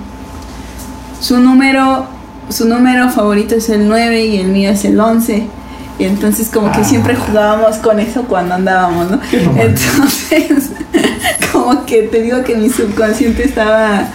su 1.21 1.39
número, 1.39 2.07
su 2.49 2.69
número 2.69 3.09
favorito 3.11 3.55
es 3.55 3.69
el 3.69 3.89
9 3.89 4.27
y 4.27 4.39
el 4.39 4.49
mío 4.49 4.71
es 4.71 4.85
el 4.85 4.99
11. 4.99 5.47
Y 5.99 6.05
entonces 6.05 6.49
como 6.49 6.71
que 6.71 6.85
siempre 6.85 7.17
jugábamos 7.17 7.77
con 7.79 7.99
eso 7.99 8.23
cuando 8.25 8.55
andábamos, 8.55 9.11
¿no? 9.11 9.21
Entonces, 9.33 10.71
como 11.53 11.85
que 11.85 12.03
te 12.03 12.23
digo 12.23 12.45
que 12.45 12.55
mi 12.55 12.71
subconsciente 12.71 13.45
estaba 13.45 14.07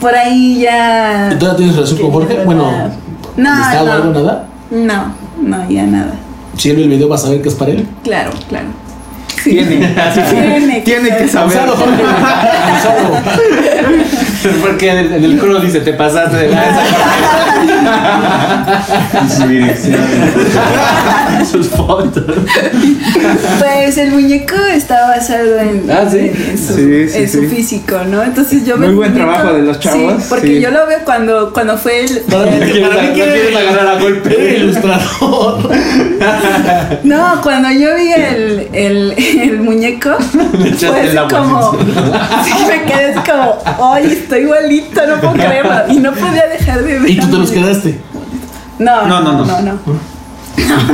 por 0.00 0.14
ahí 0.14 0.60
ya... 0.62 1.30
¿Y 1.32 1.38
todavía 1.38 1.56
tienes 1.58 1.76
relación 1.76 2.00
con 2.00 2.10
Jorge? 2.10 2.44
Bueno, 2.44 2.90
no, 3.36 3.50
¿amistad 3.50 3.82
o 3.82 3.86
no, 3.86 3.92
algo, 3.92 4.12
nada? 4.12 4.48
no, 4.70 5.14
no, 5.42 5.70
ya 5.70 5.84
nada. 5.84 6.14
Si 6.56 6.70
él 6.70 6.76
ve 6.76 6.82
el 6.84 6.88
video 6.88 7.08
vas 7.08 7.24
a 7.26 7.30
ver 7.30 7.42
que 7.42 7.50
es 7.50 7.54
para 7.54 7.72
él. 7.72 7.86
Claro, 8.02 8.30
claro. 8.48 8.68
Tiene, 9.44 9.94
así 10.00 10.20
que 10.22 10.30
Tiene 10.30 10.74
que 10.76 10.80
tiene 10.82 11.16
que 11.16 11.28
saber. 11.28 11.58
Abusado, 11.58 11.76
Jorge. 11.76 12.02
Porque 14.60 14.90
en 14.90 14.98
el, 14.98 15.12
en 15.12 15.24
el 15.24 15.38
coro 15.38 15.60
dice, 15.60 15.80
te 15.80 15.92
pasaste 15.92 16.36
de 16.36 16.48
lanza. 16.48 16.80
Su 19.36 19.46
dirección. 19.48 20.00
Sus 21.50 21.68
fotos. 21.68 22.24
Pues 23.58 23.96
el 23.98 24.10
muñeco 24.12 24.54
está 24.72 25.08
basado 25.08 25.58
en, 25.60 25.90
Ah, 25.90 26.04
¿sí? 26.10 26.18
en 26.18 26.58
su, 26.58 26.74
Sí, 26.74 27.08
sí, 27.08 27.18
en 27.18 27.28
su 27.30 27.42
físico, 27.48 27.98
¿no? 28.08 28.22
Entonces 28.22 28.64
yo 28.66 28.76
Muy 28.76 28.88
me 28.88 28.94
buen 28.94 29.14
trabajo 29.14 29.52
de 29.54 29.62
los 29.62 29.78
chavos, 29.80 30.14
Sí, 30.22 30.26
porque 30.28 30.46
sí. 30.48 30.60
yo 30.60 30.70
lo 30.70 30.86
veo 30.86 30.98
cuando, 31.04 31.52
cuando 31.52 31.76
fue 31.78 32.04
el... 32.04 32.18
Para 32.20 32.44
mí 32.50 33.12
que- 33.14 33.56
agarrar 33.56 33.96
a 33.96 34.00
golpe. 34.00 34.34
Eres 34.34 34.60
ilustrador. 34.62 35.70
No, 37.02 37.40
cuando 37.42 37.70
yo 37.70 37.94
vi 37.96 38.12
el, 38.12 38.68
el, 38.72 39.14
el 39.40 39.60
muñeco, 39.60 40.10
fue 40.20 41.00
el 41.08 41.18
así 41.18 41.34
como... 41.34 41.76
Sí, 42.44 42.52
me 42.68 42.82
quedé 42.84 43.12
así 43.14 43.30
como, 43.30 43.58
ay, 43.92 44.12
estoy 44.12 44.40
igualito, 44.42 45.06
no 45.06 45.16
puedo 45.20 45.32
creerlo. 45.34 45.72
Y 45.88 45.96
no 45.98 46.12
podía 46.12 46.46
dejar 46.46 46.82
de 46.82 46.98
ver. 46.98 47.10
Y 47.10 47.18
tú 47.18 47.26
te 47.30 47.36
los 47.38 47.50
mi- 47.50 47.56
quedaste. 47.70 48.00
No, 48.78 49.06
No, 49.06 49.20
no, 49.20 49.32
no, 49.32 49.44
no. 49.44 49.60
no. 49.60 49.72
no. 49.72 50.20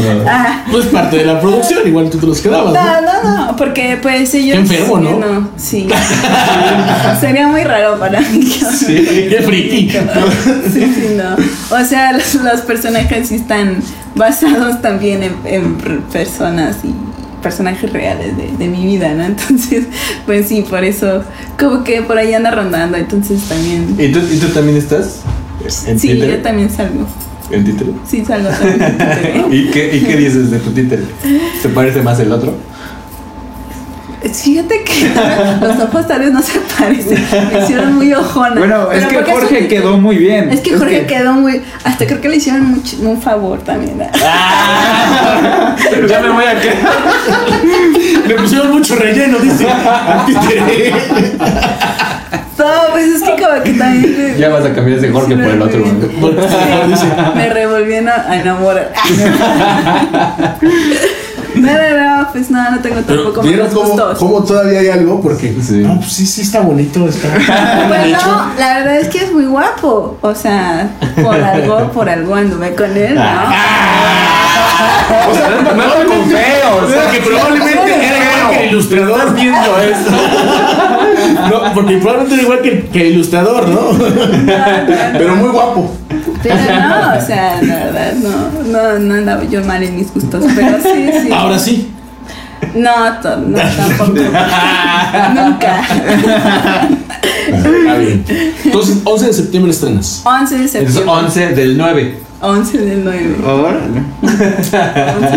No 0.71 0.79
es 0.79 0.85
parte 0.87 1.17
de 1.17 1.25
la 1.25 1.39
producción, 1.41 1.79
igual 1.87 2.09
tú 2.09 2.17
te 2.17 2.27
los 2.27 2.39
quedabas, 2.39 2.73
¿no? 2.73 2.81
No, 2.81 3.01
no, 3.01 3.45
no, 3.47 3.55
porque 3.55 3.97
pues 4.01 4.33
ellos... 4.35 4.55
Qué 4.69 4.75
enfermo, 4.77 4.99
¿no? 4.99 5.49
Sí. 5.57 5.87
Sería 7.19 7.47
muy 7.47 7.63
raro 7.63 7.97
para 7.99 8.21
mí. 8.21 8.39
que- 8.39 9.29
Qué 9.29 9.41
friki. 9.43 9.89
Sí, 10.71 10.93
sí, 10.95 11.17
no. 11.17 11.75
O 11.77 11.83
sea, 11.85 12.13
los, 12.13 12.35
los 12.43 12.61
personajes 12.61 13.27
sí 13.29 13.35
están 13.35 13.77
basados 14.15 14.81
también 14.81 15.23
en, 15.23 15.35
en 15.45 15.75
per- 15.75 15.99
personas 16.01 16.77
y 16.83 16.93
personajes 17.43 17.91
reales 17.93 18.35
de, 18.37 18.51
de 18.57 18.67
mi 18.67 18.85
vida, 18.85 19.13
¿no? 19.13 19.23
Entonces, 19.33 19.85
pues 20.25 20.47
sí, 20.47 20.65
por 20.67 20.83
eso, 20.83 21.23
como 21.59 21.83
que 21.83 22.01
por 22.01 22.17
ahí 22.17 22.33
anda 22.33 22.49
rondando, 22.51 22.97
entonces 22.97 23.41
también... 23.43 23.95
¿Y 23.99 24.11
tú, 24.11 24.19
¿Y 24.31 24.37
tú 24.37 24.47
también 24.47 24.77
estás? 24.77 25.21
¿En 25.87 25.99
Sí, 25.99 26.09
títere? 26.09 26.31
yo 26.31 26.37
también 26.41 26.69
salgo. 26.69 27.05
¿En 27.51 27.63
títere? 27.65 27.91
Sí, 28.09 28.25
salgo 28.25 28.49
también. 28.49 28.81
en 28.81 28.97
títere. 28.97 29.45
¿Y 29.51 29.65
qué, 29.69 29.95
¿Y 29.97 29.99
qué 30.01 30.17
dices 30.17 30.49
de 30.49 30.59
tu 30.59 30.71
títere? 30.71 31.03
¿Se 31.61 31.69
parece 31.69 32.01
más 32.01 32.19
el 32.19 32.31
otro? 32.31 32.55
Fíjate 34.31 34.83
que 34.83 35.11
los 35.61 35.79
ojos 35.81 36.07
tal 36.07 36.19
vez 36.21 36.31
no 36.31 36.41
se 36.41 36.59
parecen, 36.77 37.23
me 37.51 37.59
hicieron 37.63 37.95
muy 37.95 38.13
ojona. 38.13 38.55
Bueno, 38.57 38.91
es 38.91 39.05
que 39.05 39.23
Jorge 39.23 39.61
un- 39.63 39.67
quedó 39.67 39.97
muy 39.97 40.15
bien. 40.17 40.49
Es 40.51 40.61
que 40.61 40.77
Jorge 40.77 41.05
quedó 41.05 41.33
muy. 41.33 41.61
Hasta 41.83 42.05
creo 42.05 42.21
que 42.21 42.29
le 42.29 42.37
hicieron 42.37 42.65
mucho- 42.71 42.95
un 43.01 43.21
favor 43.21 43.59
también. 43.63 43.97
¿no? 43.97 44.05
ya 46.07 46.19
me 46.21 46.29
voy 46.29 46.45
a 46.45 46.59
quedar. 46.59 46.77
Me 48.27 48.33
pusieron 48.35 48.71
mucho 48.71 48.95
relleno, 48.95 49.37
dice. 49.39 49.67
No, 52.57 52.65
pues 52.91 53.05
es 53.07 53.21
que 53.23 53.31
como 53.43 53.63
que 53.63 53.73
también. 53.73 54.35
Ya 54.37 54.49
vas 54.49 54.63
a 54.65 54.73
cambiar 54.73 54.99
ese 54.99 55.11
Jorge 55.11 55.33
Sí, 55.35 55.41
por 55.41 55.51
el 55.51 55.61
otro. 55.61 55.79
dice. 56.87 57.05
Me 57.35 57.49
revolví 57.49 57.95
a 57.95 58.25
a 58.29 58.35
enamorar. 58.39 58.93
No, 61.55 61.71
no, 61.71 62.17
no, 62.17 62.27
pues 62.31 62.49
no, 62.49 62.71
no 62.71 62.79
tengo 62.79 63.01
tampoco 63.01 63.41
¿vieron 63.41 63.67
malos 63.67 63.73
cómo, 63.73 63.89
gustos. 63.93 64.17
cómo 64.19 64.43
todavía 64.43 64.79
hay 64.79 64.87
algo? 64.89 65.21
Porque, 65.21 65.55
Sí. 65.61 65.75
no, 65.79 65.97
pues 65.99 66.11
sí, 66.13 66.25
sí 66.25 66.41
está 66.41 66.61
bonito. 66.61 67.07
Está 67.07 67.27
Bueno, 67.87 68.05
hecho. 68.17 68.45
la 68.57 68.77
verdad 68.79 68.97
es 68.99 69.07
que 69.09 69.19
es 69.25 69.31
muy 69.31 69.45
guapo. 69.45 70.17
O 70.21 70.35
sea, 70.35 70.89
por 71.21 71.35
algo, 71.35 71.91
por 71.91 72.09
algo 72.09 72.35
anduve 72.35 72.73
con 72.75 72.95
él, 72.97 73.15
¿no? 73.15 73.21
O 75.29 75.33
sea, 75.33 75.49
No 75.63 75.69
ando 75.83 76.07
con 76.07 76.25
feos. 76.29 76.83
O 76.85 76.89
sea, 76.89 77.11
que 77.11 77.19
probablemente 77.19 77.95
era 78.05 78.59
el 78.61 78.69
ilustrador. 78.69 79.33
viendo 79.35 79.79
esto. 79.79 80.11
No, 81.49 81.73
porque 81.73 81.97
probablemente 81.97 82.33
era 82.35 82.43
igual 82.43 82.61
que, 82.61 82.85
que 82.87 83.01
el 83.07 83.13
ilustrador, 83.13 83.67
¿no? 83.69 83.79
Pero 85.17 85.35
muy 85.35 85.49
guapo. 85.49 85.91
Pero 86.41 86.55
no, 86.55 87.17
o 87.17 87.21
sea, 87.25 87.61
la 87.61 87.75
verdad, 87.85 88.13
no, 88.15 88.63
no, 88.71 88.99
no 88.99 89.13
andaba 89.15 89.43
yo 89.45 89.63
mal 89.63 89.81
en 89.81 89.95
mis 89.95 90.13
gustos, 90.13 90.43
pero 90.55 90.77
sí, 90.81 91.09
sí. 91.23 91.31
Ahora 91.31 91.57
sí. 91.57 91.89
No, 92.75 92.91
to- 93.21 93.37
no 93.37 93.57
tampoco. 93.57 94.11
Nunca. 95.35 95.81
Está 97.47 97.95
bien. 97.97 98.25
Entonces, 98.65 98.97
11 99.03 99.25
de 99.27 99.33
septiembre 99.33 99.71
estrenas. 99.71 100.21
11 100.25 100.57
de 100.57 100.65
Es 100.65 100.71
septiembre. 100.71 101.03
11 101.07 101.47
del 101.49 101.77
9. 101.77 102.19
11 102.43 102.77
del 102.77 103.03
9. 103.05 103.37
Órale. 103.45 104.03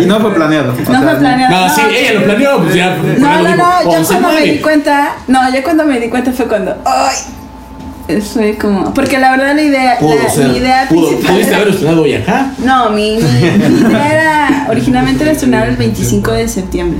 Y 0.01 0.05
no 0.05 0.19
fue 0.19 0.33
planeado. 0.33 0.73
No 0.73 0.85
sea, 0.85 0.99
fue 1.01 1.15
planeado. 1.15 1.67
No, 1.67 1.73
sí, 1.75 1.81
ella 1.97 2.13
lo 2.19 2.25
planeó, 2.25 2.61
pues 2.61 2.75
ya. 2.75 2.97
No, 2.97 3.43
no, 3.43 3.55
no, 3.55 3.83
yo 3.83 3.89
11, 3.91 4.05
cuando 4.13 4.27
me 4.29 4.33
9. 4.35 4.51
di 4.51 4.59
cuenta, 4.59 5.15
no, 5.27 5.53
yo 5.55 5.63
cuando 5.63 5.85
me 5.85 5.99
di 5.99 6.09
cuenta 6.09 6.31
fue 6.33 6.47
cuando, 6.47 6.75
ay, 6.85 7.15
fue 8.21 8.57
como, 8.57 8.93
porque 8.93 9.17
la 9.19 9.31
verdad 9.31 9.55
la 9.55 9.61
idea, 9.61 9.97
la, 10.01 10.29
ser. 10.29 10.47
mi 10.49 10.57
idea 10.57 10.87
pudo- 10.89 11.07
principal 11.09 11.33
Pudiste 11.33 11.55
haber 11.55 11.67
estrenado 11.69 12.01
hoy 12.03 12.13
acá. 12.13 12.51
no, 12.59 12.89
mi, 12.91 13.17
mi, 13.17 13.21
mi 13.21 13.79
idea 13.89 14.11
era, 14.13 14.67
originalmente 14.69 15.23
era 15.23 15.31
estrenar 15.33 15.67
el 15.67 15.75
25 15.77 16.31
de 16.31 16.47
septiembre, 16.47 16.99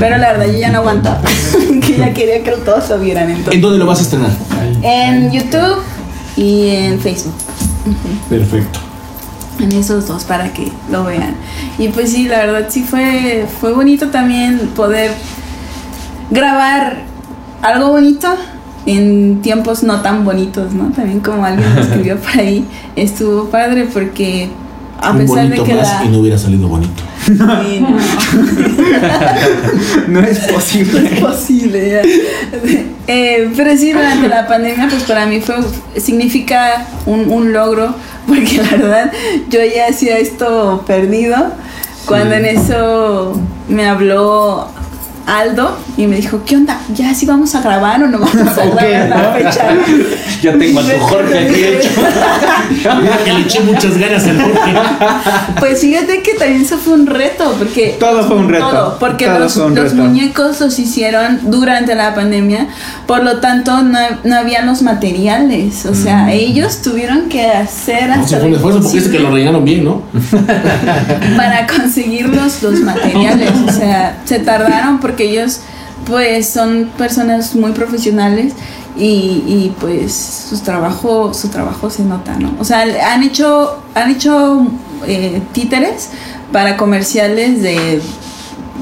pero 0.00 0.18
la 0.18 0.32
verdad 0.32 0.46
yo 0.46 0.58
ya 0.58 0.70
no 0.70 0.78
aguantaba, 0.78 1.20
que 1.86 1.96
ya 1.96 2.12
quería 2.12 2.42
que 2.42 2.50
todos 2.52 2.88
lo 2.90 2.98
vieran, 2.98 3.30
¿En 3.30 3.36
entonces, 3.36 3.60
dónde 3.62 3.78
lo 3.78 3.86
vas 3.86 3.98
a 3.98 4.02
estrenar? 4.02 4.30
en 4.82 5.30
YouTube 5.32 5.78
y 6.36 6.68
en 6.70 7.00
Facebook. 7.00 7.34
Perfecto. 8.28 8.80
En 9.58 9.72
esos 9.72 10.06
dos 10.06 10.24
para 10.24 10.52
que 10.52 10.70
lo 10.90 11.04
vean. 11.04 11.34
Y 11.78 11.88
pues 11.88 12.12
sí, 12.12 12.28
la 12.28 12.38
verdad 12.38 12.66
sí 12.68 12.82
fue, 12.82 13.46
fue 13.60 13.72
bonito 13.72 14.08
también 14.08 14.70
poder 14.74 15.12
grabar 16.30 16.98
algo 17.62 17.90
bonito 17.90 18.28
en 18.86 19.40
tiempos 19.42 19.82
no 19.82 20.00
tan 20.00 20.24
bonitos, 20.24 20.72
¿no? 20.72 20.90
También 20.90 21.20
como 21.20 21.44
alguien 21.44 21.74
lo 21.74 21.80
escribió 21.82 22.16
por 22.18 22.38
ahí, 22.38 22.66
estuvo 22.94 23.46
padre 23.46 23.88
porque 23.92 24.50
a 25.00 25.10
Un 25.12 25.18
pesar 25.18 25.36
de 25.36 25.42
bonito 25.44 25.64
que 25.64 25.74
más 25.74 26.00
la... 26.00 26.04
y 26.04 26.08
no 26.08 26.18
hubiera 26.18 26.38
salido 26.38 26.68
bonito. 26.68 27.02
Sí, 27.26 27.80
no. 27.80 27.96
No 30.08 30.20
es 30.20 30.46
No 30.46 30.54
posible. 30.54 31.10
es 31.14 31.20
posible 31.20 31.90
ya. 31.90 32.02
Eh, 33.08 33.50
pero 33.56 33.76
sí, 33.76 33.92
durante 33.92 34.28
la 34.28 34.46
pandemia, 34.46 34.88
pues 34.88 35.02
para 35.04 35.26
mí 35.26 35.40
fue, 35.40 35.56
significa 35.96 36.86
un, 37.06 37.30
un 37.30 37.52
logro, 37.52 37.94
porque 38.26 38.58
la 38.58 38.70
verdad 38.76 39.12
yo 39.50 39.60
ya 39.64 39.88
hacía 39.90 40.18
esto 40.18 40.84
perdido, 40.86 41.36
cuando 42.06 42.34
en 42.34 42.46
eso 42.46 43.40
me 43.68 43.86
habló 43.86 44.68
Aldo 45.26 45.76
y 45.96 46.06
me 46.06 46.16
dijo, 46.16 46.42
¿qué 46.46 46.56
onda? 46.56 46.78
¿Ya 46.94 47.12
sí 47.14 47.26
vamos 47.26 47.54
a 47.54 47.60
grabar 47.60 48.02
o 48.02 48.06
no 48.06 48.18
vamos 48.18 48.36
a 48.58 48.64
grabar 48.66 49.08
la 49.08 49.16
¿no? 49.16 49.32
fecha? 49.34 49.68
Ya 50.42 50.52
tengo 50.58 50.80
a 50.80 50.82
tu 50.82 50.98
Jorge 50.98 51.38
aquí 51.38 51.64
hecho. 51.64 51.88
Mira 53.02 53.18
que 53.24 53.32
le 53.32 53.40
eché 53.40 53.60
muchas 53.60 53.96
ganas 53.96 54.22
al 54.26 54.38
Jorge. 54.40 54.74
Pues 55.58 55.80
fíjate 55.80 56.22
que 56.22 56.34
también 56.34 56.60
eso 56.60 56.76
fue 56.76 56.92
un 56.92 57.06
reto, 57.06 57.54
porque... 57.58 57.96
Todo 57.98 58.22
fue 58.22 58.36
un 58.36 58.48
reto. 58.50 58.68
Todo, 58.70 58.98
porque 58.98 59.24
Todo 59.26 59.38
los, 59.38 59.54
fue 59.54 59.64
un 59.64 59.74
los 59.74 59.84
reto. 59.92 59.96
muñecos 59.96 60.60
los 60.60 60.78
hicieron 60.78 61.40
durante 61.44 61.94
la 61.94 62.14
pandemia, 62.14 62.68
por 63.06 63.24
lo 63.24 63.38
tanto 63.40 63.82
no, 63.82 63.98
no 64.24 64.36
había 64.36 64.62
los 64.62 64.82
materiales, 64.82 65.86
o 65.86 65.94
sea, 65.94 66.30
ellos 66.32 66.82
tuvieron 66.82 67.30
que 67.30 67.46
hacer 67.46 68.08
No, 68.08 68.22
hasta 68.22 68.36
fue 68.38 68.48
un 68.48 68.54
esfuerzo 68.56 68.82
porque 68.82 68.98
dice 68.98 69.10
que 69.10 69.18
lo 69.18 69.30
rellenaron 69.30 69.64
bien, 69.64 69.84
¿no? 69.84 70.02
para 71.36 71.66
conseguir 71.66 72.28
los, 72.28 72.62
los 72.62 72.80
materiales, 72.80 73.50
o 73.66 73.72
sea, 73.72 74.18
se 74.26 74.38
tardaron 74.40 75.00
porque 75.00 75.15
ellos 75.24 75.60
pues 76.06 76.48
son 76.48 76.90
personas 76.96 77.54
muy 77.54 77.72
profesionales 77.72 78.54
y, 78.98 79.42
y, 79.46 79.74
pues 79.80 80.12
su 80.14 80.58
trabajo 80.60 81.34
su 81.34 81.48
trabajo 81.48 81.90
se 81.90 82.02
nota 82.04 82.36
no 82.38 82.54
o 82.58 82.64
sea 82.64 82.84
han 83.12 83.22
hecho 83.22 83.78
han 83.94 84.10
hecho 84.10 84.66
eh, 85.06 85.42
títeres 85.52 86.10
para 86.52 86.76
comerciales 86.76 87.62
de 87.62 88.00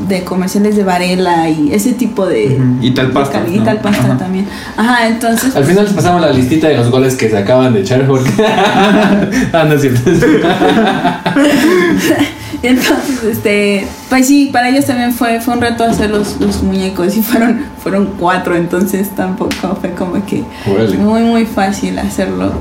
de 0.09 0.25
comerciales 0.25 0.75
de 0.77 0.83
Varela 0.83 1.49
y 1.49 1.73
ese 1.73 1.93
tipo 1.93 2.27
de 2.27 2.61
y 2.81 2.91
Talpasta, 2.91 3.39
de 3.39 3.45
cali- 3.45 3.57
y 3.57 3.59
¿no? 3.61 3.65
Talpasta 3.65 4.03
Ajá. 4.05 4.19
también 4.19 4.47
ajá 4.77 5.07
entonces 5.07 5.55
Al 5.57 5.65
final 5.65 5.85
les 5.85 5.95
pasamos 5.95 6.21
la 6.21 6.31
listita 6.31 6.69
de 6.69 6.77
los 6.77 6.91
goles 6.91 7.15
que 7.15 7.31
se 7.31 7.39
acaban 7.39 7.73
de 7.73 7.81
echar 7.81 8.05
porque. 8.07 8.31
ah, 9.53 9.65
no 9.69 9.75
es 9.75 9.81
cierto. 9.81 10.11
Entonces, 12.65 13.23
este, 13.25 13.87
pues 14.09 14.27
sí, 14.27 14.49
para 14.51 14.71
ellos 14.71 14.87
también 14.87 15.13
fue, 15.13 15.41
fue 15.41 15.55
un 15.55 15.61
reto 15.61 15.85
hacer 15.85 16.11
los, 16.11 16.41
los 16.41 16.63
muñecos 16.63 17.15
y 17.17 17.23
fueron, 17.23 17.67
fueron 17.83 18.15
cuatro, 18.19 18.57
entonces 18.57 19.15
tampoco 19.15 19.77
fue 19.81 19.91
como 19.91 20.25
que 20.25 20.43
Órale. 20.67 20.97
muy, 20.97 21.21
muy 21.23 21.45
fácil 21.45 21.99
hacerlo. 21.99 22.53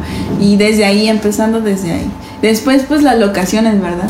Y 0.42 0.58
desde 0.58 0.84
ahí, 0.86 1.08
empezando 1.08 1.62
desde 1.62 1.94
ahí. 1.94 2.12
Después, 2.42 2.84
pues 2.88 3.02
las 3.02 3.18
locaciones, 3.18 3.82
¿verdad? 3.82 4.10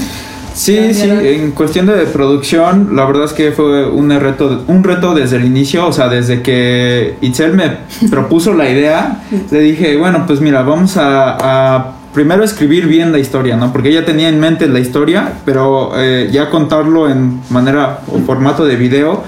Sí, 0.56 0.94
sí, 0.94 1.10
en 1.10 1.52
cuestión 1.52 1.88
de 1.88 1.94
producción, 2.06 2.96
la 2.96 3.06
verdad 3.06 3.26
es 3.26 3.34
que 3.34 3.52
fue 3.52 3.90
un 3.90 4.10
reto, 4.12 4.64
un 4.68 4.84
reto 4.84 5.16
desde 5.16 5.38
el 5.38 5.46
inicio, 5.46 5.88
o 5.88 5.92
sea, 5.92 6.10
desde 6.10 6.44
que 6.44 7.16
Itzel 7.22 7.54
me 7.54 7.78
propuso 8.10 8.54
la 8.54 8.70
idea, 8.70 9.24
le 9.50 9.60
dije, 9.60 9.98
bueno, 9.98 10.26
pues 10.28 10.42
mira, 10.42 10.62
vamos 10.62 10.96
a, 10.98 11.38
a 11.40 11.92
primero 12.14 12.44
escribir 12.44 12.88
bien 12.88 13.12
la 13.12 13.20
historia, 13.20 13.56
¿no? 13.58 13.72
Porque 13.72 13.90
ella 13.90 14.06
tenía 14.06 14.30
en 14.30 14.40
mente 14.40 14.68
la 14.68 14.80
historia, 14.80 15.34
pero 15.46 15.92
eh, 15.96 16.30
ya 16.32 16.50
contarlo 16.50 17.10
en 17.10 17.42
manera 17.50 18.00
o 18.08 18.20
formato 18.20 18.66
de 18.66 18.76
video, 18.76 19.24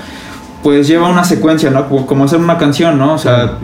pues 0.64 0.88
lleva 0.88 1.10
una 1.10 1.24
secuencia, 1.24 1.70
¿no? 1.70 1.88
Como, 1.88 2.24
hacer 2.26 2.40
una 2.40 2.58
canción, 2.58 2.98
¿no? 2.98 3.14
O 3.14 3.18
sea, 3.18 3.58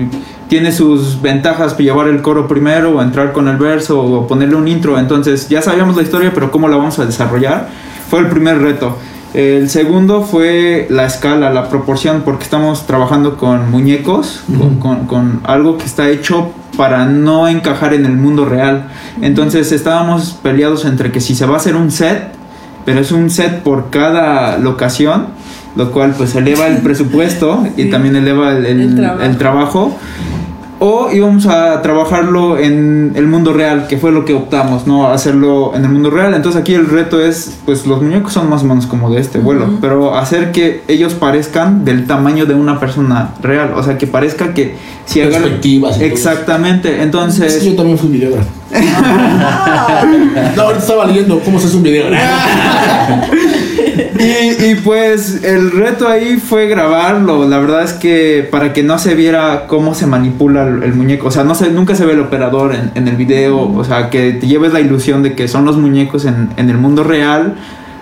tiene 0.49 0.71
sus 0.71 1.21
ventajas 1.21 1.77
llevar 1.77 2.07
el 2.07 2.21
coro 2.21 2.47
primero 2.47 2.91
o 2.97 3.01
entrar 3.01 3.31
con 3.31 3.47
el 3.47 3.57
verso 3.57 4.01
o 4.01 4.27
ponerle 4.27 4.55
un 4.55 4.67
intro. 4.67 4.99
Entonces 4.99 5.49
ya 5.49 5.61
sabíamos 5.61 5.95
la 5.95 6.03
historia, 6.03 6.31
pero 6.33 6.51
¿cómo 6.51 6.67
la 6.67 6.77
vamos 6.77 6.99
a 6.99 7.05
desarrollar? 7.05 7.69
Fue 8.09 8.19
el 8.19 8.27
primer 8.27 8.59
reto. 8.61 8.97
El 9.33 9.69
segundo 9.69 10.23
fue 10.23 10.87
la 10.89 11.05
escala, 11.05 11.51
la 11.51 11.69
proporción, 11.69 12.23
porque 12.25 12.43
estamos 12.43 12.85
trabajando 12.85 13.37
con 13.37 13.71
muñecos, 13.71 14.43
con, 14.57 14.77
con- 14.79 15.05
con 15.07 15.39
algo 15.45 15.77
que 15.77 15.85
está 15.85 16.09
hecho 16.09 16.51
para 16.77 17.05
no 17.05 17.47
encajar 17.47 17.93
en 17.93 18.05
el 18.05 18.13
mundo 18.17 18.45
real. 18.45 18.85
Entonces 19.21 19.71
estábamos 19.71 20.37
peleados 20.41 20.85
entre 20.85 21.11
que 21.11 21.19
si 21.21 21.35
se 21.35 21.45
va 21.45 21.55
a 21.55 21.57
hacer 21.57 21.75
un 21.75 21.91
set, 21.91 22.29
pero 22.85 22.99
es 23.01 23.11
un 23.11 23.29
set 23.29 23.61
por 23.61 23.89
cada 23.89 24.57
locación, 24.57 25.27
lo 25.75 25.91
cual 25.91 26.13
pues 26.17 26.35
eleva 26.35 26.67
el 26.67 26.77
presupuesto 26.83 27.65
y 27.77 27.83
Sí. 27.83 27.89
también 27.89 28.15
eleva 28.15 28.51
el, 28.51 28.65
el- 28.65 28.81
El 28.81 28.95
trabajo. 28.95 29.23
el 29.23 29.37
trabajo. 29.37 29.97
O 30.83 31.11
íbamos 31.11 31.45
a 31.45 31.79
trabajarlo 31.83 32.57
en 32.57 33.11
el 33.15 33.27
mundo 33.27 33.53
real, 33.53 33.85
que 33.87 33.97
fue 33.97 34.11
lo 34.11 34.25
que 34.25 34.33
optamos, 34.33 34.87
¿no? 34.87 35.07
Hacerlo 35.07 35.73
en 35.75 35.85
el 35.85 35.91
mundo 35.91 36.09
real. 36.09 36.33
Entonces 36.33 36.59
aquí 36.59 36.73
el 36.73 36.87
reto 36.87 37.23
es, 37.23 37.59
pues 37.65 37.85
los 37.85 38.01
muñecos 38.01 38.33
son 38.33 38.49
más 38.49 38.63
o 38.63 38.65
menos 38.65 38.87
como 38.87 39.11
de 39.11 39.21
este 39.21 39.37
vuelo, 39.37 39.67
pero 39.79 40.15
hacer 40.15 40.51
que 40.51 40.81
ellos 40.87 41.13
parezcan 41.13 41.85
del 41.85 42.07
tamaño 42.07 42.47
de 42.47 42.55
una 42.55 42.79
persona 42.79 43.35
real. 43.43 43.73
O 43.75 43.83
sea, 43.83 43.99
que 43.99 44.07
parezca 44.07 44.55
que 44.55 44.75
si 45.05 45.19
Perspectivas. 45.19 46.01
Exactamente. 46.01 47.03
Entonces... 47.03 47.59
Sí, 47.59 47.69
yo 47.69 47.75
también 47.75 47.99
fui 47.99 48.09
videógrafo. 48.09 48.60
no, 50.55 50.61
ahorita 50.61 50.79
estaba 50.79 51.05
leyendo 51.05 51.39
cómo 51.41 51.59
se 51.59 51.67
hace 51.67 51.77
un 51.77 51.83
video. 51.83 52.05
Y, 54.19 54.65
y, 54.65 54.75
pues 54.75 55.43
el 55.43 55.71
reto 55.71 56.07
ahí 56.07 56.37
fue 56.37 56.67
grabarlo. 56.67 57.49
La 57.49 57.57
verdad 57.57 57.81
es 57.83 57.93
que 57.93 58.47
para 58.49 58.71
que 58.71 58.83
no 58.83 58.99
se 58.99 59.15
viera 59.15 59.65
cómo 59.65 59.95
se 59.95 60.05
manipula 60.05 60.67
el, 60.67 60.83
el 60.83 60.93
muñeco. 60.93 61.29
O 61.29 61.31
sea, 61.31 61.43
no 61.43 61.55
se, 61.55 61.71
nunca 61.71 61.95
se 61.95 62.05
ve 62.05 62.13
el 62.13 62.19
operador 62.19 62.75
en, 62.75 62.91
en 62.93 63.07
el 63.07 63.15
video. 63.15 63.59
O 63.59 63.83
sea, 63.83 64.11
que 64.11 64.33
te 64.33 64.45
lleves 64.45 64.73
la 64.73 64.79
ilusión 64.79 65.23
de 65.23 65.33
que 65.33 65.47
son 65.47 65.65
los 65.65 65.75
muñecos 65.77 66.25
en, 66.25 66.49
en 66.57 66.69
el 66.69 66.77
mundo 66.77 67.03
real, 67.03 67.55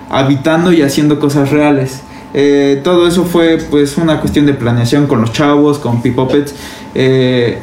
habitando 0.10 0.74
y 0.74 0.82
haciendo 0.82 1.20
cosas 1.20 1.52
reales. 1.52 2.02
Eh, 2.34 2.82
todo 2.84 3.08
eso 3.08 3.26
fue 3.26 3.58
pues 3.58 3.98
una 3.98 4.20
cuestión 4.20 4.46
de 4.46 4.54
planeación 4.54 5.08
con 5.08 5.22
los 5.22 5.32
chavos, 5.32 5.80
con 5.80 6.02
P-Puppets. 6.02 6.54
Eh, 6.96 7.60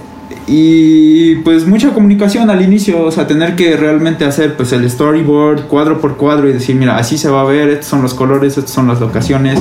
y 0.49 1.37
pues 1.37 1.67
mucha 1.67 1.91
comunicación 1.91 2.51
al 2.51 2.63
inicio, 2.63 3.03
o 3.03 3.11
sea, 3.11 3.27
tener 3.27 3.57
que 3.57 3.77
realmente 3.77 4.25
hacer 4.25 4.57
pues 4.57 4.73
el 4.73 4.89
storyboard 4.89 5.67
cuadro 5.67 6.01
por 6.01 6.17
cuadro 6.17 6.49
y 6.49 6.53
decir, 6.53 6.77
mira, 6.77 6.97
así 6.97 7.19
se 7.19 7.29
va 7.29 7.41
a 7.41 7.45
ver, 7.45 7.69
estos 7.69 7.87
son 7.87 8.03
los 8.03 8.15
colores, 8.15 8.57
estas 8.57 8.73
son 8.73 8.87
las 8.87 9.01
locaciones. 9.01 9.59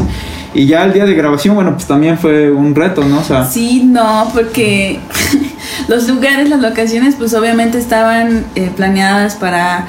Y 0.53 0.68
ya 0.68 0.86
el 0.86 0.94
día 0.94 1.06
de 1.06 1.16
grabación, 1.16 1.56
bueno, 1.56 1.74
pues 1.74 1.88
también 1.88 2.20
fue 2.20 2.52
un 2.52 2.76
reto, 2.76 3.03
¿no? 3.03 3.20
O 3.20 3.24
sea, 3.24 3.45
Sí, 3.45 3.84
no, 3.84 4.30
porque 4.34 4.99
los 5.88 6.07
lugares, 6.07 6.49
las 6.49 6.62
locaciones, 6.62 7.16
pues 7.16 7.34
obviamente 7.34 7.80
estaban 7.80 8.45
eh, 8.56 8.70
planeadas 8.76 9.36
para, 9.36 9.88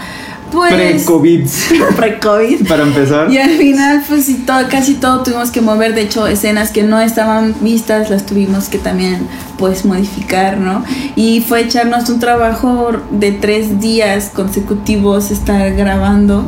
pues... 0.52 0.72
pre-COVID, 0.72 1.46
Pre-COVID. 1.96 2.68
para 2.68 2.82
empezar. 2.82 3.30
Y 3.30 3.38
al 3.38 3.50
final, 3.50 4.02
pues 4.08 4.24
sí, 4.24 4.42
todo, 4.46 4.68
casi 4.68 4.94
todo 4.94 5.22
tuvimos 5.22 5.50
que 5.50 5.60
mover. 5.60 5.94
De 5.94 6.02
hecho, 6.02 6.26
escenas 6.26 6.70
que 6.70 6.82
no 6.82 7.00
estaban 7.00 7.54
vistas 7.60 8.10
las 8.10 8.26
tuvimos 8.26 8.68
que 8.68 8.78
también, 8.78 9.26
pues, 9.58 9.84
modificar, 9.84 10.58
¿no? 10.58 10.84
Y 11.14 11.40
fue 11.40 11.62
echarnos 11.62 12.08
un 12.08 12.20
trabajo 12.20 12.90
de 13.10 13.32
tres 13.32 13.80
días 13.80 14.30
consecutivos 14.32 15.30
estar 15.30 15.74
grabando. 15.74 16.44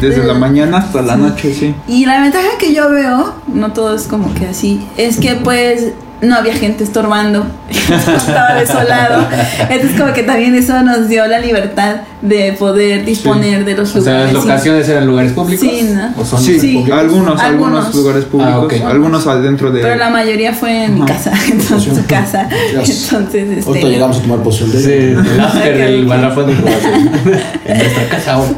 Desde 0.00 0.24
la 0.24 0.34
mañana 0.34 0.78
hasta 0.78 1.02
la 1.02 1.16
noche, 1.16 1.54
sí. 1.54 1.74
Y 1.86 2.06
la 2.06 2.20
ventaja 2.20 2.48
que 2.58 2.74
yo 2.74 2.90
veo, 2.90 3.34
no 3.46 3.72
todo 3.72 3.94
es 3.94 4.02
como 4.02 4.32
que 4.34 4.46
así, 4.46 4.86
es 4.96 5.18
que 5.18 5.34
pues 5.36 5.92
no 6.20 6.34
había 6.36 6.54
gente 6.54 6.84
estorbando, 6.84 7.46
estaba 7.70 8.54
desolado. 8.54 9.26
Entonces 9.70 9.98
como 10.00 10.12
que 10.12 10.22
también 10.24 10.54
eso 10.54 10.82
nos 10.82 11.08
dio 11.08 11.26
la 11.26 11.38
libertad 11.38 11.96
de 12.22 12.52
poder 12.54 13.04
disponer 13.04 13.64
de 13.64 13.74
los 13.76 13.94
O 13.94 14.00
sea, 14.00 14.12
lugares. 14.12 14.32
las 14.34 14.44
locaciones 14.44 14.88
eran 14.88 15.06
lugares 15.06 15.32
públicos. 15.32 15.60
Sí, 15.68 15.90
¿no? 15.94 16.12
¿O 16.20 16.24
son 16.24 16.42
Sí, 16.42 16.58
Sí. 16.58 16.74
públicos? 16.74 16.98
algunos, 16.98 17.40
algunos, 17.40 17.84
Algunos. 17.86 17.94
lugares 17.94 18.24
públicos, 18.24 18.54
Ah, 18.54 18.60
ok. 18.60 18.74
algunos 18.90 19.26
adentro 19.28 19.70
de... 19.70 19.80
Pero 19.82 19.94
la 19.96 20.10
mayoría 20.10 20.52
fue 20.52 20.84
en 20.86 20.94
mi 20.96 21.04
casa, 21.06 21.32
entonces 21.52 21.96
su 21.96 22.04
casa. 22.06 22.48
Gracias. 22.72 23.12
Entonces, 23.12 23.66
Ahorita 23.66 23.78
este, 23.78 23.90
llegamos 23.90 24.16
a 24.18 24.22
tomar 24.22 24.38
poción 24.42 24.72
de 24.72 24.78
Sí, 24.80 24.92
el 24.92 25.40
after 25.40 25.76
del 25.76 26.10
en 26.10 27.78
nuestra 27.78 28.08
casa 28.10 28.32
ahora. 28.34 28.52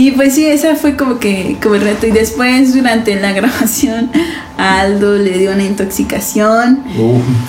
Y 0.00 0.12
pues 0.12 0.34
sí, 0.34 0.46
esa 0.46 0.76
fue 0.76 0.96
como 0.96 1.18
que 1.18 1.58
como 1.62 1.74
el 1.74 1.82
reto. 1.82 2.06
Y 2.06 2.10
después, 2.10 2.72
durante 2.72 3.20
la 3.20 3.32
grabación, 3.34 4.10
a 4.56 4.80
Aldo 4.80 5.18
le 5.18 5.36
dio 5.36 5.52
una 5.52 5.62
intoxicación. 5.62 6.82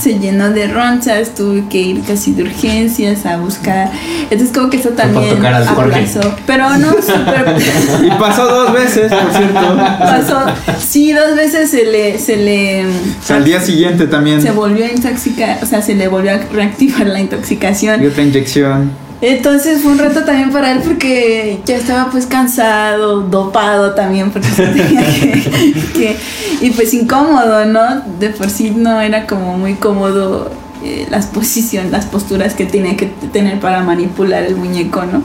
Se 0.01 0.19
llenó 0.19 0.49
de 0.49 0.67
ronchas, 0.67 1.33
tuve 1.33 1.63
que 1.69 1.77
ir 1.77 2.01
casi 2.01 2.33
de 2.33 2.43
urgencias 2.43 3.25
a 3.25 3.37
buscar. 3.37 3.89
Entonces, 4.23 4.49
como 4.53 4.69
que 4.69 4.75
eso 4.75 4.89
también 4.89 5.37
aplazó. 5.45 6.35
Pero 6.45 6.77
no, 6.77 6.91
súper. 6.91 7.55
Y 8.03 8.09
pasó 8.19 8.45
dos 8.45 8.73
veces, 8.73 9.09
por 9.13 9.31
cierto. 9.31 9.77
pasó. 9.77 10.45
Sí, 10.77 11.13
dos 11.13 11.37
veces 11.37 11.71
se 11.71 11.85
le. 11.85 12.19
Se 12.19 12.35
le 12.35 12.85
O 12.85 13.23
sea, 13.23 13.37
al 13.37 13.45
día 13.45 13.61
siguiente 13.61 14.07
también. 14.07 14.41
se 14.41 14.51
volvió 14.51 14.83
a 14.83 14.89
intoxicar, 14.91 15.59
o 15.63 15.65
sea, 15.65 15.81
se 15.81 15.95
le 15.95 16.09
volvió 16.09 16.33
a 16.33 16.37
reactivar 16.51 17.07
la 17.07 17.21
intoxicación. 17.21 18.03
Y 18.03 18.07
otra 18.07 18.23
inyección. 18.23 18.91
Entonces 19.21 19.81
fue 19.83 19.91
un 19.91 19.99
reto 19.99 20.23
también 20.23 20.51
para 20.51 20.71
él 20.71 20.79
porque 20.83 21.59
ya 21.65 21.77
estaba 21.77 22.09
pues 22.09 22.25
cansado, 22.25 23.21
dopado 23.21 23.93
también 23.93 24.31
porque 24.31 24.47
tenía 24.55 25.01
que- 25.93 26.17
y 26.61 26.71
pues 26.71 26.93
incómodo, 26.93 27.65
¿no? 27.65 28.01
De 28.19 28.29
por 28.29 28.49
sí 28.49 28.71
no 28.71 28.99
era 28.99 29.27
como 29.27 29.57
muy 29.57 29.75
cómodo 29.75 30.51
eh, 30.83 31.05
las 31.11 31.27
posiciones, 31.27 31.91
las 31.91 32.05
posturas 32.07 32.55
que 32.55 32.65
tenía 32.65 32.97
que 32.97 33.05
tener 33.31 33.59
para 33.59 33.83
manipular 33.83 34.43
el 34.43 34.55
muñeco, 34.55 35.03
¿no? 35.05 35.21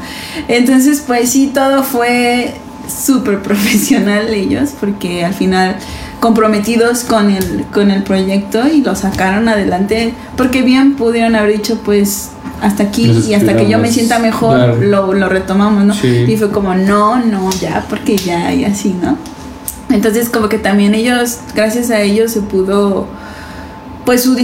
Entonces 0.48 1.02
pues 1.06 1.31
sí, 1.31 1.51
todo 1.55 1.82
fue 1.82 2.52
súper 2.86 3.40
profesional 3.43 4.28
ellos 4.28 4.70
porque 4.78 5.24
al 5.24 5.32
final 5.35 5.77
comprometidos 6.20 7.05
con 7.05 7.30
el, 7.30 7.64
con 7.72 7.90
el 7.90 8.02
proyecto 8.02 8.66
y 8.66 8.82
lo 8.82 8.94
sacaron 8.97 9.48
adelante 9.48 10.14
porque 10.36 10.62
bien 10.62 10.94
pudieron 10.94 11.34
haber 11.36 11.56
dicho 11.59 11.78
pues 11.84 12.30
hasta 12.62 12.84
aquí 12.84 13.10
y 13.28 13.34
hasta 13.34 13.55
que 13.56 13.68
yo 13.68 13.78
me 13.78 13.93
sienta 13.93 14.18
mejor 14.18 14.56
Claro. 14.56 14.76
lo, 14.80 15.12
lo 15.12 15.28
retomamos, 15.28 15.84
¿no? 15.84 15.94
Sí. 15.94 16.24
Y 16.26 16.36
fue 16.36 16.51
como, 16.51 16.74
no, 16.74 17.22
no, 17.22 17.51
ya, 17.60 17.84
porque 17.88 18.16
ya 18.16 18.52
y 18.55 18.64
así, 18.64 18.94
¿no? 19.01 19.16
Entonces 19.90 20.30
como 20.30 20.48
que 20.48 20.59
también 20.59 20.94
ellos, 20.94 21.38
gracias 21.55 21.90
a 21.90 22.01
ellos 22.01 22.32
se 22.32 22.40
pudo, 22.40 23.06
pues 24.06 24.22
su, 24.22 24.34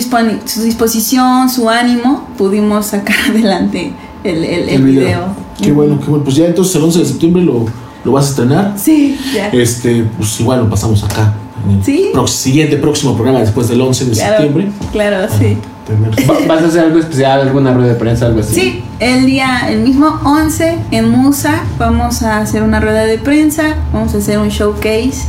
su 0.44 0.62
disposición, 0.62 1.48
su 1.48 1.70
ánimo, 1.70 2.28
pudimos 2.36 2.86
sacar 2.86 3.16
adelante 3.30 3.92
el, 4.24 4.44
el, 4.44 4.68
el 4.68 4.82
video. 4.84 5.34
Qué 5.60 5.72
bueno, 5.72 5.98
qué 5.98 6.06
bueno. 6.06 6.22
Pues 6.22 6.36
ya 6.36 6.46
entonces 6.46 6.74
el 6.76 6.82
11 6.82 6.98
de 6.98 7.04
septiembre 7.06 7.42
lo, 7.42 7.64
lo 8.04 8.12
vas 8.12 8.26
a 8.26 8.28
estrenar. 8.28 8.74
Sí, 8.76 9.18
ya. 9.34 9.48
Este, 9.48 10.04
pues 10.18 10.38
igual 10.40 10.60
lo 10.60 10.68
pasamos 10.70 11.02
acá. 11.02 11.32
En 11.64 11.78
el 11.78 11.84
Sí. 11.84 12.10
siguiente 12.26 12.76
próximo 12.76 13.14
programa 13.14 13.40
después 13.40 13.68
del 13.68 13.80
11 13.80 14.04
de 14.06 14.12
Claro, 14.12 14.30
septiembre. 14.42 14.68
claro, 14.92 15.26
sí. 15.38 15.56
Tener- 15.86 16.46
¿Vas 16.48 16.62
a 16.62 16.66
hacer 16.66 16.84
algo 16.84 16.98
especial, 16.98 17.40
alguna 17.40 17.72
rueda 17.74 17.88
de 17.88 17.94
prensa, 17.98 18.26
algo 18.26 18.40
así? 18.40 18.54
Sí, 18.54 18.84
el 19.00 19.26
día, 19.26 19.68
el 19.68 19.80
mismo 19.80 20.20
11 20.24 20.78
en 20.90 21.08
Musa 21.10 21.64
vamos 21.78 22.22
a 22.22 22.38
hacer 22.38 22.62
una 22.62 22.80
rueda 22.80 23.04
de 23.04 23.18
prensa, 23.18 23.76
vamos 23.92 24.14
a 24.14 24.18
hacer 24.18 24.38
un 24.38 24.48
showcase 24.48 25.24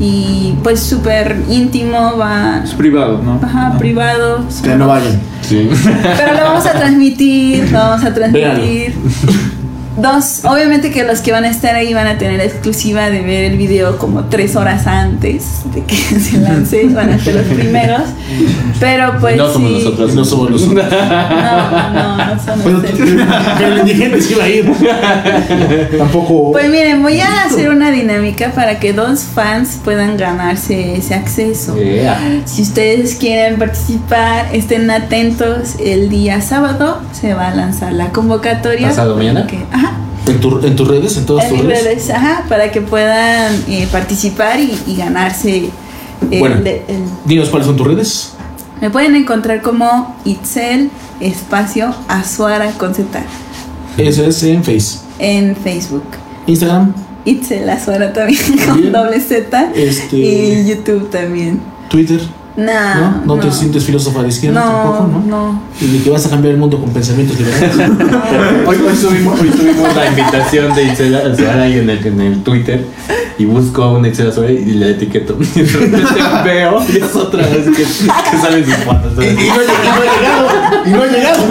y 0.00 0.54
pues 0.64 0.80
súper 0.80 1.36
íntimo, 1.48 2.16
va, 2.18 2.62
Es 2.64 2.72
privado, 2.74 3.20
¿no? 3.22 3.38
ajá, 3.42 3.76
privado. 3.78 4.40
Que 4.62 4.74
no 4.74 4.88
vayan. 4.88 5.20
Sí. 5.42 5.68
Pero 6.16 6.32
lo 6.34 6.42
vamos 6.44 6.66
a 6.66 6.72
transmitir, 6.72 7.70
lo 7.70 7.78
vamos 7.78 8.04
a 8.04 8.12
transmitir. 8.14 8.94
Dos, 9.96 10.44
obviamente 10.44 10.90
que 10.90 11.04
los 11.04 11.20
que 11.20 11.32
van 11.32 11.44
a 11.44 11.48
estar 11.50 11.74
ahí 11.74 11.92
van 11.92 12.06
a 12.06 12.16
tener 12.16 12.38
la 12.38 12.44
exclusiva 12.44 13.10
de 13.10 13.20
ver 13.20 13.44
el 13.44 13.58
video 13.58 13.98
como 13.98 14.24
tres 14.24 14.56
horas 14.56 14.86
antes 14.86 15.62
de 15.74 15.84
que 15.84 15.94
se 16.20 16.38
lance, 16.38 16.88
van 16.88 17.10
a 17.10 17.18
ser 17.18 17.34
los 17.34 17.44
primeros. 17.58 18.02
Pero 18.80 19.14
pues 19.20 19.36
no 19.36 19.52
somos 19.52 19.68
sí. 19.70 19.74
nosotros. 19.84 20.14
No 20.14 20.24
somos 20.24 20.50
nosotros. 20.50 20.82
No, 20.82 21.90
no, 21.92 22.16
no 22.34 22.42
son 22.42 22.62
Bueno, 22.62 22.78
ustedes. 22.78 23.26
pero 23.58 23.72
el 23.74 23.78
indigente 23.80 24.20
sí 24.22 24.34
va 24.34 24.44
a 24.44 24.48
ir. 24.48 24.72
Tampoco. 25.98 26.52
Pues 26.52 26.68
miren, 26.70 27.02
voy 27.02 27.20
a 27.20 27.44
hacer 27.44 27.70
una 27.70 27.90
dinámica 27.90 28.50
para 28.52 28.78
que 28.80 28.92
dos 28.92 29.20
fans 29.24 29.78
puedan 29.84 30.16
ganarse 30.16 30.96
ese 30.96 31.14
acceso. 31.14 31.76
Yeah. 31.76 32.42
Si 32.44 32.62
ustedes 32.62 33.14
quieren 33.16 33.58
participar, 33.58 34.46
estén 34.52 34.90
atentos. 34.90 35.76
El 35.78 36.08
día 36.08 36.40
sábado 36.40 37.00
se 37.12 37.34
va 37.34 37.48
a 37.48 37.54
lanzar 37.54 37.92
la 37.92 38.08
convocatoria. 38.10 38.88
¿Pasado 38.88 39.16
mañana? 39.16 39.46
Que- 39.46 39.64
ajá, 39.84 39.96
¿En, 40.26 40.40
tu- 40.40 40.60
en 40.64 40.76
tus 40.76 40.86
redes, 40.88 41.16
en 41.16 41.26
todas 41.26 41.44
en 41.46 41.56
tus 41.56 41.66
redes. 41.66 41.84
redes, 41.84 42.10
ajá, 42.10 42.44
para 42.48 42.70
que 42.70 42.80
puedan 42.80 43.52
eh, 43.68 43.88
participar 43.90 44.60
y, 44.60 44.78
y 44.86 44.96
ganarse. 44.96 45.70
el- 46.30 46.38
Bueno. 46.38 46.56
el- 46.64 46.82
Dinos 47.24 47.48
cuáles 47.48 47.66
son 47.66 47.76
tus 47.76 47.86
redes. 47.86 48.32
me 48.80 48.90
pueden 48.90 49.14
encontrar 49.16 49.62
como 49.62 50.14
Itzel 50.24 50.90
Espacio 51.20 51.94
Azuara 52.08 52.70
con 52.72 52.94
Z. 52.94 53.22
Eso 53.98 54.24
es 54.24 54.42
en 54.44 54.62
Face. 54.64 54.98
en 55.18 55.54
Facebook. 55.56 56.04
Instagram, 56.46 56.94
Itzel 57.24 57.68
Azuara 57.68 58.12
también 58.12 58.40
con 58.66 58.90
doble 58.92 59.20
Z. 59.20 59.72
Este- 59.74 60.16
Y 60.16 60.66
YouTube 60.68 61.10
también. 61.10 61.60
Twitter. 61.88 62.20
Nah, 62.56 63.22
¿No? 63.24 63.36
¿No, 63.36 63.38
te 63.38 63.50
sientes 63.50 63.84
filósofa 63.84 64.22
de 64.22 64.28
izquierda 64.28 64.60
No, 64.60 64.66
tampoco? 64.66 65.08
¿no? 65.26 65.26
no. 65.26 65.62
Y 65.80 65.86
de 65.86 66.04
que 66.04 66.10
vas 66.10 66.26
a 66.26 66.30
cambiar 66.30 66.52
el 66.54 66.60
mundo 66.60 66.78
con 66.78 66.90
pensamientos 66.90 67.38
liberales. 67.38 67.76
Hoy, 68.66 68.76
hoy 68.76 68.96
subimos, 68.96 69.40
hoy 69.40 69.50
subimos 69.50 69.96
la 69.96 70.06
invitación 70.08 70.74
de 70.74 70.84
Itzel 70.84 71.14
Azuara 71.14 71.62
ahí 71.62 71.78
en 71.78 71.88
el, 71.88 72.06
en 72.06 72.20
el 72.20 72.42
Twitter 72.42 72.84
y 73.38 73.44
busco 73.46 73.82
a 73.82 73.92
una 73.92 74.08
Itzel 74.08 74.28
Azuara 74.28 74.50
y 74.52 74.74
la 74.74 74.88
etiqueto. 74.88 75.38
Y 75.54 75.62
de 75.62 75.72
repente 75.72 76.20
veo 76.44 76.82
y 76.92 76.96
es 76.98 77.16
otra 77.16 77.46
vez 77.46 77.64
que, 77.64 77.82
que 77.82 78.38
salen 78.38 78.64
sus 78.64 78.74
fotos. 78.76 79.12
y, 79.18 79.28
y 79.28 79.48
no, 79.48 79.54
ha 79.54 79.58
llegado. 79.58 80.48
Y 80.86 80.90
no 80.90 81.02
ha 81.02 81.06
llegado. 81.06 81.42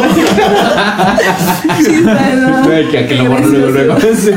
Sí, 1.84 2.04
perdón. 2.04 2.92
Que, 2.92 3.08
que 3.08 3.16
lo 3.16 3.30
borro 3.30 3.48
luego, 3.48 3.70
luego. 3.72 3.96
Sí. 4.00 4.32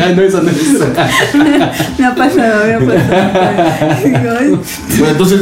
Ah, 0.00 0.12
no, 0.14 0.22
eso 0.22 0.42
no 0.42 0.50
es. 0.50 1.98
Me 1.98 2.06
ha 2.06 2.14
pasado, 2.14 2.64
me 2.66 2.74
ha 2.74 2.78
pasado. 2.78 2.98
Bueno, 4.98 5.12
entonces, 5.12 5.40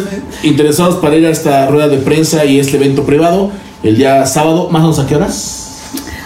interesados 0.56 0.96
para 0.96 1.16
ir 1.16 1.26
a 1.26 1.30
esta 1.30 1.66
rueda 1.66 1.86
de 1.88 1.98
prensa 1.98 2.46
y 2.46 2.58
este 2.58 2.76
evento 2.78 3.04
privado, 3.04 3.50
el 3.82 3.98
día 3.98 4.24
sábado, 4.24 4.70
más 4.70 4.80
o 4.80 4.84
menos 4.84 4.98
a 4.98 5.06
qué 5.06 5.16
horas? 5.16 5.82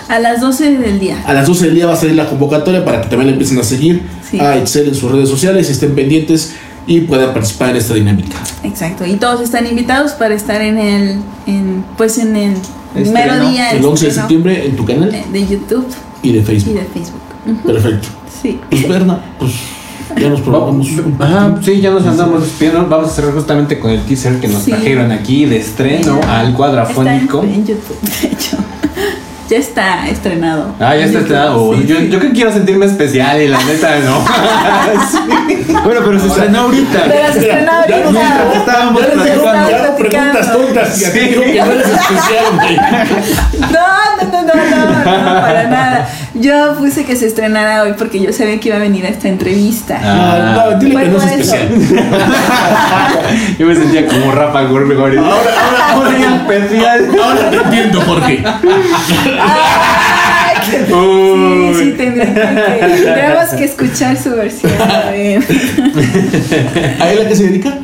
A 0.09 0.21
las 0.21 0.41
12 0.41 0.79
del 0.79 1.01
día. 1.01 1.21
A 1.27 1.35
las 1.35 1.49
12 1.49 1.67
del 1.67 1.75
día 1.75 1.87
va 1.87 1.95
a 1.95 1.97
salir 1.97 2.15
la 2.15 2.29
convocatoria 2.29 2.85
para 2.85 3.01
que 3.01 3.09
también 3.09 3.27
le 3.27 3.33
empiecen 3.33 3.59
a 3.59 3.65
seguir 3.65 4.03
Sí. 4.31 4.39
a 4.39 4.57
Excel 4.57 4.87
en 4.89 4.95
sus 4.95 5.11
redes 5.11 5.29
sociales, 5.29 5.69
estén 5.69 5.95
pendientes 5.97 6.55
y 6.87 7.01
puedan 7.01 7.33
participar 7.33 7.71
en 7.71 7.77
esta 7.77 7.95
dinámica. 7.95 8.37
Exacto. 8.63 9.05
Y 9.05 9.15
todos 9.17 9.41
están 9.41 9.67
invitados 9.67 10.13
para 10.13 10.35
estar 10.35 10.61
en 10.63 10.79
el, 10.79 11.17
en, 11.47 11.85
pues 11.97 12.19
en 12.19 12.37
el 12.37 12.55
mero 13.13 13.49
día 13.51 13.73
El 13.73 13.85
11 13.85 14.07
de 14.07 14.11
septiembre 14.13 14.65
en 14.67 14.77
tu 14.77 14.85
canal 14.85 15.13
eh, 15.13 15.25
de 15.33 15.47
YouTube 15.47 15.87
y 16.23 16.33
de 16.33 16.39
y 16.39 16.43
Facebook. 16.43 16.75
de 16.75 16.85
Facebook. 16.85 17.63
Perfecto. 17.67 18.09
Sí. 18.41 18.61
Pues 18.71 18.89
Berna, 18.89 19.21
pues 19.41 19.53
ya 20.17 20.29
nos 20.29 20.41
probamos. 20.41 20.87
Ajá, 21.19 21.55
sí, 21.63 21.81
ya 21.81 21.91
nos 21.91 22.07
andamos 22.07 22.43
despidiendo. 22.43 22.87
Vamos 22.89 23.09
a 23.11 23.15
cerrar 23.15 23.33
justamente 23.35 23.79
con 23.79 23.91
el 23.91 24.01
teaser 24.03 24.39
que 24.41 24.49
nos 24.49 24.63
Sí. 24.63 24.71
trajeron 24.73 25.11
aquí 25.13 25.45
de 25.47 25.59
estreno 25.59 26.15
Mira, 26.17 26.41
al 26.41 26.53
cuadrafónico. 26.55 27.43
Está 27.43 27.55
en, 27.55 27.61
en 27.61 27.67
YouTube, 27.67 28.01
de 28.23 28.29
hecho. 28.29 28.57
Ya 29.51 29.57
está 29.57 30.09
estrenado. 30.09 30.77
Ah, 30.79 30.95
ya 30.95 31.07
está 31.07 31.19
YouTube, 31.19 31.23
estrenado. 31.23 31.75
sí, 31.75 31.85
yo, 31.89 31.97
sí. 31.97 32.09
yo 32.09 32.21
que 32.21 32.31
quiero 32.31 32.53
sentirme 32.53 32.87
especial 32.87 33.43
y 33.43 33.49
la 33.49 33.59
neta 33.65 33.99
no. 33.99 34.25
Bueno, 35.85 36.01
pero 36.05 36.21
se 36.21 36.27
estrenó 36.29 36.61
ahorita. 36.61 37.03
Pero 37.09 37.33
se 37.33 37.39
estrenó 37.41 37.73
Ya- 37.89 37.89
ya- 37.89 38.05
ahorita. 38.05 38.13
ya- 38.53 38.53
Estábamos 38.61 39.03
ya 39.03 39.09
les 39.15 39.25
digo, 39.25 39.43
platicando. 39.43 39.97
preguntas 39.99 40.53
tontas 40.53 41.01
y 41.01 41.05
a 41.05 41.13
ti 41.13 41.19
digo 41.19 41.43
que 41.43 41.59
no 41.59 41.73
eres 41.73 41.87
especial, 41.89 42.45
no, 43.61 44.31
no, 44.31 44.43
no, 44.43 44.55
no, 44.55 44.87
no, 44.87 45.41
para 45.41 45.67
nada. 45.69 46.09
Yo 46.41 46.75
puse 46.79 47.05
que 47.05 47.17
se 47.17 47.27
estrenara 47.27 47.83
hoy 47.83 47.93
porque 47.99 48.21
yo 48.21 48.33
sabía 48.33 48.59
que 48.61 48.69
iba 48.69 48.77
a 48.77 48.81
venir 48.81 49.05
a 49.05 49.09
esta 49.11 49.29
entrevista. 49.29 50.01
Ah. 50.03 50.55
No, 50.55 50.71
no, 50.73 50.79
dile 50.79 50.93
Fue 50.93 51.03
que 51.03 51.09
no 51.11 51.17
es 51.19 51.25
especial. 51.33 51.69
Yo 53.59 53.67
me 53.67 53.75
sentía 53.75 54.07
como 54.07 54.33
Rafa 54.33 54.63
Gorgori. 54.63 55.19
Ahora, 55.19 55.33
ahora, 55.93 55.93
ahora, 55.93 56.37
especial. 56.49 57.11
ahora 57.23 57.51
te 57.51 57.57
entiendo 57.57 58.01
por 58.01 58.25
qué. 58.27 58.43
Ay, 59.41 60.57
qué- 60.71 60.87
Sí, 60.91 61.85
sí, 61.85 61.93
tendría 61.97 62.27
que, 62.35 62.87
tendríamos 62.87 63.51
que 63.51 63.65
escuchar 63.65 64.17
su 64.17 64.31
versión. 64.35 64.73
a 64.81 65.11
ver. 65.11 65.43
¿A 67.01 67.11
él 67.11 67.23
a 67.25 67.29
qué 67.29 67.37
se 67.37 67.45
dedica? 67.45 67.75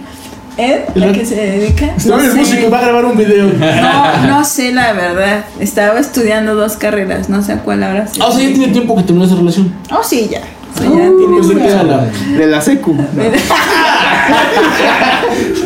¿Eh? 0.59 0.87
¿A 0.89 1.12
qué 1.12 1.24
se 1.27 1.35
dedica? 1.35 1.87
Está 1.97 2.16
No 2.16 2.20
sé. 2.23 2.35
músico, 2.35 2.70
va 2.70 2.78
a 2.78 2.83
grabar 2.83 3.05
un 3.05 3.16
video. 3.16 3.47
No, 3.59 4.27
no 4.27 4.45
sé 4.45 4.73
la 4.73 4.93
verdad. 4.95 5.45
Estaba 5.61 5.99
estudiando 6.01 6.55
dos 6.55 6.77
carreras, 6.77 7.28
no 7.28 7.43
sé 7.43 7.53
a 7.53 7.59
cuál 7.59 7.83
ahora 7.83 8.07
Ah, 8.20 8.27
o 8.27 8.33
sea, 8.33 8.43
ya 8.43 8.55
tiene 8.55 8.69
tiempo 8.73 8.97
que 8.97 9.03
terminó 9.03 9.27
esa 9.27 9.35
relación. 9.37 9.73
Oh, 9.91 10.03
sí, 10.03 10.28
ya. 10.31 10.41
O 10.74 10.78
sea, 10.78 10.89
ya 10.89 10.95
tiene 10.97 11.61
Pues 11.61 11.74
habla. 11.74 12.07
De 12.39 12.47
la 12.47 12.61
secu. 12.61 12.97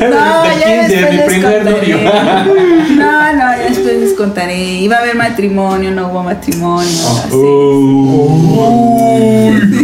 No, 0.00 0.42
De 0.42 0.60
ya 0.60 0.88
después 0.88 1.12
les 1.14 1.44
contaré. 1.44 2.04
No, 2.96 3.32
no, 3.32 3.38
ya 3.38 3.56
después 3.68 3.94
les 4.00 4.12
contaré. 4.14 4.56
Iba 4.80 4.96
a 4.96 5.00
haber 5.00 5.14
matrimonio, 5.14 5.90
no 5.90 6.08
hubo 6.08 6.22
matrimonio. 6.22 6.88
así. 6.88 7.36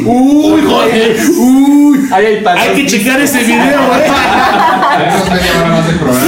Uy, 0.06 0.62
joder. 0.66 1.16
Uy. 1.38 2.08
Ahí 2.12 2.26
hay 2.26 2.40
pasos. 2.42 2.60
Hay 2.62 2.74
que 2.76 2.86
checar 2.86 3.20
ese 3.20 3.38
video, 3.42 3.80
eh. 3.94 4.06
Tenemos 4.98 5.30
media 5.30 5.50
hora 5.60 5.68
más 5.70 5.86
de 5.86 5.92
programa. 5.94 6.26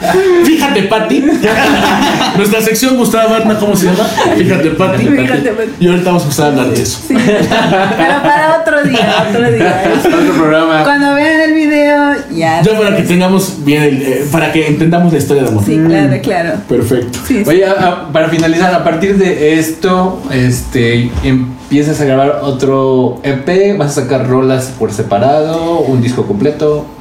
Fíjate, 0.44 0.82
Pati. 0.84 1.20
Nuestra 2.36 2.60
sección 2.60 2.96
Gustavo 2.96 3.32
Berna, 3.34 3.58
¿cómo 3.58 3.76
se 3.76 3.86
llama? 3.86 4.04
Fíjate, 4.36 4.70
Pati. 4.70 5.06
Fíjate, 5.06 5.50
Pati. 5.50 5.70
Y 5.80 5.88
ahorita 5.88 6.04
vamos 6.06 6.22
a 6.22 6.24
empezar 6.26 6.46
a 6.46 6.48
hablar 6.48 6.68
de 6.68 6.82
eso. 6.82 6.98
Sí. 7.06 7.14
Pero 7.16 8.22
para 8.22 8.58
otro 8.60 8.82
día, 8.84 9.26
otro 9.28 9.52
día. 9.52 9.82
Otro 10.04 10.32
programa. 10.34 10.82
Cuando 10.84 11.14
vean 11.14 11.40
el 11.40 11.54
video, 11.54 12.12
ya. 12.32 12.62
Ya 12.62 12.78
para 12.78 12.96
que 12.96 13.02
tengamos 13.02 13.64
bien, 13.64 13.82
el, 13.82 14.02
eh, 14.02 14.26
para 14.30 14.52
que 14.52 14.66
entendamos 14.66 15.12
la 15.12 15.18
historia 15.18 15.42
de 15.44 15.48
amor. 15.48 15.64
Sí, 15.64 15.80
claro, 15.86 16.18
claro. 16.22 16.50
Perfecto. 16.68 17.18
Sí, 17.26 17.44
sí. 17.44 17.50
Oye, 17.50 17.64
a- 17.66 17.72
a- 17.72 18.12
para 18.12 18.28
finalizar, 18.28 18.74
a 18.74 18.84
partir 18.84 19.16
de 19.16 19.58
esto, 19.58 20.20
este, 20.30 21.10
empiezas 21.24 22.00
a 22.00 22.04
grabar 22.04 22.40
otro 22.42 23.20
EP, 23.22 23.76
vas 23.76 23.96
a 23.96 24.02
sacar 24.02 24.28
rolas 24.28 24.72
por 24.78 24.92
separado, 24.92 25.78
un 25.80 26.00
disco 26.02 26.26
completo. 26.26 26.59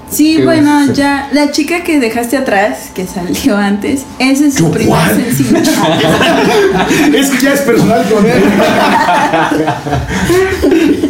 Sí, 0.10 0.38
¿Qué 0.38 0.46
bueno, 0.46 0.92
ya 0.94 1.30
la 1.34 1.52
chica 1.52 1.84
que 1.84 2.00
dejaste 2.00 2.38
atrás, 2.38 2.90
que 2.94 3.06
salió 3.06 3.56
antes, 3.56 4.06
ese 4.18 4.48
es 4.48 4.56
su 4.56 4.66
¿Yo 4.66 4.72
primer 4.72 5.16
sencillo. 5.16 5.60
Es 7.14 7.30
que 7.30 7.46
ya 7.46 7.54
es 7.54 7.62
personal 7.62 8.04
con 8.10 8.26
él. 8.26 8.44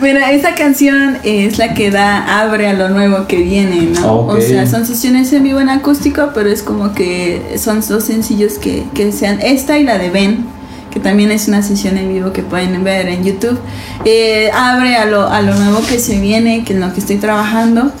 Bueno, 0.00 0.20
esa 0.30 0.54
canción 0.54 1.18
es 1.24 1.58
la 1.58 1.74
que 1.74 1.90
da 1.90 2.40
abre 2.40 2.68
a 2.68 2.72
lo 2.72 2.88
nuevo 2.88 3.26
que 3.26 3.38
viene, 3.38 3.88
¿no? 4.00 4.20
Ok. 4.20 4.38
O 4.38 4.40
sea, 4.40 4.64
son 4.64 4.86
sesiones 4.86 5.32
en 5.32 5.42
vivo 5.42 5.58
en 5.58 5.68
acústico, 5.68 6.30
pero 6.32 6.48
es 6.48 6.62
como 6.62 6.94
que 6.94 7.56
son 7.58 7.82
dos 7.86 8.04
sencillos 8.04 8.58
que, 8.58 8.84
que 8.94 9.10
sean 9.10 9.40
esta 9.42 9.76
y 9.76 9.82
la 9.82 9.98
de 9.98 10.10
Ben, 10.10 10.46
que 10.98 11.04
también 11.04 11.30
es 11.30 11.48
una 11.48 11.62
sesión 11.62 11.96
en 11.96 12.12
vivo 12.12 12.32
que 12.32 12.42
pueden 12.42 12.82
ver 12.84 13.08
en 13.08 13.24
YouTube. 13.24 13.58
Eh, 14.04 14.50
abre 14.52 14.96
a 14.96 15.04
lo, 15.06 15.28
a 15.28 15.42
lo 15.42 15.54
nuevo 15.54 15.80
que 15.86 15.98
se 15.98 16.18
viene, 16.20 16.64
que 16.64 16.72
en 16.74 16.80
lo 16.80 16.92
que 16.92 17.00
estoy 17.00 17.16
trabajando. 17.16 17.92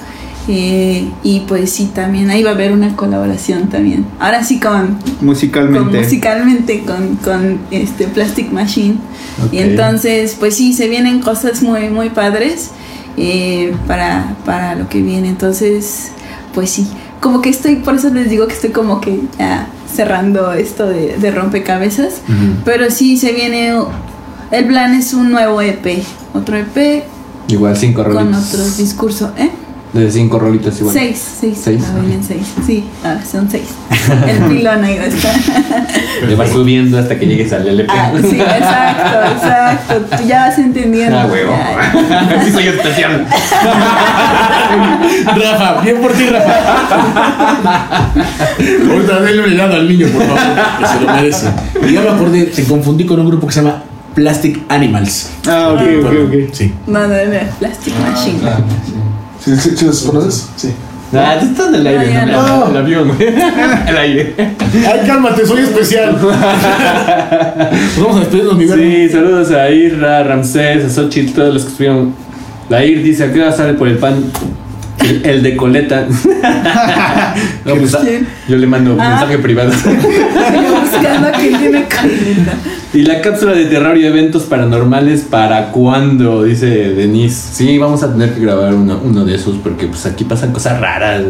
Eh, 0.50 1.06
y 1.22 1.40
pues 1.40 1.70
sí, 1.72 1.90
también 1.94 2.30
ahí 2.30 2.42
va 2.42 2.50
a 2.50 2.54
haber 2.54 2.72
una 2.72 2.96
colaboración 2.96 3.68
también. 3.68 4.06
Ahora 4.18 4.42
sí 4.42 4.58
con, 4.58 4.94
con 4.94 5.26
Musicalmente. 5.26 5.98
musicalmente 5.98 6.82
con, 6.84 7.16
con 7.16 7.58
este 7.70 8.06
Plastic 8.06 8.50
Machine. 8.50 8.96
Y 9.52 9.58
Ok. 9.58 9.62
entonces, 9.64 10.36
pues 10.38 10.56
sí, 10.56 10.72
se 10.72 10.88
vienen 10.88 11.20
cosas 11.20 11.62
muy, 11.62 11.90
muy 11.90 12.08
padres 12.10 12.70
eh, 13.18 13.74
para, 13.86 14.36
para 14.46 14.74
lo 14.74 14.88
que 14.88 15.02
viene. 15.02 15.28
Entonces, 15.28 16.12
pues 16.54 16.70
sí, 16.70 16.88
como 17.20 17.42
que 17.42 17.50
estoy, 17.50 17.76
por 17.76 17.94
eso 17.96 18.08
les 18.08 18.30
digo 18.30 18.46
que 18.46 18.54
estoy 18.54 18.70
como 18.70 19.00
que 19.02 19.20
ya 19.38 19.68
cerrando 19.94 20.52
esto 20.52 20.86
de, 20.86 21.16
de 21.18 21.30
rompecabezas. 21.30 22.20
Pero 22.64 22.90
sí, 22.90 23.16
se 23.16 23.32
viene, 23.32 23.72
el 24.50 24.66
plan 24.66 24.94
es 24.94 25.12
un 25.14 25.30
nuevo 25.30 25.60
EP, 25.60 26.02
otro 26.34 26.56
EP 26.56 27.04
Igual 27.48 27.76
cinco 27.76 28.04
con 28.04 28.12
rolitas. 28.14 28.54
otro 28.54 28.64
discurso, 28.76 29.32
¿eh? 29.38 29.50
De 29.92 30.10
cinco 30.10 30.38
rolitas 30.38 30.78
igual. 30.80 30.94
Seis, 30.94 31.18
seis, 31.40 31.58
Seis. 31.62 31.82
ah, 31.86 31.98
vienen 32.00 32.22
seis, 32.22 32.42
sí, 32.66 32.84
ah, 33.02 33.16
son 33.30 33.50
seis. 33.50 33.64
El 34.28 34.38
pilón 34.44 34.84
ahí 34.84 34.98
va 34.98 35.04
a 35.04 35.06
estar. 35.06 35.34
Le 36.26 36.34
vas 36.34 36.50
subiendo 36.50 36.98
hasta 36.98 37.18
que 37.18 37.26
llegues 37.26 37.50
al 37.54 37.66
LP. 37.66 37.90
Ah, 37.90 38.12
sí, 38.20 38.38
exacto, 38.38 39.32
exacto. 39.32 40.16
Tú 40.18 40.24
ya 40.28 40.48
vas 40.48 40.58
entendiendo. 40.58 41.18
Ah, 41.18 41.26
huevo. 41.26 41.56
Ya. 42.10 42.42
sí 42.44 42.50
soy 42.52 42.66
especial. 42.68 43.26
Rafa, 45.26 45.80
bien 45.80 45.96
por 46.02 46.12
ti, 46.12 46.26
Rafa. 46.26 46.52
Ahorita 48.90 49.20
denle 49.20 49.42
un 49.42 49.52
helado 49.52 49.76
al 49.76 49.88
niño, 49.88 50.06
por 50.08 50.22
favor, 50.22 50.38
que 50.78 50.86
se 50.86 51.00
lo 51.00 51.12
merece. 51.14 51.46
Y 51.88 51.92
ya 51.94 52.02
me 52.02 52.10
acordé, 52.10 52.44
te 52.44 52.64
confundí 52.64 53.06
con 53.06 53.18
un 53.20 53.26
grupo 53.28 53.46
que 53.46 53.54
se 53.54 53.62
llama 53.62 53.82
Plastic 54.14 54.60
Animals. 54.68 55.30
Ah, 55.46 55.70
ok, 55.72 55.80
ok, 56.04 56.12
ok. 56.26 56.34
Sí. 56.52 56.74
No, 56.86 57.00
no, 57.00 57.08
no, 57.08 57.14
Plastic 57.58 57.94
Machine. 58.00 58.38
¿Sí, 58.38 58.44
sí, 59.44 59.56
sí 59.76 59.84
los 59.84 60.02
conoces? 60.02 60.48
Sí. 60.56 60.72
Ah, 61.14 61.36
tú 61.40 61.46
estás 61.46 61.68
en 61.68 61.74
el 61.76 61.86
aire, 61.86 62.06
No, 62.06 62.12
ya 62.12 62.26
¿no? 62.26 62.66
no. 62.66 62.70
El 62.70 62.76
avión, 62.76 63.08
güey. 63.16 63.28
El 63.88 63.96
aire. 63.96 64.34
Ay, 64.38 65.00
cálmate, 65.06 65.46
soy 65.46 65.62
especial. 65.62 66.12
Nos 66.12 66.22
vamos 67.98 68.16
a 68.16 68.20
despedirnos, 68.20 68.56
mi. 68.58 68.68
Sí, 68.68 69.08
saludos 69.08 69.50
a 69.52 69.70
Irra, 69.70 70.22
Ramsés, 70.24 70.84
a 70.84 70.90
Xochitl, 70.90 71.32
todos 71.32 71.54
los 71.54 71.62
que 71.64 71.68
estuvieron. 71.70 72.14
La 72.68 72.84
Ir 72.84 73.02
dice, 73.02 73.24
¿a 73.24 73.32
qué 73.32 73.40
hora 73.40 73.52
sale 73.52 73.72
por 73.72 73.88
el 73.88 73.96
pan? 73.96 74.22
El, 75.00 75.24
el 75.24 75.42
de 75.42 75.56
coleta. 75.56 76.06
No, 77.64 77.74
pues, 77.76 77.94
¿Quién? 77.96 78.26
yo 78.48 78.56
le 78.56 78.66
mando 78.66 78.96
Ah. 78.98 79.10
mensaje 79.10 79.38
privado. 79.38 79.70
Buscando 80.80 81.28
a 81.28 81.32
quien 81.32 81.58
tiene 81.58 81.84
colita. 81.84 82.52
¿Y 82.94 83.02
la 83.02 83.20
cápsula 83.20 83.52
de 83.52 83.66
terror 83.66 83.96
y 83.98 84.06
eventos 84.06 84.44
paranormales 84.44 85.22
para 85.22 85.70
cuándo? 85.70 86.42
Dice 86.44 86.66
Denise. 86.66 87.54
Sí, 87.54 87.76
vamos 87.78 88.02
a 88.02 88.10
tener 88.12 88.32
que 88.34 88.40
grabar 88.40 88.72
uno, 88.74 88.98
uno 89.04 89.24
de 89.24 89.34
esos 89.34 89.56
porque 89.62 89.86
pues 89.86 90.06
aquí 90.06 90.24
pasan 90.24 90.52
cosas 90.52 90.80
raras. 90.80 91.22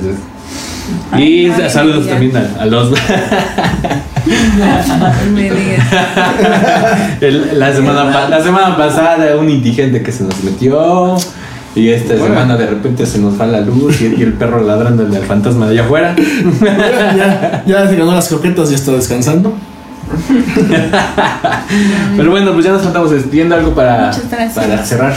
Y 1.19 1.49
Ay, 1.51 1.69
saludos 1.69 2.07
también 2.09 2.33
a, 2.37 2.63
a 2.63 2.67
los. 2.67 2.93
El- 7.21 7.59
la, 7.59 7.73
semana 7.75 8.29
la 8.29 8.43
semana 8.43 8.77
pasada 8.77 9.37
un 9.37 9.49
indigente 9.51 10.03
que 10.03 10.13
se 10.13 10.25
nos 10.25 10.43
metió. 10.45 11.17
Y 11.79 11.91
esta 11.91 12.17
semana 12.17 12.57
de 12.57 12.67
repente 12.67 13.07
se 13.07 13.19
nos 13.19 13.41
va 13.41 13.47
la 13.47 13.61
luz 13.61 14.01
y, 14.01 14.07
y 14.07 14.23
el 14.23 14.33
perro 14.33 14.65
ladrando 14.65 15.05
al 15.05 15.23
fantasma 15.25 15.67
de 15.67 15.73
allá 15.73 15.85
afuera. 15.85 16.17
ya, 17.17 17.63
ya 17.65 17.89
se 17.89 17.97
ganó 17.97 18.15
las 18.15 18.29
croquetas 18.29 18.73
y 18.73 18.75
está 18.75 18.93
descansando. 18.93 19.55
Pero 22.17 22.31
bueno, 22.31 22.53
pues 22.53 22.65
ya 22.65 22.73
nos 22.73 22.85
estamos 22.85 23.11
despidiendo 23.11 23.55
algo 23.55 23.75
para, 23.75 24.11
para 24.55 24.85
cerrar. 24.85 25.15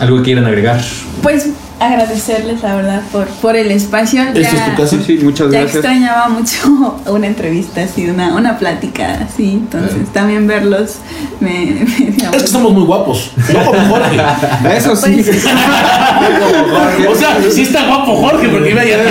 Algo 0.00 0.18
que 0.18 0.22
quieran 0.22 0.46
agregar. 0.46 0.80
Pues 1.22 1.50
agradecerles, 1.80 2.62
la 2.62 2.76
verdad, 2.76 3.02
por, 3.10 3.26
por 3.26 3.56
el 3.56 3.70
espacio. 3.70 4.22
Esta 4.22 4.40
es 4.40 4.64
tu 4.64 4.82
casa. 4.82 4.96
Sí, 5.04 5.18
muchas 5.22 5.50
Ya 5.50 5.60
gracias. 5.60 5.76
extrañaba 5.76 6.28
mucho 6.28 7.00
una 7.06 7.26
entrevista 7.26 7.82
así, 7.82 8.08
una, 8.08 8.34
una 8.34 8.58
plática 8.58 9.26
así. 9.28 9.50
Entonces, 9.52 10.12
también 10.12 10.46
verlos 10.46 10.96
me, 11.40 11.84
me 11.98 12.36
Es 12.36 12.42
que 12.42 12.46
somos 12.48 12.72
muy 12.72 12.84
guapos. 12.84 13.32
No 13.52 13.64
como 13.64 13.80
Jorge. 13.88 14.20
Eso 14.76 14.94
sí. 14.96 15.22
Pues, 15.24 15.44
O 17.10 17.14
sea, 17.14 17.36
sí 17.50 17.62
está 17.62 17.86
guapo 17.86 18.16
Jorge, 18.16 18.48
porque 18.48 18.70
iba 18.70 18.80
a 18.80 18.84
llegar. 18.84 19.06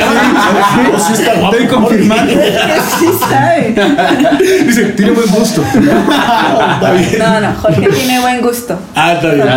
O 0.96 1.00
sí 1.00 1.14
está 1.14 1.34
guapo. 1.36 1.56
Estoy 1.56 1.68
confirmando. 1.68 2.34
sí 3.00 3.06
sabe. 3.20 3.76
Dice, 4.66 4.84
tiene 4.94 5.12
buen 5.12 5.30
gusto. 5.30 5.64
Está 5.64 6.92
bien. 6.94 7.20
No, 7.20 7.40
no, 7.42 7.54
Jorge 7.62 7.88
tiene 7.90 8.20
buen 8.22 8.42
gusto. 8.42 8.80
Ah, 8.96 9.14
está 9.14 9.30
bien. 9.34 9.48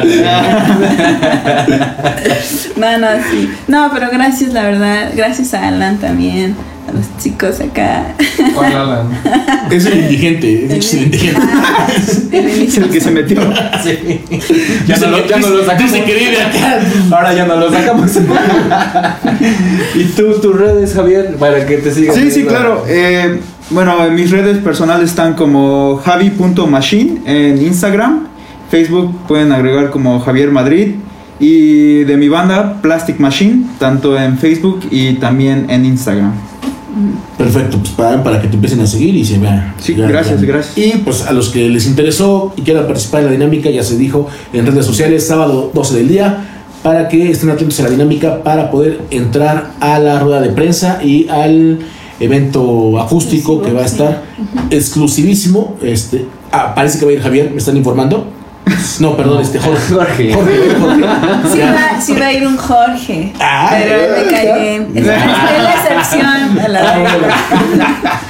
No, 2.76 2.98
no, 2.98 3.03
sí. 3.31 3.51
No, 3.68 3.90
pero 3.93 4.09
gracias, 4.10 4.52
la 4.52 4.64
verdad. 4.64 5.12
Gracias 5.14 5.55
a 5.55 5.68
Alan 5.68 5.98
también. 5.98 6.55
A 6.89 6.93
los 6.93 7.06
chicos 7.22 7.60
acá. 7.60 8.14
¿Cuál 8.55 8.72
Alan? 8.72 9.09
Es 9.70 9.86
el 9.86 10.01
indigente. 10.01 10.76
Es 10.76 10.93
el 10.94 11.05
indigente. 11.05 11.40
Ah, 11.43 11.86
el 12.31 12.47
Es 12.68 12.76
el 12.76 12.90
que 12.90 13.01
se 13.01 13.10
metió. 13.10 13.40
Ya 14.86 14.97
no, 14.98 15.06
lo, 15.09 15.26
ya 15.26 15.39
no 15.39 15.48
lo 15.48 15.64
sacamos. 15.64 15.93
Dice 15.93 16.05
que 16.05 16.14
vive 16.14 16.43
acá. 16.43 16.81
Ahora 17.10 17.32
ya 17.32 17.47
no 17.47 17.56
lo 17.56 17.70
sacamos. 17.70 18.10
¿Y 19.94 20.05
tú, 20.05 20.32
tus 20.40 20.56
redes, 20.56 20.93
Javier? 20.94 21.36
Para 21.36 21.64
que 21.66 21.78
te 21.78 21.93
sigan. 21.93 22.14
Sí, 22.14 22.31
sí, 22.31 22.44
claro. 22.44 22.85
Eh, 22.86 23.40
bueno, 23.70 24.05
en 24.05 24.14
mis 24.14 24.31
redes 24.31 24.59
personales 24.59 25.10
están 25.10 25.35
como 25.35 25.97
javi.machine 26.05 27.22
en 27.24 27.62
Instagram. 27.62 28.28
Facebook 28.70 29.26
pueden 29.26 29.52
agregar 29.52 29.90
como 29.90 30.20
Javier 30.20 30.51
Madrid. 30.51 30.97
Y 31.45 32.05
de 32.05 32.16
mi 32.16 32.31
banda, 32.31 32.81
Plastic 32.81 33.21
Machine, 33.21 33.66
tanto 33.79 34.19
en 34.19 34.39
Facebook 34.39 34.81
y 34.91 35.12
también 35.16 35.66
en 35.69 35.85
Instagram. 35.85 36.33
Perfecto, 37.37 37.77
pues 37.77 37.91
para, 37.91 38.25
para 38.25 38.41
que 38.41 38.49
te 38.49 38.55
empiecen 38.55 38.81
a 38.81 38.87
seguir 38.87 39.15
y 39.15 39.27
se 39.27 39.39
vean. 39.39 39.75
Sí, 39.79 39.93
gracias, 39.93 40.41
gracias. 40.41 40.79
Y 40.79 40.97
pues 41.05 41.27
a 41.27 41.35
los 41.35 41.51
que 41.51 41.69
les 41.69 41.87
interesó 41.87 42.55
y 42.57 42.62
quieran 42.62 42.87
participar 42.87 43.21
en 43.21 43.27
la 43.27 43.33
dinámica, 43.33 43.69
ya 43.69 43.83
se 43.83 43.99
dijo 43.99 44.27
en 44.55 44.65
redes 44.65 44.87
sociales, 44.87 45.27
sábado 45.27 45.71
12 45.75 45.97
del 45.97 46.09
día, 46.09 46.45
para 46.83 47.09
que 47.09 47.31
estén 47.31 47.51
atentos 47.51 47.79
a 47.81 47.83
la 47.83 47.91
dinámica 47.91 48.43
para 48.43 48.71
poder 48.71 49.03
entrar 49.11 49.73
a 49.81 49.99
la 49.99 50.21
rueda 50.21 50.41
de 50.41 50.49
prensa 50.49 51.01
y 51.05 51.29
al 51.29 51.81
evento 52.21 52.99
acústico 52.99 53.61
que 53.61 53.75
va 53.75 53.83
a 53.83 53.87
estar 53.87 54.23
exclusivísimo. 54.71 55.77
Este, 55.83 56.25
ah, 56.53 56.75
parece 56.75 56.99
que 56.99 57.05
va 57.05 57.11
a 57.11 57.15
ir 57.15 57.21
Javier, 57.21 57.51
me 57.51 57.59
están 57.59 57.77
informando. 57.77 58.33
No, 59.01 59.16
perdón, 59.16 59.43
este 59.43 59.59
Jorge. 59.59 59.93
Jorge. 59.95 60.32
Jorge, 60.35 60.74
Jorge. 60.81 61.05
Sí 61.53 61.59
va, 61.61 62.01
sí 62.01 62.12
va 62.15 62.27
a 62.28 62.32
ir 62.32 62.47
un 62.47 62.57
Jorge. 62.57 63.32
Ah, 63.41 63.70
pero 63.73 64.15
me 64.15 64.61
bien. 64.61 64.93
Es, 64.95 65.05
la 65.07 65.74
excepción 65.74 66.27
a 66.61 66.69
la 66.69 66.95
regla. 66.95 68.20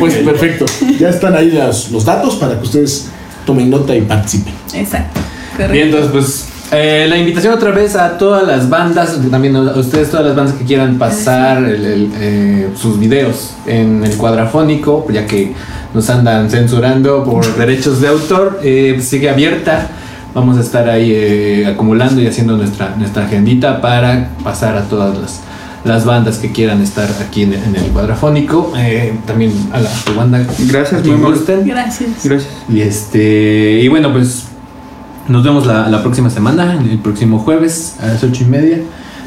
Pues 0.00 0.14
perfecto. 0.16 0.64
Ya 0.98 1.08
están 1.08 1.34
ahí 1.34 1.50
las- 1.50 1.90
los 1.90 2.04
datos 2.04 2.36
para 2.36 2.56
que 2.58 2.64
ustedes 2.64 3.08
tomen 3.46 3.70
nota 3.70 3.94
y 3.94 4.02
participen. 4.02 4.54
Exacto. 4.74 5.20
Correcto. 5.52 5.72
Bien, 5.72 5.86
entonces, 5.88 6.10
pues 6.12 6.46
eh, 6.72 7.06
la 7.08 7.16
invitación 7.18 7.54
otra 7.54 7.70
vez 7.70 7.94
a 7.94 8.18
todas 8.18 8.46
las 8.46 8.68
bandas, 8.68 9.16
también 9.30 9.54
a 9.56 9.60
ustedes, 9.76 10.10
todas 10.10 10.26
las 10.26 10.34
bandas 10.36 10.54
que 10.56 10.64
quieran 10.64 10.98
pasar 10.98 11.58
el- 11.64 11.84
el, 11.84 12.10
eh, 12.20 12.68
sus 12.76 12.98
videos 12.98 13.52
en 13.66 14.02
el 14.04 14.16
cuadrafónico, 14.16 15.06
ya 15.12 15.26
que 15.26 15.52
nos 15.92 16.08
andan 16.10 16.50
censurando 16.50 17.22
por 17.24 17.44
derechos 17.56 18.00
de 18.00 18.08
autor, 18.08 18.60
eh, 18.62 18.92
pues, 18.96 19.08
sigue 19.08 19.30
abierta. 19.30 19.88
Vamos 20.34 20.58
a 20.58 20.62
estar 20.62 20.88
ahí 20.88 21.12
eh, 21.14 21.66
acumulando 21.66 22.20
y 22.20 22.26
haciendo 22.26 22.56
nuestra, 22.56 22.96
nuestra 22.96 23.26
agendita 23.26 23.80
para 23.80 24.30
pasar 24.42 24.76
a 24.76 24.82
todas 24.82 25.16
las, 25.16 25.40
las 25.84 26.04
bandas 26.04 26.38
que 26.38 26.50
quieran 26.50 26.82
estar 26.82 27.08
aquí 27.24 27.42
en, 27.42 27.52
el- 27.52 27.62
en 27.62 27.76
el 27.76 27.84
cuadrafónico. 27.92 28.72
Eh, 28.76 29.12
también 29.26 29.52
a 29.72 29.78
la 29.78 29.88
a 29.88 30.04
tu 30.04 30.14
banda. 30.14 30.44
Gracias, 30.66 31.02
amable. 31.04 31.24
gusten. 31.36 31.64
Gracias. 31.68 32.10
Gracias. 32.24 32.52
Y 32.68 32.80
este. 32.80 33.78
Y 33.80 33.86
bueno, 33.86 34.12
pues. 34.12 34.46
Nos 35.28 35.42
vemos 35.42 35.66
la, 35.66 35.88
la 35.88 36.02
próxima 36.02 36.28
semana, 36.30 36.78
el 36.80 36.98
próximo 36.98 37.38
jueves 37.38 37.96
a 38.00 38.06
las 38.08 38.22
ocho 38.22 38.42
y 38.44 38.46
media. 38.46 38.78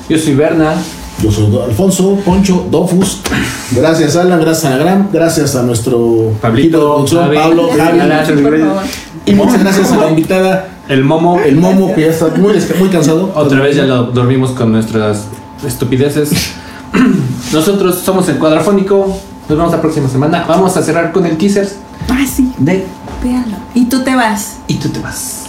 Yo 0.10 0.18
soy 0.18 0.36
Berna. 0.36 0.74
Yo 1.22 1.32
soy 1.32 1.48
Alfonso, 1.68 2.20
Poncho, 2.24 2.68
Dofus. 2.70 3.22
Gracias 3.72 4.16
Alan, 4.16 4.40
gracias 4.40 4.66
a 4.66 4.76
Anagram, 4.76 5.08
gracias 5.12 5.56
a 5.56 5.64
nuestro 5.64 6.32
Pablito. 6.40 7.04
Pablo, 7.34 7.70
Javi. 7.76 8.00
Y 9.26 9.34
muchas 9.34 9.60
gracias 9.60 9.92
a 9.92 9.98
la 9.98 10.10
invitada, 10.10 10.70
El 10.88 11.04
Momo. 11.04 11.40
el 11.40 11.56
Momo, 11.58 11.96
que 11.96 12.02
ya 12.02 12.08
está 12.10 12.28
muy, 12.38 12.54
muy 12.80 12.90
cansado. 12.90 13.32
Otra 13.36 13.62
vez 13.62 13.76
ya 13.76 13.86
lo 13.86 14.04
dormimos 14.04 14.52
con 14.52 14.72
nuestras 14.72 15.26
estupideces. 15.66 16.52
Nosotros 17.52 18.00
somos 18.06 18.30
el 18.30 18.38
cuadrafónico. 18.38 19.08
Nos 19.50 19.58
vemos 19.58 19.72
la 19.72 19.82
próxima 19.82 20.08
semana. 20.08 20.46
Vamos 20.48 20.78
a 20.78 20.84
cerrar 20.84 21.12
con 21.12 21.26
el 21.26 21.36
teaser 21.38 21.68
Ah, 22.10 22.26
sí. 22.32 22.52
de 22.60 22.86
Véalo. 23.24 23.58
Y 23.74 23.86
tú 23.86 24.04
te 24.04 24.16
vas. 24.16 24.58
Y 24.68 24.76
tú 24.76 24.90
te 24.90 25.00
vas. 25.00 25.47